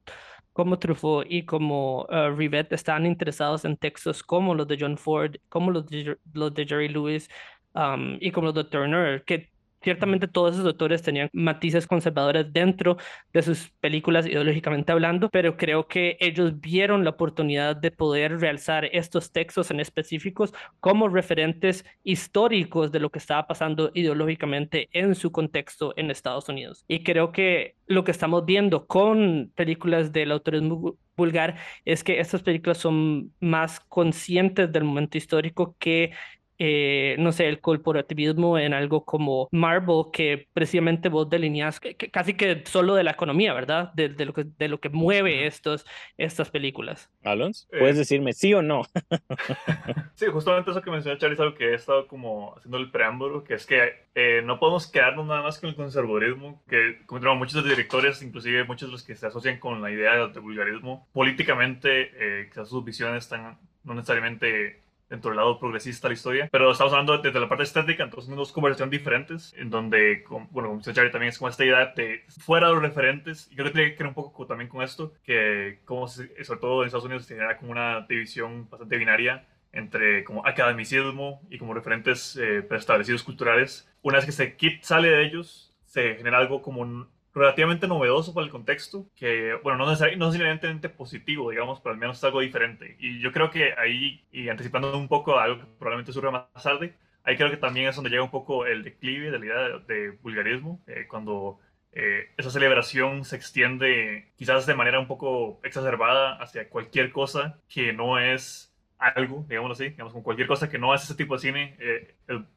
como 0.58 0.80
Truffaut 0.80 1.24
y 1.28 1.44
como 1.44 2.02
uh, 2.06 2.34
Rivet 2.36 2.72
están 2.72 3.06
interesados 3.06 3.64
en 3.64 3.76
textos 3.76 4.24
como 4.24 4.56
los 4.56 4.66
de 4.66 4.76
John 4.80 4.98
Ford, 4.98 5.36
como 5.48 5.70
los 5.70 5.86
de, 5.86 6.18
los 6.32 6.52
de 6.52 6.66
Jerry 6.66 6.88
Lewis 6.88 7.28
um, 7.74 8.18
y 8.20 8.32
como 8.32 8.46
los 8.46 8.56
de 8.56 8.64
Turner, 8.64 9.22
que 9.22 9.52
Ciertamente 9.82 10.28
todos 10.28 10.54
esos 10.54 10.66
autores 10.66 11.02
tenían 11.02 11.28
matices 11.32 11.86
conservadores 11.86 12.52
dentro 12.52 12.96
de 13.32 13.42
sus 13.42 13.70
películas 13.80 14.26
ideológicamente 14.26 14.92
hablando, 14.92 15.28
pero 15.30 15.56
creo 15.56 15.86
que 15.86 16.16
ellos 16.20 16.60
vieron 16.60 17.04
la 17.04 17.10
oportunidad 17.10 17.76
de 17.76 17.90
poder 17.90 18.40
realzar 18.40 18.86
estos 18.86 19.32
textos 19.32 19.70
en 19.70 19.80
específicos 19.80 20.52
como 20.80 21.08
referentes 21.08 21.84
históricos 22.02 22.90
de 22.92 23.00
lo 23.00 23.10
que 23.10 23.18
estaba 23.18 23.46
pasando 23.46 23.90
ideológicamente 23.94 24.88
en 24.92 25.14
su 25.14 25.30
contexto 25.30 25.94
en 25.96 26.10
Estados 26.10 26.48
Unidos. 26.48 26.84
Y 26.88 27.02
creo 27.02 27.32
que 27.32 27.76
lo 27.86 28.04
que 28.04 28.10
estamos 28.10 28.44
viendo 28.44 28.86
con 28.86 29.52
películas 29.54 30.12
del 30.12 30.32
autorismo 30.32 30.96
vulgar 31.16 31.56
es 31.84 32.04
que 32.04 32.20
estas 32.20 32.42
películas 32.42 32.78
son 32.78 33.34
más 33.40 33.80
conscientes 33.80 34.72
del 34.72 34.84
momento 34.84 35.18
histórico 35.18 35.76
que 35.78 36.12
eh, 36.60 37.14
no 37.18 37.30
sé, 37.30 37.48
el 37.48 37.60
corporativismo 37.60 38.58
en 38.58 38.74
algo 38.74 39.04
como 39.04 39.48
Marvel, 39.52 40.06
que 40.12 40.48
precisamente 40.52 41.08
vos 41.08 41.30
delineas 41.30 41.80
casi 42.10 42.34
que 42.34 42.64
solo 42.66 42.96
de 42.96 43.04
la 43.04 43.12
economía, 43.12 43.54
¿verdad? 43.54 43.92
De, 43.94 44.08
lo, 44.24 44.32
que, 44.32 44.44
de 44.44 44.68
lo 44.68 44.80
que 44.80 44.88
mueve 44.88 45.46
estos, 45.46 45.86
estas 46.16 46.50
películas. 46.50 47.10
Alonso, 47.22 47.68
¿puedes 47.70 47.96
eh, 47.96 48.00
decirme 48.00 48.32
sí 48.32 48.54
o 48.54 48.62
no? 48.62 48.82
sí, 50.14 50.26
justamente 50.26 50.72
eso 50.72 50.82
que 50.82 50.90
mencionó 50.90 51.16
Charlie 51.18 51.34
es 51.34 51.40
algo 51.40 51.54
que 51.54 51.70
he 51.70 51.74
estado 51.74 52.08
como 52.08 52.56
haciendo 52.56 52.78
el 52.78 52.90
preámbulo, 52.90 53.44
que 53.44 53.54
es 53.54 53.64
que 53.64 54.06
eh, 54.16 54.42
no 54.44 54.58
podemos 54.58 54.90
quedarnos 54.90 55.26
nada 55.26 55.42
más 55.42 55.60
con 55.60 55.70
el 55.70 55.76
conservadurismo, 55.76 56.60
que 56.68 56.98
como 57.06 57.36
muchos 57.36 57.54
de 57.54 57.60
los 57.60 57.70
directores, 57.70 58.20
inclusive 58.22 58.64
muchos 58.64 58.88
de 58.88 58.92
los 58.92 59.04
que 59.04 59.14
se 59.14 59.26
asocian 59.26 59.60
con 59.60 59.80
la 59.80 59.92
idea 59.92 60.26
de 60.26 60.40
vulgarismo, 60.40 61.06
políticamente 61.12 62.48
quizás 62.48 62.68
sus 62.68 62.84
visiones 62.84 63.24
están 63.24 63.58
no 63.84 63.94
necesariamente 63.94 64.87
dentro 65.08 65.30
del 65.30 65.38
lado 65.38 65.58
progresista 65.58 66.08
de 66.08 66.12
la 66.12 66.16
historia, 66.16 66.48
pero 66.50 66.70
estamos 66.70 66.92
hablando 66.92 67.18
desde 67.18 67.40
la 67.40 67.48
parte 67.48 67.64
estética, 67.64 68.04
entonces 68.04 68.34
dos 68.34 68.52
conversaciones 68.52 68.90
diferentes, 68.90 69.54
en 69.56 69.70
donde, 69.70 70.24
bueno, 70.50 70.68
como 70.68 70.78
dice 70.78 70.92
Charlie, 70.92 71.10
también 71.10 71.30
es 71.30 71.38
como 71.38 71.48
esta 71.48 71.64
idea 71.64 71.92
de 71.96 72.24
fuera 72.28 72.68
de 72.68 72.74
los 72.74 72.82
referentes, 72.82 73.48
y 73.50 73.54
creo 73.54 73.66
que 73.66 73.72
tiene 73.72 73.90
que 73.92 73.98
ver 73.98 74.08
un 74.08 74.14
poco 74.14 74.46
también 74.46 74.68
con 74.68 74.82
esto, 74.82 75.12
que 75.24 75.80
como 75.84 76.08
sobre 76.08 76.60
todo 76.60 76.82
en 76.82 76.86
Estados 76.86 77.06
Unidos 77.06 77.26
se 77.26 77.34
genera 77.34 77.56
como 77.56 77.72
una 77.72 78.02
división 78.02 78.68
bastante 78.68 78.96
binaria 78.96 79.46
entre 79.72 80.24
como 80.24 80.46
academicismo 80.46 81.42
y 81.50 81.58
como 81.58 81.74
referentes 81.74 82.36
eh, 82.36 82.62
preestablecidos 82.62 83.22
culturales. 83.22 83.88
Una 84.02 84.16
vez 84.16 84.26
que 84.26 84.32
se 84.32 84.56
sale 84.80 85.08
de 85.08 85.24
ellos, 85.24 85.74
se 85.84 86.16
genera 86.16 86.38
algo 86.38 86.62
como 86.62 86.80
un, 86.80 87.08
relativamente 87.38 87.88
novedoso 87.88 88.34
para 88.34 88.44
el 88.44 88.50
contexto, 88.52 89.06
que, 89.16 89.54
bueno, 89.62 89.78
no, 89.78 89.90
necesariamente 89.90 90.88
positivo, 90.88 91.50
digamos, 91.50 91.80
pero 91.80 91.94
al 91.94 91.98
menos 91.98 92.18
es 92.18 92.24
algo 92.24 92.40
diferente. 92.40 92.96
Y 92.98 93.20
yo 93.20 93.32
creo 93.32 93.50
que 93.50 93.74
ahí, 93.78 94.24
y 94.32 94.48
anticipando 94.48 94.96
un 94.96 95.08
poco 95.08 95.38
a 95.38 95.44
algo 95.44 95.60
que 95.60 95.66
probablemente 95.78 96.12
surja 96.12 96.30
más 96.30 96.62
tarde, 96.62 96.94
ahí 97.24 97.36
creo 97.36 97.50
que 97.50 97.56
también 97.56 97.88
es 97.88 97.96
donde 97.96 98.10
llega 98.10 98.22
un 98.22 98.30
poco 98.30 98.66
el 98.66 98.82
declive 98.82 99.30
de 99.30 99.38
la 99.38 99.46
idea 99.46 99.78
de, 99.86 100.10
vulgarismo, 100.22 100.80
eh, 100.86 101.06
cuando 101.08 101.58
eh, 101.92 102.30
esa 102.36 102.50
celebración 102.50 103.24
se 103.24 103.36
extiende 103.36 104.32
quizás 104.36 104.66
de 104.66 104.74
manera 104.74 105.00
un 105.00 105.06
poco 105.06 105.60
exacerbada 105.62 106.36
hacia 106.36 106.68
cualquier 106.68 107.12
cosa 107.12 107.58
que 107.68 107.92
no 107.92 108.18
es 108.18 108.74
algo, 108.98 109.44
digámoslo 109.48 109.74
así, 109.74 109.90
digamos, 109.90 110.12
con 110.12 110.22
cualquier 110.22 110.48
cosa 110.48 110.68
que 110.68 110.78
no 110.78 110.94
es 110.94 111.04
ese 111.04 111.14
tipo 111.14 111.34
de 111.34 111.40
cine, 111.40 111.76
eh, 111.78 112.14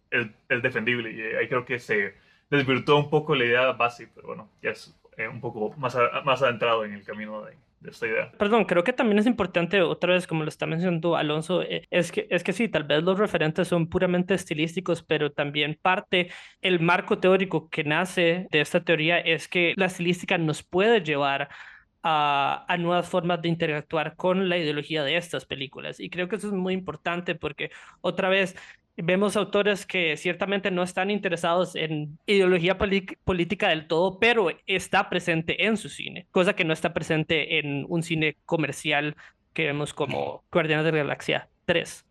es 0.09 0.61
defendible. 0.61 1.11
Y 1.11 1.21
ahí 1.36 1.47
creo 1.47 1.65
que 1.65 1.79
se 1.79 2.15
desvirtuó 2.52 2.97
un 2.97 3.10
poco 3.10 3.34
la 3.34 3.45
idea 3.45 3.72
base, 3.72 4.10
pero 4.14 4.28
bueno, 4.28 4.49
ya 4.62 4.72
es 4.72 4.93
eh, 5.18 5.28
un 5.28 5.39
poco 5.39 5.74
más, 5.78 5.97
más 6.26 6.41
adentrado 6.43 6.86
en 6.86 6.93
el 6.93 7.04
camino 7.04 7.43
de, 7.43 7.56
esta 7.89 8.06
idea. 8.06 8.32
Perdón, 8.38 8.66
creo 8.66 8.84
que 8.84 8.93
también 8.93 9.18
es 9.18 9.26
importante, 9.26 9.82
otra 9.82 10.14
vez, 10.14 10.28
como 10.28 10.43
lo 10.43 10.49
está 10.49 10.68
mencionando 10.68 11.16
Alonso, 11.16 11.64
eh, 11.64 11.88
es, 11.89 12.12
que, 12.12 12.28
es 12.30 12.43
que 12.43 12.54
sí, 12.54 12.68
tal 12.68 12.84
vez 12.84 13.02
los 13.02 13.18
referentes 13.18 13.68
son 13.68 13.88
puramente 13.88 14.36
estilísticos, 14.36 15.02
pero 15.02 15.32
también 15.32 15.80
parte, 15.82 16.30
el 16.62 16.80
marco 16.80 17.18
teórico 17.18 17.70
que 17.70 17.84
nace 17.84 18.47
de 18.52 18.62
esta 18.62 18.84
teoría 18.84 19.18
es 19.20 19.47
que 19.47 19.74
la 19.78 19.86
estilística 19.88 20.38
nos 20.38 20.62
puede 20.62 21.02
llevar 21.02 21.49
a, 22.04 22.66
a, 22.68 22.78
nuevas 22.78 23.10
formas 23.10 23.41
de 23.41 23.49
interactuar 23.49 24.16
con 24.16 24.47
la 24.47 24.58
ideología 24.58 25.04
de 25.04 25.18
estas 25.18 25.45
películas. 25.45 25.99
Y 25.99 26.10
creo 26.10 26.28
que 26.28 26.36
eso 26.36 26.47
es 26.47 26.54
muy 26.54 26.74
importante 26.74 27.34
porque, 27.34 27.72
otra 28.02 28.30
vez, 28.30 28.56
Vemos 29.04 29.36
autores 29.36 29.86
que 29.86 30.18
ciertamente 30.18 30.72
no 30.72 30.84
están 30.84 31.12
interesados 31.12 31.76
en 31.76 32.18
ideología 32.26 32.78
política 32.78 33.70
del 33.70 33.88
todo, 33.88 34.20
pero 34.20 34.49
está 34.66 35.10
presente 35.10 35.66
en 35.66 35.78
su 35.78 35.89
cine, 35.89 36.28
cosa 36.32 36.54
que 36.54 36.66
no 36.66 36.74
está 36.74 36.93
presente 36.93 37.60
en 37.60 37.86
un 37.89 38.04
cine 38.04 38.38
comercial 38.45 39.16
que 39.54 39.66
vemos 39.66 39.93
como 39.93 40.43
Guardianes 40.52 40.86
de 40.86 40.91
la 40.91 40.97
Galaxia 40.99 41.49
3. 41.66 42.06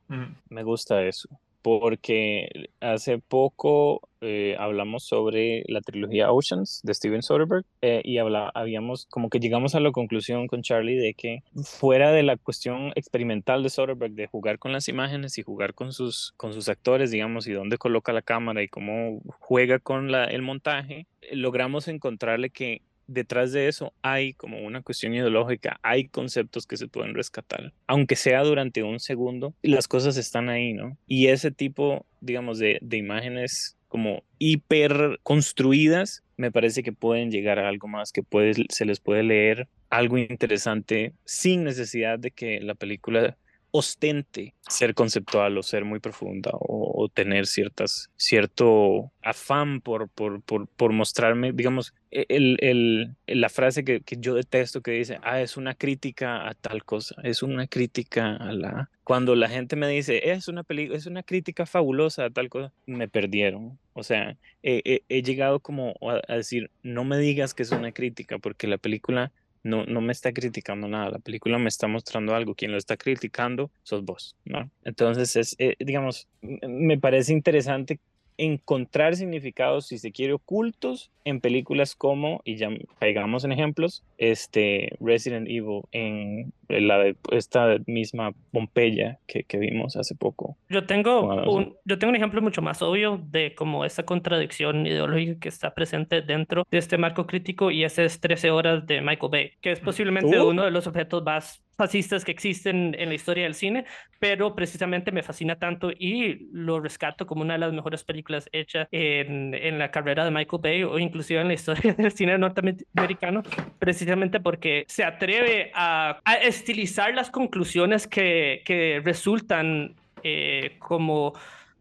Me 0.49 0.63
gusta 0.63 1.03
eso 1.03 1.29
porque 1.63 2.69
hace 2.81 3.19
poco 3.19 4.03
eh, 4.23 4.57
hablamos 4.59 5.05
sobre 5.05 5.65
la 5.69 5.81
trilogía 5.81 6.31
Oceans 6.31 6.81
de 6.83 6.95
Steven 6.95 7.23
Soderbergh 7.23 7.65
eh, 7.81 8.03
y 8.05 8.19
habla, 8.19 8.51
habíamos 8.55 9.07
como 9.07 9.31
que 9.31 9.41
llegamos 9.41 9.75
a 9.75 9.81
la 9.81 9.93
conclusión 9.93 10.47
con 10.47 10.63
Charlie 10.63 10.97
de 10.97 11.15
que 11.15 11.43
fuera 11.63 12.13
de 12.13 12.23
la 12.23 12.37
cuestión 12.37 12.93
experimental 12.97 13.63
de 13.63 13.71
Soderbergh 13.71 14.15
de 14.15 14.27
jugar 14.27 14.59
con 14.59 14.73
las 14.73 14.89
imágenes 14.89 15.39
y 15.39 15.43
jugar 15.43 15.75
con 15.75 15.93
sus, 15.93 16.35
con 16.37 16.53
sus 16.53 16.69
actores, 16.69 17.11
digamos, 17.11 17.47
y 17.47 17.53
dónde 17.53 17.79
coloca 17.79 18.13
la 18.13 18.23
cámara 18.23 18.63
y 18.63 18.69
cómo 18.69 19.21
juega 19.39 19.79
con 19.79 20.13
la, 20.13 20.25
el 20.25 20.43
montaje, 20.43 21.07
logramos 21.33 21.89
encontrarle 21.89 22.51
que 22.51 22.83
detrás 23.11 23.53
de 23.53 23.69
eso 23.69 23.93
hay 24.03 24.35
como 24.35 24.59
una 24.61 24.83
cuestión 24.83 25.15
ideológica, 25.15 25.79
hay 25.83 26.09
conceptos 26.09 26.67
que 26.67 26.77
se 26.77 26.89
pueden 26.89 27.15
rescatar, 27.15 27.73
aunque 27.87 28.17
sea 28.17 28.43
durante 28.43 28.83
un 28.83 29.01
segundo, 29.01 29.55
las 29.63 29.89
cosas 29.89 30.17
están 30.17 30.49
ahí, 30.49 30.73
¿no? 30.73 30.97
Y 31.07 31.27
ese 31.29 31.51
tipo, 31.51 32.07
digamos, 32.21 32.59
de, 32.59 32.79
de 32.81 32.97
imágenes 32.97 33.77
como 33.89 34.23
hiper 34.39 35.19
construidas, 35.25 36.23
me 36.37 36.53
parece 36.53 36.83
que 36.83 36.93
pueden 36.93 37.31
llegar 37.31 37.59
a 37.59 37.69
algo 37.69 37.89
más, 37.89 38.13
que 38.13 38.23
puede, 38.23 38.53
se 38.69 38.85
les 38.85 39.01
puede 39.01 39.25
leer 39.25 39.69
algo 39.91 40.17
interesante 40.17 41.13
sin 41.25 41.65
necesidad 41.65 42.19
de 42.19 42.31
que 42.31 42.61
la 42.61 42.75
película 42.75 43.37
ostente 43.73 44.55
ser 44.69 44.95
conceptual 44.95 45.59
o 45.59 45.63
ser 45.63 45.85
muy 45.85 46.01
profunda 46.01 46.51
o, 46.53 47.09
tener 47.13 47.47
ciertas, 47.47 48.11
cierto 48.17 49.11
afán 49.23 49.81
por, 49.81 50.09
por, 50.09 50.43
por, 50.43 50.69
por 50.69 50.93
mostrarme, 50.93 51.53
digamos, 51.53 51.95
e, 52.11 52.27
el, 52.29 52.57
el, 52.61 53.17
la 53.27 53.49
frase 53.49 53.85
que, 53.85 54.01
que, 54.03 54.17
yo 54.19 54.35
detesto 54.35 54.81
que 54.81 54.93
dice, 54.93 55.19
ah, 55.23 55.41
es 55.41 55.57
una 55.57 55.75
crítica 55.75 56.49
a 56.49 56.55
tal 56.55 56.85
cosa, 56.85 57.17
es 57.25 57.43
una 57.43 57.67
crítica 57.67 58.37
a 58.37 58.53
la... 58.53 58.91
Cuando 59.03 59.35
la 59.35 59.49
gente 59.49 59.75
me 59.75 59.89
dice, 59.89 60.31
es 60.31 60.47
una 60.47 60.63
película, 60.63 60.97
es 60.97 61.07
una 61.07 61.25
crítica 61.25 61.67
fabulosa 61.67 62.27
a 62.27 62.31
tal 62.31 62.49
cosa, 62.49 62.73
me 62.87 63.09
perdieron. 63.09 63.79
O 63.93 64.05
sea, 64.05 64.37
he, 64.63 65.03
he, 65.09 65.23
llegado 65.23 65.59
como 65.59 65.95
a 66.29 66.37
decir, 66.37 66.71
no 66.85 67.05
me 67.05 67.19
digas 67.19 67.53
que 67.53 67.65
es 67.65 67.73
una 67.73 67.91
crítica, 67.91 68.39
porque 68.39 68.69
la 68.69 68.79
película 68.79 69.33
no, 69.63 69.85
no 69.85 70.01
me 70.01 70.13
está 70.13 70.33
criticando 70.33 70.89
nada, 70.89 71.11
la 71.11 71.19
película 71.19 71.59
me 71.59 71.69
está 71.69 71.87
mostrando 71.87 72.35
algo, 72.35 72.55
quien 72.55 72.73
lo 72.73 72.79
está 72.79 72.97
criticando 72.97 73.71
sos 73.83 74.05
vos, 74.05 74.37
¿no? 74.45 74.71
Entonces, 74.85 75.37
es, 75.37 75.57
eh, 75.59 75.77
digamos, 75.79 76.29
me 76.41 76.99
parece 76.99 77.33
interesante 77.33 78.01
encontrar 78.41 79.17
significados, 79.17 79.87
si 79.87 79.99
se 79.99 80.13
quiere, 80.13 80.33
ocultos 80.33 81.11
en 81.25 81.41
películas 81.41 81.95
como, 81.95 82.41
y 82.45 82.57
ya 82.57 82.71
caigamos 82.99 83.45
en 83.45 83.53
ejemplos, 83.53 84.03
este 84.17 84.97
Resident 84.99 85.47
Evil, 85.49 85.83
en 85.93 86.53
la 86.69 86.99
de 86.99 87.17
esta 87.33 87.77
misma 87.87 88.33
Pompeya 88.53 89.19
que, 89.27 89.45
que 89.45 89.59
vimos 89.59 89.97
hace 89.97 90.15
poco. 90.15 90.57
Yo 90.69 90.87
tengo, 90.87 91.23
un, 91.53 91.77
yo 91.85 91.99
tengo 91.99 92.11
un 92.11 92.17
ejemplo 92.17 92.41
mucho 92.41 92.63
más 92.63 92.81
obvio 92.81 93.21
de 93.31 93.55
como 93.55 93.85
esa 93.85 94.05
contradicción 94.05 94.87
ideológica 94.87 95.39
que 95.39 95.49
está 95.49 95.75
presente 95.75 96.23
dentro 96.23 96.67
de 96.71 96.79
este 96.79 96.97
marco 96.97 97.27
crítico 97.27 97.71
y 97.71 97.85
ese 97.85 98.07
es 98.07 98.21
13 98.21 98.51
horas 98.51 98.87
de 98.87 99.03
Michael 99.03 99.31
Bay, 99.31 99.51
que 99.61 99.73
es 99.73 99.81
posiblemente 99.81 100.41
uh. 100.41 100.49
uno 100.49 100.65
de 100.65 100.71
los 100.71 100.87
objetos 100.87 101.23
más 101.23 101.63
fascistas 101.81 102.27
que 102.27 102.31
existen 102.31 102.95
en 102.99 103.09
la 103.09 103.15
historia 103.15 103.45
del 103.45 103.55
cine, 103.55 103.87
pero 104.19 104.55
precisamente 104.55 105.13
me 105.13 105.23
fascina 105.23 105.59
tanto 105.59 105.91
y 105.91 106.47
lo 106.53 106.79
rescato 106.79 107.27
como 107.27 107.41
una 107.41 107.55
de 107.55 107.61
las 107.61 107.73
mejores 107.73 108.05
películas 108.05 108.51
hechas 108.53 108.87
en, 108.93 109.79
la 109.79 109.91
carrera 109.91 110.27
de 110.27 110.31
Michael 110.31 110.61
Bay 110.63 110.83
o 110.83 110.99
inclusive 110.99 111.41
en 111.41 111.49
la 111.49 111.55
historia 111.55 111.95
del 111.99 112.13
cine 112.13 112.37
norteamericano, 112.37 113.43
precisamente 113.79 114.41
porque 114.41 114.85
se 114.89 115.05
atreve 115.05 115.73
a, 115.75 116.21
estilizar 116.43 117.15
las 117.15 117.31
conclusiones 117.31 118.07
que, 118.07 118.61
que 118.67 119.01
resultan 119.03 119.95
eh, 120.23 120.77
como 120.81 121.33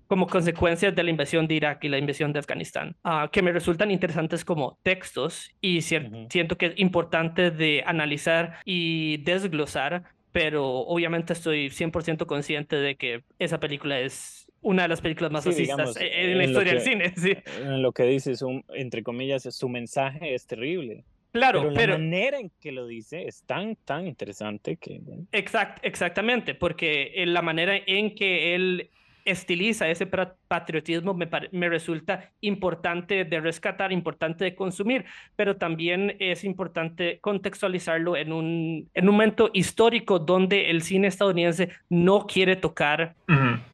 como 0.10 0.26
consecuencias 0.26 0.95
de 0.95 1.03
la 1.03 1.12
invasión 1.12 1.47
de 1.47 1.53
Irak 1.53 1.84
y 1.84 1.88
la 1.88 1.99
invasión 1.99 2.34
de 2.34 2.39
Afganistán, 2.39 2.95
uh, 3.05 3.30
que 3.32 3.43
me 3.43 3.51
resultan 3.51 3.91
interesantes 3.91 4.43
como 4.43 4.80
textos 4.82 5.51
y 5.62 5.82
siento 5.82 6.57
que 6.57 6.66
es 6.66 6.80
importante 6.80 7.51
de 7.51 7.84
analizar 7.86 8.57
y 8.66 9.18
desglosar, 9.18 10.05
pero 10.32 10.66
obviamente 10.68 11.34
estoy 11.34 11.68
100% 11.68 12.26
consciente 12.26 12.76
de 12.78 12.95
que 12.95 13.24
esa 13.38 13.60
película 13.60 13.99
es 13.99 14.51
una 14.62 14.82
de 14.82 14.88
las 14.88 14.99
películas 14.99 15.32
más 15.32 15.43
sí, 15.43 15.68
en, 15.70 16.38
la 16.39 16.43
historia 16.43 16.74
del 16.74 16.82
cine. 16.82 17.14
Sí. 17.16 17.38
En 17.62 17.84
lo 17.84 17.91
que 17.91 18.03
dices, 18.03 18.43
entre 18.74 19.03
comillas, 19.03 19.43
su 19.43 19.70
mensaje 19.70 20.34
es 20.34 20.47
terrible. 20.47 21.05
Claro, 21.34 21.72
pero, 21.76 21.93
la 21.93 21.99
manera 21.99 22.39
en 22.39 22.51
que 22.60 22.72
lo 22.72 22.88
dice 22.88 23.28
es 23.28 23.43
tan, 23.43 23.76
tan 23.76 24.07
interesante 24.07 24.78
que... 24.78 25.01
Exact, 25.32 25.78
exactamente, 25.86 26.55
porque 26.55 27.14
la 27.28 27.43
manera 27.43 27.76
en 27.86 28.16
que 28.16 28.55
él 28.55 28.89
estiliza 29.30 29.88
ese 29.88 30.07
patriotismo 30.07 31.13
me, 31.13 31.30
me, 31.51 31.69
resulta 31.69 32.32
importante 32.41 33.25
de 33.25 33.39
rescatar, 33.39 33.91
importante 33.91 34.43
de 34.43 34.55
consumir, 34.55 35.05
pero 35.36 35.57
también 35.57 36.15
es 36.19 36.43
importante 36.43 37.19
contextualizarlo 37.21 38.15
en 38.15 38.34
un, 38.34 38.89
en 38.93 39.09
un 39.09 39.15
momento 39.15 39.49
histórico 39.53 40.19
donde 40.19 40.69
el 40.69 40.82
cine 40.82 41.07
estadounidense 41.07 41.69
no 41.89 42.25
quiere 42.25 42.55
tocar 42.55 43.15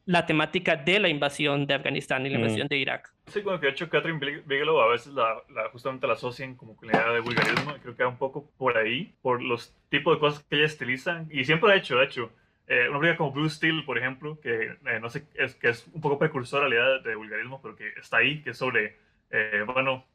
la 0.05 0.25
temática 0.25 0.75
de 0.75 0.99
la 0.99 1.09
invasión 1.09 1.65
de 1.65 1.73
Afganistán 1.75 2.25
y 2.25 2.29
la 2.29 2.39
invasión 2.39 2.67
de 2.67 2.77
Irak. 2.77 3.11
Sí, 3.27 3.41
como 3.41 3.59
que 3.59 3.67
de 3.67 3.71
hecho 3.71 3.89
Catherine 3.89 4.19
Bigelow 4.45 4.79
a 4.79 4.89
veces 4.89 5.13
la, 5.13 5.41
la, 5.53 5.69
justamente 5.69 6.05
la 6.05 6.13
asocian 6.13 6.55
como 6.55 6.75
con 6.75 6.89
la 6.89 6.93
idea 6.93 7.11
de 7.11 7.19
vulgarismo, 7.21 7.73
creo 7.81 7.95
que 7.95 8.03
va 8.03 8.09
un 8.09 8.17
poco 8.17 8.49
por 8.57 8.77
ahí, 8.77 9.13
por 9.21 9.41
los 9.41 9.73
tipos 9.89 10.15
de 10.15 10.19
cosas 10.19 10.43
que 10.43 10.57
ella 10.57 10.65
estiliza, 10.65 11.25
y 11.31 11.43
siempre 11.43 11.71
ha 11.71 11.75
hecho, 11.75 11.97
de 11.97 12.05
hecho, 12.05 12.31
eh, 12.67 12.89
una 12.89 12.99
película 12.99 13.17
como 13.17 13.31
Blue 13.31 13.49
Steel, 13.49 13.85
por 13.85 13.97
ejemplo, 13.97 14.39
que 14.41 14.77
eh, 14.85 14.99
no 14.99 15.09
sé, 15.09 15.25
es, 15.35 15.55
que 15.55 15.69
es 15.69 15.87
un 15.93 16.01
poco 16.01 16.17
precursor 16.17 16.63
a 16.63 16.69
la 16.69 16.75
idea 16.75 16.99
de, 16.99 17.15
vulgarismo, 17.15 17.61
pero 17.61 17.75
que 17.75 17.89
está 17.99 18.17
ahí, 18.17 18.41
que 18.41 18.51
es 18.51 18.57
sobre, 18.57 18.97
eh, 19.29 19.63
bueno, 19.65 20.05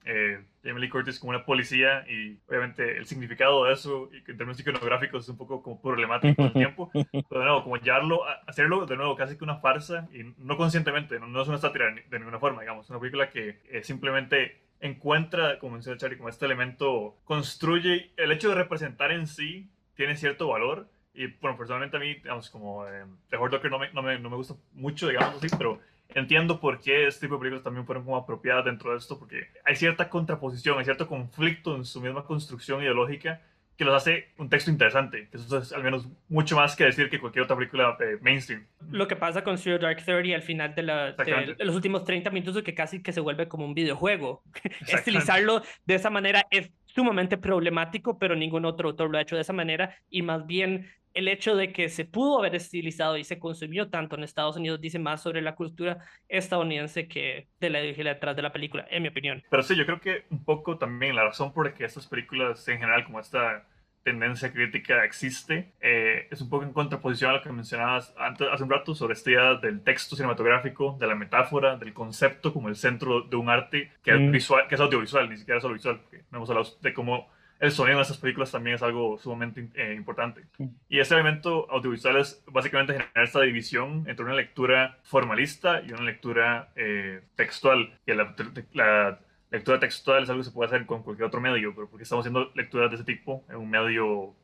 Jamie 0.64 0.80
Lee 0.80 0.88
Curtis 0.88 1.20
como 1.20 1.30
una 1.30 1.44
policía 1.44 2.04
y 2.08 2.38
obviamente 2.48 2.96
el 2.96 3.06
significado 3.06 3.64
de 3.64 3.74
eso, 3.74 4.10
y 4.12 4.22
que 4.24 4.32
en 4.32 4.38
términos 4.38 4.58
iconográficos 4.58 5.24
es 5.24 5.28
un 5.28 5.36
poco 5.36 5.62
como 5.62 5.80
problemático 5.80 6.34
con 6.34 6.46
el 6.46 6.52
tiempo, 6.52 6.90
pero 6.94 7.40
de 7.40 7.46
nuevo, 7.46 7.62
como 7.62 7.76
llevarlo, 7.76 8.22
hacerlo 8.46 8.84
de 8.84 8.96
nuevo 8.96 9.14
casi 9.14 9.36
que 9.36 9.44
una 9.44 9.56
farsa, 9.56 10.08
y 10.12 10.24
no 10.38 10.56
conscientemente, 10.56 11.20
no, 11.20 11.40
es 11.40 11.48
una 11.48 11.58
sátira 11.58 11.86
de 11.92 12.18
ninguna 12.18 12.40
forma, 12.40 12.62
digamos, 12.62 12.90
una 12.90 12.98
película 12.98 13.30
que 13.30 13.60
simplemente 13.84 14.60
encuentra, 14.80 15.58
como 15.58 15.74
menciona 15.74 15.98
Charlie, 15.98 16.16
como 16.16 16.30
este 16.30 16.46
elemento, 16.46 17.16
construye, 17.24 18.10
el 18.16 18.32
hecho 18.32 18.48
de 18.48 18.54
representar 18.56 19.12
en 19.12 19.26
sí 19.26 19.70
tiene 19.94 20.16
cierto 20.16 20.48
valor, 20.48 20.88
y 21.14 21.26
bueno, 21.40 21.56
personalmente 21.56 21.96
a 21.96 22.00
mí, 22.00 22.14
digamos, 22.14 22.50
como 22.50 22.86
eh, 22.86 23.04
The 23.28 23.36
Hard 23.36 23.50
Docker 23.50 23.70
no 23.70 23.78
me, 23.78 23.92
no, 23.92 24.02
me, 24.02 24.18
no 24.18 24.30
me 24.30 24.36
gusta 24.36 24.54
mucho, 24.72 25.08
digamos 25.08 25.36
así, 25.36 25.48
pero 25.56 25.80
entiendo 26.14 26.60
por 26.60 26.80
qué 26.80 27.06
este 27.06 27.22
tipo 27.22 27.34
de 27.34 27.40
películas 27.40 27.64
también 27.64 27.86
fueron 27.86 28.04
como 28.04 28.16
apropiadas 28.16 28.64
dentro 28.64 28.92
de 28.92 28.98
esto, 28.98 29.18
porque 29.18 29.48
hay 29.64 29.76
cierta 29.76 30.08
contraposición, 30.08 30.78
hay 30.78 30.84
cierto 30.84 31.06
conflicto 31.06 31.76
en 31.76 31.84
su 31.84 32.00
misma 32.00 32.24
construcción 32.24 32.82
ideológica 32.82 33.40
que 33.80 33.86
los 33.86 33.94
hace 33.94 34.28
un 34.36 34.50
texto 34.50 34.70
interesante, 34.70 35.28
que 35.30 35.38
eso 35.38 35.56
es 35.56 35.72
al 35.72 35.82
menos 35.82 36.06
mucho 36.28 36.54
más 36.54 36.76
que 36.76 36.84
decir 36.84 37.08
que 37.08 37.18
cualquier 37.18 37.44
otra 37.44 37.56
película 37.56 37.96
eh, 37.98 38.18
mainstream. 38.20 38.66
Lo 38.90 39.08
que 39.08 39.16
pasa 39.16 39.42
con 39.42 39.56
Zero 39.56 39.78
Dark 39.78 40.04
Thirty 40.04 40.34
al 40.34 40.42
final 40.42 40.74
de, 40.74 40.82
la, 40.82 41.12
de, 41.12 41.56
los 41.60 41.74
últimos 41.74 42.04
30 42.04 42.28
minutos 42.28 42.62
que 42.62 42.74
casi 42.74 43.02
que 43.02 43.14
se 43.14 43.20
vuelve 43.20 43.48
como 43.48 43.64
un 43.64 43.72
videojuego. 43.72 44.42
Estilizarlo 44.86 45.62
de 45.86 45.94
esa 45.94 46.10
manera 46.10 46.46
es 46.50 46.70
sumamente 47.00 47.38
problemático, 47.38 48.18
pero 48.18 48.36
ningún 48.36 48.66
otro 48.66 48.90
autor 48.90 49.10
lo 49.10 49.16
ha 49.16 49.22
hecho 49.22 49.34
de 49.34 49.40
esa 49.40 49.54
manera 49.54 49.96
y 50.10 50.20
más 50.20 50.46
bien 50.46 50.90
el 51.14 51.28
hecho 51.28 51.56
de 51.56 51.72
que 51.72 51.88
se 51.88 52.04
pudo 52.04 52.38
haber 52.38 52.54
estilizado 52.54 53.16
y 53.16 53.24
se 53.24 53.38
consumió 53.38 53.88
tanto 53.88 54.16
en 54.16 54.22
Estados 54.22 54.58
Unidos 54.58 54.82
dice 54.82 54.98
más 54.98 55.22
sobre 55.22 55.40
la 55.40 55.54
cultura 55.54 55.98
estadounidense 56.28 57.08
que 57.08 57.48
de 57.58 57.70
la 57.70 57.80
ideología 57.80 58.14
detrás 58.14 58.36
de 58.36 58.42
la 58.42 58.52
película, 58.52 58.86
en 58.90 59.02
mi 59.02 59.08
opinión. 59.08 59.42
Pero 59.50 59.62
sí, 59.62 59.74
yo 59.76 59.86
creo 59.86 59.98
que 59.98 60.24
un 60.28 60.44
poco 60.44 60.76
también 60.76 61.16
la 61.16 61.24
razón 61.24 61.54
por 61.54 61.66
la 61.66 61.74
que 61.74 61.86
estas 61.86 62.06
películas 62.06 62.68
en 62.68 62.78
general, 62.78 63.04
como 63.04 63.18
esta 63.18 63.66
tendencia 64.02 64.52
crítica 64.52 65.04
existe, 65.04 65.72
eh, 65.80 66.26
es 66.30 66.40
un 66.40 66.48
poco 66.48 66.64
en 66.64 66.72
contraposición 66.72 67.30
a 67.30 67.34
lo 67.34 67.42
que 67.42 67.52
mencionabas 67.52 68.14
antes, 68.18 68.48
hace 68.50 68.62
un 68.62 68.70
rato 68.70 68.94
sobre 68.94 69.14
esta 69.14 69.30
idea 69.30 69.54
del 69.54 69.82
texto 69.82 70.16
cinematográfico, 70.16 70.96
de 70.98 71.06
la 71.06 71.14
metáfora, 71.14 71.76
del 71.76 71.92
concepto 71.92 72.52
como 72.52 72.68
el 72.68 72.76
centro 72.76 73.22
de 73.22 73.36
un 73.36 73.50
arte 73.50 73.92
que, 74.02 74.12
es, 74.12 74.20
mm. 74.20 74.30
visual, 74.30 74.68
que 74.68 74.74
es 74.74 74.80
audiovisual, 74.80 75.28
ni 75.28 75.36
siquiera 75.36 75.58
es 75.58 75.64
audiovisual, 75.64 76.00
porque 76.00 76.24
no 76.30 76.38
hemos 76.38 76.50
hablado 76.50 76.68
de 76.80 76.94
cómo 76.94 77.28
el 77.60 77.72
sonido 77.72 77.98
de 77.98 78.04
esas 78.04 78.16
películas 78.16 78.50
también 78.50 78.76
es 78.76 78.82
algo 78.82 79.18
sumamente 79.18 79.68
eh, 79.74 79.94
importante. 79.94 80.46
Y 80.88 80.98
ese 80.98 81.14
elemento 81.14 81.70
audiovisual 81.70 82.16
es 82.16 82.42
básicamente 82.46 82.94
generar 82.94 83.12
esta 83.22 83.42
división 83.42 84.04
entre 84.08 84.24
una 84.24 84.34
lectura 84.34 84.98
formalista 85.02 85.82
y 85.82 85.92
una 85.92 86.02
lectura 86.02 86.70
eh, 86.74 87.20
textual. 87.36 87.98
Y 88.06 88.14
la, 88.14 88.34
la, 88.72 89.20
lectura 89.50 89.80
textual 89.80 90.22
es 90.22 90.30
algo 90.30 90.40
que 90.40 90.48
se 90.48 90.52
puede 90.52 90.68
hacer 90.68 90.86
con 90.86 91.02
cualquier 91.02 91.26
otro 91.26 91.40
medio, 91.40 91.74
pero 91.74 91.88
porque 91.88 92.04
estamos 92.04 92.24
haciendo 92.24 92.50
lecturas 92.54 92.90
de 92.90 92.96
ese 92.96 93.04
tipo 93.04 93.44
en 93.48 93.56
un 93.56 93.70
medio 93.70 94.34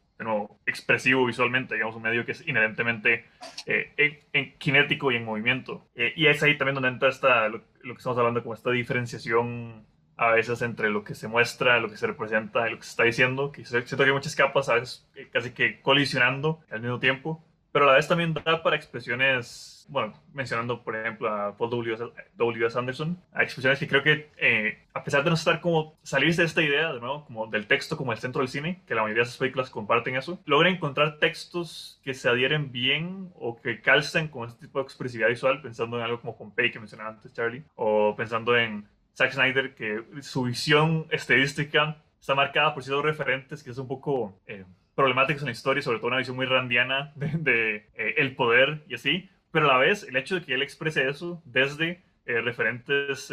expresivo 0.65 1.27
visualmente, 1.27 1.75
digamos, 1.75 1.95
un 1.95 2.03
medio 2.03 2.25
que 2.25 2.33
es 2.33 2.47
inherentemente 2.49 3.27
eh, 3.67 4.25
en, 4.33 4.57
kinético 4.59 5.13
y 5.13 5.17
en 5.17 5.25
movimiento. 5.25 5.87
y 5.95 6.27
es 6.27 6.43
ahí 6.43 6.57
también 6.57 6.75
donde 6.75 6.89
entra 6.89 7.11
esta, 7.11 7.49
lo, 7.49 7.63
lo 7.83 7.95
que 7.95 7.99
estamos 7.99 8.19
hablando 8.19 8.43
como 8.43 8.55
esta 8.55 8.71
diferenciación 8.71 9.85
a 10.17 10.31
veces 10.31 10.63
entre 10.63 10.91
lo 10.91 11.05
que 11.05 11.15
se 11.15 11.29
muestra, 11.29 11.79
lo 11.79 11.91
que 11.91 11.97
se 11.97 12.07
representa 12.07 12.67
y 12.67 12.73
lo 12.73 12.79
que 12.79 12.85
se 12.85 12.91
está 12.91 13.05
diciendo, 13.05 13.53
que 13.53 13.65
siento 13.65 14.05
que 14.05 14.13
muchas 14.13 14.35
capas, 14.35 14.69
a 14.69 14.75
veces 14.75 15.07
eh, 15.15 15.29
casi 15.31 15.51
que 15.51 15.81
colisionando 15.83 16.61
al 16.71 16.81
mismo 16.81 16.99
tiempo, 16.99 17.45
pero 17.71 17.85
a 17.85 17.89
la 17.89 17.97
vez 17.97 18.09
también 18.09 18.33
da 18.33 18.63
para 18.63 18.77
expresiones, 18.77 19.76
bueno, 19.89 20.15
mencionando 20.33 20.83
por 20.83 20.97
ejemplo 20.97 21.29
a 21.29 21.57
Paul 21.57 21.71
W. 21.71 22.67
S. 22.67 22.79
Anderson, 22.79 23.19
a 23.33 23.43
expresiones 23.43 23.79
que 23.79 23.89
creo 23.89 24.03
que 24.03 24.31
eh, 24.37 24.79
a 24.93 25.05
pesar 25.05 25.25
de 25.25 25.31
no 25.31 25.35
estar 25.37 25.61
como 25.61 25.97
salirse 26.03 26.43
de 26.43 26.47
esta 26.47 26.63
idea, 26.63 26.93
de 26.93 27.01
nuevo, 27.01 27.25
como 27.25 27.47
del 27.47 27.67
texto 27.67 27.97
como 27.97 28.13
el 28.13 28.19
centro 28.19 28.41
del 28.41 28.49
cine, 28.49 28.83
que 28.87 28.95
la 28.95 29.03
mayoría 29.03 29.23
de 29.23 29.29
sus 29.29 29.39
películas 29.39 29.71
comparten 29.71 30.17
eso, 30.17 30.41
logra 30.45 30.69
encontrar 30.69 31.19
textos 31.19 32.01
que 32.03 32.15
se 32.15 32.29
adhieren 32.29 32.73
bien 32.73 33.31
o 33.37 33.61
que 33.61 33.81
calcen 33.81 34.29
con 34.29 34.49
este 34.49 34.67
tipo 34.67 34.79
de 34.79 34.85
expresividad 34.85 35.29
visual, 35.29 35.63
pensando 35.63 35.99
en 35.99 36.05
algo 36.05 36.21
como 36.21 36.37
Pompey 36.37 36.71
que 36.71 36.79
mencionaba 36.79 37.11
antes 37.11 37.33
Charlie, 37.33 37.65
o 37.75 38.15
pensando 38.17 38.57
en 38.57 38.89
Zack 39.15 39.33
Snyder, 39.33 39.75
que 39.75 40.03
su 40.21 40.45
visión 40.45 41.07
estadística 41.11 42.03
está 42.21 42.35
marcada 42.35 42.75
por 42.75 42.83
ciertos 42.83 43.05
referentes 43.05 43.63
que 43.63 43.71
es 43.71 43.79
un 43.79 43.87
poco 43.87 44.41
eh, 44.47 44.65
problemáticos 44.97 45.43
en 45.43 45.47
la 45.47 45.53
historia, 45.53 45.83
sobre 45.83 45.99
todo 45.99 46.09
una 46.09 46.17
visión 46.17 46.37
muy 46.37 46.47
randiana 46.47 47.13
de, 47.15 47.89
eh, 47.95 48.15
el 48.17 48.35
poder 48.35 48.83
y 48.89 48.95
así, 48.95 49.31
pero 49.57 49.71
a 49.71 49.73
la 49.73 49.79
vez 49.79 50.03
el 50.03 50.15
hecho 50.17 50.35
de 50.35 50.43
que 50.43 50.53
él 50.53 50.61
exprese 50.61 51.09
eso 51.09 51.41
desde 51.47 52.03
eh, 52.27 52.43
referentes 52.43 53.33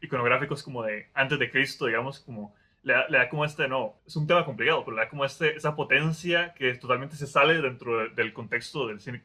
iconográficos 0.00 0.62
como 0.62 0.84
de 0.84 1.08
antes 1.12 1.40
de 1.40 1.50
Cristo, 1.50 1.86
digamos, 1.86 2.20
como 2.20 2.54
le 2.84 2.94
da, 2.94 3.28
como 3.28 3.44
este, 3.44 3.66
no, 3.66 3.96
es 4.06 4.14
un 4.14 4.28
tema 4.28 4.44
complicado, 4.44 4.84
pero 4.84 4.96
le 4.96 5.02
da 5.02 5.08
como 5.08 5.24
este, 5.24 5.56
esa 5.56 5.74
potencia 5.74 6.54
que 6.54 6.72
totalmente 6.74 7.16
se 7.16 7.26
sale 7.26 7.60
dentro 7.60 8.08
del 8.10 8.32
contexto 8.32 8.86
del 8.86 9.00
cine 9.00 9.20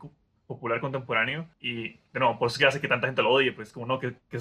popular 0.47 0.81
contemporáneo 0.81 1.47
y 1.59 1.99
de 2.13 2.19
nuevo, 2.19 2.37
por 2.37 2.47
eso 2.47 2.59
que 2.59 2.65
hace 2.65 2.81
que 2.81 2.87
tanta 2.87 3.07
gente 3.07 3.21
lo 3.21 3.31
odie, 3.31 3.53
pues 3.53 3.71
como 3.71 3.85
no, 3.85 3.99
que, 3.99 4.13
que, 4.29 4.37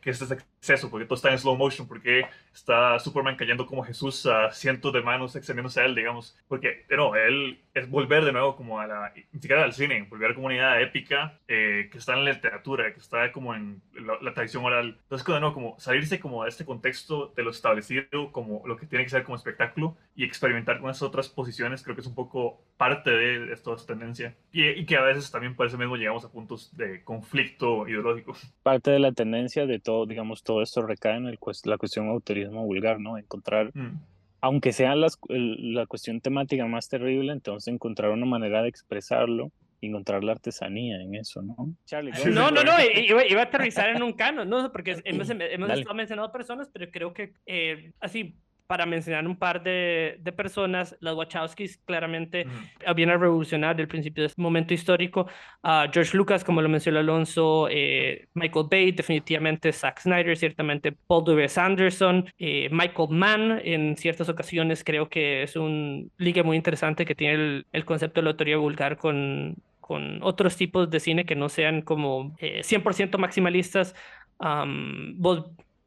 que 0.00 0.10
es 0.10 0.30
exceso, 0.30 0.90
porque 0.90 1.06
todo 1.06 1.16
está 1.16 1.30
en 1.30 1.38
slow 1.38 1.56
motion, 1.56 1.88
porque 1.88 2.26
está 2.52 2.98
Superman 2.98 3.36
cayendo 3.36 3.66
como 3.66 3.82
Jesús 3.82 4.26
a 4.26 4.50
cientos 4.52 4.92
de 4.92 5.02
manos 5.02 5.34
extendiéndose 5.34 5.80
a 5.80 5.86
él, 5.86 5.94
digamos, 5.94 6.38
porque 6.48 6.84
nuevo, 6.90 7.16
él 7.16 7.60
es 7.74 7.88
volver 7.90 8.24
de 8.24 8.32
nuevo 8.32 8.56
como 8.56 8.80
a 8.80 8.86
la, 8.86 9.12
ni 9.14 9.40
siquiera 9.40 9.62
al 9.62 9.72
cine, 9.72 10.06
volver 10.08 10.34
como 10.34 10.46
una 10.46 10.56
idea 10.56 10.80
épica 10.80 11.38
eh, 11.46 11.88
que 11.90 11.98
está 11.98 12.14
en 12.14 12.24
la 12.24 12.32
literatura, 12.32 12.92
que 12.92 13.00
está 13.00 13.30
como 13.32 13.54
en 13.54 13.82
la, 13.94 14.32
tradición 14.32 14.64
oral. 14.64 14.98
Entonces, 15.02 15.26
de 15.26 15.40
nuevo, 15.40 15.54
como 15.54 15.78
salirse 15.78 16.18
como 16.18 16.44
de 16.44 16.50
este 16.50 16.64
contexto 16.64 17.32
de 17.36 17.42
lo 17.42 17.50
establecido, 17.50 18.32
como 18.32 18.62
lo 18.66 18.76
que 18.76 18.86
tiene 18.86 19.04
que 19.04 19.10
ser 19.10 19.24
como 19.24 19.36
espectáculo 19.36 19.96
y 20.14 20.24
experimentar 20.24 20.80
con 20.80 20.90
esas 20.90 21.02
otras 21.02 21.28
posiciones, 21.28 21.82
creo 21.82 21.94
que 21.94 22.00
es 22.00 22.06
un 22.06 22.14
poco 22.14 22.62
parte 22.76 23.10
de, 23.10 23.46
de 23.46 23.56
toda 23.56 23.76
esta 23.76 23.92
tendencia. 23.92 24.34
Y, 24.52 24.66
y 24.66 24.86
que 24.86 24.96
a 24.96 25.02
veces 25.02 25.30
también 25.30 25.54
por 25.54 25.66
eso 25.66 25.76
mismo 25.76 25.96
llegamos 25.96 26.24
a 26.24 26.30
puntos 26.30 26.74
de 26.76 27.04
conflicto 27.06 27.88
ideológico. 27.88 28.36
Parte 28.62 28.90
de 28.90 28.98
la 28.98 29.12
tendencia 29.12 29.64
de 29.64 29.78
todo, 29.78 30.04
digamos, 30.04 30.42
todo 30.42 30.60
esto 30.60 30.82
recae 30.82 31.16
en 31.16 31.26
el, 31.26 31.38
la 31.64 31.78
cuestión 31.78 32.08
autorismo 32.08 32.66
vulgar, 32.66 33.00
¿no? 33.00 33.16
Encontrar, 33.16 33.70
mm. 33.72 33.98
aunque 34.42 34.74
sea 34.74 34.94
las, 34.94 35.18
la 35.28 35.86
cuestión 35.86 36.20
temática 36.20 36.66
más 36.66 36.90
terrible, 36.90 37.32
entonces 37.32 37.72
encontrar 37.72 38.10
una 38.10 38.26
manera 38.26 38.62
de 38.62 38.68
expresarlo 38.68 39.50
encontrar 39.80 40.24
la 40.24 40.32
artesanía 40.32 41.00
en 41.00 41.14
eso, 41.14 41.42
¿no? 41.42 41.54
Charlie, 41.84 42.10
no, 42.32 42.50
no, 42.50 42.64
no, 42.64 42.72
iba, 42.80 43.40
a 43.40 43.44
aterrizar 43.44 43.90
en 43.90 44.02
un 44.02 44.14
canon, 44.14 44.48
¿no? 44.48 44.72
Porque 44.72 44.96
hemos, 45.04 45.30
hemos 45.30 45.70
estado 45.70 45.94
mencionando 45.94 46.32
personas, 46.32 46.68
pero 46.72 46.90
creo 46.90 47.12
que 47.12 47.34
eh, 47.46 47.92
así 48.00 48.36
para 48.66 48.86
mencionar 48.86 49.26
un 49.26 49.36
par 49.36 49.62
de, 49.62 50.16
de 50.20 50.32
personas, 50.32 50.96
las 51.00 51.14
Wachowskis 51.14 51.78
claramente 51.84 52.46
habían 52.86 53.10
a 53.10 53.16
revolucionar 53.16 53.80
el 53.80 53.88
principio 53.88 54.22
de 54.22 54.28
este 54.28 54.40
momento 54.40 54.74
histórico. 54.74 55.26
a 55.62 55.88
George 55.92 56.16
Lucas, 56.16 56.44
como 56.44 56.62
lo 56.62 56.68
mencionó 56.68 56.98
Alonso, 56.98 57.68
eh, 57.70 58.28
Michael 58.34 58.66
Bay, 58.70 58.92
definitivamente 58.92 59.72
Zack 59.72 60.00
Snyder, 60.00 60.36
ciertamente 60.36 60.92
Paul 60.92 61.24
W. 61.24 61.48
Anderson, 61.56 62.26
eh, 62.38 62.68
Michael 62.70 63.08
Mann, 63.10 63.60
en 63.64 63.96
ciertas 63.96 64.28
ocasiones 64.28 64.84
creo 64.84 65.08
que 65.08 65.42
es 65.42 65.56
un 65.56 66.10
ligue 66.18 66.42
muy 66.42 66.56
interesante 66.56 67.04
que 67.04 67.14
tiene 67.14 67.34
el, 67.34 67.66
el 67.72 67.84
concepto 67.84 68.20
de 68.20 68.24
la 68.24 68.30
autoría 68.30 68.56
vulgar 68.56 68.96
con, 68.96 69.56
con 69.80 70.22
otros 70.22 70.56
tipos 70.56 70.90
de 70.90 71.00
cine 71.00 71.24
que 71.24 71.36
no 71.36 71.48
sean 71.48 71.82
como 71.82 72.36
100% 72.38 73.14
eh, 73.14 73.18
maximalistas. 73.18 73.94
Um, 74.38 75.14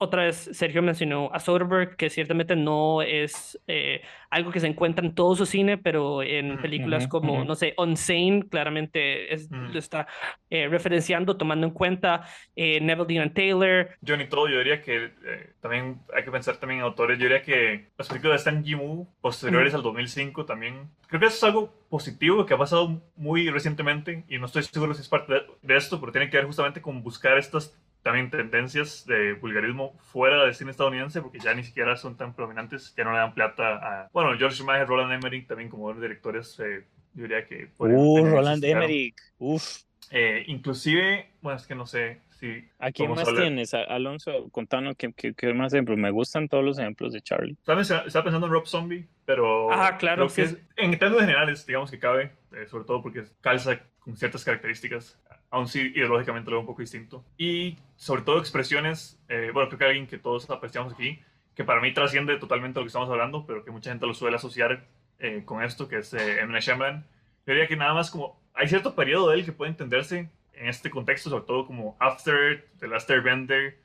otra 0.01 0.23
vez 0.23 0.49
Sergio 0.53 0.81
mencionó 0.81 1.29
a 1.33 1.39
Soderbergh, 1.41 1.97
que 1.97 2.09
ciertamente 2.09 2.55
no 2.55 3.01
es 3.01 3.59
eh, 3.67 4.01
algo 4.29 4.49
que 4.49 4.61
se 4.61 4.67
encuentra 4.67 5.05
en 5.05 5.13
todo 5.13 5.35
su 5.35 5.45
cine, 5.45 5.77
pero 5.77 6.23
en 6.23 6.57
películas 6.61 7.05
como, 7.07 7.43
no 7.43 7.53
sé, 7.53 7.73
Unsane, 7.77 8.47
claramente 8.49 9.33
es, 9.33 9.51
lo 9.51 9.77
está 9.77 10.07
eh, 10.49 10.69
referenciando, 10.69 11.35
tomando 11.35 11.67
en 11.67 11.73
cuenta 11.73 12.23
eh, 12.55 12.79
Neville 12.79 13.13
Dean 13.13 13.33
Taylor. 13.33 13.89
Johnny 14.07 14.29
todo, 14.29 14.47
yo 14.47 14.59
diría 14.59 14.81
que 14.81 15.11
también 15.59 15.99
hay 16.15 16.23
que 16.23 16.31
pensar 16.31 16.55
también 16.57 16.79
en 16.79 16.85
autores, 16.85 17.19
yo 17.19 17.25
diría 17.25 17.41
que 17.41 17.89
las 17.97 18.07
películas 18.07 18.43
de 18.43 18.49
Stan 18.51 18.63
Jimu, 18.63 19.05
posteriores 19.19 19.73
al 19.73 19.83
2005 19.83 20.45
también, 20.45 20.89
creo 21.07 21.19
que 21.19 21.25
eso 21.25 21.35
es 21.35 21.43
algo 21.43 21.73
positivo 21.89 22.45
que 22.45 22.53
ha 22.53 22.57
pasado 22.57 23.01
muy 23.17 23.49
recientemente 23.49 24.23
y 24.29 24.37
no 24.37 24.45
estoy 24.45 24.63
seguro 24.63 24.93
si 24.93 25.01
es 25.01 25.09
parte 25.09 25.33
de, 25.33 25.41
de 25.61 25.75
esto, 25.75 25.99
pero 25.99 26.13
tiene 26.13 26.29
que 26.29 26.37
ver 26.37 26.45
justamente 26.45 26.81
con 26.81 27.03
buscar 27.03 27.37
estas 27.37 27.77
también 28.01 28.29
tendencias 28.29 29.05
de 29.05 29.33
vulgarismo 29.33 29.97
fuera 29.99 30.43
del 30.43 30.55
cine 30.55 30.71
estadounidense, 30.71 31.21
porque 31.21 31.39
ya 31.39 31.53
ni 31.53 31.63
siquiera 31.63 31.97
son 31.97 32.15
tan 32.15 32.33
prominentes, 32.33 32.93
ya 32.95 33.03
no 33.03 33.11
le 33.11 33.17
dan 33.17 33.33
plata 33.33 33.75
a... 33.75 34.09
Bueno, 34.13 34.37
George 34.37 34.57
Schumacher, 34.57 34.87
Roland 34.87 35.13
Emmerich, 35.13 35.47
también 35.47 35.69
como 35.69 35.93
directores, 35.93 36.59
eh, 36.59 36.85
yo 37.13 37.23
diría 37.23 37.45
que... 37.45 37.69
Uh, 37.77 38.25
Roland 38.25 38.63
Emmerich, 38.63 39.15
uff. 39.37 39.83
Eh, 40.11 40.43
inclusive, 40.47 41.29
bueno, 41.41 41.57
es 41.57 41.67
que 41.67 41.75
no 41.75 41.85
sé 41.85 42.21
si... 42.39 42.65
¿A 42.79 42.91
quién 42.91 43.11
más 43.11 43.27
tienes? 43.35 43.73
Alonso, 43.73 44.49
contanos 44.49 44.95
qué, 44.97 45.13
qué, 45.13 45.53
más 45.53 45.73
ejemplos. 45.73 45.97
Me 45.97 46.09
gustan 46.09 46.47
todos 46.47 46.63
los 46.63 46.79
ejemplos 46.79 47.13
de 47.13 47.21
Charlie. 47.21 47.57
Estaba 47.59 48.23
pensando 48.23 48.47
en 48.47 48.51
Rob 48.51 48.65
Zombie, 48.65 49.07
pero... 49.25 49.71
Ah, 49.71 49.97
claro. 49.97 50.29
sí. 50.29 50.43
en 50.77 50.97
términos 50.97 51.21
generales, 51.21 51.65
digamos 51.65 51.91
que 51.91 51.99
cabe, 51.99 52.31
eh, 52.53 52.65
sobre 52.67 52.85
todo 52.85 53.03
porque 53.03 53.23
calza 53.41 53.79
con 53.99 54.15
ciertas 54.15 54.43
características 54.43 55.19
aún 55.49 55.67
sí 55.67 55.91
ideológicamente 55.95 56.49
lo 56.49 56.57
veo 56.57 56.61
un 56.61 56.67
poco 56.67 56.81
distinto. 56.81 57.23
Y 57.37 57.77
sobre 57.95 58.21
todo 58.21 58.39
expresiones, 58.39 59.19
eh, 59.29 59.51
bueno, 59.53 59.69
creo 59.69 59.79
que 59.79 59.85
alguien 59.85 60.07
que 60.07 60.17
todos 60.17 60.49
apreciamos 60.49 60.93
aquí, 60.93 61.19
que 61.55 61.63
para 61.63 61.81
mí 61.81 61.93
trasciende 61.93 62.37
totalmente 62.37 62.79
lo 62.79 62.85
que 62.85 62.89
estamos 62.89 63.09
hablando, 63.09 63.45
pero 63.45 63.63
que 63.63 63.71
mucha 63.71 63.89
gente 63.91 64.05
lo 64.05 64.13
suele 64.13 64.37
asociar 64.37 64.85
eh, 65.19 65.43
con 65.45 65.63
esto, 65.63 65.87
que 65.87 65.97
es 65.97 66.13
eh, 66.13 66.39
M. 66.39 66.59
Shyamalan. 66.59 67.05
Yo 67.45 67.53
diría 67.53 67.67
que 67.67 67.75
nada 67.75 67.93
más 67.93 68.11
como, 68.11 68.39
hay 68.53 68.67
cierto 68.67 68.95
periodo 68.95 69.29
de 69.29 69.39
él 69.39 69.45
que 69.45 69.51
puede 69.51 69.71
entenderse 69.71 70.29
en 70.53 70.67
este 70.67 70.89
contexto, 70.89 71.29
sobre 71.29 71.45
todo 71.45 71.65
como 71.65 71.97
After, 71.99 72.65
The 72.79 72.87
Last 72.87 73.09
Airbender, 73.09 73.77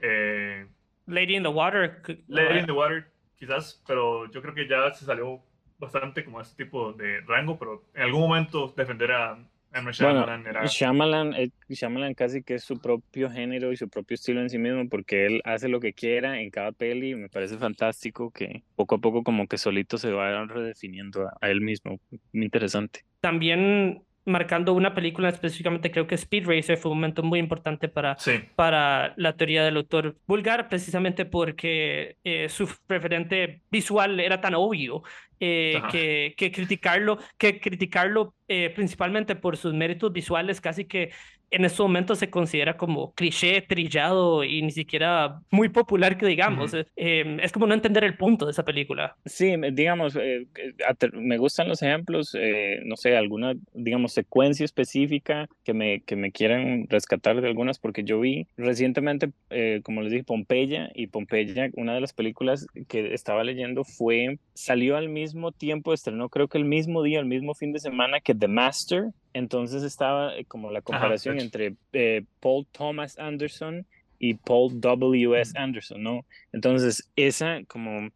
eh, 0.00 0.66
Lady 1.06 1.36
in 1.36 1.42
the 1.42 1.48
Water. 1.48 2.02
Lady 2.28 2.58
in 2.60 2.66
the 2.66 2.72
Water, 2.72 3.06
quizás, 3.38 3.82
pero 3.86 4.30
yo 4.30 4.42
creo 4.42 4.54
que 4.54 4.68
ya 4.68 4.92
se 4.92 5.04
salió 5.04 5.40
bastante 5.78 6.24
como 6.24 6.40
este 6.40 6.64
tipo 6.64 6.92
de 6.92 7.20
rango, 7.22 7.58
pero 7.58 7.84
en 7.94 8.02
algún 8.02 8.22
momento 8.22 8.72
defender 8.76 9.12
a 9.12 9.38
Shyamalan, 10.66 11.34
eh, 11.34 11.50
Shyamalan, 11.68 12.14
casi 12.14 12.42
que 12.42 12.54
es 12.54 12.64
su 12.64 12.80
propio 12.80 13.30
género 13.30 13.72
y 13.72 13.76
su 13.76 13.88
propio 13.88 14.14
estilo 14.14 14.40
en 14.40 14.50
sí 14.50 14.58
mismo 14.58 14.88
porque 14.88 15.26
él 15.26 15.42
hace 15.44 15.68
lo 15.68 15.80
que 15.80 15.92
quiera 15.92 16.40
en 16.40 16.50
cada 16.50 16.72
peli 16.72 17.14
me 17.14 17.28
parece 17.28 17.58
fantástico 17.58 18.30
que 18.30 18.62
poco 18.74 18.96
a 18.96 18.98
poco 18.98 19.22
como 19.22 19.46
que 19.46 19.58
solito 19.58 19.98
se 19.98 20.10
va 20.10 20.44
redefiniendo 20.46 21.26
a, 21.28 21.36
a 21.40 21.50
él 21.50 21.60
mismo. 21.60 22.00
Muy 22.32 22.44
interesante. 22.44 23.04
También 23.20 24.02
marcando 24.26 24.74
una 24.74 24.94
película 24.94 25.28
específicamente, 25.28 25.90
creo 25.90 26.06
que 26.06 26.16
Speed 26.16 26.46
Racer 26.46 26.76
fue 26.76 26.90
un 26.90 26.98
momento 26.98 27.22
muy 27.22 27.38
importante 27.38 27.88
para, 27.88 28.16
para 28.56 29.14
la 29.16 29.36
teoría 29.36 29.64
del 29.64 29.76
autor 29.76 30.16
vulgar, 30.26 30.68
precisamente 30.68 31.24
porque 31.24 32.16
eh, 32.24 32.48
su 32.48 32.68
referente 32.88 33.62
visual 33.70 34.18
era 34.20 34.40
tan 34.40 34.54
obvio 34.54 35.02
eh, 35.38 35.80
que, 35.90 36.34
que, 36.36 36.50
criticarlo, 36.50 37.18
que 37.38 37.60
criticarlo 37.60 38.34
eh, 38.48 38.70
principalmente 38.74 39.36
por 39.36 39.56
sus 39.56 39.74
méritos 39.74 40.12
visuales 40.12 40.60
casi 40.60 40.86
que 40.86 41.12
en 41.50 41.64
estos 41.64 41.80
momentos 41.80 42.18
se 42.18 42.30
considera 42.30 42.76
como 42.76 43.12
cliché, 43.14 43.62
trillado 43.62 44.44
y 44.44 44.62
ni 44.62 44.72
siquiera 44.72 45.40
muy 45.50 45.68
popular 45.68 46.18
que 46.18 46.26
digamos. 46.26 46.72
Em, 46.96 47.40
es 47.40 47.52
como 47.52 47.66
no 47.66 47.74
entender 47.74 48.04
el 48.04 48.16
punto 48.16 48.46
de 48.46 48.52
esa 48.52 48.64
película. 48.64 49.16
Sí, 49.24 49.54
digamos, 49.72 50.16
eh, 50.16 50.46
me 51.12 51.38
gustan 51.38 51.68
los 51.68 51.82
ejemplos, 51.82 52.34
eh, 52.38 52.80
no 52.84 52.96
sé, 52.96 53.16
alguna, 53.16 53.54
digamos, 53.74 54.12
secuencia 54.12 54.64
específica 54.64 55.48
que 55.64 55.74
me, 55.74 56.00
que 56.00 56.16
me 56.16 56.32
quieran 56.32 56.86
rescatar 56.88 57.40
de 57.40 57.46
algunas, 57.46 57.78
porque 57.78 58.04
yo 58.04 58.20
vi 58.20 58.46
recientemente, 58.56 59.30
eh, 59.50 59.80
como 59.84 60.02
les 60.02 60.12
dije, 60.12 60.24
Pompeya, 60.24 60.90
y 60.94 61.06
Pompeya, 61.08 61.70
una 61.74 61.94
de 61.94 62.00
las 62.00 62.12
películas 62.12 62.66
que 62.88 63.14
estaba 63.14 63.44
leyendo 63.44 63.84
fue, 63.84 64.38
salió 64.54 64.96
al 64.96 65.08
mismo 65.08 65.52
tiempo, 65.52 65.92
estrenó 65.92 66.28
creo 66.28 66.48
que 66.48 66.58
el 66.58 66.64
mismo 66.64 67.02
día, 67.02 67.20
el 67.20 67.26
mismo 67.26 67.54
fin 67.54 67.72
de 67.72 67.78
semana 67.78 68.20
que 68.20 68.34
The 68.34 68.48
Master, 68.48 69.10
entonces 69.32 69.82
estaba 69.82 70.36
eh, 70.36 70.44
como 70.44 70.70
la 70.70 70.82
comparación 70.82 71.40
entre 71.40 71.76
eh, 71.92 72.24
Paul 72.40 72.66
Thomas 72.72 73.18
Anderson 73.18 73.86
y 74.18 74.34
Paul 74.34 74.80
W.S. 74.80 75.52
Anderson, 75.56 76.02
¿no? 76.02 76.24
Entonces, 76.52 77.10
esa 77.16 77.62
como, 77.64 78.10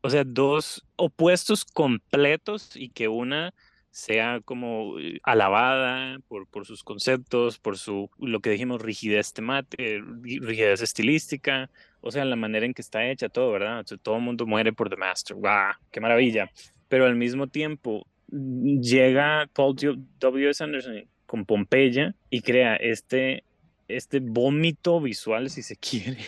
o 0.00 0.10
sea, 0.10 0.24
dos 0.24 0.84
opuestos 0.96 1.64
completos 1.64 2.76
y 2.76 2.90
que 2.90 3.08
una 3.08 3.52
sea 3.90 4.40
como 4.44 4.98
eh, 5.00 5.20
alabada 5.24 6.18
por, 6.28 6.46
por 6.46 6.64
sus 6.66 6.84
conceptos, 6.84 7.58
por 7.58 7.76
su, 7.76 8.08
lo 8.18 8.40
que 8.40 8.50
dijimos, 8.50 8.80
rigidez 8.80 9.32
temática, 9.32 9.82
rigidez 10.22 10.80
estilística, 10.80 11.70
o 12.00 12.10
sea, 12.10 12.24
la 12.24 12.36
manera 12.36 12.66
en 12.66 12.74
que 12.74 12.82
está 12.82 13.08
hecha 13.10 13.28
todo, 13.28 13.50
¿verdad? 13.50 13.84
todo 14.02 14.16
el 14.16 14.22
mundo 14.22 14.46
muere 14.46 14.72
por 14.72 14.88
The 14.88 14.96
Master, 14.96 15.36
¡guau! 15.36 15.74
¡Qué 15.90 16.00
maravilla! 16.00 16.50
Pero 16.88 17.06
al 17.06 17.16
mismo 17.16 17.48
tiempo, 17.48 18.06
llega 18.30 19.48
Paul 19.52 19.76
W. 20.18 20.50
S. 20.50 20.62
Anderson 20.62 21.04
con 21.26 21.44
Pompeya 21.44 22.14
y 22.28 22.40
crea 22.42 22.76
este, 22.76 23.44
este 23.88 24.20
vómito 24.20 25.00
visual, 25.00 25.50
si 25.50 25.62
se 25.62 25.76
quiere, 25.76 26.18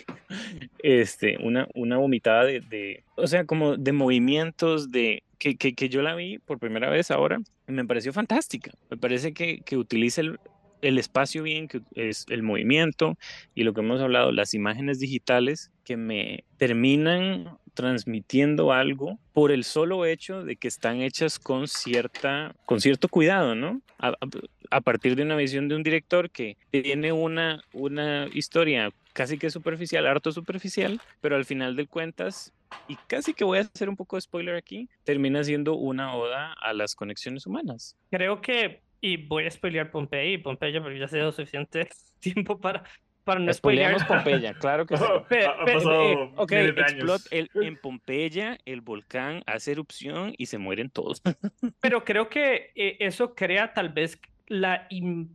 este, 0.83 1.39
una, 1.39 1.69
una 1.75 1.99
vomitada 1.99 2.45
de, 2.45 3.05
o 3.17 3.27
sea, 3.27 3.45
como 3.45 3.77
de 3.77 3.93
movimientos, 3.93 4.91
de 4.91 5.23
que, 5.39 5.57
que, 5.57 5.75
que, 5.75 5.89
yo 5.89 6.03
la 6.03 6.15
vi 6.15 6.39
por 6.39 6.59
primera 6.59 6.89
vez 6.89 7.11
ahora 7.11 7.41
y 7.67 7.73
me 7.73 7.85
pareció 7.85 8.13
fantástica. 8.13 8.71
Me 8.91 8.97
parece 8.97 9.33
que, 9.33 9.61
que 9.63 9.77
utiliza 9.77 10.21
el, 10.21 10.39
el 10.83 10.99
espacio 10.99 11.43
bien, 11.43 11.69
que 11.69 11.81
es 11.95 12.27
el 12.29 12.43
movimiento 12.43 13.17
y 13.55 13.65
lo 13.65 13.73
que 13.73 13.81
hemos 13.81 14.01
hablado, 14.01 14.31
las 14.31 14.55
imágenes 14.55 14.99
digitales 14.99 15.71
que 15.85 15.97
me 15.97 16.45
terminan 16.59 17.59
transmitiendo 17.75 18.73
algo 18.73 19.19
por 19.33 19.53
el 19.53 19.65
solo 19.65 20.05
hecho 20.05 20.45
de 20.45 20.57
que 20.57 20.69
están 20.69 21.01
hechas 21.01 21.39
con 21.39 21.69
cierta 21.69 22.55
con 22.65 22.81
cierto 22.81 23.09
cuidado, 23.09 23.55
¿no? 23.55 23.81
A, 23.99 24.81
partir 24.81 25.17
de 25.17 25.23
una 25.23 25.37
visión 25.37 25.69
de 25.69 25.77
un 25.77 25.83
director 25.83 26.31
que 26.31 26.57
tiene 26.71 27.13
una 27.13 27.63
una 27.73 28.29
historia 28.33 28.91
casi 29.13 29.39
que 29.39 29.51
superficial, 29.51 30.07
harto 30.07 30.33
superficial, 30.33 31.01
pero 31.21 31.37
al 31.37 31.45
final 31.45 31.77
de 31.77 31.87
cuentas 31.87 32.53
y 32.89 32.97
casi 33.07 33.35
que 33.35 33.45
voy 33.45 33.59
a 33.59 33.63
hacer 33.63 33.89
un 33.89 33.97
poco 33.97 34.17
de 34.17 34.23
spoiler 34.23 34.55
aquí, 34.55 34.89
termina 35.05 35.45
siendo 35.45 35.75
una 35.75 36.15
oda 36.15 36.55
a 36.55 36.73
las 36.73 36.95
conexiones 36.95 37.47
humanas. 37.47 37.97
Creo 38.11 38.41
que 38.41 38.81
y 39.03 39.17
voy 39.17 39.47
a 39.47 39.51
spoilear 39.51 39.91
Pompeya 39.91 40.33
y 40.33 40.39
Pompeya 40.39 40.81
porque 40.81 40.99
ya 40.99 41.09
se 41.09 41.21
suficiente 41.33 41.89
tiempo 42.21 42.59
para 42.59 42.85
para 43.25 43.41
no 43.41 43.53
spoilear. 43.53 44.07
Pompeya, 44.07 44.55
claro 44.55 44.87
que 44.87 44.97
sí. 44.97 45.05
ha 45.47 45.65
pasado 45.65 46.33
ok, 46.37 46.53
explota 46.53 47.25
el, 47.31 47.51
en 47.55 47.77
Pompeya 47.77 48.59
el 48.65 48.81
volcán 48.81 49.43
hace 49.47 49.73
erupción 49.73 50.35
y 50.37 50.47
se 50.47 50.59
mueren 50.59 50.91
todos. 50.91 51.23
Pero 51.81 52.05
creo 52.05 52.29
que 52.29 52.73
eh, 52.75 52.97
eso 53.01 53.35
crea 53.35 53.73
tal 53.73 53.91
vez 53.91 54.21
la, 54.53 54.87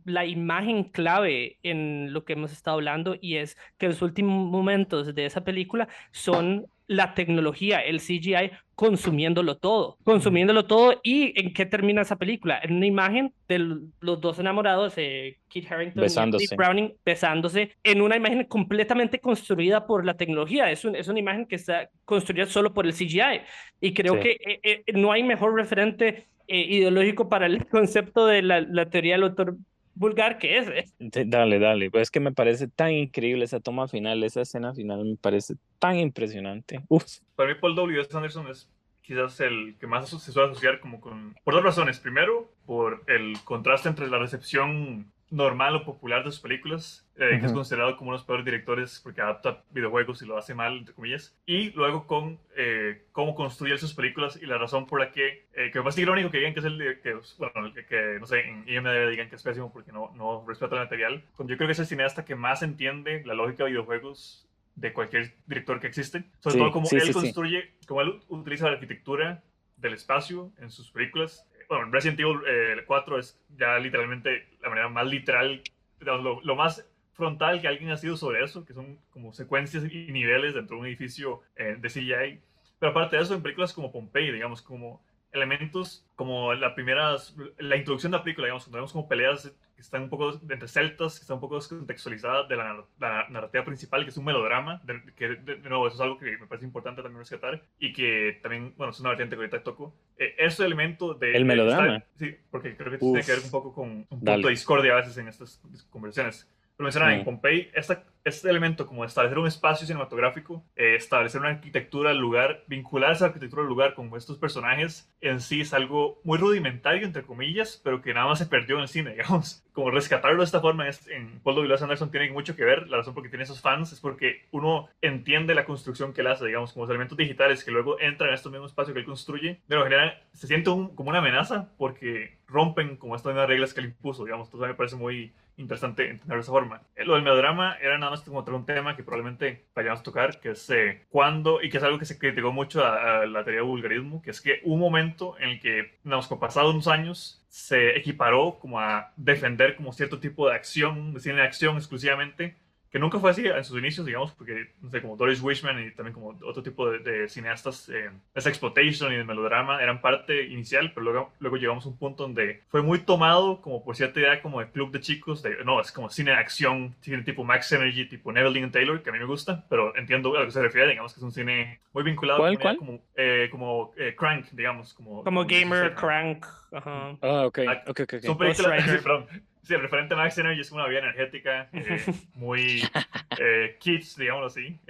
la 0.04 0.26
imagen 0.26 0.84
clave 0.84 1.58
en 1.64 2.12
lo 2.12 2.24
que 2.24 2.34
hemos 2.34 2.52
estado 2.52 2.76
hablando 2.76 3.16
y 3.20 3.36
es 3.36 3.56
que 3.76 3.88
los 3.88 4.00
últimos 4.00 4.48
momentos 4.48 5.12
de 5.12 5.26
esa 5.26 5.42
película 5.42 5.88
son 6.12 6.66
la 6.86 7.14
tecnología, 7.14 7.80
el 7.80 8.00
CGI, 8.00 8.52
consumiéndolo 8.74 9.58
todo, 9.58 9.98
consumiéndolo 10.04 10.66
todo. 10.66 11.00
¿Y 11.02 11.38
en 11.38 11.52
qué 11.52 11.66
termina 11.66 12.00
esa 12.00 12.16
película? 12.16 12.58
En 12.62 12.76
una 12.76 12.86
imagen 12.86 13.34
de 13.46 13.80
los 14.00 14.20
dos 14.20 14.38
enamorados, 14.38 14.94
eh, 14.96 15.38
Kit 15.48 15.70
Harington 15.70 16.04
y 16.04 16.08
Steve 16.08 16.56
Browning, 16.56 16.94
besándose, 17.04 17.72
en 17.82 18.00
una 18.00 18.16
imagen 18.16 18.44
completamente 18.44 19.18
construida 19.18 19.86
por 19.86 20.06
la 20.06 20.14
tecnología. 20.14 20.70
Es, 20.70 20.84
es 20.84 21.08
una 21.08 21.18
imagen 21.18 21.44
que 21.44 21.56
está 21.56 21.90
construida 22.06 22.46
solo 22.46 22.72
por 22.72 22.86
el 22.86 22.94
CGI. 22.94 23.42
Y 23.80 23.92
creo 23.92 24.18
que 24.18 24.38
eh, 24.40 24.60
eh, 24.62 24.84
no 24.94 25.12
hay 25.12 25.24
mejor 25.24 25.54
referente 25.54 26.28
ideológico 26.48 27.28
para 27.28 27.46
el 27.46 27.66
concepto 27.68 28.26
de 28.26 28.42
la, 28.42 28.60
la 28.60 28.90
teoría 28.90 29.14
del 29.14 29.24
autor 29.24 29.56
vulgar 29.98 30.38
que 30.38 30.58
es. 30.58 30.68
¿eh? 30.68 30.84
Dale, 30.98 31.58
dale. 31.58 31.90
Pues 31.90 32.02
es 32.02 32.10
que 32.10 32.20
me 32.20 32.32
parece 32.32 32.68
tan 32.68 32.92
increíble 32.92 33.44
esa 33.44 33.60
toma 33.60 33.88
final, 33.88 34.22
esa 34.24 34.42
escena 34.42 34.72
final 34.72 35.04
me 35.04 35.16
parece 35.16 35.54
tan 35.78 35.96
impresionante. 35.96 36.80
Uf. 36.88 37.04
Para 37.36 37.50
mí 37.50 37.56
Paul 37.60 37.74
W. 37.74 38.00
S. 38.00 38.16
Anderson 38.16 38.48
es 38.48 38.68
quizás 39.02 39.40
el 39.40 39.76
que 39.80 39.86
más 39.86 40.08
se 40.08 40.32
suele 40.32 40.50
asociar 40.50 40.80
como 40.80 41.00
con... 41.00 41.34
Por 41.42 41.54
dos 41.54 41.64
razones. 41.64 41.98
Primero, 41.98 42.50
por 42.66 43.02
el 43.06 43.38
contraste 43.44 43.88
entre 43.88 44.08
la 44.08 44.18
recepción 44.18 45.10
normal 45.30 45.76
o 45.76 45.84
popular 45.84 46.24
de 46.24 46.30
sus 46.30 46.40
películas, 46.40 47.06
eh, 47.16 47.38
que 47.40 47.46
es 47.46 47.52
considerado 47.52 47.96
como 47.96 48.10
uno 48.10 48.16
de 48.16 48.20
los 48.20 48.26
peores 48.26 48.44
directores 48.44 49.00
porque 49.02 49.20
adapta 49.20 49.62
videojuegos 49.70 50.22
y 50.22 50.26
lo 50.26 50.38
hace 50.38 50.54
mal, 50.54 50.78
entre 50.78 50.94
comillas, 50.94 51.36
y 51.46 51.70
luego 51.70 52.06
con 52.06 52.38
eh, 52.56 53.02
cómo 53.12 53.34
construye 53.34 53.76
sus 53.76 53.94
películas 53.94 54.38
y 54.40 54.46
la 54.46 54.58
razón 54.58 54.86
por 54.86 55.00
la 55.00 55.12
que, 55.12 55.46
eh, 55.54 55.70
que 55.70 55.78
me 55.78 55.82
parece 55.82 56.02
irónico 56.02 56.30
que 56.30 56.38
digan 56.38 56.54
que 56.54 56.60
es 56.60 56.66
el 56.66 57.00
que, 57.02 57.14
bueno, 57.38 57.74
que, 57.88 58.16
no 58.20 58.26
sé, 58.26 58.40
en 58.40 58.68
IMDb 58.68 59.10
digan 59.10 59.28
que 59.28 59.36
es 59.36 59.42
pésimo 59.42 59.72
porque 59.72 59.92
no, 59.92 60.12
no 60.14 60.44
respeta 60.46 60.76
el 60.76 60.82
material, 60.82 61.24
yo 61.38 61.56
creo 61.56 61.66
que 61.68 61.72
es 61.72 61.78
el 61.78 61.86
cineasta 61.86 62.24
que 62.24 62.34
más 62.34 62.62
entiende 62.62 63.22
la 63.24 63.34
lógica 63.34 63.64
de 63.64 63.70
videojuegos 63.70 64.48
de 64.76 64.92
cualquier 64.92 65.34
director 65.46 65.80
que 65.80 65.88
existe. 65.88 66.24
Sobre 66.38 66.58
todo 66.58 66.70
como 66.70 66.88
él 66.90 67.12
construye, 67.12 67.72
como 67.86 68.00
él 68.00 68.20
utiliza 68.28 68.66
la 68.66 68.74
arquitectura 68.74 69.42
del 69.76 69.94
espacio 69.94 70.52
en 70.58 70.70
sus 70.70 70.90
películas. 70.90 71.46
Bueno, 71.68 71.90
Resident 71.90 72.18
Evil 72.20 72.38
4 72.86 73.16
eh, 73.16 73.20
es 73.20 73.38
ya 73.56 73.78
literalmente 73.78 74.48
la 74.62 74.70
manera 74.70 74.88
más 74.88 75.06
literal, 75.06 75.62
lo, 76.00 76.40
lo, 76.40 76.56
más 76.56 76.88
frontal 77.12 77.60
que 77.60 77.68
alguien 77.68 77.90
ha 77.90 77.96
sido 77.96 78.16
sobre 78.16 78.42
eso, 78.42 78.64
que 78.64 78.72
son 78.72 78.98
como 79.10 79.32
secuencias 79.32 79.84
y 79.84 80.10
niveles 80.10 80.54
dentro 80.54 80.76
de 80.76 80.80
un 80.80 80.86
edificio 80.86 81.42
eh, 81.56 81.76
de 81.78 81.88
CGI. 81.88 82.40
Pero 82.78 82.92
aparte 82.92 83.16
de 83.16 83.22
eso, 83.22 83.34
en 83.34 83.42
películas 83.42 83.74
como 83.74 83.92
Pompeii, 83.92 84.32
digamos, 84.32 84.62
como 84.62 85.02
elementos 85.32 86.06
como 86.16 86.54
la 86.54 86.74
primera, 86.74 87.16
la 87.58 87.76
introducción 87.76 88.12
de 88.12 88.18
la 88.18 88.24
película, 88.24 88.46
digamos, 88.46 88.64
cuando 88.64 88.78
vemos 88.78 88.92
como 88.92 89.08
peleas 89.08 89.52
que 89.78 89.82
están 89.82 90.02
un 90.02 90.08
poco 90.08 90.40
entre 90.50 90.66
celtas, 90.66 91.20
que 91.20 91.22
están 91.22 91.36
un 91.36 91.40
poco 91.40 91.54
descontextualizadas 91.54 92.48
de 92.48 92.56
la, 92.56 92.84
narrativa 93.30 93.64
principal, 93.64 94.02
que 94.02 94.10
es 94.10 94.16
un 94.16 94.24
melodrama, 94.24 94.82
que 95.14 95.36
de, 95.36 95.58
nuevo 95.58 95.86
eso 95.86 95.94
es 95.94 96.00
algo 96.00 96.18
que 96.18 96.36
me 96.36 96.48
parece 96.48 96.66
importante 96.66 97.00
también 97.00 97.20
rescatar 97.20 97.62
y 97.78 97.92
que 97.92 98.40
también, 98.42 98.74
bueno, 98.76 98.90
es 98.90 98.98
una 98.98 99.10
vertiente 99.10 99.36
que 99.36 99.42
ahorita 99.42 99.62
toco. 99.62 99.94
Eh, 100.16 100.34
ese 100.36 100.64
elemento 100.64 101.14
de... 101.14 101.32
El 101.32 101.44
melodrama. 101.44 102.02
sí, 102.16 102.34
porque 102.50 102.76
creo 102.76 102.90
que 102.90 102.98
tiene 102.98 103.22
que 103.22 103.30
ver 103.30 103.40
un 103.44 103.50
poco 103.52 103.72
con 103.72 103.88
un 103.88 104.04
punto 104.04 104.32
de 104.32 104.50
discordia 104.50 104.94
a 104.94 104.96
veces 104.96 105.16
en 105.16 105.28
estas 105.28 105.60
conversaciones. 105.90 106.50
Lo 106.78 106.84
mencionaba 106.84 107.14
en 107.14 107.24
Pompey, 107.24 107.70
esta 107.74 108.04
este 108.28 108.50
elemento 108.50 108.86
como 108.86 109.04
establecer 109.04 109.38
un 109.38 109.46
espacio 109.46 109.86
cinematográfico, 109.86 110.64
eh, 110.76 110.94
establecer 110.96 111.40
una 111.40 111.50
arquitectura 111.50 112.10
del 112.10 112.18
lugar, 112.18 112.62
vincular 112.66 113.12
esa 113.12 113.26
arquitectura 113.26 113.62
del 113.62 113.70
lugar 113.70 113.94
con 113.94 114.14
estos 114.16 114.38
personajes, 114.38 115.10
en 115.20 115.40
sí 115.40 115.62
es 115.62 115.74
algo 115.74 116.20
muy 116.24 116.38
rudimentario, 116.38 117.06
entre 117.06 117.22
comillas, 117.22 117.80
pero 117.82 118.00
que 118.00 118.14
nada 118.14 118.26
más 118.26 118.38
se 118.38 118.46
perdió 118.46 118.76
en 118.76 118.82
el 118.82 118.88
cine, 118.88 119.10
digamos. 119.16 119.64
Como 119.72 119.90
rescatarlo 119.90 120.38
de 120.38 120.44
esta 120.44 120.60
forma 120.60 120.88
es, 120.88 121.06
en 121.08 121.40
Paul 121.40 121.56
W. 121.56 121.74
Anderson 121.80 122.10
tiene 122.10 122.30
mucho 122.30 122.56
que 122.56 122.64
ver, 122.64 122.88
la 122.88 122.98
razón 122.98 123.14
por 123.14 123.22
que 123.22 123.28
tiene 123.28 123.44
esos 123.44 123.60
fans 123.60 123.92
es 123.92 124.00
porque 124.00 124.46
uno 124.50 124.88
entiende 125.00 125.54
la 125.54 125.64
construcción 125.64 126.12
que 126.12 126.20
él 126.20 126.26
hace, 126.26 126.46
digamos, 126.46 126.72
como 126.72 126.84
los 126.84 126.90
elementos 126.90 127.16
digitales 127.16 127.64
que 127.64 127.70
luego 127.70 127.98
entran 128.00 128.30
en 128.30 128.34
este 128.34 128.50
mismo 128.50 128.66
espacio 128.66 128.92
que 128.92 129.00
él 129.00 129.06
construye, 129.06 129.60
de 129.66 129.76
lo 129.76 129.84
general 129.84 130.20
se 130.32 130.46
siente 130.46 130.70
como 130.70 131.10
una 131.10 131.18
amenaza 131.18 131.70
porque 131.78 132.38
rompen 132.48 132.96
como 132.96 133.14
estas 133.14 133.32
mismas 133.32 133.48
reglas 133.48 133.72
que 133.72 133.80
él 133.80 133.86
impuso, 133.86 134.24
digamos, 134.24 134.48
entonces 134.48 134.68
me 134.68 134.74
parece 134.74 134.96
muy 134.96 135.32
interesante 135.58 136.08
entender 136.08 136.36
de 136.36 136.42
esa 136.42 136.52
forma. 136.52 136.82
Eh, 136.96 137.04
lo 137.04 137.14
del 137.14 137.22
melodrama 137.22 137.76
era 137.80 137.98
nada 137.98 138.10
más 138.12 138.22
como 138.22 138.40
un 138.40 138.66
tema 138.66 138.96
que 138.96 139.02
probablemente 139.02 139.66
vayamos 139.74 140.00
a 140.00 140.02
tocar, 140.02 140.40
que 140.40 140.52
es 140.52 140.70
eh, 140.70 141.04
cuando, 141.10 141.62
y 141.62 141.68
que 141.68 141.78
es 141.78 141.82
algo 141.82 141.98
que 141.98 142.06
se 142.06 142.18
criticó 142.18 142.52
mucho 142.52 142.84
a, 142.84 143.26
la 143.26 143.44
teoría 143.44 143.60
del 143.60 143.68
vulgarismo, 143.68 144.22
que 144.22 144.30
es 144.30 144.40
que 144.40 144.60
un 144.64 144.80
momento 144.80 145.38
en 145.38 145.50
el 145.50 145.60
que, 145.60 145.98
digamos, 146.02 146.28
pasados 146.28 146.72
unos 146.72 146.88
años, 146.88 147.44
se 147.48 147.96
equiparó 147.96 148.58
como 148.60 148.80
a 148.80 149.12
defender 149.16 149.76
como 149.76 149.92
cierto 149.92 150.20
tipo 150.20 150.48
de 150.48 150.54
acción, 150.54 151.14
de 151.14 151.20
cine 151.20 151.36
de 151.36 151.42
acción 151.42 151.76
exclusivamente, 151.76 152.56
que 152.90 152.98
nunca 152.98 153.18
fue 153.18 153.30
así 153.30 153.46
en 153.46 153.64
sus 153.64 153.78
inicios, 153.78 154.06
digamos, 154.06 154.32
porque, 154.32 154.70
no 154.80 154.90
sé, 154.90 155.02
como 155.02 155.16
Doris 155.16 155.40
Wishman 155.42 155.86
y 155.86 155.90
también 155.92 156.14
como 156.14 156.38
otro 156.44 156.62
tipo 156.62 156.90
de, 156.90 157.28
cineastas, 157.28 157.88
eh, 157.88 158.10
esa 158.34 158.48
exploitation 158.48 159.12
y 159.12 159.16
de 159.16 159.24
melodrama 159.24 159.82
eran 159.82 160.00
parte 160.00 160.44
inicial, 160.44 160.92
pero 160.94 161.04
luego, 161.04 161.32
luego 161.40 161.56
llegamos 161.56 161.84
a 161.84 161.88
un 161.88 161.98
punto 161.98 162.22
donde 162.22 162.62
fue 162.68 162.82
muy 162.82 163.00
tomado 163.00 163.60
como 163.60 163.84
por 163.84 163.96
cierta 163.96 164.20
idea 164.20 164.40
como 164.40 164.60
de 164.60 164.70
club 164.70 164.90
de 164.90 165.00
chicos, 165.00 165.42
de, 165.42 165.64
no, 165.64 165.80
es 165.80 165.92
como 165.92 166.08
cine 166.08 166.30
de 166.30 166.38
acción, 166.38 166.94
cine 167.00 167.22
tipo 167.22 167.44
Max 167.44 167.70
Energy, 167.72 168.06
tipo 168.06 168.32
Neville 168.32 168.68
Taylor, 168.68 169.02
que 169.02 169.10
a 169.10 169.12
mí 169.12 169.18
me 169.18 169.24
gusta, 169.24 169.64
pero 169.68 169.96
entiendo 169.96 170.34
a 170.36 170.40
lo 170.40 170.46
que 170.46 170.52
se 170.52 170.62
refiere, 170.62 170.88
digamos 170.88 171.12
que 171.12 171.20
es 171.20 171.24
un 171.24 171.32
cine 171.32 171.80
muy 171.92 172.02
vinculado 172.02 172.38
¿Cuál, 172.38 172.58
cuál? 172.58 172.76
como, 172.76 173.00
eh, 173.16 173.48
como 173.50 173.92
eh, 173.96 174.14
Crank, 174.16 174.46
digamos. 174.52 174.94
Como, 174.94 175.24
como, 175.24 175.44
gamer, 175.44 175.94
Crank. 175.94 176.46
Ajá. 176.72 177.16
Ah, 177.22 177.46
ok, 177.46 177.60
ok, 177.86 178.00
ok. 178.00 178.14
Son 178.22 178.38
películas, 178.38 178.84
perdón, 179.02 179.26
Sí, 179.68 179.74
el 179.74 179.82
referente 179.82 180.14
a 180.14 180.16
Max 180.16 180.38
Energy 180.38 180.62
es 180.62 180.72
una 180.72 180.86
vida 180.86 181.00
energética, 181.00 181.68
eh, 181.74 182.02
muy 182.32 182.82
eh, 183.38 183.76
kids, 183.78 184.16
digámoslo 184.16 184.46
así. 184.46 184.80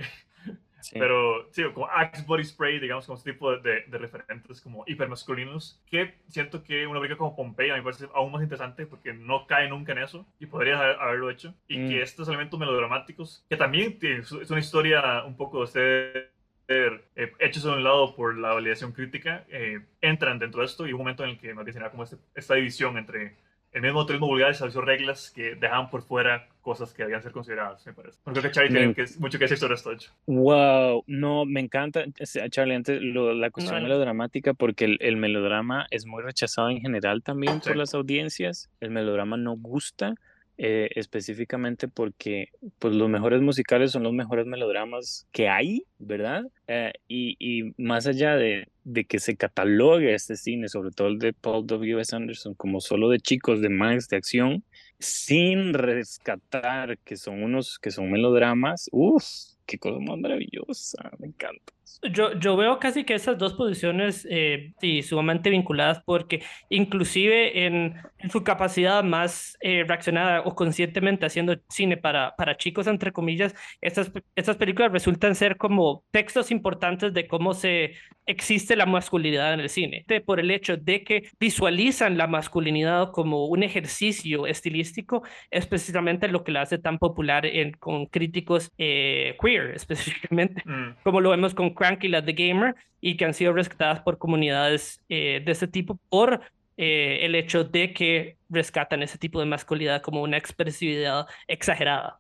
Pero 0.93 1.49
sí, 1.51 1.65
como 1.75 1.89
Axe 1.89 2.23
Body 2.25 2.45
Spray, 2.45 2.79
digamos, 2.79 3.05
como 3.05 3.19
ese 3.19 3.33
tipo 3.33 3.57
de, 3.57 3.83
de, 3.89 3.99
referentes 3.99 4.61
como 4.61 4.85
hipermasculinos, 4.87 5.83
que 5.91 6.15
siento 6.29 6.63
que 6.63 6.87
una 6.87 7.01
película 7.01 7.19
como 7.19 7.35
Pompeii 7.35 7.71
a 7.71 7.75
mí 7.75 7.81
me 7.81 7.85
parece 7.85 8.07
aún 8.15 8.31
más 8.31 8.41
interesante 8.41 8.87
porque 8.87 9.13
no 9.13 9.49
cae 9.49 9.69
nunca 9.69 9.91
en 9.91 9.99
eso 9.99 10.25
y 10.39 10.47
podría 10.47 10.79
haberlo 10.79 11.29
hecho. 11.29 11.55
Y 11.67 11.89
que 11.89 11.99
mm. 11.99 12.03
estos 12.03 12.29
elementos 12.29 12.61
melodramáticos, 12.61 13.45
que 13.49 13.57
también 13.57 13.99
es 14.01 14.31
una 14.31 14.61
historia 14.61 15.25
un 15.25 15.37
poco 15.37 15.67
de 15.67 16.31
ser 16.69 17.03
eh, 17.17 17.33
hechos 17.41 17.65
a 17.65 17.73
un 17.73 17.83
lado 17.83 18.15
por 18.15 18.37
la 18.37 18.53
validación 18.53 18.93
crítica, 18.93 19.45
eh, 19.49 19.81
entran 20.03 20.39
dentro 20.39 20.61
de 20.61 20.67
esto 20.67 20.87
y 20.87 20.93
un 20.93 20.99
momento 20.99 21.25
en 21.25 21.31
el 21.31 21.39
que 21.39 21.55
más 21.55 21.65
bien 21.65 21.83
como 21.91 22.05
este, 22.05 22.17
esta 22.35 22.55
división 22.55 22.99
entre 22.99 23.37
el 23.73 23.83
mismo 23.83 24.05
turismo 24.05 24.27
vulgar 24.27 24.51
estableció 24.51 24.83
reglas 24.83 25.31
que 25.35 25.55
dejaban 25.55 25.89
por 25.89 26.03
fuera 26.03 26.47
cosas 26.61 26.93
que 26.93 27.03
debían 27.03 27.23
ser 27.23 27.33
consideradas, 27.33 27.87
me 27.87 27.95
parece. 27.95 28.19
Creo 28.23 28.43
que 28.43 28.51
Charlie 28.51 28.71
tiene 28.71 28.95
mucho 29.19 29.39
que 29.39 29.45
decir 29.45 29.57
sobre 29.57 29.75
esto, 29.75 29.93
hecho. 29.93 30.13
Wow, 30.27 31.05
no, 31.07 31.47
me 31.47 31.61
encanta, 31.61 32.05
Charlie, 32.51 32.75
antes 32.75 33.01
la 33.03 33.51
cuestión 33.51 33.83
melodramática, 33.83 34.53
porque 34.53 34.85
el, 34.85 34.99
el, 35.01 35.17
melodrama 35.17 35.87
es 35.91 36.05
muy 36.05 36.23
rechazado 36.23 36.69
en 36.69 36.81
general 36.81 37.23
también 37.23 37.61
por 37.61 37.77
las 37.77 37.95
audiencias. 37.95 38.71
El 38.81 38.91
melodrama 38.91 39.39
no 39.39 39.57
gusta. 39.57 40.15
Eh, 40.61 40.91
específicamente 40.97 41.87
porque 41.87 42.49
pues 42.81 42.93
los 42.93 43.09
mejores 43.09 43.41
musicales 43.41 43.93
son 43.93 44.03
los 44.03 44.13
mejores 44.13 44.45
melodramas 44.45 45.29
que 45.31 45.49
hay, 45.49 45.85
¿verdad? 46.01 46.47
Eh, 46.67 46.93
y, 47.07 47.37
y, 47.39 47.75
más 47.81 48.09
allá 48.09 48.35
de, 48.35 48.67
de, 48.83 49.05
que 49.05 49.21
se 49.21 49.37
catalogue 49.37 50.13
este 50.13 50.35
cine, 50.35 50.67
sobre 50.69 50.91
todo 50.91 51.07
el 51.07 51.21
de 51.21 51.33
Paul 51.33 51.65
W. 51.65 52.01
S. 52.01 52.17
Anderson, 52.17 52.55
como 52.55 52.81
solo 52.81 53.09
de 53.09 53.21
chicos, 53.21 53.61
de 53.61 53.69
más 53.69 54.09
de 54.09 54.17
acción, 54.17 54.65
sin 54.99 55.75
rescatar 55.75 56.99
que 57.05 57.17
son 57.17 57.45
unos 57.45 57.79
que 57.79 57.93
son 57.93 58.11
melodramas, 58.11 58.89
uff, 58.91 59.25
qué 59.65 59.79
cosa 59.79 60.01
más 60.01 60.19
maravillosa, 60.19 61.13
me 61.21 61.29
encanta. 61.29 61.73
Yo, 62.13 62.33
yo 62.39 62.57
veo 62.57 62.79
casi 62.79 63.05
que 63.05 63.15
esas 63.15 63.39
dos 63.39 63.55
posiciones 63.55 64.27
eh, 64.31 64.73
sí, 64.81 65.03
sumamente 65.03 65.51
vinculadas 65.51 66.01
porque 66.05 66.43
inclusive 66.69 67.67
en, 67.67 67.97
en 68.19 68.31
su 68.31 68.45
capacidad 68.45 69.03
más 69.03 69.57
eh, 69.61 69.85
reaccionada 69.87 70.43
o 70.43 70.55
conscientemente 70.55 71.27
haciendo 71.27 71.57
cine 71.69 71.97
para, 71.97 72.37
para 72.37 72.57
chicos, 72.57 72.87
entre 72.87 73.13
comillas, 73.13 73.55
estas, 73.81 74.13
estas 74.37 74.57
películas 74.57 74.93
resultan 74.93 75.35
ser 75.35 75.57
como 75.57 76.05
textos 76.11 76.51
importantes 76.51 77.13
de 77.13 77.27
cómo 77.27 77.55
se 77.55 77.95
existe 78.27 78.77
la 78.77 78.87
masculinidad 78.87 79.55
en 79.55 79.61
el 79.61 79.71
cine, 79.71 80.05
por 80.25 80.39
el 80.39 80.51
hecho 80.51 80.77
de 80.77 81.03
que 81.03 81.31
visualizan 81.41 82.19
la 82.19 82.27
masculinidad 82.27 83.11
como 83.11 83.47
un 83.47 83.63
ejercicio 83.63 84.47
estilístico, 84.47 85.23
es 85.51 85.67
precisamente 85.67 86.29
lo 86.29 86.45
que 86.45 86.53
la 86.53 86.63
hace 86.63 86.79
tan 86.79 86.99
popular 86.99 87.47
en, 87.47 87.73
con 87.73 88.07
críticos 88.07 88.71
eh, 88.77 89.37
queer, 89.41 89.71
específicamente, 89.75 90.63
mm. 90.65 91.03
como 91.03 91.21
lo 91.21 91.31
vemos 91.31 91.55
con 91.55 91.71
Crank 91.79 92.05
y 92.05 92.09
la 92.09 92.25
The 92.25 92.33
Gamer, 92.33 92.75
y 93.01 93.17
que 93.17 93.25
han 93.25 93.35
sido 93.35 93.53
rescatadas 93.53 94.01
por 94.01 94.19
comunidades 94.19 95.01
eh, 95.09 95.41
de 95.45 95.53
este 95.53 95.69
tipo 95.69 95.99
por 96.09 96.41
eh, 96.77 97.21
el 97.23 97.35
hecho 97.35 97.65
de 97.65 97.93
que 97.93 98.37
rescatan 98.49 99.03
ese 99.03 99.19
tipo 99.19 99.41
de 99.41 99.47
masculinidad 99.47 100.03
como 100.03 100.23
una 100.23 100.37
expresividad 100.37 101.27
exagerada. 101.47 102.19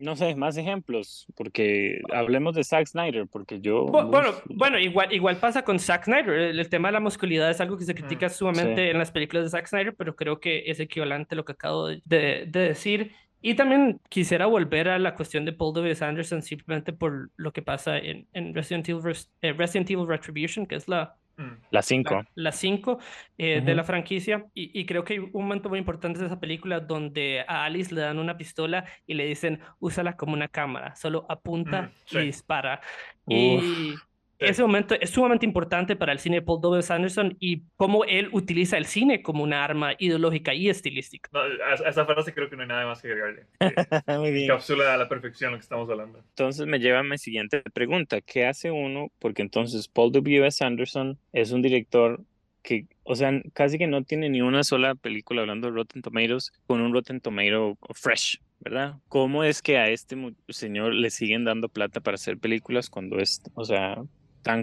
No 0.00 0.16
sé, 0.16 0.34
más 0.34 0.56
ejemplos, 0.56 1.26
porque 1.36 2.00
hablemos 2.10 2.54
de 2.54 2.64
Zack 2.64 2.86
Snyder, 2.86 3.26
porque 3.26 3.60
yo... 3.60 3.84
Bueno, 3.84 4.32
bueno 4.46 4.78
igual, 4.78 5.12
igual 5.12 5.36
pasa 5.36 5.62
con 5.62 5.78
Zack 5.78 6.04
Snyder. 6.04 6.30
El, 6.30 6.68
tema 6.70 6.88
de 6.88 6.92
la 6.92 7.00
masculinidad 7.00 7.50
es 7.50 7.60
algo 7.60 7.76
que 7.76 7.84
se 7.84 7.94
critica 7.94 8.30
sumamente 8.30 8.90
en 8.90 8.98
las 8.98 9.10
películas 9.10 9.44
de 9.44 9.50
Zack 9.50 9.66
Snyder, 9.66 9.94
pero 9.94 10.16
creo 10.16 10.40
que 10.40 10.64
es 10.66 10.80
equivalente 10.80 11.34
a 11.34 11.36
lo 11.36 11.44
que 11.44 11.52
acabo 11.52 11.88
de, 11.88 12.00
de 12.06 12.46
decir. 12.46 13.12
Y 13.42 13.54
también 13.54 14.00
quisiera 14.08 14.46
volver 14.46 14.88
a 14.88 14.98
la 14.98 15.14
cuestión 15.14 15.44
de 15.44 15.52
Paul 15.52 15.74
W. 15.74 15.96
Anderson 16.00 16.42
simplemente 16.42 16.92
por 16.92 17.30
lo 17.36 17.52
que 17.52 17.62
pasa 17.62 17.96
en, 17.98 18.26
en 18.32 18.54
Resident, 18.54 18.88
Evil, 18.88 19.16
eh, 19.40 19.52
Resident 19.52 19.90
Evil 19.90 20.06
Retribution, 20.06 20.66
que 20.66 20.76
es 20.76 20.88
la... 20.88 21.16
Mm. 21.36 21.52
La 21.70 21.80
5. 21.80 22.24
La 22.34 22.52
5 22.52 22.98
eh, 23.38 23.62
de 23.64 23.74
la 23.74 23.84
franquicia. 23.84 24.46
Y, 24.52 24.78
y, 24.78 24.84
creo 24.84 25.04
que 25.04 25.14
hay 25.14 25.18
un 25.20 25.30
momento 25.32 25.70
muy 25.70 25.78
importante 25.78 26.20
de 26.20 26.26
esa 26.26 26.38
película 26.38 26.80
donde 26.80 27.44
a 27.48 27.64
Alice 27.64 27.94
le 27.94 28.02
dan 28.02 28.18
una 28.18 28.36
pistola 28.36 28.84
y 29.06 29.14
le 29.14 29.24
dicen, 29.24 29.60
úsala 29.78 30.16
como 30.16 30.34
una 30.34 30.48
cámara, 30.48 30.94
solo 30.96 31.24
apunta 31.30 31.92
mm, 32.12 32.16
y 32.18 32.20
dispara. 32.26 32.82
Y 33.26 33.94
ese 34.40 34.62
momento 34.62 34.94
es 34.98 35.10
sumamente 35.10 35.44
importante 35.44 35.96
para 35.96 36.12
el 36.12 36.18
cine 36.18 36.36
de 36.36 36.42
Paul 36.42 36.60
W. 36.60 36.84
Anderson 36.88 37.36
y 37.38 37.62
cómo 37.76 38.04
él 38.04 38.28
utiliza 38.32 38.78
el 38.78 38.86
cine 38.86 39.22
como 39.22 39.42
una 39.42 39.62
arma 39.62 39.92
ideológica 39.98 40.54
y 40.54 40.68
estilística. 40.68 41.30
a, 41.32 41.88
esa 41.88 42.06
frase 42.06 42.32
creo 42.32 42.48
que 42.48 42.56
no 42.56 42.62
hay 42.62 42.68
nada 42.68 42.86
más 42.86 43.02
que 43.02 43.08
agregarle. 43.08 43.46
Muy 44.18 44.32
bien. 44.32 44.48
Capsula 44.48 44.94
a 44.94 44.96
la 44.96 45.08
perfección 45.08 45.52
lo 45.52 45.58
que 45.58 45.62
estamos 45.62 45.88
hablando. 45.90 46.18
Entonces 46.18 46.66
me 46.66 46.78
lleva 46.78 47.00
a 47.00 47.02
mi 47.02 47.18
siguiente 47.18 47.62
pregunta. 47.72 48.20
¿Qué 48.20 48.46
hace 48.46 48.70
uno? 48.70 49.12
Porque 49.18 49.42
entonces 49.42 49.88
Paul 49.88 50.12
W. 50.12 50.48
Anderson 50.60 51.18
es 51.32 51.52
un 51.52 51.62
director 51.62 52.20
que, 52.62 52.86
o 53.04 53.14
sea, 53.14 53.32
casi 53.52 53.78
que 53.78 53.86
no 53.86 54.04
tiene 54.04 54.28
ni 54.28 54.40
una 54.40 54.64
sola 54.64 54.94
película 54.94 55.42
hablando 55.42 55.68
de 55.68 55.74
Rotten 55.74 56.02
Tomatoes 56.02 56.52
con 56.66 56.80
un 56.80 56.92
Rotten 56.92 57.20
Tomato 57.20 57.78
fresh, 57.94 58.40
¿verdad? 58.60 58.96
¿Cómo 59.08 59.44
es 59.44 59.62
que 59.62 59.78
a 59.78 59.88
este 59.88 60.16
señor 60.48 60.94
le 60.94 61.10
siguen 61.10 61.44
dando 61.44 61.68
plata 61.68 62.00
para 62.00 62.16
hacer 62.16 62.38
películas 62.38 62.90
cuando 62.90 63.18
es, 63.18 63.42
o 63.54 63.64
sea, 63.64 64.02
tan, 64.42 64.62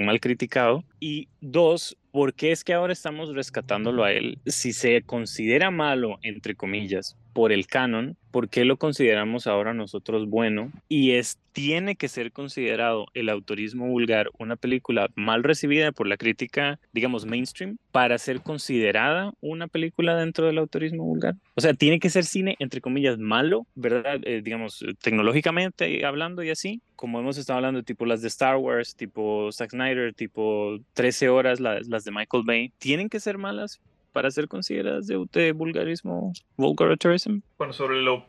mal 0.00 0.20
criticado. 0.20 0.84
Y 1.00 1.28
dos, 1.40 1.96
¿por 2.10 2.34
qué 2.34 2.52
es 2.52 2.64
que 2.64 2.74
ahora 2.74 2.92
estamos 2.92 3.34
rescatándolo 3.34 4.04
a 4.04 4.12
él? 4.12 4.38
Si 4.46 4.72
se 4.72 5.02
considera 5.02 5.70
malo, 5.70 6.18
entre 6.22 6.54
comillas, 6.54 7.16
por 7.32 7.52
el 7.52 7.66
canon, 7.66 8.16
¿por 8.30 8.48
qué 8.48 8.64
lo 8.64 8.76
consideramos 8.76 9.46
ahora 9.46 9.74
nosotros 9.74 10.28
bueno? 10.28 10.72
Y 10.88 11.12
es, 11.12 11.38
tiene 11.52 11.96
que 11.96 12.08
ser 12.08 12.32
considerado 12.32 13.06
el 13.14 13.28
autorismo 13.28 13.86
vulgar 13.86 14.30
una 14.38 14.56
película 14.56 15.08
mal 15.14 15.42
recibida 15.42 15.92
por 15.92 16.06
la 16.06 16.16
crítica, 16.16 16.78
digamos, 16.92 17.26
mainstream, 17.26 17.76
para 17.90 18.18
ser 18.18 18.40
considerada 18.40 19.32
una 19.40 19.68
película 19.68 20.16
dentro 20.16 20.46
del 20.46 20.58
autorismo 20.58 21.04
vulgar. 21.04 21.34
O 21.54 21.60
sea, 21.60 21.74
tiene 21.74 22.00
que 22.00 22.10
ser 22.10 22.24
cine, 22.24 22.56
entre 22.58 22.80
comillas, 22.80 23.18
malo, 23.18 23.66
¿verdad? 23.74 24.20
Eh, 24.24 24.40
digamos, 24.42 24.84
tecnológicamente 25.00 26.04
hablando 26.04 26.42
y 26.42 26.50
así, 26.50 26.80
como 26.96 27.20
hemos 27.20 27.36
estado 27.36 27.58
hablando, 27.58 27.82
tipo 27.82 28.06
las 28.06 28.22
de 28.22 28.28
Star 28.28 28.56
Wars, 28.56 28.96
tipo 28.96 29.50
Zack 29.52 29.70
Snyder, 29.70 30.14
tipo 30.14 30.78
13 30.94 31.28
horas, 31.28 31.60
las, 31.60 31.86
las 31.88 32.04
de 32.04 32.12
Michael 32.12 32.44
Bay, 32.46 32.72
tienen 32.78 33.08
que 33.08 33.20
ser 33.20 33.38
malas 33.38 33.80
para 34.12 34.30
ser 34.30 34.48
consideradas 34.48 35.06
de, 35.06 35.52
vulgarismo, 35.52 36.32
vulgarism. 36.56 37.40
Bueno, 37.58 37.72
sobre 37.72 38.02
lo, 38.02 38.26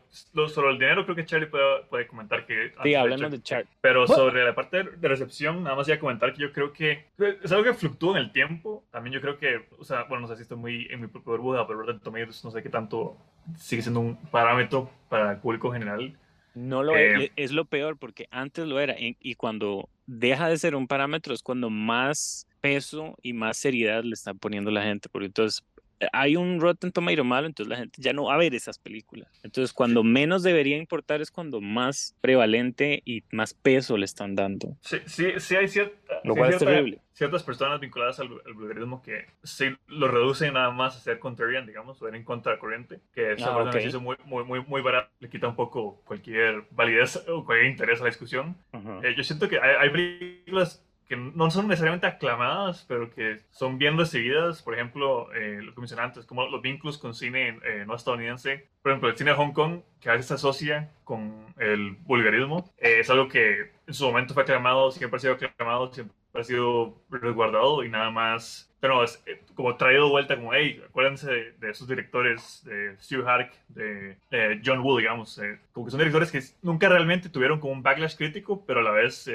sobre 0.47 0.71
el 0.71 0.79
dinero 0.79 1.03
creo 1.03 1.15
que 1.15 1.25
Charlie 1.25 1.47
puede, 1.47 1.83
puede 1.89 2.07
comentar 2.07 2.45
que... 2.45 2.73
Sí, 2.81 2.95
hablando 2.95 3.29
de, 3.29 3.41
Charlie. 3.41 3.69
Pero 3.81 4.07
sobre 4.07 4.43
la 4.43 4.55
parte 4.55 4.83
de 4.83 5.07
recepción, 5.07 5.63
nada 5.63 5.75
más 5.75 5.89
a 5.89 5.99
comentar 5.99 6.33
que 6.33 6.41
yo 6.41 6.51
creo 6.51 6.71
que 6.71 7.05
es 7.43 7.51
algo 7.51 7.63
que 7.63 7.73
fluctúa 7.73 8.17
en 8.17 8.25
el 8.25 8.31
tiempo. 8.31 8.83
También 8.91 9.13
yo 9.13 9.21
creo 9.21 9.37
que, 9.37 9.67
o 9.77 9.83
sea, 9.83 10.03
bueno, 10.03 10.21
no 10.21 10.27
sé 10.27 10.37
si 10.37 10.43
estoy 10.43 10.57
muy 10.57 10.87
en 10.89 11.01
mi 11.01 11.07
propia 11.07 11.31
burbuja, 11.31 11.67
pero 11.67 11.79
Rotten 11.79 11.99
Tomatoes 11.99 12.43
no 12.43 12.51
sé 12.51 12.63
qué 12.63 12.69
tanto 12.69 13.17
sigue 13.57 13.81
siendo 13.81 13.99
un 13.99 14.15
parámetro 14.31 14.89
para 15.09 15.31
el 15.31 15.37
público 15.37 15.71
general. 15.71 16.17
No 16.55 16.83
lo 16.83 16.95
es, 16.95 17.23
eh, 17.23 17.31
es 17.35 17.51
lo 17.51 17.65
peor 17.65 17.97
porque 17.97 18.27
antes 18.31 18.67
lo 18.67 18.79
era 18.79 18.95
y 18.97 19.35
cuando 19.35 19.89
deja 20.05 20.49
de 20.49 20.57
ser 20.57 20.75
un 20.75 20.87
parámetro 20.87 21.33
es 21.33 21.41
cuando 21.41 21.69
más 21.69 22.47
peso 22.61 23.17
y 23.21 23.33
más 23.33 23.57
seriedad 23.57 24.03
le 24.03 24.13
están 24.13 24.37
poniendo 24.37 24.71
la 24.71 24.83
gente, 24.83 25.09
porque 25.09 25.27
entonces 25.27 25.63
hay 26.11 26.35
un 26.35 26.59
Rotten 26.59 26.91
Tomato 26.91 27.23
malo, 27.23 27.47
entonces 27.47 27.69
la 27.69 27.77
gente 27.77 28.01
ya 28.01 28.13
no 28.13 28.25
va 28.25 28.35
a 28.35 28.37
ver 28.37 28.53
esas 28.53 28.77
películas. 28.77 29.29
Entonces, 29.43 29.73
cuando 29.73 30.03
menos 30.03 30.43
debería 30.43 30.77
importar 30.77 31.21
es 31.21 31.31
cuando 31.31 31.61
más 31.61 32.15
prevalente 32.21 33.01
y 33.05 33.23
más 33.31 33.53
peso 33.53 33.97
le 33.97 34.05
están 34.05 34.35
dando. 34.35 34.77
Sí, 34.81 34.97
sí, 35.05 35.33
sí 35.37 35.55
hay 35.55 35.67
cierta, 35.67 36.19
Lo 36.23 36.35
cual 36.35 36.51
es 36.53 36.59
terrible. 36.59 36.99
ciertas 37.13 37.43
personas 37.43 37.79
vinculadas 37.79 38.19
al, 38.19 38.29
vulgarismo 38.29 39.01
que 39.01 39.27
sí 39.43 39.65
lo 39.87 40.07
reducen 40.07 40.53
nada 40.53 40.71
más 40.71 40.95
a 40.97 40.99
ser 40.99 41.19
contrarian, 41.19 41.65
digamos, 41.65 42.01
o 42.01 42.07
en 42.07 42.23
contracorriente, 42.23 42.99
que 43.13 43.33
es 43.33 43.43
ah, 43.43 43.57
okay. 43.57 43.91
muy, 43.99 44.17
muy, 44.25 44.43
muy, 44.43 44.61
muy 44.65 44.81
barato, 44.81 45.09
le 45.19 45.29
quita 45.29 45.47
un 45.47 45.55
poco 45.55 46.01
cualquier 46.05 46.63
validez 46.71 47.23
o 47.27 47.45
cualquier 47.45 47.71
interés 47.71 47.99
a 47.99 48.03
la 48.03 48.09
discusión. 48.09 48.55
Eh, 49.03 49.13
yo 49.15 49.23
siento 49.23 49.47
que 49.47 49.59
hay, 49.59 49.75
hay 49.79 49.89
películas 49.89 50.83
que 51.07 51.15
no 51.17 51.51
son 51.51 51.67
necesariamente 51.67 52.07
aclamadas, 52.07 52.85
pero 52.87 53.09
que 53.13 53.41
son 53.51 53.77
bien 53.77 53.97
recibidas. 53.97 54.61
Por 54.61 54.73
ejemplo, 54.75 55.33
eh, 55.33 55.59
lo 55.61 55.73
que 55.73 55.81
mencioné 55.81 56.03
antes, 56.03 56.25
como 56.25 56.47
los 56.47 56.61
vínculos 56.61 56.97
con 56.97 57.13
cine 57.13 57.59
eh, 57.63 57.83
no 57.85 57.95
estadounidense. 57.95 58.67
Por 58.81 58.91
ejemplo, 58.91 59.09
el 59.09 59.17
cine 59.17 59.31
de 59.31 59.37
Hong 59.37 59.51
Kong, 59.51 59.81
que 59.99 60.09
a 60.09 60.13
veces 60.13 60.27
se 60.27 60.33
asocia 60.35 60.91
con 61.03 61.53
el 61.57 61.91
vulgarismo, 61.91 62.69
eh, 62.77 62.99
es 62.99 63.09
algo 63.09 63.27
que 63.27 63.71
en 63.87 63.93
su 63.93 64.05
momento 64.05 64.33
fue 64.33 64.43
aclamado, 64.43 64.91
siempre 64.91 65.17
ha 65.17 65.19
sido 65.19 65.33
aclamado, 65.33 65.93
siempre 65.93 66.15
ha 66.33 66.43
sido 66.43 66.95
resguardado 67.09 67.83
y 67.83 67.89
nada 67.89 68.09
más 68.09 68.69
pero 68.79 69.01
es 69.01 69.23
como 69.55 69.77
traído 69.77 70.03
de 70.07 70.11
vuelta 70.11 70.35
como, 70.35 70.53
hey, 70.53 70.83
acuérdense 70.85 71.53
de, 71.57 71.69
esos 71.69 71.87
directores, 71.87 72.61
de 72.65 72.97
Stu 72.99 73.25
Hark, 73.25 73.53
de 73.69 74.17
John 74.65 74.81
Woo, 74.81 74.97
digamos, 74.97 75.39
como 75.71 75.85
que 75.85 75.91
son 75.91 75.99
directores 75.99 76.29
que 76.29 76.41
nunca 76.61 76.89
realmente 76.89 77.29
tuvieron 77.29 77.61
como 77.61 77.71
un 77.71 77.81
backlash 77.81 78.17
crítico, 78.17 78.65
pero 78.65 78.81
a 78.81 78.83
la 78.83 78.91
vez 78.91 79.25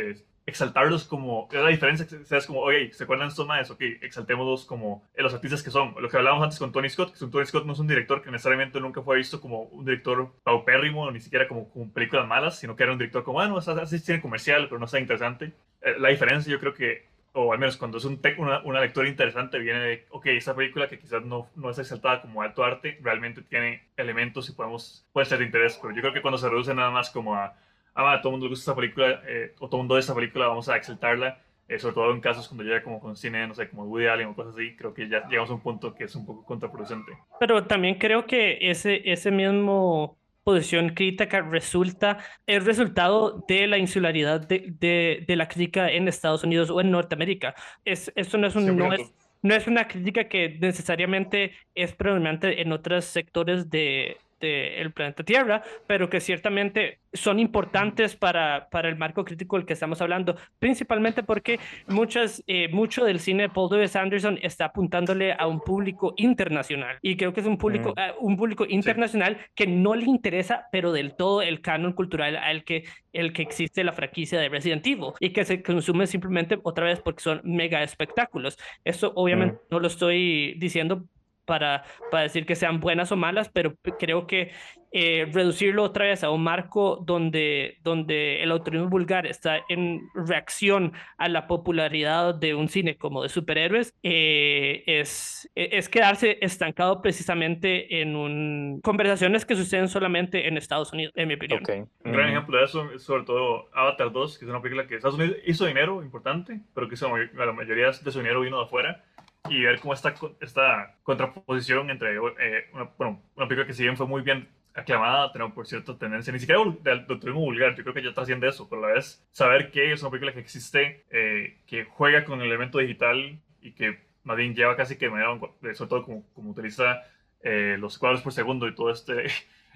exaltarlos 0.49 1.05
como, 1.05 1.47
es 1.53 1.61
la 1.61 1.69
diferencia, 1.69 2.07
es 2.39 2.47
como, 2.47 2.61
oye, 2.61 2.91
¿se 2.95 3.05
acuerdan 3.05 3.29
estos 3.29 3.47
más? 3.47 3.71
Ok, 3.71 3.83
exaltémoslos 4.01 4.65
como 4.65 5.07
los 5.15 5.35
artistas 5.35 5.63
que 5.63 5.71
son. 5.71 5.95
Lo 6.01 6.09
que 6.09 6.17
hablábamos 6.17 6.45
antes 6.45 6.59
con 6.59 6.73
Tony 6.73 6.89
Scott, 6.89 7.13
que 7.13 7.27
Tony 7.27 7.45
Scott 7.45 7.67
no 7.67 7.75
es 7.75 7.79
un 7.79 7.87
director 7.87 8.23
que 8.23 8.31
necesariamente 8.31 8.81
nunca 8.81 9.03
fue 9.03 9.19
visto 9.19 9.43
como 9.43 9.65
un 9.65 9.85
director 9.85 10.33
paupérrimo, 10.43 11.11
ni 11.11 11.21
siquiera 11.21 11.47
como, 11.47 11.69
como 11.69 11.93
películas 11.93 12.27
malas, 12.27 12.59
sino 12.59 12.77
que 12.77 12.83
era 12.83 12.93
un 12.93 12.99
director 12.99 13.25
como, 13.25 13.39
bueno, 13.39 13.59
así 13.59 14.03
tiene 14.03 14.23
comercial, 14.23 14.69
pero 14.69 14.79
no 14.79 14.87
está 14.87 14.99
interesante. 14.99 15.53
Eh, 15.83 15.97
la 15.99 16.09
diferencia 16.09 16.51
yo 16.51 16.59
creo 16.59 16.73
que, 16.73 17.05
o 17.35 17.53
al 17.53 17.59
menos 17.59 17.77
cuando 17.77 17.99
es 17.99 18.07
un 18.07 18.19
una, 18.39 18.63
una, 18.63 18.81
lectura 18.81 19.07
interesante, 19.07 19.59
viene 19.59 19.81
de, 19.81 20.07
ok, 20.09 20.29
esa 20.29 20.57
película 20.57 20.89
que 20.89 20.99
quizás 20.99 21.23
no, 21.27 21.51
no 21.57 21.69
es 21.69 21.79
exaltada 21.79 22.23
como 22.23 22.41
alto 22.41 22.65
arte, 22.65 22.99
realmente 23.03 23.43
tiene 23.43 23.83
elementos 23.99 24.49
y 24.49 24.53
podemos, 24.53 25.07
puede 25.13 25.27
ser 25.27 25.41
de 25.41 25.45
interés, 25.45 25.79
pero 25.81 25.95
yo 25.95 26.01
creo 26.01 26.15
que 26.15 26.23
cuando 26.23 26.39
se 26.39 26.49
reduce 26.49 26.75
nada 26.75 26.91
más 26.91 27.11
como 27.11 27.35
a 27.35 27.55
ah, 27.99 28.21
todo 28.21 28.31
el 28.31 28.33
mundo 28.33 28.47
le 28.47 28.51
gusta 28.51 28.71
esta 28.71 28.77
película, 28.77 29.23
eh, 29.27 29.55
o 29.59 29.67
todo 29.69 29.77
el 29.77 29.83
mundo 29.83 29.95
de 29.95 30.01
esta 30.01 30.15
película, 30.15 30.47
vamos 30.47 30.69
a 30.69 30.77
exaltarla, 30.77 31.41
eh, 31.69 31.79
sobre 31.79 31.95
todo 31.95 32.13
en 32.13 32.21
casos 32.21 32.49
cuando 32.49 32.65
llega 32.65 32.83
como 32.83 33.01
con 33.01 33.17
cine, 33.17 33.47
no 33.47 33.55
sé, 33.55 33.69
como 33.69 33.85
Woody 33.85 34.07
Allen 34.07 34.29
o 34.29 34.35
cosas 34.35 34.55
así, 34.55 34.75
creo 34.77 34.95
que 34.95 35.09
ya 35.09 35.27
llegamos 35.29 35.51
a 35.51 35.55
un 35.55 35.61
punto 35.61 35.95
que 35.95 36.05
es 36.05 36.15
un 36.15 36.25
poco 36.25 36.45
contraproducente. 36.45 37.13
Pero 37.39 37.65
también 37.65 37.97
creo 37.97 38.27
que 38.27 38.59
ese, 38.61 39.03
ese 39.11 39.31
mismo 39.31 40.17
posición 40.45 40.95
crítica 40.95 41.43
resulta 41.43 42.19
el 42.47 42.65
resultado 42.65 43.45
de 43.47 43.67
la 43.67 43.77
insularidad 43.77 44.41
de, 44.41 44.73
de, 44.79 45.25
de, 45.27 45.37
la 45.37 45.47
crítica 45.47 45.91
en 45.91 46.09
Estados 46.09 46.43
Unidos 46.43 46.71
o 46.71 46.81
en 46.81 46.91
Norteamérica. 46.91 47.55
Es, 47.85 48.11
esto 48.17 48.39
no 48.39 48.47
es, 48.47 48.57
un, 48.57 48.75
no 48.75 48.95
es, 48.95 49.13
no 49.43 49.55
es 49.55 49.67
una 49.67 49.87
crítica 49.87 50.25
que 50.25 50.57
necesariamente 50.59 51.53
es 51.75 51.93
predominante 51.93 52.63
en 52.63 52.73
otros 52.73 53.05
sectores 53.05 53.69
de, 53.69 54.17
el 54.41 54.93
planeta 54.93 55.25
Tierra, 55.25 55.63
pero 55.87 56.09
que 56.09 56.21
ciertamente 56.21 57.01
son 57.13 57.39
importantes 57.39 58.17
para, 58.17 58.69
para 58.71 58.89
el 58.89 58.97
marco 58.97 59.25
crítico 59.25 59.57
del 59.57 59.67
que 59.67 59.73
estamos 59.73 60.01
hablando, 60.01 60.37
principalmente 60.59 61.23
porque 61.23 61.59
muchas, 61.87 62.43
eh, 62.47 62.69
mucho 62.69 63.05
del 63.05 63.21
cine 63.21 63.45
de 63.45 63.49
Paul 63.49 63.71
W. 63.71 63.89
Anderson 63.99 64.39
está 64.43 64.67
apuntándole 64.67 65.33
a 65.33 65.47
un 65.47 65.61
público 65.61 66.15
internacional 66.17 66.99
y 67.03 67.17
creo 67.17 67.33
que 67.33 67.41
es 67.41 67.47
un 67.47 67.59
público, 67.59 67.95
mm. 67.97 68.25
un 68.25 68.37
público 68.37 68.67
internacional 68.69 69.39
que 69.55 69.67
no 69.67 69.95
le 69.95 70.05
interesa, 70.05 70.67
pero 70.71 70.93
del 70.93 71.15
todo 71.15 71.43
el 71.43 71.61
canon 71.61 71.93
cultural 71.93 72.37
al 72.37 72.65
que, 72.65 72.85
el 73.13 73.33
que 73.33 73.43
existe 73.43 73.85
la 73.85 73.93
franquicia 73.93 74.39
de 74.39 74.49
Resident 74.49 74.87
Evil 74.87 75.13
y 75.21 75.31
que 75.31 75.45
se 75.45 75.63
consume 75.63 76.07
simplemente 76.07 76.59
otra 76.63 76.87
vez 76.87 77.01
porque 77.01 77.23
son 77.23 77.41
mega 77.45 77.83
espectáculos. 77.83 78.59
Eso 78.85 79.13
obviamente 79.17 79.57
mm. 79.57 79.59
no 79.71 79.81
lo 79.81 79.87
estoy 79.89 80.55
diciendo 80.59 81.05
para, 81.49 81.83
para 82.11 82.25
decir 82.25 82.45
que 82.45 82.55
sean 82.55 82.79
buenas 82.79 83.11
o 83.11 83.17
malas, 83.17 83.49
pero 83.49 83.75
creo 83.99 84.27
que 84.27 84.53
eh, 84.93 85.27
reducirlo 85.33 85.83
otra 85.83 86.07
vez 86.07 86.23
a 86.25 86.31
un 86.31 86.43
marco 86.43 87.03
donde, 87.05 87.79
donde 87.83 88.43
el 88.43 88.51
autorismo 88.51 88.89
vulgar 88.89 89.27
está 89.27 89.61
en 89.69 90.09
reacción 90.15 90.93
a 91.17 91.29
la 91.29 91.47
popularidad 91.47 92.35
de 92.35 92.55
un 92.55 92.69
cine 92.69 92.97
como 92.97 93.23
de 93.23 93.29
superhéroes, 93.31 93.95
eh, 94.03 94.85
es, 94.87 95.51
es 95.55 95.89
quedarse 95.89 96.39
estancado 96.43 97.03
precisamente 97.03 98.01
en 98.01 98.15
un, 98.15 98.81
conversaciones 98.83 99.45
que 99.45 99.57
suceden 99.57 99.89
solamente 99.89 100.49
en 100.49 100.57
Estados 100.57 100.93
Unidos, 100.93 101.13
en 101.17 101.29
mi 101.29 101.35
opinión. 101.35 101.63
Un 102.05 102.13
gran 102.13 102.29
ejemplo 102.31 102.59
de 102.59 102.65
eso 102.65 102.91
es 102.93 103.03
sobre 103.03 103.25
todo 103.25 103.69
Avatar 103.75 104.13
2, 104.13 104.39
que 104.39 104.45
es 104.45 104.51
una 104.51 104.61
película 104.61 104.87
que 104.87 104.97
Estados 104.97 105.19
Unidos 105.19 105.39
hizo 105.47 105.65
dinero 105.65 106.03
importante, 106.03 106.61
pero 106.75 106.89
que 106.89 106.97
la 107.35 107.53
mayoría 107.53 107.87
de 107.87 108.11
su 108.11 108.19
dinero 108.19 108.41
vino 108.43 108.59
de 108.59 108.65
afuera 108.65 109.05
y 109.51 109.63
ver 109.63 109.81
cómo 109.81 109.95
esta, 109.95 110.15
esta 110.41 110.95
contraposición 111.03 111.91
entre 111.91 112.17
eh, 112.17 112.67
una, 112.73 112.91
bueno, 112.97 113.23
una 113.37 113.47
película 113.49 113.67
que 113.67 113.75
si 113.75 113.83
bien 113.83 113.97
fue 113.97 114.07
muy 114.07 114.23
bien 114.23 114.49
aclamada, 114.75 115.33
tenemos 115.33 115.53
por 115.55 115.67
cierto 115.67 115.97
tendencia, 115.97 116.33
ni 116.33 116.39
siquiera 116.39 116.63
del 116.83 117.07
turismo 117.07 117.41
vulgar, 117.41 117.75
yo 117.75 117.83
creo 117.83 117.95
que 117.95 118.03
ya 118.03 118.11
está 118.11 118.23
haciendo 118.23 118.49
eso, 118.49 118.69
pero 118.69 118.85
a 118.85 118.89
la 118.89 118.95
vez 118.95 119.27
saber 119.33 119.71
que 119.71 119.93
es 119.93 120.03
una 120.03 120.11
película 120.11 120.33
que 120.33 120.41
existe, 120.41 121.05
eh, 121.11 121.59
que 121.67 121.85
juega 121.85 122.25
con 122.25 122.41
el 122.41 122.47
elemento 122.47 122.79
digital 122.79 123.41
y 123.61 123.73
que 123.73 123.99
más 124.23 124.39
lleva 124.39 124.77
casi 124.77 124.97
que 124.97 125.07
de 125.07 125.11
manera, 125.11 125.39
sobre 125.75 125.89
todo 125.89 126.05
como, 126.05 126.25
como 126.35 126.51
utiliza 126.51 127.03
eh, 127.43 127.77
los 127.79 127.99
cuadros 127.99 128.23
por 128.23 128.33
segundo 128.33 128.69
y 128.69 128.75
todo 128.75 128.91
este, 128.91 129.27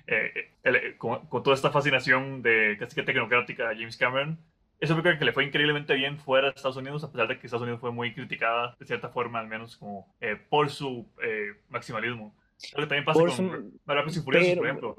con, 0.99 1.27
con, 1.27 1.43
toda 1.43 1.57
esta 1.57 1.71
fascinación 1.71 2.43
de 2.43 2.77
casi 2.79 2.95
que 2.95 3.03
tecnocrática 3.03 3.71
a 3.71 3.75
James 3.75 3.97
Cameron, 3.97 4.39
eso 4.83 5.01
creo 5.01 5.17
que 5.17 5.25
le 5.25 5.33
fue 5.33 5.45
increíblemente 5.45 5.95
bien 5.95 6.19
fuera 6.19 6.49
de 6.49 6.55
Estados 6.57 6.77
Unidos, 6.77 7.05
a 7.05 7.13
pesar 7.13 7.29
de 7.29 7.39
que 7.39 7.47
Estados 7.47 7.63
Unidos 7.63 7.81
fue 7.81 7.93
muy 7.93 8.13
criticada, 8.13 8.77
de 8.81 8.85
cierta 8.85 9.09
forma, 9.09 9.39
al 9.39 9.47
menos 9.47 9.77
como 9.77 10.13
eh, 10.21 10.37
por 10.49 10.71
su 10.71 11.07
eh, 11.23 11.53
maximalismo. 11.69 12.35
Lo 12.75 12.83
que 12.83 12.87
también 12.87 13.05
pasa 13.05 13.21
con 13.21 13.73
Rápidos 13.87 14.17
y 14.17 14.21
Furiosos, 14.21 14.57
por 14.57 14.67
ejemplo. 14.67 14.97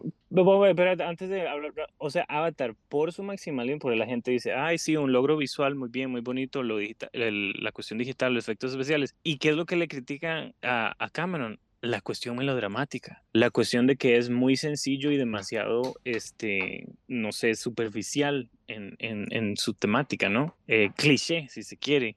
Pero 0.75 1.03
antes 1.05 1.29
de 1.29 1.47
hablar, 1.47 1.73
o 1.97 2.09
sea, 2.09 2.25
Avatar, 2.29 2.75
por 2.88 3.11
su 3.11 3.23
maximalismo, 3.23 3.79
porque 3.79 3.97
la 3.97 4.05
gente 4.05 4.31
dice, 4.31 4.53
ay, 4.53 4.77
sí, 4.77 4.95
un 4.95 5.11
logro 5.11 5.36
visual 5.38 5.75
muy 5.75 5.89
bien, 5.89 6.11
muy 6.11 6.21
bonito, 6.21 6.63
lo 6.63 6.77
digital, 6.77 7.09
la 7.13 7.71
cuestión 7.71 7.99
digital, 7.99 8.34
los 8.34 8.45
efectos 8.45 8.71
especiales. 8.71 9.15
¿Y 9.21 9.38
qué 9.38 9.49
es 9.49 9.55
lo 9.55 9.65
que 9.65 9.75
le 9.75 9.88
critican 9.89 10.53
a, 10.61 10.93
a 10.97 11.09
Cameron? 11.09 11.59
La 11.84 11.99
cuestión 11.99 12.38
melodramática, 12.38 13.23
la 13.34 13.49
cuestión 13.49 13.88
de 13.88 13.97
que 13.97 14.15
es 14.15 14.29
muy 14.29 14.55
sencillo 14.55 15.11
y 15.11 15.17
demasiado, 15.17 15.95
este, 16.05 16.88
no 17.09 17.34
sé, 17.34 17.55
superficial 17.55 18.49
en, 18.67 18.95
en, 18.99 19.57
su 19.57 19.73
temática, 19.73 20.29
¿no? 20.29 20.55
Eh, 20.67 20.91
cliché, 20.95 21.47
si 21.49 21.61
se 21.61 21.75
quiere. 21.75 22.15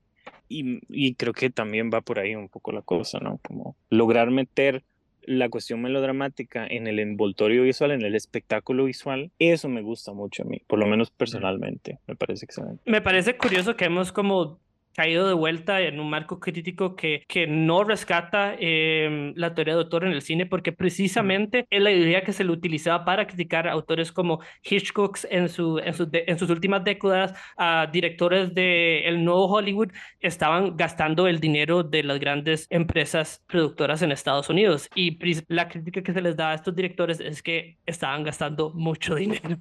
Y, 0.48 0.78
y, 0.88 1.14
creo 1.14 1.32
que 1.32 1.50
también 1.50 1.90
va 1.92 2.00
por 2.00 2.20
ahí 2.20 2.36
un 2.36 2.48
poco 2.48 2.70
la 2.70 2.82
cosa, 2.82 3.18
¿no? 3.18 3.40
Como 3.42 3.76
lograr 3.90 4.30
meter 4.30 4.84
la 5.22 5.48
cuestión 5.48 5.82
melodramática 5.82 6.64
en 6.64 6.86
el 6.86 7.00
envoltorio 7.00 7.64
visual, 7.64 7.90
en 7.90 8.02
el 8.02 8.14
espectáculo 8.14 8.84
visual, 8.84 9.32
eso 9.40 9.68
me 9.68 9.82
gusta 9.82 10.12
mucho 10.12 10.44
a 10.44 10.46
mí, 10.46 10.62
por 10.68 10.78
lo 10.78 10.86
menos 10.86 11.10
personalmente, 11.10 11.98
me 12.06 12.14
parece 12.14 12.44
excelente. 12.44 12.80
Me 12.86 13.00
parece 13.00 13.36
curioso 13.36 13.74
que 13.74 13.86
hemos 13.86 14.12
como 14.12 14.60
caído 14.96 15.28
de 15.28 15.34
vuelta 15.34 15.80
en 15.80 16.00
un 16.00 16.10
marco 16.10 16.40
crítico 16.40 16.96
que, 16.96 17.24
que 17.28 17.46
no 17.46 17.84
rescata 17.84 18.54
em, 18.58 19.34
la 19.36 19.54
teoría 19.54 19.74
de 19.74 19.80
autor 19.80 20.04
en 20.04 20.12
el 20.12 20.22
cine, 20.22 20.46
porque 20.46 20.72
precisamente 20.72 21.66
es 21.70 21.82
la 21.82 21.92
idea 21.92 22.22
que 22.24 22.32
se 22.32 22.44
le 22.44 22.52
utilizaba 22.52 23.04
para 23.04 23.26
criticar 23.26 23.68
a 23.68 23.72
autores 23.72 24.12
como 24.12 24.40
Hitchcock 24.62 25.18
en, 25.30 25.48
su, 25.48 25.78
en, 25.78 25.94
en 26.12 26.38
sus 26.38 26.50
últimas 26.50 26.82
décadas, 26.84 27.34
a 27.56 27.88
directores 27.92 28.54
del 28.54 29.04
el 29.04 29.24
nuevo 29.24 29.46
Hollywood, 29.46 29.90
estaban 30.20 30.76
gastando 30.76 31.26
el 31.28 31.40
dinero 31.40 31.82
de 31.82 32.02
las 32.02 32.18
grandes 32.18 32.66
empresas 32.70 33.44
productoras 33.46 34.02
en 34.02 34.12
Estados 34.12 34.48
Unidos. 34.48 34.88
Y 34.94 35.18
la 35.48 35.68
crítica 35.68 36.02
que 36.02 36.12
se 36.12 36.22
les 36.22 36.36
da 36.36 36.52
a 36.52 36.54
estos 36.54 36.74
directores 36.74 37.20
es 37.20 37.42
que 37.42 37.78
estaban 37.86 38.24
gastando 38.24 38.72
mucho 38.74 39.14
dinero. 39.16 39.58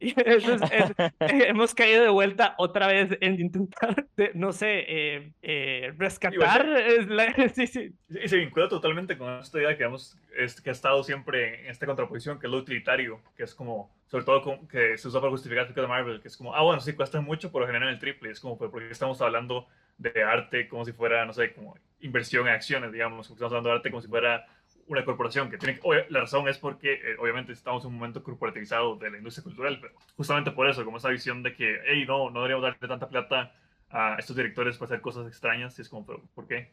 hemos 1.20 1.74
caído 1.74 2.02
de 2.02 2.08
vuelta 2.08 2.54
otra 2.58 2.86
vez 2.86 3.16
en 3.20 3.40
intentar, 3.40 4.06
no 4.34 4.52
sé, 4.52 4.84
eh, 4.86 5.32
eh, 5.42 5.92
rescatar. 5.96 6.66
sí, 7.54 7.66
sí. 7.66 7.92
Y 8.08 8.28
se 8.28 8.36
vincula 8.36 8.68
totalmente 8.68 9.16
con 9.16 9.38
esta 9.40 9.58
idea 9.58 9.76
que, 9.76 9.84
hemos, 9.84 10.16
que 10.62 10.70
ha 10.70 10.72
estado 10.72 11.02
siempre 11.02 11.64
en 11.64 11.70
esta 11.70 11.86
contraposición, 11.86 12.38
que 12.38 12.46
es 12.46 12.50
lo 12.50 12.58
utilitario, 12.58 13.20
que 13.36 13.44
es 13.44 13.54
como, 13.54 13.94
sobre 14.06 14.24
todo 14.24 14.68
que 14.68 14.98
se 14.98 15.08
usa 15.08 15.20
para 15.20 15.30
justificar 15.30 15.72
de 15.72 15.86
Marvel, 15.86 16.20
que 16.20 16.28
es 16.28 16.36
como, 16.36 16.54
ah, 16.54 16.62
bueno, 16.62 16.80
sí, 16.80 16.92
cuesta 16.92 17.20
mucho, 17.20 17.50
pero 17.50 17.66
generan 17.66 17.88
el 17.88 17.98
triple. 17.98 18.30
Es 18.30 18.40
como, 18.40 18.58
porque 18.58 18.90
estamos 18.90 19.20
hablando 19.20 19.66
de 19.98 20.22
arte 20.22 20.68
como 20.68 20.84
si 20.84 20.92
fuera, 20.92 21.24
no 21.24 21.32
sé, 21.32 21.52
como 21.52 21.76
inversión 22.00 22.46
en 22.46 22.54
acciones, 22.54 22.92
digamos, 22.92 23.30
estamos 23.30 23.52
hablando 23.52 23.70
de 23.70 23.76
arte 23.76 23.90
como 23.90 24.02
si 24.02 24.08
fuera 24.08 24.46
una 24.86 25.04
corporación 25.04 25.50
que 25.50 25.58
tiene 25.58 25.80
la 26.10 26.20
razón 26.20 26.48
es 26.48 26.58
porque 26.58 26.94
eh, 26.94 27.16
obviamente 27.18 27.52
estamos 27.52 27.84
en 27.84 27.88
un 27.88 27.96
momento 27.96 28.22
corporativizado 28.22 28.96
de 28.96 29.10
la 29.10 29.18
industria 29.18 29.44
cultural 29.44 29.78
pero 29.80 29.94
justamente 30.16 30.50
por 30.50 30.68
eso 30.68 30.84
como 30.84 30.98
esa 30.98 31.08
visión 31.08 31.42
de 31.42 31.54
que 31.54 31.78
hey 31.86 32.04
no 32.06 32.30
no 32.30 32.40
deberíamos 32.40 32.62
darle 32.62 32.88
tanta 32.88 33.08
plata 33.08 33.54
a 33.90 34.16
estos 34.18 34.36
directores 34.36 34.76
para 34.76 34.86
hacer 34.86 35.00
cosas 35.00 35.26
extrañas 35.26 35.78
y 35.78 35.82
es 35.82 35.88
como 35.88 36.06
¿por 36.06 36.46
qué? 36.46 36.72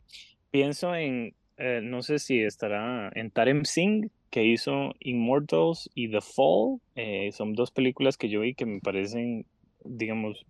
pienso 0.50 0.96
en 0.96 1.34
eh, 1.58 1.82
no 1.84 2.02
sé 2.02 2.20
si 2.20 2.42
estará 2.42 3.12
en 3.14 3.32
Tarem 3.32 3.64
Singh 3.66 4.10
que 4.30 4.44
hizo 4.44 4.94
Immortals 5.00 5.90
y 5.94 6.10
The 6.10 6.22
Fall 6.22 6.80
eh, 6.96 7.32
son 7.32 7.54
dos 7.54 7.72
películas 7.72 8.18
que 8.18 8.30
yo 8.30 8.42
vi 8.42 8.54
que 8.56 8.66
me 8.66 8.80
parecen 8.80 9.46
digamos 9.84 10.46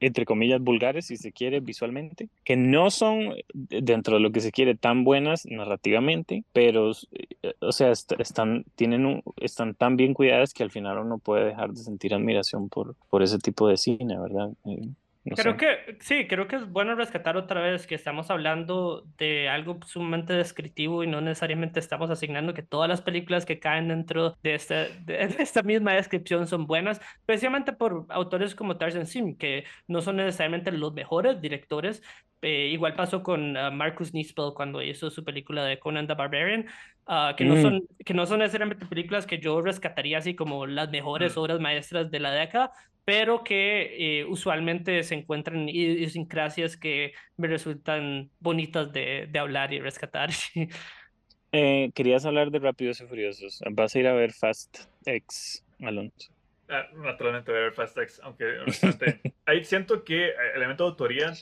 entre 0.00 0.24
comillas, 0.24 0.62
vulgares, 0.62 1.06
si 1.06 1.16
se 1.16 1.32
quiere, 1.32 1.60
visualmente, 1.60 2.28
que 2.44 2.56
no 2.56 2.90
son, 2.90 3.34
dentro 3.52 4.14
de 4.14 4.20
lo 4.20 4.32
que 4.32 4.40
se 4.40 4.52
quiere, 4.52 4.74
tan 4.74 5.04
buenas 5.04 5.46
narrativamente, 5.46 6.44
pero, 6.52 6.92
eh, 7.12 7.54
o 7.60 7.72
sea, 7.72 7.90
están, 7.90 8.64
tienen 8.74 9.22
están 9.36 9.74
tan 9.74 9.96
bien 9.96 10.14
cuidadas 10.14 10.54
que 10.54 10.62
al 10.62 10.70
final 10.70 10.98
uno 10.98 11.18
puede 11.18 11.44
dejar 11.44 11.70
de 11.70 11.82
sentir 11.82 12.14
admiración 12.14 12.68
por, 12.68 12.96
por 13.10 13.22
ese 13.22 13.38
tipo 13.38 13.68
de 13.68 13.76
cine, 13.76 14.18
¿verdad? 14.18 14.50
Eh, 14.64 14.88
creo 15.24 15.56
que 15.56 15.96
sí, 16.00 16.26
creo 16.26 16.48
que 16.48 16.56
es 16.56 16.68
bueno 16.68 16.94
rescatar 16.94 17.36
otra 17.36 17.60
vez 17.60 17.86
que 17.86 17.94
estamos 17.94 18.30
hablando 18.30 19.04
de 19.18 19.48
algo 19.48 19.78
sumamente 19.86 20.32
descriptivo 20.32 21.04
y 21.04 21.06
no 21.06 21.20
necesariamente 21.20 21.80
estamos 21.80 22.10
asignando 22.10 22.54
que 22.54 22.62
todas 22.62 22.88
las 22.88 23.02
películas 23.02 23.44
que 23.44 23.58
caen 23.58 23.88
dentro 23.88 24.36
de 24.42 24.54
esta, 24.54 24.88
de 24.88 25.36
esta 25.38 25.62
misma 25.62 25.92
descripción 25.92 26.46
son 26.46 26.66
buenas, 26.66 27.00
especialmente 27.20 27.72
por 27.72 28.06
autores 28.08 28.54
como 28.54 28.76
Tarzan 28.76 29.06
Sim, 29.06 29.36
que 29.36 29.64
no 29.86 30.00
son 30.00 30.16
necesariamente 30.16 30.72
los 30.72 30.92
mejores 30.92 31.40
directores. 31.40 32.02
Eh, 32.40 32.68
igual 32.68 32.94
pasó 32.94 33.24
con 33.24 33.56
ah, 33.56 33.70
Marcus 33.70 34.14
Nispel 34.14 34.52
cuando 34.54 34.80
hizo 34.80 35.10
su 35.10 35.24
película 35.24 35.64
de 35.64 35.80
Conan 35.80 36.06
the 36.06 36.14
Barbarian, 36.14 36.66
ah, 37.08 37.34
que, 37.36 37.44
no 37.44 37.56
mm. 37.56 37.62
son, 37.62 37.82
que 38.04 38.14
no 38.14 38.26
son 38.26 38.38
necesariamente 38.38 38.86
películas 38.86 39.26
que 39.26 39.38
yo 39.38 39.60
rescataría 39.60 40.18
así 40.18 40.34
como 40.34 40.66
las 40.66 40.90
mejores 40.90 41.36
mm. 41.36 41.40
obras 41.40 41.60
maestras 41.60 42.10
de 42.10 42.20
la 42.20 42.30
década, 42.30 42.70
pero 43.04 43.42
que 43.42 44.20
eh, 44.20 44.24
usualmente 44.26 45.02
se 45.02 45.14
encuentran 45.14 45.68
idiosincrasias 45.68 46.76
que 46.76 47.12
me 47.36 47.48
resultan 47.48 48.30
bonitas 48.38 48.92
de, 48.92 49.26
de 49.30 49.38
hablar 49.38 49.72
y 49.72 49.80
rescatar. 49.80 50.30
eh, 51.52 51.90
querías 51.94 52.26
hablar 52.26 52.50
de 52.50 52.58
Rápidos 52.58 53.00
y 53.00 53.06
Furiosos. 53.06 53.60
¿Vas 53.70 53.94
a 53.94 53.98
ir 53.98 54.06
a 54.06 54.12
ver 54.12 54.32
Fast 54.32 54.84
X, 55.06 55.64
Alonso? 55.80 56.30
Ah, 56.68 56.84
naturalmente 56.94 57.50
ver 57.50 57.72
Fast 57.72 57.96
X, 57.96 58.20
aunque 58.22 58.44
ahí 59.46 59.64
siento 59.64 60.04
que 60.04 60.26
el 60.28 60.56
elemento 60.56 60.84
de 60.84 60.90
autoría... 60.90 61.32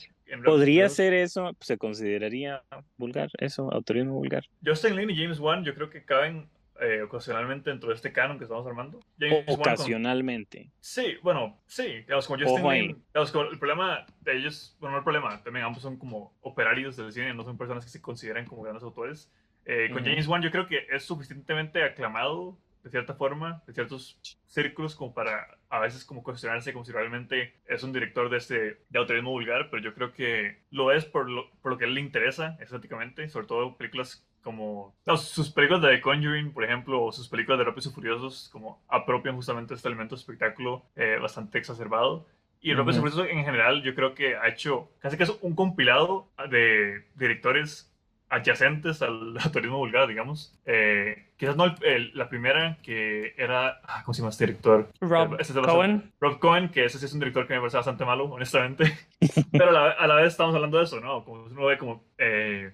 ¿Podría 0.43 0.89
ser 0.89 1.13
eso? 1.13 1.55
¿Se 1.59 1.77
consideraría 1.77 2.63
vulgar 2.97 3.29
eso? 3.39 3.71
¿Autorismo 3.71 4.13
vulgar? 4.13 4.43
Justin 4.65 4.95
Lin 4.95 5.09
y 5.09 5.15
James 5.15 5.39
Wan 5.39 5.63
yo 5.63 5.73
creo 5.73 5.89
que 5.89 6.03
caben 6.03 6.49
eh, 6.79 7.01
ocasionalmente 7.01 7.71
dentro 7.71 7.89
de 7.89 7.95
este 7.95 8.11
canon 8.13 8.37
que 8.37 8.43
estamos 8.43 8.67
armando. 8.67 8.99
ocasionalmente. 9.47 10.69
Sí, 10.79 11.15
bueno, 11.23 11.59
sí. 11.65 12.01
Digamos, 12.01 12.27
como 12.27 12.39
Justin 12.39 13.03
digamos, 13.13 13.33
el 13.51 13.59
problema 13.59 14.05
de 14.21 14.37
ellos, 14.37 14.77
bueno, 14.79 14.93
no 14.93 14.97
el 14.99 15.03
problema, 15.03 15.41
también 15.43 15.65
ambos 15.65 15.81
son 15.81 15.97
como 15.97 16.33
operarios 16.41 16.95
del 16.95 17.11
cine, 17.11 17.33
no 17.33 17.43
son 17.43 17.57
personas 17.57 17.83
que 17.83 17.89
se 17.89 18.01
consideran 18.01 18.45
como 18.45 18.61
grandes 18.61 18.83
autores. 18.83 19.31
Eh, 19.65 19.89
con 19.91 20.03
James 20.03 20.27
Wan 20.27 20.41
yo 20.41 20.51
creo 20.51 20.67
que 20.67 20.85
es 20.89 21.03
suficientemente 21.03 21.83
aclamado 21.83 22.57
de 22.87 22.91
cierta 22.91 23.15
forma, 23.15 23.61
de 23.67 23.73
ciertos 23.73 24.17
círculos 24.45 24.95
como 24.95 25.13
para 25.13 25.57
a 25.69 25.79
veces 25.79 26.05
como 26.05 26.23
cuestionarse 26.23 26.71
como 26.71 26.85
si 26.85 26.93
realmente 26.93 27.55
es 27.65 27.83
un 27.83 27.91
director 27.91 28.29
de 28.29 28.37
este 28.37 28.77
de 28.89 28.99
autorismo 28.99 29.31
vulgar, 29.31 29.69
pero 29.69 29.83
yo 29.83 29.93
creo 29.93 30.13
que 30.13 30.63
lo 30.71 30.91
es 30.93 31.03
por 31.03 31.29
lo, 31.29 31.51
por 31.61 31.73
lo 31.73 31.77
que 31.77 31.83
a 31.83 31.87
él 31.87 31.95
le 31.95 32.01
interesa 32.01 32.57
estéticamente, 32.61 33.27
sobre 33.27 33.47
todo 33.47 33.75
películas 33.77 34.25
como 34.41 34.95
sus 35.17 35.49
películas 35.49 35.81
de 35.81 35.97
The 35.97 36.01
Conjuring, 36.01 36.53
por 36.53 36.63
ejemplo, 36.63 37.03
o 37.03 37.11
sus 37.11 37.27
películas 37.27 37.59
de 37.59 37.65
Rápidos 37.65 37.87
y 37.87 37.89
Furiosos, 37.89 38.49
como 38.53 38.81
apropian 38.87 39.35
justamente 39.35 39.73
este 39.73 39.89
elemento 39.89 40.15
de 40.15 40.21
espectáculo 40.21 40.85
eh, 40.95 41.17
bastante 41.21 41.57
exacerbado. 41.57 42.25
Y 42.61 42.73
Rápidos 42.73 42.95
y 42.95 42.99
Furiosos 42.99 43.27
en 43.29 43.43
general, 43.43 43.83
yo 43.83 43.93
creo 43.93 44.15
que 44.15 44.37
ha 44.37 44.47
hecho 44.47 44.89
casi 44.99 45.17
que 45.17 45.23
es 45.23 45.37
un 45.41 45.53
compilado 45.53 46.29
de 46.49 47.03
directores 47.15 47.93
adyacentes 48.29 49.01
al, 49.01 49.35
turismo 49.51 49.77
vulgar, 49.77 50.07
digamos. 50.07 50.57
Eh, 50.65 51.27
quizás 51.37 51.55
no 51.55 51.73
la 52.13 52.29
primera, 52.29 52.77
que 52.83 53.33
era. 53.37 53.79
Ah, 53.83 54.01
¿Cómo 54.03 54.13
se 54.13 54.21
llama 54.21 54.31
este 54.31 54.45
director? 54.45 54.89
Rob 54.99 55.37
eh, 55.39 55.61
Cohen. 55.63 56.11
Rob 56.19 56.39
Cohen, 56.39 56.69
que 56.69 56.85
ese 56.85 56.99
sí 56.99 57.05
es 57.05 57.13
un 57.13 57.19
director 57.19 57.47
que 57.47 57.53
me 57.53 57.59
parece 57.59 57.77
bastante 57.77 58.05
malo, 58.05 58.25
honestamente. 58.25 58.97
Pero 59.51 59.69
a 59.69 60.07
la, 60.07 60.15
vez 60.15 60.27
estamos 60.27 60.55
hablando 60.55 60.77
de 60.77 60.83
eso, 60.83 60.99
¿no? 60.99 61.23
Como 61.23 61.43
uno 61.43 61.65
ve 61.65 61.77
como. 61.77 62.03
Eh, 62.17 62.71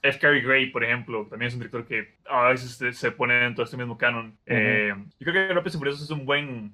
F. 0.00 0.18
Gary 0.20 0.40
Gray, 0.42 0.70
por 0.70 0.84
ejemplo, 0.84 1.26
también 1.26 1.48
es 1.48 1.54
un 1.54 1.60
director 1.60 1.84
que 1.84 2.14
a 2.30 2.50
veces 2.50 2.96
se, 2.96 3.12
pone 3.12 3.34
dentro 3.34 3.62
de 3.62 3.64
este 3.64 3.76
mismo 3.76 3.98
canon. 3.98 4.36
yo 4.46 4.54
creo 5.18 5.32
que 5.32 5.54
Rápidos 5.54 6.00
y 6.00 6.04
es 6.04 6.10
un 6.10 6.24
buen 6.24 6.72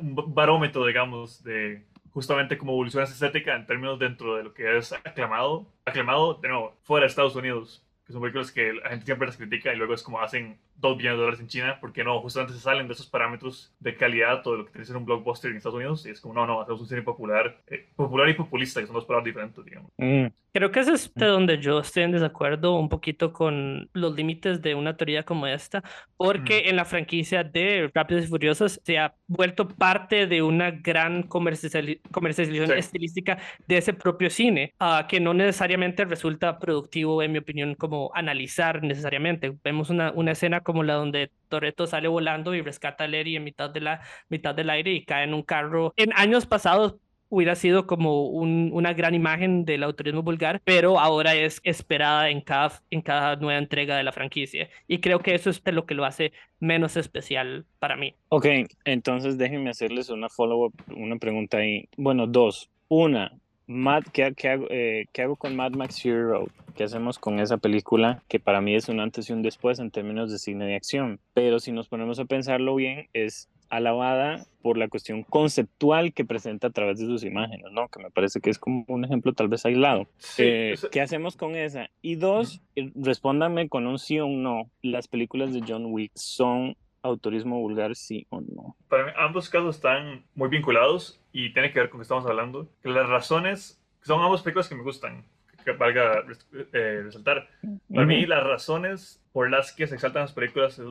un 0.00 0.34
barómetro, 0.34 0.86
digamos, 0.86 1.42
de 1.44 1.84
justamente 2.12 2.58
como 2.58 2.72
evoluciona 2.72 3.04
esa 3.04 3.14
estética 3.14 3.54
en 3.54 3.66
términos 3.66 3.98
dentro 3.98 4.36
de 4.36 4.44
lo 4.44 4.54
que 4.54 4.76
es 4.78 4.92
aclamado, 4.92 5.66
aclamado 5.84 6.34
de 6.34 6.48
nuevo, 6.48 6.76
fuera 6.82 7.04
de 7.04 7.10
Estados 7.10 7.36
Unidos, 7.36 7.84
que 8.04 8.12
son 8.12 8.22
películas 8.22 8.52
que 8.52 8.72
la 8.72 8.90
gente 8.90 9.06
siempre 9.06 9.26
las 9.26 9.36
critica 9.36 9.72
y 9.72 9.76
luego 9.76 9.94
es 9.94 10.02
como 10.02 10.20
hacen 10.20 10.58
dos 10.80 10.96
billones 10.96 11.18
de 11.18 11.20
dólares 11.20 11.40
en 11.40 11.48
China, 11.48 11.78
porque 11.80 12.02
no, 12.04 12.20
justamente 12.20 12.54
se 12.54 12.60
salen 12.60 12.86
de 12.88 12.94
esos 12.94 13.06
parámetros 13.06 13.72
de 13.78 13.96
calidad, 13.96 14.42
todo 14.42 14.56
lo 14.56 14.64
que 14.64 14.72
tiene 14.72 14.82
que 14.82 14.86
ser 14.86 14.96
un 14.96 15.04
blockbuster 15.04 15.50
en 15.50 15.58
Estados 15.58 15.76
Unidos, 15.76 16.06
y 16.06 16.10
es 16.10 16.20
como, 16.20 16.34
no, 16.34 16.46
no, 16.46 16.60
hacemos 16.62 16.80
un 16.80 16.88
cine 16.88 17.02
popular, 17.02 17.60
eh, 17.66 17.86
popular 17.96 18.28
y 18.28 18.34
populista, 18.34 18.80
que 18.80 18.86
son 18.86 18.94
dos 18.94 19.04
palabras 19.04 19.26
diferentes, 19.26 19.64
digamos. 19.64 19.90
Mm. 19.98 20.26
Creo 20.52 20.72
que 20.72 20.80
eso 20.80 20.92
es 20.94 21.14
de 21.14 21.26
donde 21.26 21.58
yo 21.58 21.78
estoy 21.78 22.02
en 22.02 22.12
desacuerdo 22.12 22.76
un 22.76 22.88
poquito 22.88 23.32
con 23.32 23.88
los 23.92 24.16
límites 24.16 24.60
de 24.60 24.74
una 24.74 24.96
teoría 24.96 25.22
como 25.22 25.46
esta, 25.46 25.84
porque 26.16 26.68
en 26.68 26.76
la 26.76 26.84
franquicia 26.84 27.44
de 27.44 27.88
Rápidos 27.94 28.24
y 28.24 28.26
Furiosos 28.26 28.80
se 28.84 28.98
ha 28.98 29.14
vuelto 29.28 29.68
parte 29.68 30.26
de 30.26 30.42
una 30.42 30.72
gran 30.72 31.22
comercialización 31.22 32.72
estilística 32.76 33.38
de 33.68 33.78
ese 33.78 33.94
propio 33.94 34.28
cine, 34.28 34.74
uh, 34.80 35.06
que 35.06 35.20
no 35.20 35.34
necesariamente 35.34 36.04
resulta 36.04 36.58
productivo, 36.58 37.22
en 37.22 37.32
mi 37.32 37.38
opinión, 37.38 37.74
como 37.76 38.10
analizar 38.14 38.82
necesariamente. 38.82 39.56
Vemos 39.62 39.88
una, 39.90 40.10
una 40.12 40.32
escena 40.32 40.60
como 40.60 40.69
la 40.84 40.94
donde 40.94 41.30
Toreto 41.48 41.86
sale 41.86 42.08
volando 42.08 42.54
y 42.54 42.62
rescata 42.62 43.04
a 43.04 43.08
Larry 43.08 43.36
en 43.36 43.44
mitad, 43.44 43.70
de 43.70 43.80
la, 43.80 44.00
mitad 44.28 44.54
del 44.54 44.70
aire 44.70 44.92
y 44.92 45.04
cae 45.04 45.24
en 45.24 45.34
un 45.34 45.42
carro. 45.42 45.92
En 45.96 46.12
años 46.14 46.46
pasados 46.46 46.96
hubiera 47.30 47.54
sido 47.54 47.86
como 47.86 48.26
un, 48.26 48.70
una 48.72 48.92
gran 48.92 49.14
imagen 49.14 49.64
del 49.64 49.84
autorismo 49.84 50.22
vulgar, 50.22 50.60
pero 50.64 50.98
ahora 50.98 51.34
es 51.34 51.60
esperada 51.62 52.28
en 52.28 52.40
cada, 52.40 52.82
en 52.90 53.00
cada 53.00 53.36
nueva 53.36 53.58
entrega 53.58 53.96
de 53.96 54.02
la 54.02 54.12
franquicia. 54.12 54.68
Y 54.86 55.00
creo 55.00 55.20
que 55.20 55.34
eso 55.34 55.48
es 55.48 55.62
lo 55.64 55.86
que 55.86 55.94
lo 55.94 56.04
hace 56.04 56.32
menos 56.58 56.96
especial 56.96 57.64
para 57.78 57.96
mí. 57.96 58.14
Ok, 58.28 58.46
entonces 58.84 59.38
déjenme 59.38 59.70
hacerles 59.70 60.10
una 60.10 60.28
follow-up, 60.28 60.74
una 60.94 61.16
pregunta 61.16 61.58
ahí. 61.58 61.88
Bueno, 61.96 62.26
dos. 62.26 62.70
Una, 62.88 63.32
Mad, 63.70 64.02
¿qué, 64.12 64.34
qué, 64.36 64.48
hago, 64.48 64.66
eh, 64.68 65.06
¿qué, 65.12 65.22
hago, 65.22 65.36
con 65.36 65.54
Mad 65.54 65.74
Max 65.74 66.02
Fury 66.02 66.22
Road? 66.22 66.48
¿Qué 66.74 66.82
hacemos 66.82 67.20
con 67.20 67.38
esa 67.38 67.56
película 67.56 68.20
que 68.26 68.40
para 68.40 68.60
mí 68.60 68.74
es 68.74 68.88
un 68.88 68.98
antes 68.98 69.30
y 69.30 69.32
un 69.32 69.42
después 69.42 69.78
en 69.78 69.92
términos 69.92 70.32
de 70.32 70.38
cine 70.38 70.66
de 70.66 70.74
acción? 70.74 71.20
Pero 71.34 71.60
si 71.60 71.70
nos 71.70 71.86
ponemos 71.86 72.18
a 72.18 72.24
pensarlo 72.24 72.74
bien, 72.74 73.06
es 73.12 73.48
alabada 73.68 74.44
por 74.60 74.76
la 74.76 74.88
cuestión 74.88 75.22
conceptual 75.22 76.12
que 76.12 76.24
presenta 76.24 76.66
a 76.66 76.70
través 76.70 76.98
de 76.98 77.06
sus 77.06 77.22
imágenes, 77.22 77.70
¿no? 77.70 77.86
Que 77.86 78.02
me 78.02 78.10
parece 78.10 78.40
que 78.40 78.50
es 78.50 78.58
como 78.58 78.84
un 78.88 79.04
ejemplo 79.04 79.34
tal 79.34 79.46
vez 79.46 79.64
aislado. 79.64 80.08
Eh, 80.38 80.74
¿Qué 80.90 81.00
hacemos 81.00 81.36
con 81.36 81.54
esa? 81.54 81.90
Y 82.02 82.16
dos, 82.16 82.60
eh, 82.74 82.90
respóndame 82.96 83.68
con 83.68 83.86
un 83.86 84.00
sí 84.00 84.18
o 84.18 84.26
un 84.26 84.42
no. 84.42 84.68
¿Las 84.82 85.06
películas 85.06 85.52
de 85.52 85.62
John 85.64 85.86
Wick 85.86 86.10
son 86.16 86.76
autorismo 87.02 87.58
vulgar, 87.60 87.94
sí 87.96 88.26
o 88.30 88.40
no? 88.40 88.76
Para 88.88 89.06
mí, 89.06 89.12
ambos 89.16 89.48
casos 89.48 89.76
están 89.76 90.24
muy 90.34 90.48
vinculados 90.48 91.20
y 91.32 91.52
tiene 91.52 91.72
que 91.72 91.80
ver 91.80 91.90
con 91.90 91.98
lo 91.98 92.02
que 92.02 92.04
estamos 92.04 92.26
hablando. 92.26 92.68
Las 92.82 93.08
razones 93.08 93.82
son 94.02 94.22
ambas 94.22 94.42
películas 94.42 94.68
que 94.68 94.74
me 94.74 94.82
gustan, 94.82 95.24
que 95.64 95.72
valga 95.72 96.24
eh, 96.72 97.02
resaltar. 97.04 97.48
Para 97.92 98.06
mí, 98.06 98.26
las 98.26 98.44
razones 98.44 99.22
por 99.32 99.48
las 99.48 99.72
que 99.72 99.86
se 99.86 99.94
exaltan 99.94 100.22
las 100.22 100.32
películas 100.32 100.78
es 100.78 100.86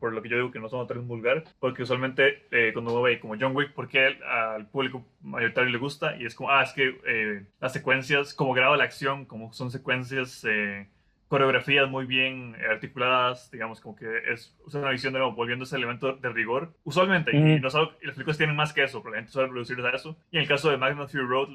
por 0.00 0.12
lo 0.12 0.22
que 0.22 0.28
yo 0.28 0.36
digo 0.36 0.50
que 0.50 0.58
no 0.58 0.68
son 0.68 0.86
tan 0.86 1.06
vulgar, 1.06 1.44
porque 1.60 1.84
usualmente 1.84 2.46
eh, 2.50 2.72
cuando 2.72 2.92
uno 2.92 3.02
ve 3.02 3.20
como 3.20 3.36
John 3.38 3.54
Wick, 3.54 3.72
porque 3.72 4.18
al 4.24 4.66
público 4.66 5.04
mayoritario 5.20 5.70
le 5.70 5.78
gusta, 5.78 6.16
y 6.16 6.26
es 6.26 6.34
como, 6.34 6.50
ah, 6.50 6.62
es 6.62 6.72
que 6.72 6.98
eh, 7.06 7.46
las 7.60 7.72
secuencias, 7.72 8.34
como 8.34 8.54
graba 8.54 8.76
la 8.76 8.84
acción, 8.84 9.24
como 9.24 9.52
son 9.52 9.70
secuencias 9.70 10.44
coreografías 11.28 11.88
muy 11.88 12.06
bien 12.06 12.56
articuladas, 12.70 13.50
digamos, 13.50 13.80
como 13.80 13.96
que 13.96 14.06
es, 14.32 14.54
una 14.72 14.90
visión 14.90 15.12
de 15.12 15.18
nuevo, 15.18 15.34
volviendo 15.34 15.64
ese 15.64 15.76
elemento 15.76 16.12
de 16.12 16.28
rigor. 16.30 16.72
Usualmente, 16.84 17.36
y, 17.36 17.60
no 17.60 17.68
las 17.68 18.14
películas 18.14 18.38
tienen 18.38 18.54
más 18.54 18.72
que 18.72 18.84
eso, 18.84 19.02
pero 19.02 19.14
la 19.14 19.18
gente 19.18 19.32
suele 19.32 19.48
reducirse 19.52 19.86
a 19.86 19.90
eso. 19.90 20.16
Y 20.30 20.36
en 20.36 20.42
el 20.42 20.48
caso 20.48 20.70
de 20.70 20.76
Magnum 20.76 21.08
Fury 21.08 21.26
Road, 21.26 21.48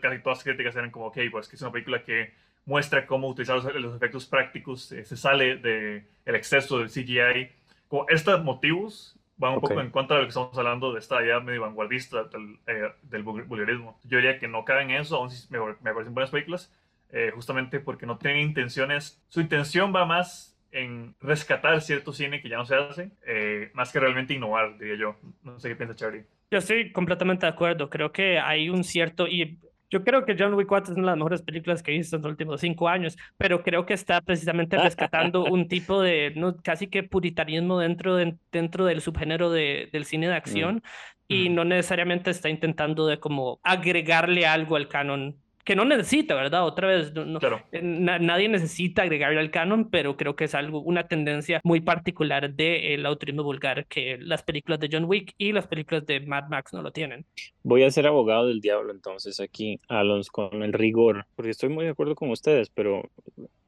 casi 0.00 0.22
todas 0.22 0.38
las 0.38 0.44
críticas 0.44 0.76
eran 0.76 0.90
como, 0.90 1.06
ok, 1.06 1.18
pues 1.30 1.48
que 1.48 1.56
es 1.56 1.62
una 1.62 1.72
película 1.72 2.02
que 2.02 2.32
muestra 2.64 3.06
cómo 3.06 3.28
utilizar 3.28 3.62
los, 3.74 3.96
efectos 3.96 4.26
prácticos, 4.26 4.92
eh, 4.92 5.04
se 5.04 5.16
sale 5.16 5.56
del 5.56 6.04
el 6.24 6.34
exceso 6.34 6.78
del 6.78 6.88
CGI. 6.88 7.50
Como 7.88 8.06
estos 8.08 8.42
motivos 8.42 9.16
van 9.36 9.54
un 9.54 9.60
poco 9.60 9.80
en 9.80 9.90
contra 9.90 10.16
de 10.16 10.22
lo 10.22 10.26
que 10.26 10.30
estamos 10.30 10.56
hablando 10.56 10.92
de 10.92 10.98
esta 10.98 11.22
idea 11.22 11.40
medio 11.40 11.62
vanguardista 11.62 12.24
del, 12.24 12.58
eh, 12.66 12.92
del 13.02 13.22
vulgarismo. 13.22 13.98
Yo 14.04 14.18
diría 14.18 14.38
que 14.38 14.48
no 14.48 14.64
caben 14.64 14.90
en 14.90 15.00
eso, 15.00 15.16
aún 15.16 15.30
si 15.30 15.50
me, 15.50 15.58
me 15.58 15.92
parecen 15.92 16.14
buenas 16.14 16.30
películas, 16.30 16.72
eh, 17.12 17.30
justamente 17.34 17.80
porque 17.80 18.06
no 18.06 18.18
tiene 18.18 18.42
intenciones, 18.42 19.22
su 19.28 19.40
intención 19.40 19.94
va 19.94 20.04
más 20.04 20.56
en 20.72 21.14
rescatar 21.20 21.80
cierto 21.80 22.12
cine 22.12 22.40
que 22.40 22.48
ya 22.48 22.56
no 22.56 22.64
se 22.64 22.76
hace, 22.76 23.10
eh, 23.26 23.70
más 23.74 23.92
que 23.92 24.00
realmente 24.00 24.34
innovar, 24.34 24.78
diría 24.78 24.96
yo. 24.96 25.16
No 25.42 25.58
sé 25.58 25.68
qué 25.68 25.76
piensa 25.76 25.96
Charlie. 25.96 26.24
Yo 26.50 26.58
estoy 26.58 26.92
completamente 26.92 27.46
de 27.46 27.52
acuerdo, 27.52 27.90
creo 27.90 28.12
que 28.12 28.38
hay 28.38 28.70
un 28.70 28.84
cierto, 28.84 29.26
y 29.26 29.58
yo 29.90 30.04
creo 30.04 30.24
que 30.24 30.36
John 30.38 30.54
Wick 30.54 30.68
4 30.68 30.92
es 30.92 30.98
una 30.98 31.08
de 31.08 31.10
las 31.12 31.16
mejores 31.18 31.42
películas 31.42 31.82
que 31.82 31.92
he 31.92 31.98
visto 31.98 32.14
en 32.14 32.22
los 32.22 32.30
últimos 32.30 32.60
cinco 32.60 32.88
años, 32.88 33.18
pero 33.36 33.62
creo 33.62 33.86
que 33.86 33.94
está 33.94 34.20
precisamente 34.20 34.78
rescatando 34.78 35.44
un 35.50 35.66
tipo 35.66 36.00
de 36.00 36.32
no, 36.36 36.56
casi 36.62 36.86
que 36.86 37.02
puritanismo 37.02 37.78
dentro, 37.78 38.14
de, 38.14 38.36
dentro 38.52 38.84
del 38.84 39.00
subgénero 39.00 39.50
de, 39.50 39.88
del 39.92 40.04
cine 40.04 40.28
de 40.28 40.34
acción 40.34 40.82
y 41.26 41.48
no 41.48 41.64
necesariamente 41.64 42.30
está 42.30 42.48
intentando 42.48 43.06
de 43.06 43.18
como 43.18 43.60
agregarle 43.62 44.46
algo 44.46 44.76
al 44.76 44.88
canon 44.88 45.36
que 45.64 45.76
no 45.76 45.84
necesita, 45.84 46.34
¿verdad? 46.34 46.64
Otra 46.64 46.88
vez, 46.88 47.12
no, 47.14 47.38
eh, 47.72 47.80
nadie 47.82 48.48
necesita 48.48 49.02
agregarle 49.02 49.40
al 49.40 49.50
canon, 49.50 49.90
pero 49.90 50.16
creo 50.16 50.36
que 50.36 50.44
es 50.44 50.54
algo, 50.54 50.80
una 50.80 51.06
tendencia 51.06 51.60
muy 51.64 51.80
particular 51.80 52.54
del 52.54 53.04
autorismo 53.06 53.42
vulgar 53.42 53.86
que 53.86 54.18
las 54.18 54.42
películas 54.42 54.80
de 54.80 54.88
John 54.90 55.04
Wick 55.04 55.34
y 55.38 55.52
las 55.52 55.66
películas 55.66 56.06
de 56.06 56.20
Mad 56.20 56.48
Max 56.48 56.72
no 56.72 56.82
lo 56.82 56.92
tienen. 56.92 57.24
Voy 57.62 57.82
a 57.82 57.90
ser 57.90 58.06
abogado 58.06 58.46
del 58.46 58.60
diablo 58.60 58.92
entonces 58.92 59.40
aquí, 59.40 59.78
Alonso, 59.88 60.30
con 60.32 60.62
el 60.62 60.72
rigor, 60.72 61.26
porque 61.36 61.50
estoy 61.50 61.68
muy 61.68 61.84
de 61.84 61.90
acuerdo 61.90 62.14
con 62.14 62.30
ustedes, 62.30 62.70
pero 62.70 63.08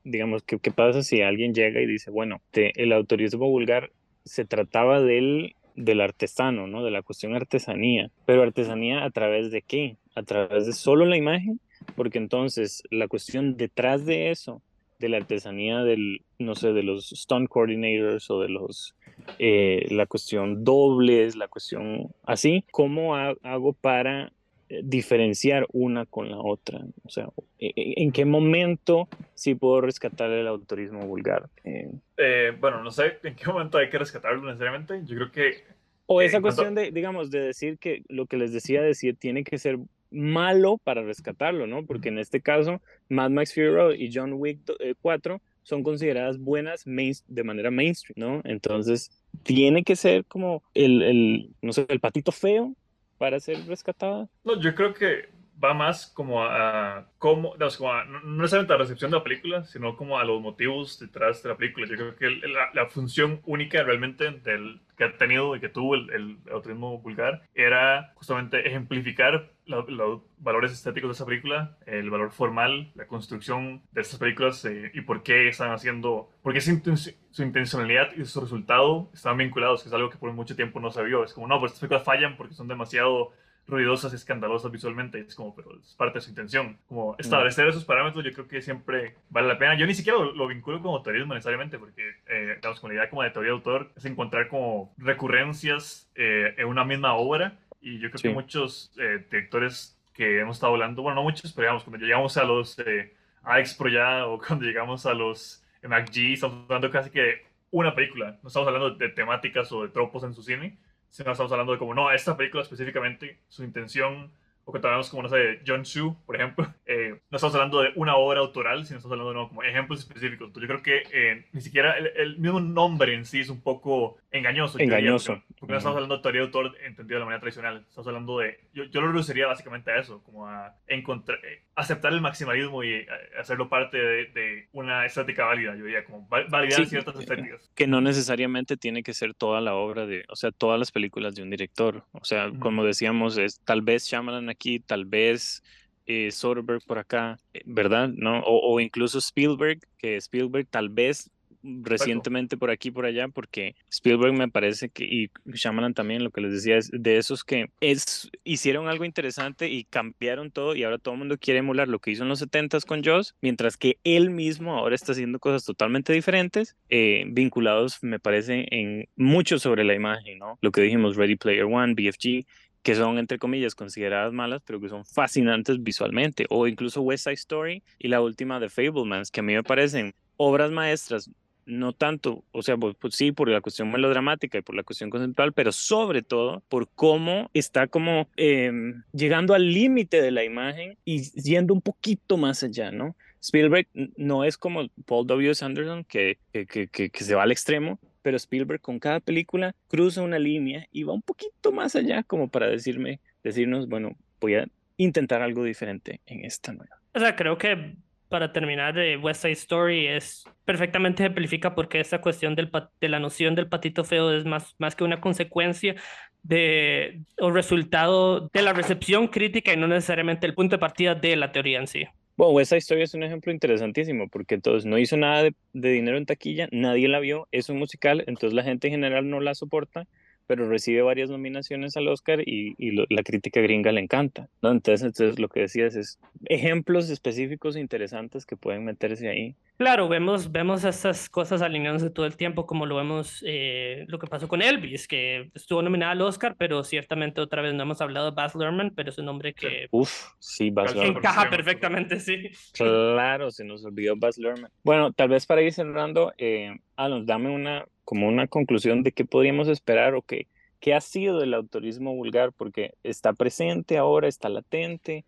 digamos, 0.05 0.43
¿qué, 0.43 0.59
qué 0.59 0.71
pasa 0.71 1.03
si 1.03 1.21
alguien 1.21 1.55
llega 1.55 1.81
y 1.81 1.87
dice, 1.87 2.11
bueno, 2.11 2.41
el 2.53 2.93
autorismo 2.93 3.49
vulgar 3.49 3.91
se 4.25 4.45
trataba 4.45 5.01
del 5.01 5.55
del 5.75 6.03
artesano, 6.03 6.67
¿no? 6.67 6.85
De 6.85 6.91
la 6.91 7.01
cuestión 7.03 7.35
artesanía. 7.35 8.11
Pero 8.27 8.43
artesanía 8.43 9.05
a 9.05 9.11
través 9.11 9.51
de 9.51 9.63
qué? 9.63 9.97
A 10.15 10.23
través 10.23 10.67
de 10.67 10.73
solo 10.73 11.07
la 11.07 11.17
imagen 11.17 11.61
porque 11.97 12.19
entonces 12.19 12.83
la 12.91 13.09
cuestión 13.09 13.57
detrás 13.57 14.05
de 14.07 14.31
eso, 14.31 14.63
de 15.03 15.09
la 15.09 15.17
artesanía 15.19 15.83
del, 15.83 16.23
no 16.39 16.55
sé, 16.55 16.73
de 16.73 16.83
los 16.83 17.11
stunt 17.11 17.49
coordinators 17.49 18.31
o 18.31 18.41
de 18.41 18.49
los, 18.49 18.95
eh, 19.39 19.87
la 19.91 20.07
cuestión 20.07 20.65
dobles, 20.65 21.37
la 21.37 21.49
cuestión 21.49 22.15
así, 22.25 22.65
¿cómo 22.71 23.17
hago 23.17 23.73
para 23.73 24.33
eh, 24.69 24.81
diferenciar 24.85 25.67
una 25.73 26.07
con 26.07 26.31
la 26.31 26.39
otra? 26.39 26.81
O 27.05 27.11
sea, 27.11 27.29
e, 27.59 27.73
e, 27.75 28.03
¿en 28.03 28.13
qué 28.13 28.25
momento 28.25 29.09
sí 29.35 29.55
puedo 29.57 29.81
rescatar 29.81 30.31
el 30.31 30.47
autorismo 30.47 31.01
vulgar? 31.01 31.51
Eh, 31.65 32.57
bueno, 32.61 32.83
no 32.83 32.91
sé 32.93 33.19
en 33.25 33.35
qué 33.35 33.47
momento 33.47 33.79
hay 33.79 33.91
que 33.91 33.99
rescatarlo 33.99 34.43
necesariamente. 34.45 35.03
Yo 35.05 35.17
creo 35.17 35.33
que... 35.33 35.65
O 36.07 36.23
esa 36.23 36.41
cuestión 36.41 36.75
de, 36.75 36.91
digamos, 36.91 37.31
de 37.31 37.41
decir 37.41 37.79
que 37.79 38.03
lo 38.09 38.27
que 38.27 38.37
les 38.37 38.53
decía 38.53 38.83
decir 38.83 39.17
tiene 39.17 39.45
que 39.45 39.59
ser 39.59 39.79
malo 40.13 40.79
para 40.79 41.03
rescatarlo, 41.03 41.67
¿no? 41.67 41.85
Porque 41.85 42.09
en 42.09 42.19
este 42.19 42.41
caso, 42.41 42.81
Mad 43.09 43.31
Max 43.31 43.55
Fury 43.55 43.71
Road 43.71 43.95
y 43.95 44.11
John 44.13 44.35
Wick 44.35 44.61
4 45.01 45.35
eh, 45.35 45.39
son 45.63 45.83
consideradas 45.83 46.39
buenas 46.39 46.85
de 46.85 47.45
manera 47.45 47.71
mainstream, 47.71 48.15
¿no? 48.17 48.41
Entonces, 48.45 49.11
tiene 49.43 49.85
que 49.85 49.97
ser 49.97 50.25
como 50.25 50.63
el, 50.75 51.03
el, 51.03 51.51
no 51.63 51.73
sé, 51.73 51.87
el 51.89 52.01
patito 52.01 52.33
feo 52.33 52.75
para 53.19 53.39
ser 53.41 53.65
rescatada. 53.67 54.29
No, 54.45 54.61
yo 54.61 54.75
creo 54.75 54.93
que 54.95 55.29
va 55.63 55.75
más 55.75 56.07
como 56.07 56.43
a, 56.43 57.07
cómo, 57.19 57.55
no, 57.57 58.05
no 58.05 58.43
necesariamente 58.43 58.73
a 58.73 58.77
la 58.77 58.83
recepción 58.83 59.11
de 59.11 59.19
la 59.19 59.23
película, 59.23 59.65
sino 59.65 59.97
como 59.97 60.19
a 60.19 60.25
los 60.25 60.41
motivos 60.41 60.99
detrás 60.99 61.43
de 61.43 61.51
la 61.51 61.57
película. 61.57 61.87
Yo 61.87 61.97
creo 61.97 62.17
que 62.17 62.49
la, 62.49 62.71
la 62.75 62.87
función 62.89 63.41
única 63.45 63.83
realmente 63.83 64.31
del, 64.31 64.81
que 64.97 65.05
ha 65.05 65.17
tenido 65.17 65.55
y 65.55 65.61
que 65.61 65.69
tuvo 65.69 65.95
el, 65.95 66.11
el 66.11 66.39
autismo 66.53 66.99
vulgar 66.99 67.43
era 67.55 68.13
justamente 68.17 68.67
ejemplificar 68.67 69.52
los 69.67 70.23
valores 70.39 70.73
estéticos 70.73 71.09
de 71.09 71.13
esa 71.13 71.27
película, 71.27 71.77
el 71.87 72.11
valor 72.11 72.33
formal, 72.33 72.91
la 72.95 73.07
construcción 73.07 73.83
de 73.93 74.01
estas 74.01 74.19
películas 74.19 74.65
eh, 74.65 74.91
y 74.95 75.03
por 75.03 75.23
qué 75.23 75.49
están 75.49 75.73
haciendo, 75.73 76.31
por 76.43 76.53
qué 76.53 76.61
su, 76.61 77.15
su, 77.31 77.43
intencionalidad 77.43 78.13
y 78.17 78.25
su 78.25 78.41
resultado 78.41 79.11
están 79.15 79.37
vinculados, 79.37 79.83
que 79.83 79.89
es 79.89 79.95
algo 79.95 80.11
que 80.11 80.19
por 80.19 80.33
mucho 80.33 80.57
tiempo 80.57 80.81
no 80.81 80.91
se 80.91 81.03
vio. 81.03 81.25
Es 81.25 81.33
como, 81.33 81.47
no, 81.47 81.61
pues 81.61 81.73
estas 81.73 81.81
películas 81.81 82.05
fallan 82.05 82.37
porque 82.37 82.55
son 82.55 82.69
demasiado 82.69 83.33
ruidosas 83.67 84.13
escandalosas 84.13 84.71
visualmente. 84.71 85.21
Es 85.21 85.35
como, 85.35 85.55
pero 85.55 85.77
es 85.79 85.95
parte 85.95 86.19
de 86.19 86.23
su 86.23 86.31
intención. 86.31 86.79
Como 86.89 87.17
establecer 87.19 87.69
esos 87.69 87.85
parámetros, 87.85 88.25
yo 88.25 88.33
creo 88.33 88.49
que 88.49 88.63
siempre 88.63 89.17
vale 89.31 89.49
la 89.49 89.59
pena. 89.59 89.77
Yo 89.77 89.87
ni 89.87 89.95
siquiera 89.95 90.19
lo, 90.19 90.47
vinculo 90.47 90.81
con 90.81 90.93
autorismo 90.93 91.35
necesariamente, 91.35 91.79
porque, 91.79 92.03
eh, 92.27 92.57
digamos, 92.57 92.81
con 92.81 92.91
la 92.91 92.95
idea 92.95 93.11
como 93.11 93.23
de 93.23 93.31
teoría 93.31 93.51
de 93.51 93.57
autor 93.57 93.93
es 93.97 94.05
encontrar 94.05 94.49
como 94.49 94.93
recurrencias 94.99 96.11
eh, 96.15 96.55
en 96.59 96.67
una 96.67 96.85
misma 96.85 97.15
obra. 97.15 97.59
Y 97.83 97.99
yo 97.99 98.11
creo 98.11 98.23
que 98.23 98.31
muchos 98.31 98.93
eh, 98.99 99.27
directores 99.31 99.99
que 100.15 100.41
hemos 100.41 100.57
estado 100.57 100.73
hablando, 100.73 101.03
bueno, 101.03 101.17
no 101.17 101.23
muchos, 101.23 101.53
pero 101.53 101.67
digamos, 101.67 101.85
cuando 101.85 102.05
llegamos 102.05 102.37
a 102.37 102.45
los 102.45 102.79
eh, 102.79 103.13
AX 103.43 103.75
Pro 103.75 103.89
ya 103.89 104.27
o 104.27 104.39
cuando 104.47 104.65
llegamos 104.65 105.05
a 105.05 105.15
los 105.15 105.63
MacG, 105.83 106.35
estamos 106.35 106.65
hablando 106.65 106.91
casi 106.91 107.11
que 107.11 107.45
una 107.71 107.95
película. 107.95 108.39
No 108.43 108.49
estamos 108.49 108.69
hablando 108.69 108.95
de 108.95 109.09
temáticas 109.09 109.71
o 109.73 109.83
de 109.83 109.89
tropos 109.89 110.23
en 110.23 110.33
su 110.33 110.43
cine, 110.43 110.79
si 111.11 111.25
no 111.25 111.33
estamos 111.33 111.53
hablando 111.53 111.73
de 111.73 111.79
como, 111.79 111.93
no, 111.95 112.11
esta 112.11 112.37
película 112.37 112.63
específicamente, 112.63 113.41
su 113.49 113.65
intención 113.65 114.31
o 114.65 114.73
que 114.73 114.79
tenemos 114.79 115.11
como, 115.11 115.25
no 115.25 115.29
sé, 115.29 115.61
John 115.67 115.83
Chu, 115.83 116.17
por 116.25 116.37
ejemplo, 116.37 116.73
eh, 116.87 117.21
no 117.31 117.37
estamos 117.37 117.55
hablando 117.55 117.81
de 117.81 117.93
una 117.97 118.17
obra 118.17 118.41
autoral, 118.41 118.87
sino 118.87 118.99
estamos 118.99 119.19
hablando 119.19 119.43
de 119.43 119.49
como 119.49 119.63
ejemplos 119.63 120.01
específicos. 120.01 120.49
Entonces, 120.49 120.69
yo 120.69 120.81
creo 120.81 120.83
que 120.83 121.03
eh, 121.13 121.47
ni 121.53 121.61
siquiera 121.61 121.97
el, 121.97 122.39
mismo 122.39 122.61
nombre 122.61 123.15
en 123.15 123.25
sí 123.25 123.41
es 123.41 123.49
un 123.49 123.61
poco 123.61 124.19
engañoso. 124.33 124.79
Engañoso. 124.79 125.43
porque, 125.59 125.73
no 125.73 125.79
estamos 125.79 125.97
hablando 125.97 126.17
de 126.17 126.23
teoría 126.23 126.41
de 126.41 126.47
autor 126.47 126.77
entendido 126.85 127.17
de 127.17 127.21
la 127.21 127.25
manera 127.27 127.41
tradicional. 127.41 127.85
Estamos 127.89 128.07
hablando 128.09 128.39
de, 128.39 128.59
yo, 128.73 128.85
yo 128.85 129.01
lo 129.01 129.13
reduciría 129.13 129.47
básicamente 129.47 129.91
a 129.93 129.99
eso, 129.99 130.23
como 130.25 130.47
a 130.47 130.75
encontrar, 130.89 131.39
eh, 131.45 131.63
aceptar 131.75 132.13
el 132.13 132.21
maximalismo 132.21 132.83
y 132.83 133.07
hacerlo 133.39 133.69
parte 133.69 133.99
de, 133.99 134.69
una 134.73 135.07
estética 135.07 135.45
válida, 135.45 135.77
yo 135.77 135.85
diría, 135.85 136.05
como 136.05 136.27
validar 136.29 136.87
ciertas 136.87 137.19
estéticas. 137.19 137.71
Que 137.75 137.87
no 137.87 138.01
necesariamente 138.01 138.77
tiene 138.77 139.03
que 139.03 139.15
ser 139.15 139.35
toda 139.35 139.61
la 139.61 139.75
obra 139.75 140.07
de, 140.07 140.25
o 140.29 140.37
sea, 140.37 140.51
todas 140.51 140.79
las 140.79 140.91
películas 140.91 141.35
de 141.35 141.43
un 141.43 141.51
director. 141.51 142.05
O 142.13 142.25
sea, 142.25 142.51
como 142.59 142.85
decíamos, 142.85 143.39
es 143.39 143.61
tal 143.61 143.83
vez 143.83 144.07
Shyamalan 144.07 144.49
aquí, 144.49 144.81
tal 144.81 145.05
vez 145.05 145.63
eh, 146.07 146.31
Soderbergh 146.31 146.83
por 146.85 146.99
acá, 146.99 147.39
eh, 147.55 147.63
¿verdad? 147.65 148.09
¿No? 148.09 148.43
O, 148.45 148.81
incluso 148.81 149.19
Spielberg, 149.19 149.81
que 149.99 150.17
Spielberg 150.17 150.67
tal 150.69 150.89
vez 150.89 151.31
recientemente 151.63 152.57
por 152.57 152.71
aquí 152.71 152.91
por 152.91 153.07
allá 153.07 153.29
porque 153.29 153.77
Spielberg 153.91 154.33
me 154.35 154.49
parece 154.49 154.89
que 154.89 155.05
y 155.05 155.31
Shyamalan 155.47 155.95
también 155.95 156.25
lo 156.25 156.31
que 156.31 156.41
les 156.41 156.53
decía 156.53 156.77
es 156.77 156.91
de 156.93 157.19
esos 157.19 157.45
que 157.45 157.71
es 157.81 158.31
hicieron 158.45 158.89
algo 158.89 159.05
interesante 159.05 159.69
y 159.69 159.85
cambiaron 159.85 160.51
todo 160.51 160.75
y 160.75 160.85
ahora 160.85 160.99
todo 160.99 161.15
el 161.15 161.19
mundo 161.19 161.39
quiere 161.39 161.61
emular 161.61 161.89
lo 161.89 161.99
que 161.99 162.11
hizo 162.11 162.23
en 162.23 162.29
los 162.29 162.43
70s 162.43 162.85
con 162.85 163.05
Joss 163.05 163.35
mientras 163.41 163.77
que 163.77 163.99
él 164.05 164.31
mismo 164.31 164.77
ahora 164.77 164.95
está 164.95 165.13
haciendo 165.13 165.39
cosas 165.39 165.65
totalmente 165.65 166.13
diferentes 166.13 166.77
eh, 166.89 167.25
vinculados 167.29 168.03
me 168.03 168.19
parece 168.19 168.67
en 168.71 169.09
mucho 169.17 169.59
sobre 169.59 169.85
la 169.85 169.95
imagen 169.95 170.39
no 170.39 170.59
lo 170.61 170.73
que 170.73 170.83
dijimos 170.83 171.17
Ready 171.17 171.37
Player 171.37 171.65
One 171.65 171.95
BFG 171.95 172.47
que 172.83 172.95
son, 172.97 173.19
entre 173.19 173.39
comillas, 173.39 173.75
consideradas 173.75 174.33
malas, 174.33 174.61
pero 174.67 174.81
que 174.81 174.89
son 174.89 175.05
fascinantes 175.05 175.83
visualmente, 175.83 176.47
o 176.51 176.67
incluso 176.67 177.01
West 177.01 177.25
Side 177.25 177.35
Story 177.35 177.83
y 177.99 178.09
la 178.09 178.21
última 178.21 178.59
de 178.59 178.69
Fablemans, 178.69 179.31
que 179.31 179.41
a 179.41 179.43
mí 179.43 179.55
me 179.55 179.63
parecen 179.63 180.15
obras 180.37 180.71
maestras, 180.71 181.31
no 181.67 181.93
tanto, 181.93 182.45
o 182.53 182.63
sea, 182.63 182.77
pues, 182.77 182.97
pues, 182.99 183.15
sí, 183.15 183.33
por 183.33 183.49
la 183.49 183.61
cuestión 183.61 183.91
melodramática 183.91 184.59
y 184.59 184.63
por 184.63 184.75
la 184.75 184.83
cuestión 184.83 185.11
conceptual, 185.11 185.53
pero 185.53 185.73
sobre 185.73 186.23
todo 186.23 186.63
por 186.69 186.89
cómo 186.89 187.51
está 187.55 187.87
como 187.87 188.29
em, 188.37 189.03
llegando 189.13 189.55
al 189.55 189.73
límite 189.73 190.21
de 190.21 190.31
la 190.31 190.45
imagen 190.45 190.97
y 191.05 191.23
yendo 191.41 191.75
un 191.75 191.81
poquito 191.81 192.37
más 192.37 192.63
allá, 192.63 192.91
¿no? 192.91 193.17
Spielberg 193.43 193.89
no 194.17 194.45
es 194.45 194.57
como 194.57 194.89
Paul 195.05 195.27
W. 195.27 195.55
Sanderson, 195.55 196.05
que, 196.05 196.39
que, 196.53 196.67
que, 196.67 197.11
que 197.11 197.25
se 197.25 197.35
va 197.35 197.43
al 197.43 197.51
extremo, 197.53 197.99
pero 198.23 198.37
Spielberg 198.37 198.81
con 198.81 198.99
cada 198.99 199.21
película 199.21 199.75
cruza 199.89 200.23
una 200.23 200.39
línea 200.39 200.87
y 200.93 201.03
va 201.03 201.13
un 201.13 201.23
poquito 201.23 201.73
más 201.73 201.97
allá 201.97 202.23
como 202.23 202.49
para 202.49 202.69
decirme, 202.69 203.21
decirnos, 203.43 203.89
bueno, 203.89 204.17
voy 204.41 204.55
a 204.55 204.69
intentar 204.97 205.43
algo 205.43 205.65
diferente 205.65 206.21
en 206.27 206.45
esta 206.45 206.73
nueva. 206.73 207.01
O 207.15 207.19
sea, 207.19 207.37
creo 207.37 207.59
que 207.59 207.97
para 208.33 208.51
terminar, 208.51 208.99
eh, 208.99 209.19
West 209.19 209.43
Side 209.43 209.53
Story 209.53 210.07
es 210.07 210.45
perfectamente 210.65 211.23
ejemplifica 211.23 211.75
porque 211.75 212.01
esta 212.01 212.23
cuestión 212.23 212.55
del, 212.55 212.71
de 212.99 213.09
la 213.11 213.21
noción 213.21 213.55
del 213.55 213.69
patito 213.69 214.05
feo 214.05 214.33
es 214.33 214.47
más, 214.47 214.75
más 214.79 214.97
que 214.97 215.05
una 215.05 215.21
consecuencia 215.21 215.97
de, 216.43 217.21
o 217.39 217.51
resultado 217.51 218.49
de 218.51 218.63
la 218.63 218.73
recepción 218.73 219.29
crítica 219.29 219.75
y 219.75 219.77
no 219.77 219.87
necesariamente 219.87 220.47
el 220.47 220.55
punto 220.55 220.77
de 220.77 220.81
partida 220.81 221.15
de 221.15 221.37
la 221.37 221.53
teoría 221.53 221.79
en 221.79 221.87
sí. 221.87 222.07
Bueno, 222.39 222.59
esa 222.59 222.79
historia 222.79 223.05
es 223.05 223.13
un 223.13 223.23
ejemplo 223.23 223.53
interesantísimo 223.53 224.31
porque 224.31 224.55
entonces 224.55 224.87
no 224.87 224.97
hizo 224.97 225.19
nada 225.19 225.43
de, 225.43 225.55
de, 225.75 225.91
dinero 225.91 226.17
en 226.17 226.25
taquilla, 226.25 226.69
nadie 226.73 227.09
la 227.09 227.21
vio, 227.21 227.49
es 227.53 227.69
un 227.69 227.79
musical, 227.79 228.25
entonces 228.27 228.55
la 228.55 228.63
gente 228.63 228.89
en 228.89 228.95
general 228.95 229.29
no 229.29 229.41
la 229.41 229.55
soporta 229.55 230.07
pero 230.47 230.69
recibe 230.69 231.03
varias 231.03 231.31
nominaciones 231.31 231.97
al 231.97 232.09
Oscar 232.09 232.41
y, 232.41 232.75
y 232.79 232.93
lo, 232.93 233.05
la 233.11 233.23
crítica 233.23 233.61
gringa 233.61 233.93
le 233.93 234.01
encanta, 234.01 234.49
¿no? 234.63 234.71
Entonces, 234.71 235.03
entonces 235.03 235.39
lo 235.39 235.49
que 235.49 235.61
decías 235.61 235.97
es 235.97 236.19
ejemplos 236.47 237.11
específicos 237.11 237.77
interesantes 237.77 238.47
que 238.47 238.57
pueden 238.57 238.85
meterse 238.85 239.29
ahí. 239.29 239.57
Claro, 239.83 240.09
vemos, 240.09 240.53
vemos 240.53 240.85
estas 240.85 241.29
cosas 241.29 241.61
alineándose 241.61 242.09
todo 242.09 242.25
el 242.25 242.37
tiempo, 242.37 242.67
como 242.67 242.87
lo 242.87 242.95
vemos, 242.95 243.43
eh, 243.45 244.05
lo 244.07 244.21
que 244.21 244.29
pasó 244.29 244.47
con 244.47 244.63
Elvis, 244.63 245.09
que 245.09 245.51
estuvo 245.57 245.83
nominada 245.83 246.13
al 246.13 246.23
Oscar, 246.23 246.55
pero 246.57 246.85
ciertamente 246.85 247.41
otra 247.41 247.63
vez 247.63 247.75
no 247.75 247.83
hemos 247.83 248.01
hablado 248.01 248.31
de 248.31 248.37
Baz 248.37 248.55
Luhrmann, 248.55 248.93
pero 248.95 249.11
es 249.11 249.19
un 249.19 249.25
nombre 249.25 249.55
que... 249.55 249.89
Uf, 249.91 250.29
sí, 250.39 250.71
Baz 250.71 250.95
Luhrmann. 250.95 251.17
Encaja 251.17 251.51
perfectamente, 251.51 252.21
sí. 252.21 252.51
Claro, 252.75 253.51
se 253.51 253.65
nos 253.65 253.85
olvidó 253.85 254.15
Baz 254.17 254.39
Luhrmann. 254.39 254.71
Bueno, 254.85 255.13
tal 255.13 255.31
vez 255.31 255.47
para 255.47 255.63
ir 255.63 255.73
cerrando, 255.73 256.33
eh, 256.39 256.77
Alon, 256.95 257.27
dame 257.27 257.51
una, 257.51 257.85
como 258.05 258.29
una 258.29 258.47
conclusión 258.47 259.03
de 259.03 259.11
qué 259.11 259.25
podríamos 259.25 259.67
esperar 259.67 260.15
o 260.15 260.23
qué, 260.23 260.47
qué 260.79 260.95
ha 260.95 261.01
sido 261.01 261.43
el 261.43 261.55
autorismo 261.55 262.15
vulgar, 262.15 262.53
porque 262.53 262.95
está 263.03 263.33
presente 263.33 263.99
ahora, 263.99 264.29
está 264.29 264.49
latente, 264.49 265.25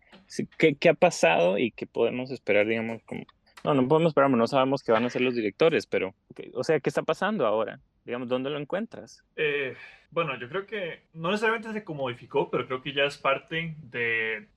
qué, 0.57 0.75
qué 0.75 0.87
ha 0.87 0.93
pasado 0.93 1.57
y 1.57 1.71
qué 1.71 1.85
podemos 1.87 2.31
esperar, 2.31 2.65
digamos, 2.65 3.03
como... 3.03 3.25
No, 3.65 3.73
no 3.73 3.87
podemos 3.87 4.11
esperar, 4.11 4.29
no 4.29 4.47
sabemos 4.47 4.83
qué 4.83 4.91
van 4.91 5.05
a 5.05 5.09
ser 5.09 5.23
los 5.23 5.33
directores, 5.33 5.87
pero, 5.87 6.13
o 6.53 6.63
sea, 6.63 6.79
¿qué 6.79 6.89
está 6.89 7.01
pasando 7.01 7.47
ahora? 7.47 7.79
Digamos, 8.03 8.29
¿dónde 8.29 8.51
lo 8.51 8.59
encuentras? 8.59 9.23
Eh, 9.35 9.75
bueno, 10.11 10.39
yo 10.39 10.47
creo 10.47 10.67
que 10.67 11.01
no 11.13 11.31
necesariamente 11.31 11.73
se 11.73 11.93
modificó, 11.93 12.51
pero 12.51 12.67
creo 12.67 12.83
que 12.83 12.93
ya 12.93 13.05
es 13.05 13.17
parte 13.17 13.75
de... 13.79 14.47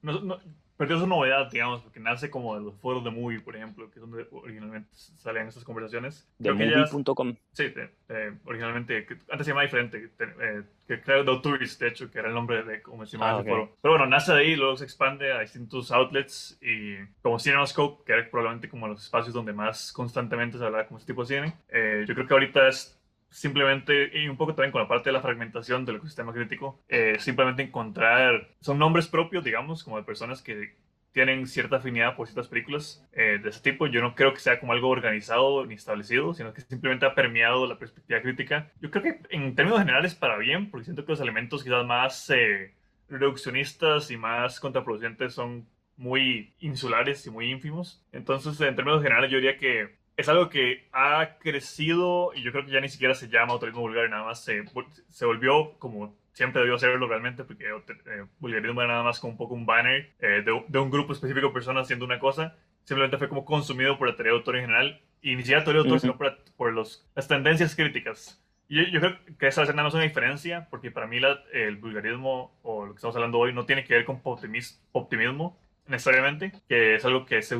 perdió 0.79 0.99
su 0.99 1.07
novedad, 1.07 1.51
digamos, 1.51 1.83
porque 1.83 1.99
nace 1.99 2.31
como 2.31 2.55
de 2.57 2.65
los 2.65 2.75
foros 2.77 3.03
de 3.03 3.11
Movie, 3.11 3.41
por 3.41 3.57
ejemplo, 3.57 3.91
que 3.91 3.99
es 3.99 4.01
donde 4.01 4.27
originalmente 4.31 4.89
salían 4.95 5.49
estas 5.49 5.65
conversaciones. 5.65 6.27
De 6.39 6.53
movie.com. 6.53 7.35
Sí, 7.53 7.65
eh, 8.09 8.33
originalmente, 8.45 9.05
que 9.05 9.15
antes 9.29 9.45
se 9.45 9.51
llamaba 9.51 9.65
diferente, 9.65 10.11
eh, 10.21 10.63
que 10.87 11.03
creo 11.03 11.25
The 11.25 11.43
Tourist, 11.43 11.81
de 11.81 11.89
hecho, 11.89 12.11
que 12.11 12.21
era 12.21 12.29
el 12.29 12.35
nombre 12.35 12.63
de 12.63 12.81
cómo 12.81 13.05
se 13.05 13.17
llamaba 13.17 13.39
ah, 13.39 13.41
ese 13.41 13.51
foro. 13.51 13.77
Pero 13.83 13.95
bueno, 13.95 14.07
nace 14.07 14.33
de 14.33 14.39
ahí, 14.39 14.55
luego 14.55 14.77
se 14.77 14.85
expande 14.85 15.33
a 15.33 15.41
distintos 15.41 15.91
outlets 15.91 16.57
y 16.63 16.97
como 17.21 17.41
CinemaScope, 17.41 18.05
que 18.05 18.13
era 18.13 18.31
probablemente 18.31 18.69
como 18.69 18.87
los 18.87 19.03
espacios 19.03 19.35
donde 19.35 19.53
más 19.53 19.93
constantemente 19.93 20.59
se 20.59 20.65
hablaba 20.65 20.87
como 20.87 20.99
este 20.99 21.13
tipo 21.13 21.25
de 21.25 21.35
cine. 21.35 21.57
Eh, 21.69 22.05
yo 22.07 22.15
creo 22.15 22.27
que 22.29 22.35
ahorita 22.35 22.69
es 22.69 22.98
simplemente, 23.31 24.11
y 24.19 24.29
un 24.29 24.37
poco 24.37 24.55
también 24.55 24.73
con 24.73 24.83
la 24.83 24.89
parte 24.89 25.11
de 25.11 25.13
la 25.13 25.21
fragmentación 25.21 25.85
del 25.85 25.97
ecosistema 25.97 26.33
crítico, 26.33 26.81
eh, 26.89 27.17
simplemente 27.19 27.63
encontrar, 27.63 28.49
son 28.61 28.79
nombres 28.79 29.09
propios, 29.09 29.45
digamos, 29.45 29.85
como 29.85 29.97
de 29.97 30.03
personas 30.05 30.43
que 30.43 30.77
tienen 31.13 31.47
cierta 31.47 31.77
afinidad 31.77 32.17
por 32.17 32.27
ciertas 32.27 32.49
películas 32.49 33.05
eh, 33.13 33.41
de 33.43 33.49
ese 33.49 33.61
tipo. 33.61 33.87
Yo 33.87 34.01
no 34.01 34.15
creo 34.15 34.33
que 34.33 34.41
sea 34.41 34.61
como 34.61 34.73
algo 34.73 34.89
organizado 34.89 35.65
ni 35.67 35.75
establecido, 35.75 36.35
sino 36.35 36.53
que 36.53 36.61
simplemente 36.61 37.07
ha 37.07 37.15
permeado 37.15 37.67
la 37.67 37.79
perspectiva 37.79 38.21
crítica. 38.21 38.71
Yo 38.81 38.91
creo 38.91 39.03
que 39.03 39.21
en 39.31 39.55
términos 39.55 39.81
generales 39.81 40.15
para 40.15 40.39
bien, 40.39 40.71
porque 40.71 40.85
siento 40.85 41.05
que 41.05 41.13
los 41.13 41.21
elementos 41.21 41.65
quizás 41.65 41.85
más 41.87 42.31
eh, 42.31 42.75
reduccionistas 43.09 44.11
y 44.11 44.17
más 44.17 44.61
contraproducentes 44.61 45.35
son 45.35 45.67
muy 45.97 46.55
insulares 46.61 47.27
y 47.27 47.31
muy 47.31 47.51
ínfimos. 47.51 48.05
Entonces, 48.13 48.61
en 48.61 48.77
términos 48.77 49.03
generales, 49.03 49.31
yo 49.31 49.39
diría 49.39 49.59
que 49.59 49.98
es 50.19 50.29
algo 50.29 50.51
que 50.51 50.89
ha 50.93 51.39
crecido 51.39 52.33
y 52.35 52.43
yo 52.43 52.53
creo 52.53 52.67
que 52.67 52.73
ya 52.73 52.81
ni 52.81 52.89
siquiera 52.91 53.15
se 53.15 53.29
llama 53.29 53.55
autorismo 53.55 53.81
vulgar 53.81 54.11
nada 54.11 54.25
más 54.25 54.45
se, 54.45 54.65
se 55.09 55.25
volvió 55.25 55.79
como 55.79 56.15
siempre 56.39 56.63
debió 56.63 56.79
serlo 56.79 57.09
realmente 57.09 57.43
porque 57.43 57.65
eh, 57.65 58.25
vulgarismo 58.39 58.81
era 58.81 58.93
nada 58.93 59.05
más 59.05 59.19
como 59.19 59.33
un 59.33 59.37
poco 59.37 59.55
un 59.55 59.67
banner 59.67 60.13
eh, 60.21 60.43
de, 60.45 60.65
de, 60.69 60.79
un 60.79 60.91
grupo 60.91 61.13
específico 61.13 61.49
de 61.49 61.53
personas 61.53 61.83
haciendo 61.83 62.05
una 62.05 62.21
cosa. 62.21 62.57
Simplemente 62.85 63.19
fue 63.19 63.29
como 63.29 63.45
consumido 63.45 63.99
por 63.99 64.09
la 64.09 64.15
teoría 64.15 64.33
de 64.33 64.39
autor 64.39 64.57
en 64.57 64.63
general 64.63 65.01
y 65.21 65.35
ni 65.35 65.43
siquiera 65.43 65.65
teoría 65.65 65.83
de 65.83 65.89
autor, 65.89 65.97
uh 65.97 65.99
-huh. 65.99 66.01
sino 66.01 66.17
por, 66.17 66.39
por 66.57 66.73
los, 66.73 67.05
las 67.17 67.27
tendencias 67.27 67.75
críticas. 67.75 68.41
Y 68.69 68.77
yo, 68.77 68.83
yo, 68.85 69.01
creo 69.01 69.19
que 69.37 69.49
esa 69.49 69.65
es 69.65 69.69
nada 69.71 69.83
más 69.83 69.95
una 69.95 70.05
diferencia 70.05 70.69
porque 70.71 70.93
para 70.93 71.09
mí 71.09 71.19
la, 71.19 71.43
el 71.53 71.77
vulgarismo 71.77 72.57
o 72.63 72.87
lo 72.87 72.93
que 72.93 72.99
estamos 72.99 73.17
hablando 73.17 73.39
hoy 73.39 73.53
no 73.53 73.67
tiene 73.67 73.83
que 73.83 73.95
ver 73.95 74.05
con 74.05 74.21
optimismo, 74.23 75.59
necesariamente, 75.89 76.53
que 76.69 76.95
es 76.97 77.05
algo 77.05 77.27
que 77.27 77.43
se 77.43 77.57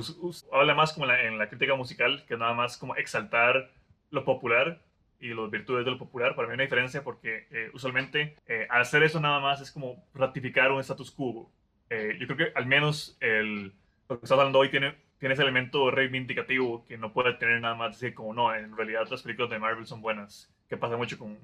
habla 0.53 0.75
más 0.75 0.93
como 0.93 1.07
en 1.07 1.09
la, 1.09 1.23
en 1.23 1.39
la, 1.39 1.49
crítica 1.49 1.75
musical, 1.75 2.25
que 2.29 2.37
nada 2.37 2.55
más 2.55 2.77
como 2.77 2.95
exaltar 2.97 3.71
lo 4.11 4.25
popular 4.25 4.81
y 5.21 5.35
las 5.35 5.51
virtudes 5.51 5.85
de 5.85 5.91
lo 5.91 5.99
popular. 5.99 6.35
Para 6.35 6.47
mí 6.47 6.53
hay 6.53 6.57
una 6.57 6.65
diferencia 6.65 7.03
porque 7.03 7.47
eh, 7.51 7.71
usualmente 7.73 8.37
eh, 8.47 8.67
hacer 8.71 9.03
eso 9.03 9.21
nada 9.21 9.41
más 9.41 9.61
es 9.61 9.73
como 9.73 10.05
ratificar 10.15 10.71
un 10.73 10.81
status 10.81 11.11
quo. 11.11 11.51
Eh, 11.91 12.17
yo 12.21 12.27
creo 12.27 12.37
que 12.37 12.53
al 12.55 12.67
menos 12.67 13.17
el, 13.21 13.73
lo 14.09 14.19
que 14.19 14.25
estamos 14.25 14.33
hablando 14.33 14.59
hoy 14.59 14.69
tiene, 14.69 14.95
tiene 15.19 15.33
ese 15.33 15.43
elemento 15.43 15.91
reivindicativo 15.91 16.85
que 16.87 16.99
no 16.99 17.13
puede 17.13 17.35
tener 17.35 17.61
nada 17.61 17.75
más 17.75 17.99
decir 17.99 18.15
como 18.15 18.35
no, 18.35 18.55
en 18.55 18.77
realidad 18.77 19.09
las 19.11 19.23
películas 19.23 19.51
de 19.51 19.59
Marvel 19.59 19.87
son 19.87 20.03
buenas, 20.03 20.53
que 20.69 20.77
pasa 20.77 20.97
mucho 20.97 21.19
con 21.19 21.39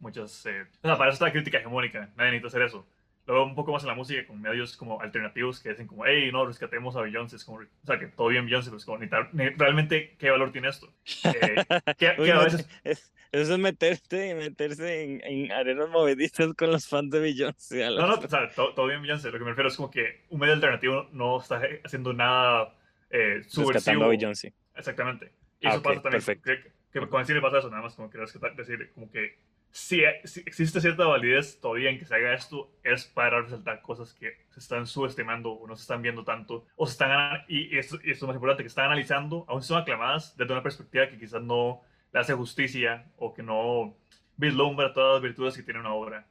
muchas... 0.00 0.44
o 0.44 0.50
sea, 0.82 0.98
para 0.98 1.08
eso 1.08 1.14
está 1.14 1.26
la 1.26 1.32
crítica 1.32 1.58
hegemónica, 1.58 2.10
nadie 2.16 2.32
necesita 2.32 2.48
hacer 2.48 2.62
eso 2.62 2.86
lo 3.26 3.34
veo 3.34 3.44
un 3.44 3.54
poco 3.54 3.72
más 3.72 3.82
en 3.82 3.88
la 3.88 3.94
música 3.94 4.24
con 4.26 4.40
medios 4.40 4.76
como 4.76 5.00
alternativos 5.00 5.60
que 5.60 5.70
dicen 5.70 5.86
como, 5.86 6.06
hey, 6.06 6.30
no, 6.32 6.46
rescatemos 6.46 6.94
a 6.96 7.02
Beyoncé, 7.02 7.36
es 7.36 7.44
como, 7.44 7.58
o 7.58 7.86
sea, 7.86 7.98
que 7.98 8.06
todo 8.06 8.28
bien 8.28 8.46
Beyoncé, 8.46 8.70
pues 8.70 8.84
como, 8.84 8.98
realmente, 9.32 10.14
¿qué 10.18 10.30
valor 10.30 10.52
tiene 10.52 10.68
esto? 10.68 10.92
Eh, 11.24 11.64
que, 11.98 12.14
que 12.16 12.32
a 12.32 12.44
veces... 12.44 12.68
es, 12.84 13.12
eso 13.32 13.54
es 13.54 13.58
meterte, 13.58 14.34
meterse 14.36 15.02
en, 15.02 15.20
en, 15.24 15.52
arenas 15.52 15.88
movedizas 15.90 16.54
con 16.54 16.70
los 16.70 16.86
fans 16.88 17.10
de 17.10 17.18
Beyoncé. 17.18 17.84
No, 17.90 18.06
no, 18.06 18.14
o 18.14 18.28
sea, 18.28 18.48
todo, 18.50 18.74
todo, 18.74 18.86
bien 18.86 19.02
Beyoncé, 19.02 19.30
lo 19.30 19.38
que 19.38 19.44
me 19.44 19.50
refiero 19.50 19.68
es 19.68 19.76
como 19.76 19.90
que 19.90 20.24
un 20.30 20.38
medio 20.38 20.54
alternativo 20.54 21.08
no 21.12 21.40
está 21.40 21.60
haciendo 21.84 22.12
nada 22.12 22.74
eh, 23.10 23.42
subversivo. 23.42 23.72
Rescatando 23.72 24.04
a 24.04 24.08
Beyoncé. 24.08 24.54
Exactamente. 24.76 25.32
Y 25.60 25.66
eso 25.66 25.76
ah, 25.76 25.78
okay, 25.78 25.82
pasa 25.82 26.02
también, 26.02 26.24
perfecto. 26.24 26.50
que, 26.92 27.00
que 27.00 27.08
con 27.08 27.26
cine 27.26 27.40
pasa 27.40 27.58
eso, 27.58 27.70
nada 27.70 27.82
más 27.82 27.94
como 27.94 28.08
que 28.08 28.18
decir, 28.18 28.92
como 28.94 29.10
que 29.10 29.36
si, 29.76 30.02
existe 30.46 30.80
cierta 30.80 31.04
validez 31.04 31.60
todavía 31.60 31.90
en 31.90 31.98
que 31.98 32.06
se 32.06 32.14
haga 32.14 32.32
esto, 32.32 32.72
es 32.82 33.04
para 33.04 33.42
resaltar 33.42 33.82
cosas 33.82 34.14
que 34.14 34.32
se 34.48 34.60
están 34.60 34.86
subestimando 34.86 35.52
o 35.52 35.66
no 35.66 35.76
se 35.76 35.82
están 35.82 36.00
viendo 36.00 36.24
tanto, 36.24 36.64
o 36.76 36.86
se 36.86 36.92
están, 36.92 37.42
y 37.46 37.76
esto, 37.76 37.98
y 38.02 38.10
esto 38.10 38.24
es 38.24 38.28
más 38.28 38.36
importante, 38.36 38.62
que 38.62 38.68
están 38.68 38.86
analizando, 38.86 39.44
aún 39.48 39.62
son 39.62 39.82
aclamadas 39.82 40.34
desde 40.34 40.50
una 40.54 40.62
perspectiva 40.62 41.10
que 41.10 41.18
quizás 41.18 41.42
no 41.42 41.82
le 42.10 42.20
hace 42.20 42.32
justicia 42.32 43.04
o 43.18 43.34
que 43.34 43.42
no 43.42 43.94
vislumbra 44.38 44.94
todas 44.94 45.16
las 45.16 45.22
virtudes 45.22 45.54
que 45.54 45.62
tiene 45.62 45.80
una 45.80 45.92
obra. 45.92 46.26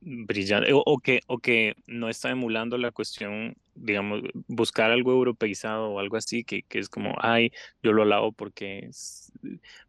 Brillante, 0.00 0.70
o, 0.72 0.98
que, 0.98 1.20
o 1.28 1.38
que 1.38 1.76
no 1.86 2.08
está 2.08 2.30
emulando 2.30 2.76
la 2.76 2.90
cuestión, 2.90 3.54
digamos, 3.76 4.22
buscar 4.48 4.90
algo 4.90 5.12
europeizado 5.12 5.90
o 5.90 6.00
algo 6.00 6.16
así, 6.16 6.42
que, 6.42 6.62
que 6.62 6.80
es 6.80 6.88
como, 6.88 7.14
ay, 7.20 7.52
yo 7.84 7.92
lo 7.92 8.02
alabo 8.02 8.32
porque 8.32 8.90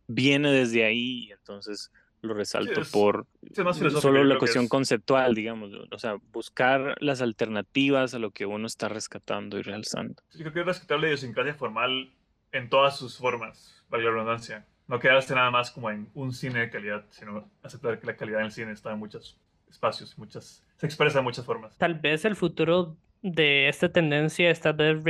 viene 0.05 0.51
desde 0.51 0.85
ahí, 0.85 1.31
entonces 1.31 1.91
lo 2.26 2.34
resalto 2.34 2.76
sí, 2.76 2.81
es, 2.81 2.91
por 2.91 3.27
es 3.41 3.93
solo 3.93 4.23
la 4.23 4.38
cuestión 4.38 4.65
es... 4.65 4.69
conceptual, 4.69 5.34
digamos, 5.34 5.72
o 5.91 5.99
sea, 5.99 6.18
buscar 6.31 6.95
las 6.99 7.22
alternativas 7.22 8.14
a 8.14 8.19
lo 8.19 8.31
que 8.31 8.45
uno 8.45 8.68
está 8.68 8.89
rescatando 8.89 9.57
y 9.57 9.61
realzando. 9.61 10.22
Yo 10.34 10.39
creo 10.39 10.53
que 10.53 10.60
es 10.61 10.65
rescatar 10.65 10.99
la 10.99 11.07
idiosincrasia 11.07 11.53
formal 11.53 12.11
en 12.52 12.69
todas 12.69 12.97
sus 12.97 13.18
formas, 13.18 13.84
valga 13.89 14.07
la 14.07 14.11
redundancia. 14.14 14.65
No 14.88 14.99
quedarse 14.99 15.34
nada 15.34 15.49
más 15.49 15.72
como 15.72 15.89
en 15.89 16.10
un 16.14 16.31
cine 16.31 16.60
de 16.60 16.69
calidad, 16.69 17.06
sino 17.10 17.49
aceptar 17.64 17.99
que 17.99 18.06
la 18.06 18.15
calidad 18.15 18.41
en 18.41 18.47
el 18.47 18.52
cine 18.52 18.72
está 18.72 18.91
en 18.91 18.99
muchos 18.99 19.39
espacios, 19.69 20.18
muchas, 20.18 20.64
se 20.77 20.85
expresa 20.85 21.19
de 21.19 21.23
muchas 21.23 21.45
formas. 21.45 21.77
Tal 21.77 21.95
vez 21.95 22.23
el 22.26 22.35
futuro 22.35 22.95
de 23.22 23.68
esta 23.68 23.89
tendencia 23.89 24.49
es 24.52 24.61
tal 24.61 24.73
vez 24.73 25.03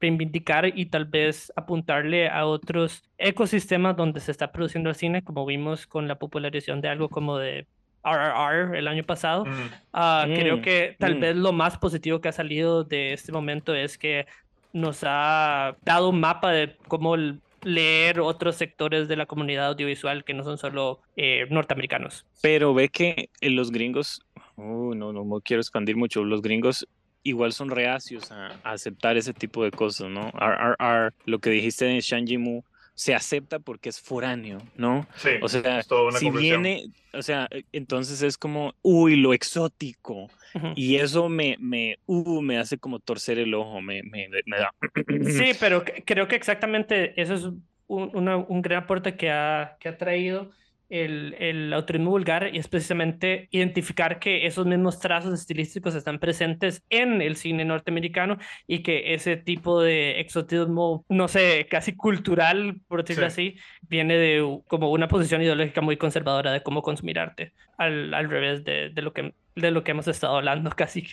reivindicar 0.00 0.66
y 0.76 0.86
tal 0.86 1.04
vez 1.04 1.52
apuntarle 1.56 2.28
a 2.28 2.46
otros 2.46 3.02
ecosistemas 3.18 3.96
donde 3.96 4.20
se 4.20 4.30
está 4.32 4.52
produciendo 4.52 4.90
el 4.90 4.96
cine, 4.96 5.22
como 5.22 5.44
vimos 5.46 5.86
con 5.86 6.08
la 6.08 6.18
popularización 6.18 6.80
de 6.80 6.88
algo 6.88 7.08
como 7.08 7.38
de 7.38 7.66
RRR 8.02 8.76
el 8.76 8.88
año 8.88 9.04
pasado. 9.04 9.44
Mm. 9.44 9.50
Uh, 9.92 10.26
mm. 10.26 10.34
Creo 10.34 10.62
que 10.62 10.96
tal 10.98 11.16
mm. 11.16 11.20
vez 11.20 11.36
lo 11.36 11.52
más 11.52 11.78
positivo 11.78 12.20
que 12.20 12.28
ha 12.28 12.32
salido 12.32 12.84
de 12.84 13.12
este 13.12 13.32
momento 13.32 13.74
es 13.74 13.98
que 13.98 14.26
nos 14.72 15.00
ha 15.04 15.76
dado 15.82 16.08
un 16.08 16.20
mapa 16.20 16.52
de 16.52 16.76
cómo 16.88 17.16
leer 17.62 18.20
otros 18.20 18.56
sectores 18.56 19.08
de 19.08 19.16
la 19.16 19.26
comunidad 19.26 19.66
audiovisual 19.66 20.24
que 20.24 20.32
no 20.32 20.44
son 20.44 20.56
solo 20.56 21.00
eh, 21.16 21.46
norteamericanos. 21.50 22.24
Pero 22.40 22.72
ve 22.72 22.88
que 22.88 23.28
los 23.42 23.70
gringos, 23.70 24.22
uh, 24.56 24.94
no, 24.94 25.12
no, 25.12 25.24
no 25.24 25.40
quiero 25.40 25.60
expandir 25.60 25.96
mucho, 25.96 26.24
los 26.24 26.40
gringos 26.40 26.86
igual 27.22 27.52
son 27.52 27.70
reacios 27.70 28.30
a, 28.32 28.48
a, 28.62 28.72
aceptar 28.72 29.16
ese 29.16 29.34
tipo 29.34 29.64
de 29.64 29.70
cosas, 29.70 30.08
¿no? 30.10 30.30
RRR, 30.30 31.14
lo 31.26 31.38
que 31.38 31.50
dijiste 31.50 31.84
de 31.86 32.00
Shang 32.00 32.38
Mu, 32.38 32.62
se 32.94 33.14
acepta 33.14 33.58
porque 33.58 33.88
es 33.88 34.00
foráneo, 34.00 34.58
¿no? 34.74 35.06
Sí, 35.16 35.30
O 35.42 35.48
sea, 35.48 35.78
es 35.80 35.88
toda 35.88 36.08
una 36.08 36.18
si 36.18 36.26
conversión. 36.26 36.62
viene, 36.62 36.84
o 37.12 37.22
sea, 37.22 37.48
e- 37.50 37.64
entonces 37.72 38.22
es 38.22 38.36
como, 38.36 38.74
uy, 38.82 39.16
lo 39.16 39.32
exótico. 39.32 40.28
Y 40.74 40.96
eso 40.96 41.28
me, 41.28 41.56
me, 41.60 41.96
uh, 42.06 42.42
me 42.42 42.58
hace 42.58 42.76
como 42.76 42.98
torcer 42.98 43.38
el 43.38 43.54
ojo, 43.54 43.80
me, 43.80 44.02
me, 44.02 44.28
me 44.46 44.56
da. 44.58 44.74
Sí, 45.30 45.52
pero 45.60 45.84
creo 46.04 46.26
que 46.28 46.36
exactamente 46.36 47.20
eso 47.20 47.34
es 47.34 47.44
un, 47.86 48.10
una- 48.14 48.36
un 48.36 48.62
gran 48.62 48.82
aporte 48.84 49.16
que 49.16 49.30
ha, 49.30 49.76
que 49.80 49.88
ha 49.88 49.96
traído 49.96 50.50
el, 50.90 51.34
el 51.38 51.72
autorismo 51.72 52.10
vulgar 52.10 52.50
y 52.52 52.58
es 52.58 52.68
precisamente 52.68 53.48
identificar 53.52 54.18
que 54.18 54.46
esos 54.46 54.66
mismos 54.66 54.98
trazos 54.98 55.32
estilísticos 55.32 55.94
están 55.94 56.18
presentes 56.18 56.82
en 56.90 57.22
el 57.22 57.36
cine 57.36 57.64
norteamericano 57.64 58.36
y 58.66 58.82
que 58.82 59.14
ese 59.14 59.36
tipo 59.36 59.80
de 59.80 60.20
exotismo, 60.20 61.04
no 61.08 61.28
sé, 61.28 61.66
casi 61.70 61.96
cultural, 61.96 62.80
por 62.88 63.04
decirlo 63.04 63.26
así, 63.26 63.56
viene 63.82 64.16
de 64.16 64.60
como 64.66 64.90
una 64.90 65.08
posición 65.08 65.42
ideológica 65.42 65.80
muy 65.80 65.96
conservadora 65.96 66.52
de 66.52 66.62
cómo 66.62 66.82
consumir 66.82 67.18
arte, 67.18 67.52
al, 67.78 68.12
al 68.12 68.28
revés 68.28 68.64
de, 68.64 68.90
de 68.90 69.02
lo 69.02 69.12
que, 69.12 69.32
de 69.54 69.70
lo 69.70 69.84
que 69.84 69.92
hemos 69.92 70.08
estado 70.08 70.36
hablando 70.36 70.70
casi. 70.76 71.06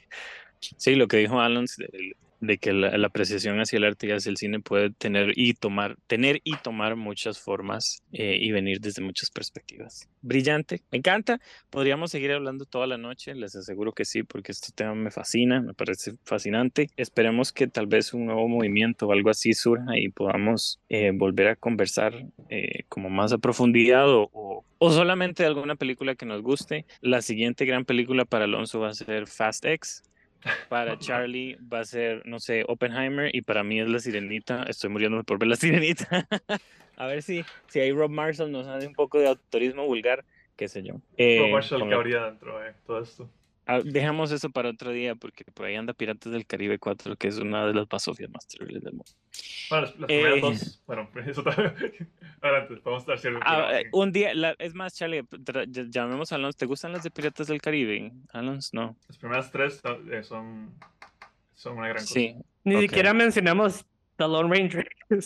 Sí, 0.59 0.95
lo 0.95 1.07
que 1.07 1.17
dijo 1.17 1.39
Alan 1.39 1.65
de, 2.39 2.57
que 2.57 2.73
la, 2.73 3.05
apreciación 3.05 3.59
hacia 3.59 3.77
el 3.77 3.85
arte 3.85 4.07
y 4.07 4.11
hacia 4.11 4.29
el 4.29 4.37
cine 4.37 4.59
puede 4.59 4.91
tener 4.91 5.33
y 5.35 5.53
tomar, 5.53 5.97
tener 6.07 6.41
y 6.43 6.55
tomar 6.57 6.95
muchas 6.95 7.39
formas 7.39 8.03
eh, 8.11 8.37
y 8.39 8.51
venir 8.51 8.79
desde 8.79 9.01
muchas 9.01 9.29
perspectivas. 9.29 10.09
Brillante, 10.21 10.81
me 10.91 10.97
encanta. 10.97 11.39
Podríamos 11.69 12.11
seguir 12.11 12.31
hablando 12.31 12.65
toda 12.65 12.87
la 12.87 12.97
noche, 12.97 13.33
les 13.35 13.55
aseguro 13.55 13.93
que 13.93 14.05
sí, 14.05 14.23
porque 14.23 14.51
este 14.51 14.71
tema 14.73 14.93
me 14.95 15.11
fascina, 15.11 15.61
me 15.61 15.73
parece 15.73 16.13
fascinante. 16.23 16.89
Esperemos 16.97 17.51
que 17.51 17.67
tal 17.67 17.87
vez 17.87 18.13
un 18.13 18.25
nuevo 18.25 18.47
movimiento 18.47 19.07
o 19.07 19.11
algo 19.11 19.29
así 19.29 19.53
surja 19.53 19.97
y 19.97 20.09
podamos 20.09 20.79
eh, 20.89 21.11
volver 21.13 21.47
a 21.47 21.55
conversar 21.55 22.25
eh, 22.49 22.83
como 22.89 23.09
más 23.09 23.33
a 23.33 23.37
profundidad 23.37 24.09
o, 24.09 24.63
o, 24.77 24.91
solamente 24.91 25.45
alguna 25.45 25.75
película 25.75 26.15
que 26.15 26.25
nos 26.25 26.41
guste. 26.41 26.85
La 27.01 27.21
siguiente 27.21 27.65
gran 27.65 27.85
película 27.85 28.25
para 28.25 28.45
Alonso 28.45 28.79
va 28.79 28.89
a 28.89 28.93
ser 28.93 29.27
Fast 29.27 29.65
X. 29.65 30.03
Para 30.69 30.97
Charlie 30.99 31.57
va 31.71 31.79
a 31.79 31.85
ser, 31.85 32.21
no 32.25 32.39
sé, 32.39 32.63
Oppenheimer 32.67 33.33
y 33.33 33.41
para 33.41 33.63
mí 33.63 33.79
es 33.79 33.87
La 33.87 33.99
Sirenita. 33.99 34.63
Estoy 34.63 34.89
muriéndome 34.89 35.23
por 35.23 35.39
ver 35.39 35.47
La 35.49 35.55
Sirenita. 35.57 36.27
a 36.97 37.07
ver 37.07 37.21
si, 37.23 37.43
si 37.67 37.79
ahí 37.79 37.91
Rob 37.91 38.09
Marshall 38.11 38.51
nos 38.51 38.67
hace 38.67 38.87
un 38.87 38.93
poco 38.93 39.19
de 39.19 39.27
autorismo 39.27 39.85
vulgar, 39.85 40.25
qué 40.55 40.67
sé 40.67 40.83
yo. 40.83 40.95
Eh, 41.17 41.39
Rob 41.39 41.49
Marshall, 41.51 41.83
que 41.83 41.89
lo- 41.89 41.95
habría 41.95 42.25
dentro 42.25 42.59
de 42.59 42.73
todo 42.85 43.01
esto? 43.01 43.29
Ah, 43.67 43.81
dejamos 43.83 44.31
eso 44.31 44.49
para 44.49 44.69
otro 44.69 44.91
día 44.91 45.15
porque 45.15 45.43
por 45.53 45.65
ahí 45.65 45.75
anda 45.75 45.93
Piratas 45.93 46.31
del 46.31 46.45
Caribe 46.47 46.79
4, 46.79 47.15
que 47.17 47.27
es 47.27 47.37
una 47.37 47.65
de 47.67 47.73
las 47.73 47.87
basofias 47.87 48.29
más 48.31 48.47
terribles 48.47 48.83
del 48.83 48.93
mundo. 48.93 49.11
Bueno, 49.69 49.85
las, 49.85 49.95
las 49.99 50.07
primeras 50.07 50.37
Eh. 50.37 50.41
dos. 50.41 50.83
Bueno, 50.87 51.09
eso 51.27 51.43
también. 51.43 51.75
Adelante, 52.41 52.77
podemos 52.77 53.05
dar 53.05 53.19
cierto. 53.19 53.39
Ah, 53.43 53.79
eh, 53.79 53.85
un 53.91 54.11
día, 54.11 54.33
la- 54.33 54.55
es 54.59 54.73
más, 54.73 54.95
Charlie, 54.95 55.23
llamemos 55.89 56.31
a 56.31 56.35
Alonso. 56.35 56.57
¿Te 56.57 56.65
gustan 56.65 56.91
las 56.93 57.03
de 57.03 57.11
Piratas 57.11 57.47
del 57.47 57.61
Caribe? 57.61 58.11
Alonso, 58.33 58.69
no. 58.73 58.95
Las 59.07 59.17
primeras 59.17 59.51
tres 59.51 59.79
son, 59.83 60.13
eh, 60.13 60.23
son, 60.23 60.73
son 61.55 61.77
una 61.77 61.87
gran 61.89 62.01
cosa. 62.03 62.13
Sí, 62.13 62.35
Ni 62.63 62.75
Ok. 62.75 62.81
siquiera 62.81 63.13
mencionamos 63.13 63.85
The 64.17 64.27
Lone 64.27 64.55
Ranger. 64.55 64.87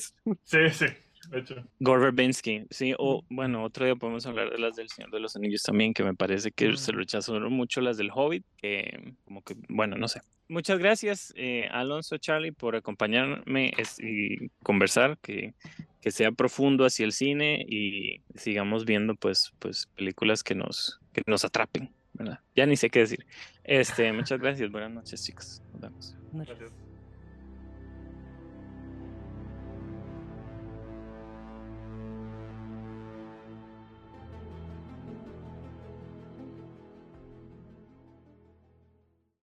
Sí, 0.43 0.69
sí, 0.72 0.85
de 1.31 1.39
hecho. 1.39 1.55
Gore 1.79 2.01
Verbinski, 2.03 2.65
sí, 2.69 2.93
o 2.97 3.23
bueno, 3.29 3.63
otro 3.63 3.85
día 3.85 3.95
podemos 3.95 4.25
hablar 4.25 4.51
de 4.51 4.59
las 4.59 4.75
del 4.75 4.89
Señor 4.89 5.09
de 5.11 5.19
los 5.19 5.35
Anillos 5.35 5.63
también, 5.63 5.93
que 5.93 6.03
me 6.03 6.13
parece 6.13 6.51
que 6.51 6.75
se 6.77 6.91
Mm. 6.93 6.95
rechazaron 6.95 7.51
mucho 7.53 7.81
las 7.81 7.97
del 7.97 8.11
Hobbit, 8.13 8.45
que 8.57 9.13
como 9.25 9.41
que, 9.41 9.55
bueno, 9.69 9.97
no 9.97 10.07
sé. 10.07 10.21
Muchas 10.47 10.79
gracias, 10.79 11.33
eh, 11.37 11.67
Alonso, 11.71 12.17
Charlie, 12.17 12.51
por 12.51 12.75
acompañarme 12.75 13.71
es- 13.77 13.97
y 13.99 14.49
conversar, 14.63 15.17
que, 15.21 15.53
que 16.01 16.11
sea 16.11 16.31
profundo 16.33 16.83
hacia 16.85 17.05
el 17.05 17.13
cine 17.13 17.65
y 17.67 18.21
sigamos 18.35 18.83
viendo, 18.85 19.15
pues, 19.15 19.53
pues 19.59 19.87
películas 19.95 20.43
que 20.43 20.55
nos, 20.55 20.99
que 21.13 21.21
nos 21.25 21.45
atrapen, 21.45 21.89
¿verdad? 22.13 22.39
Ya 22.55 22.65
ni 22.65 22.75
sé 22.75 22.89
qué 22.89 22.99
decir. 22.99 23.25
Este, 23.63 24.11
muchas 24.11 24.39
gracias, 24.39 24.69
buenas 24.69 24.91
noches, 24.91 25.23
chicos. 25.23 25.61
Nos 25.71 25.81
vemos. 25.81 26.15
Gracias. 26.33 26.90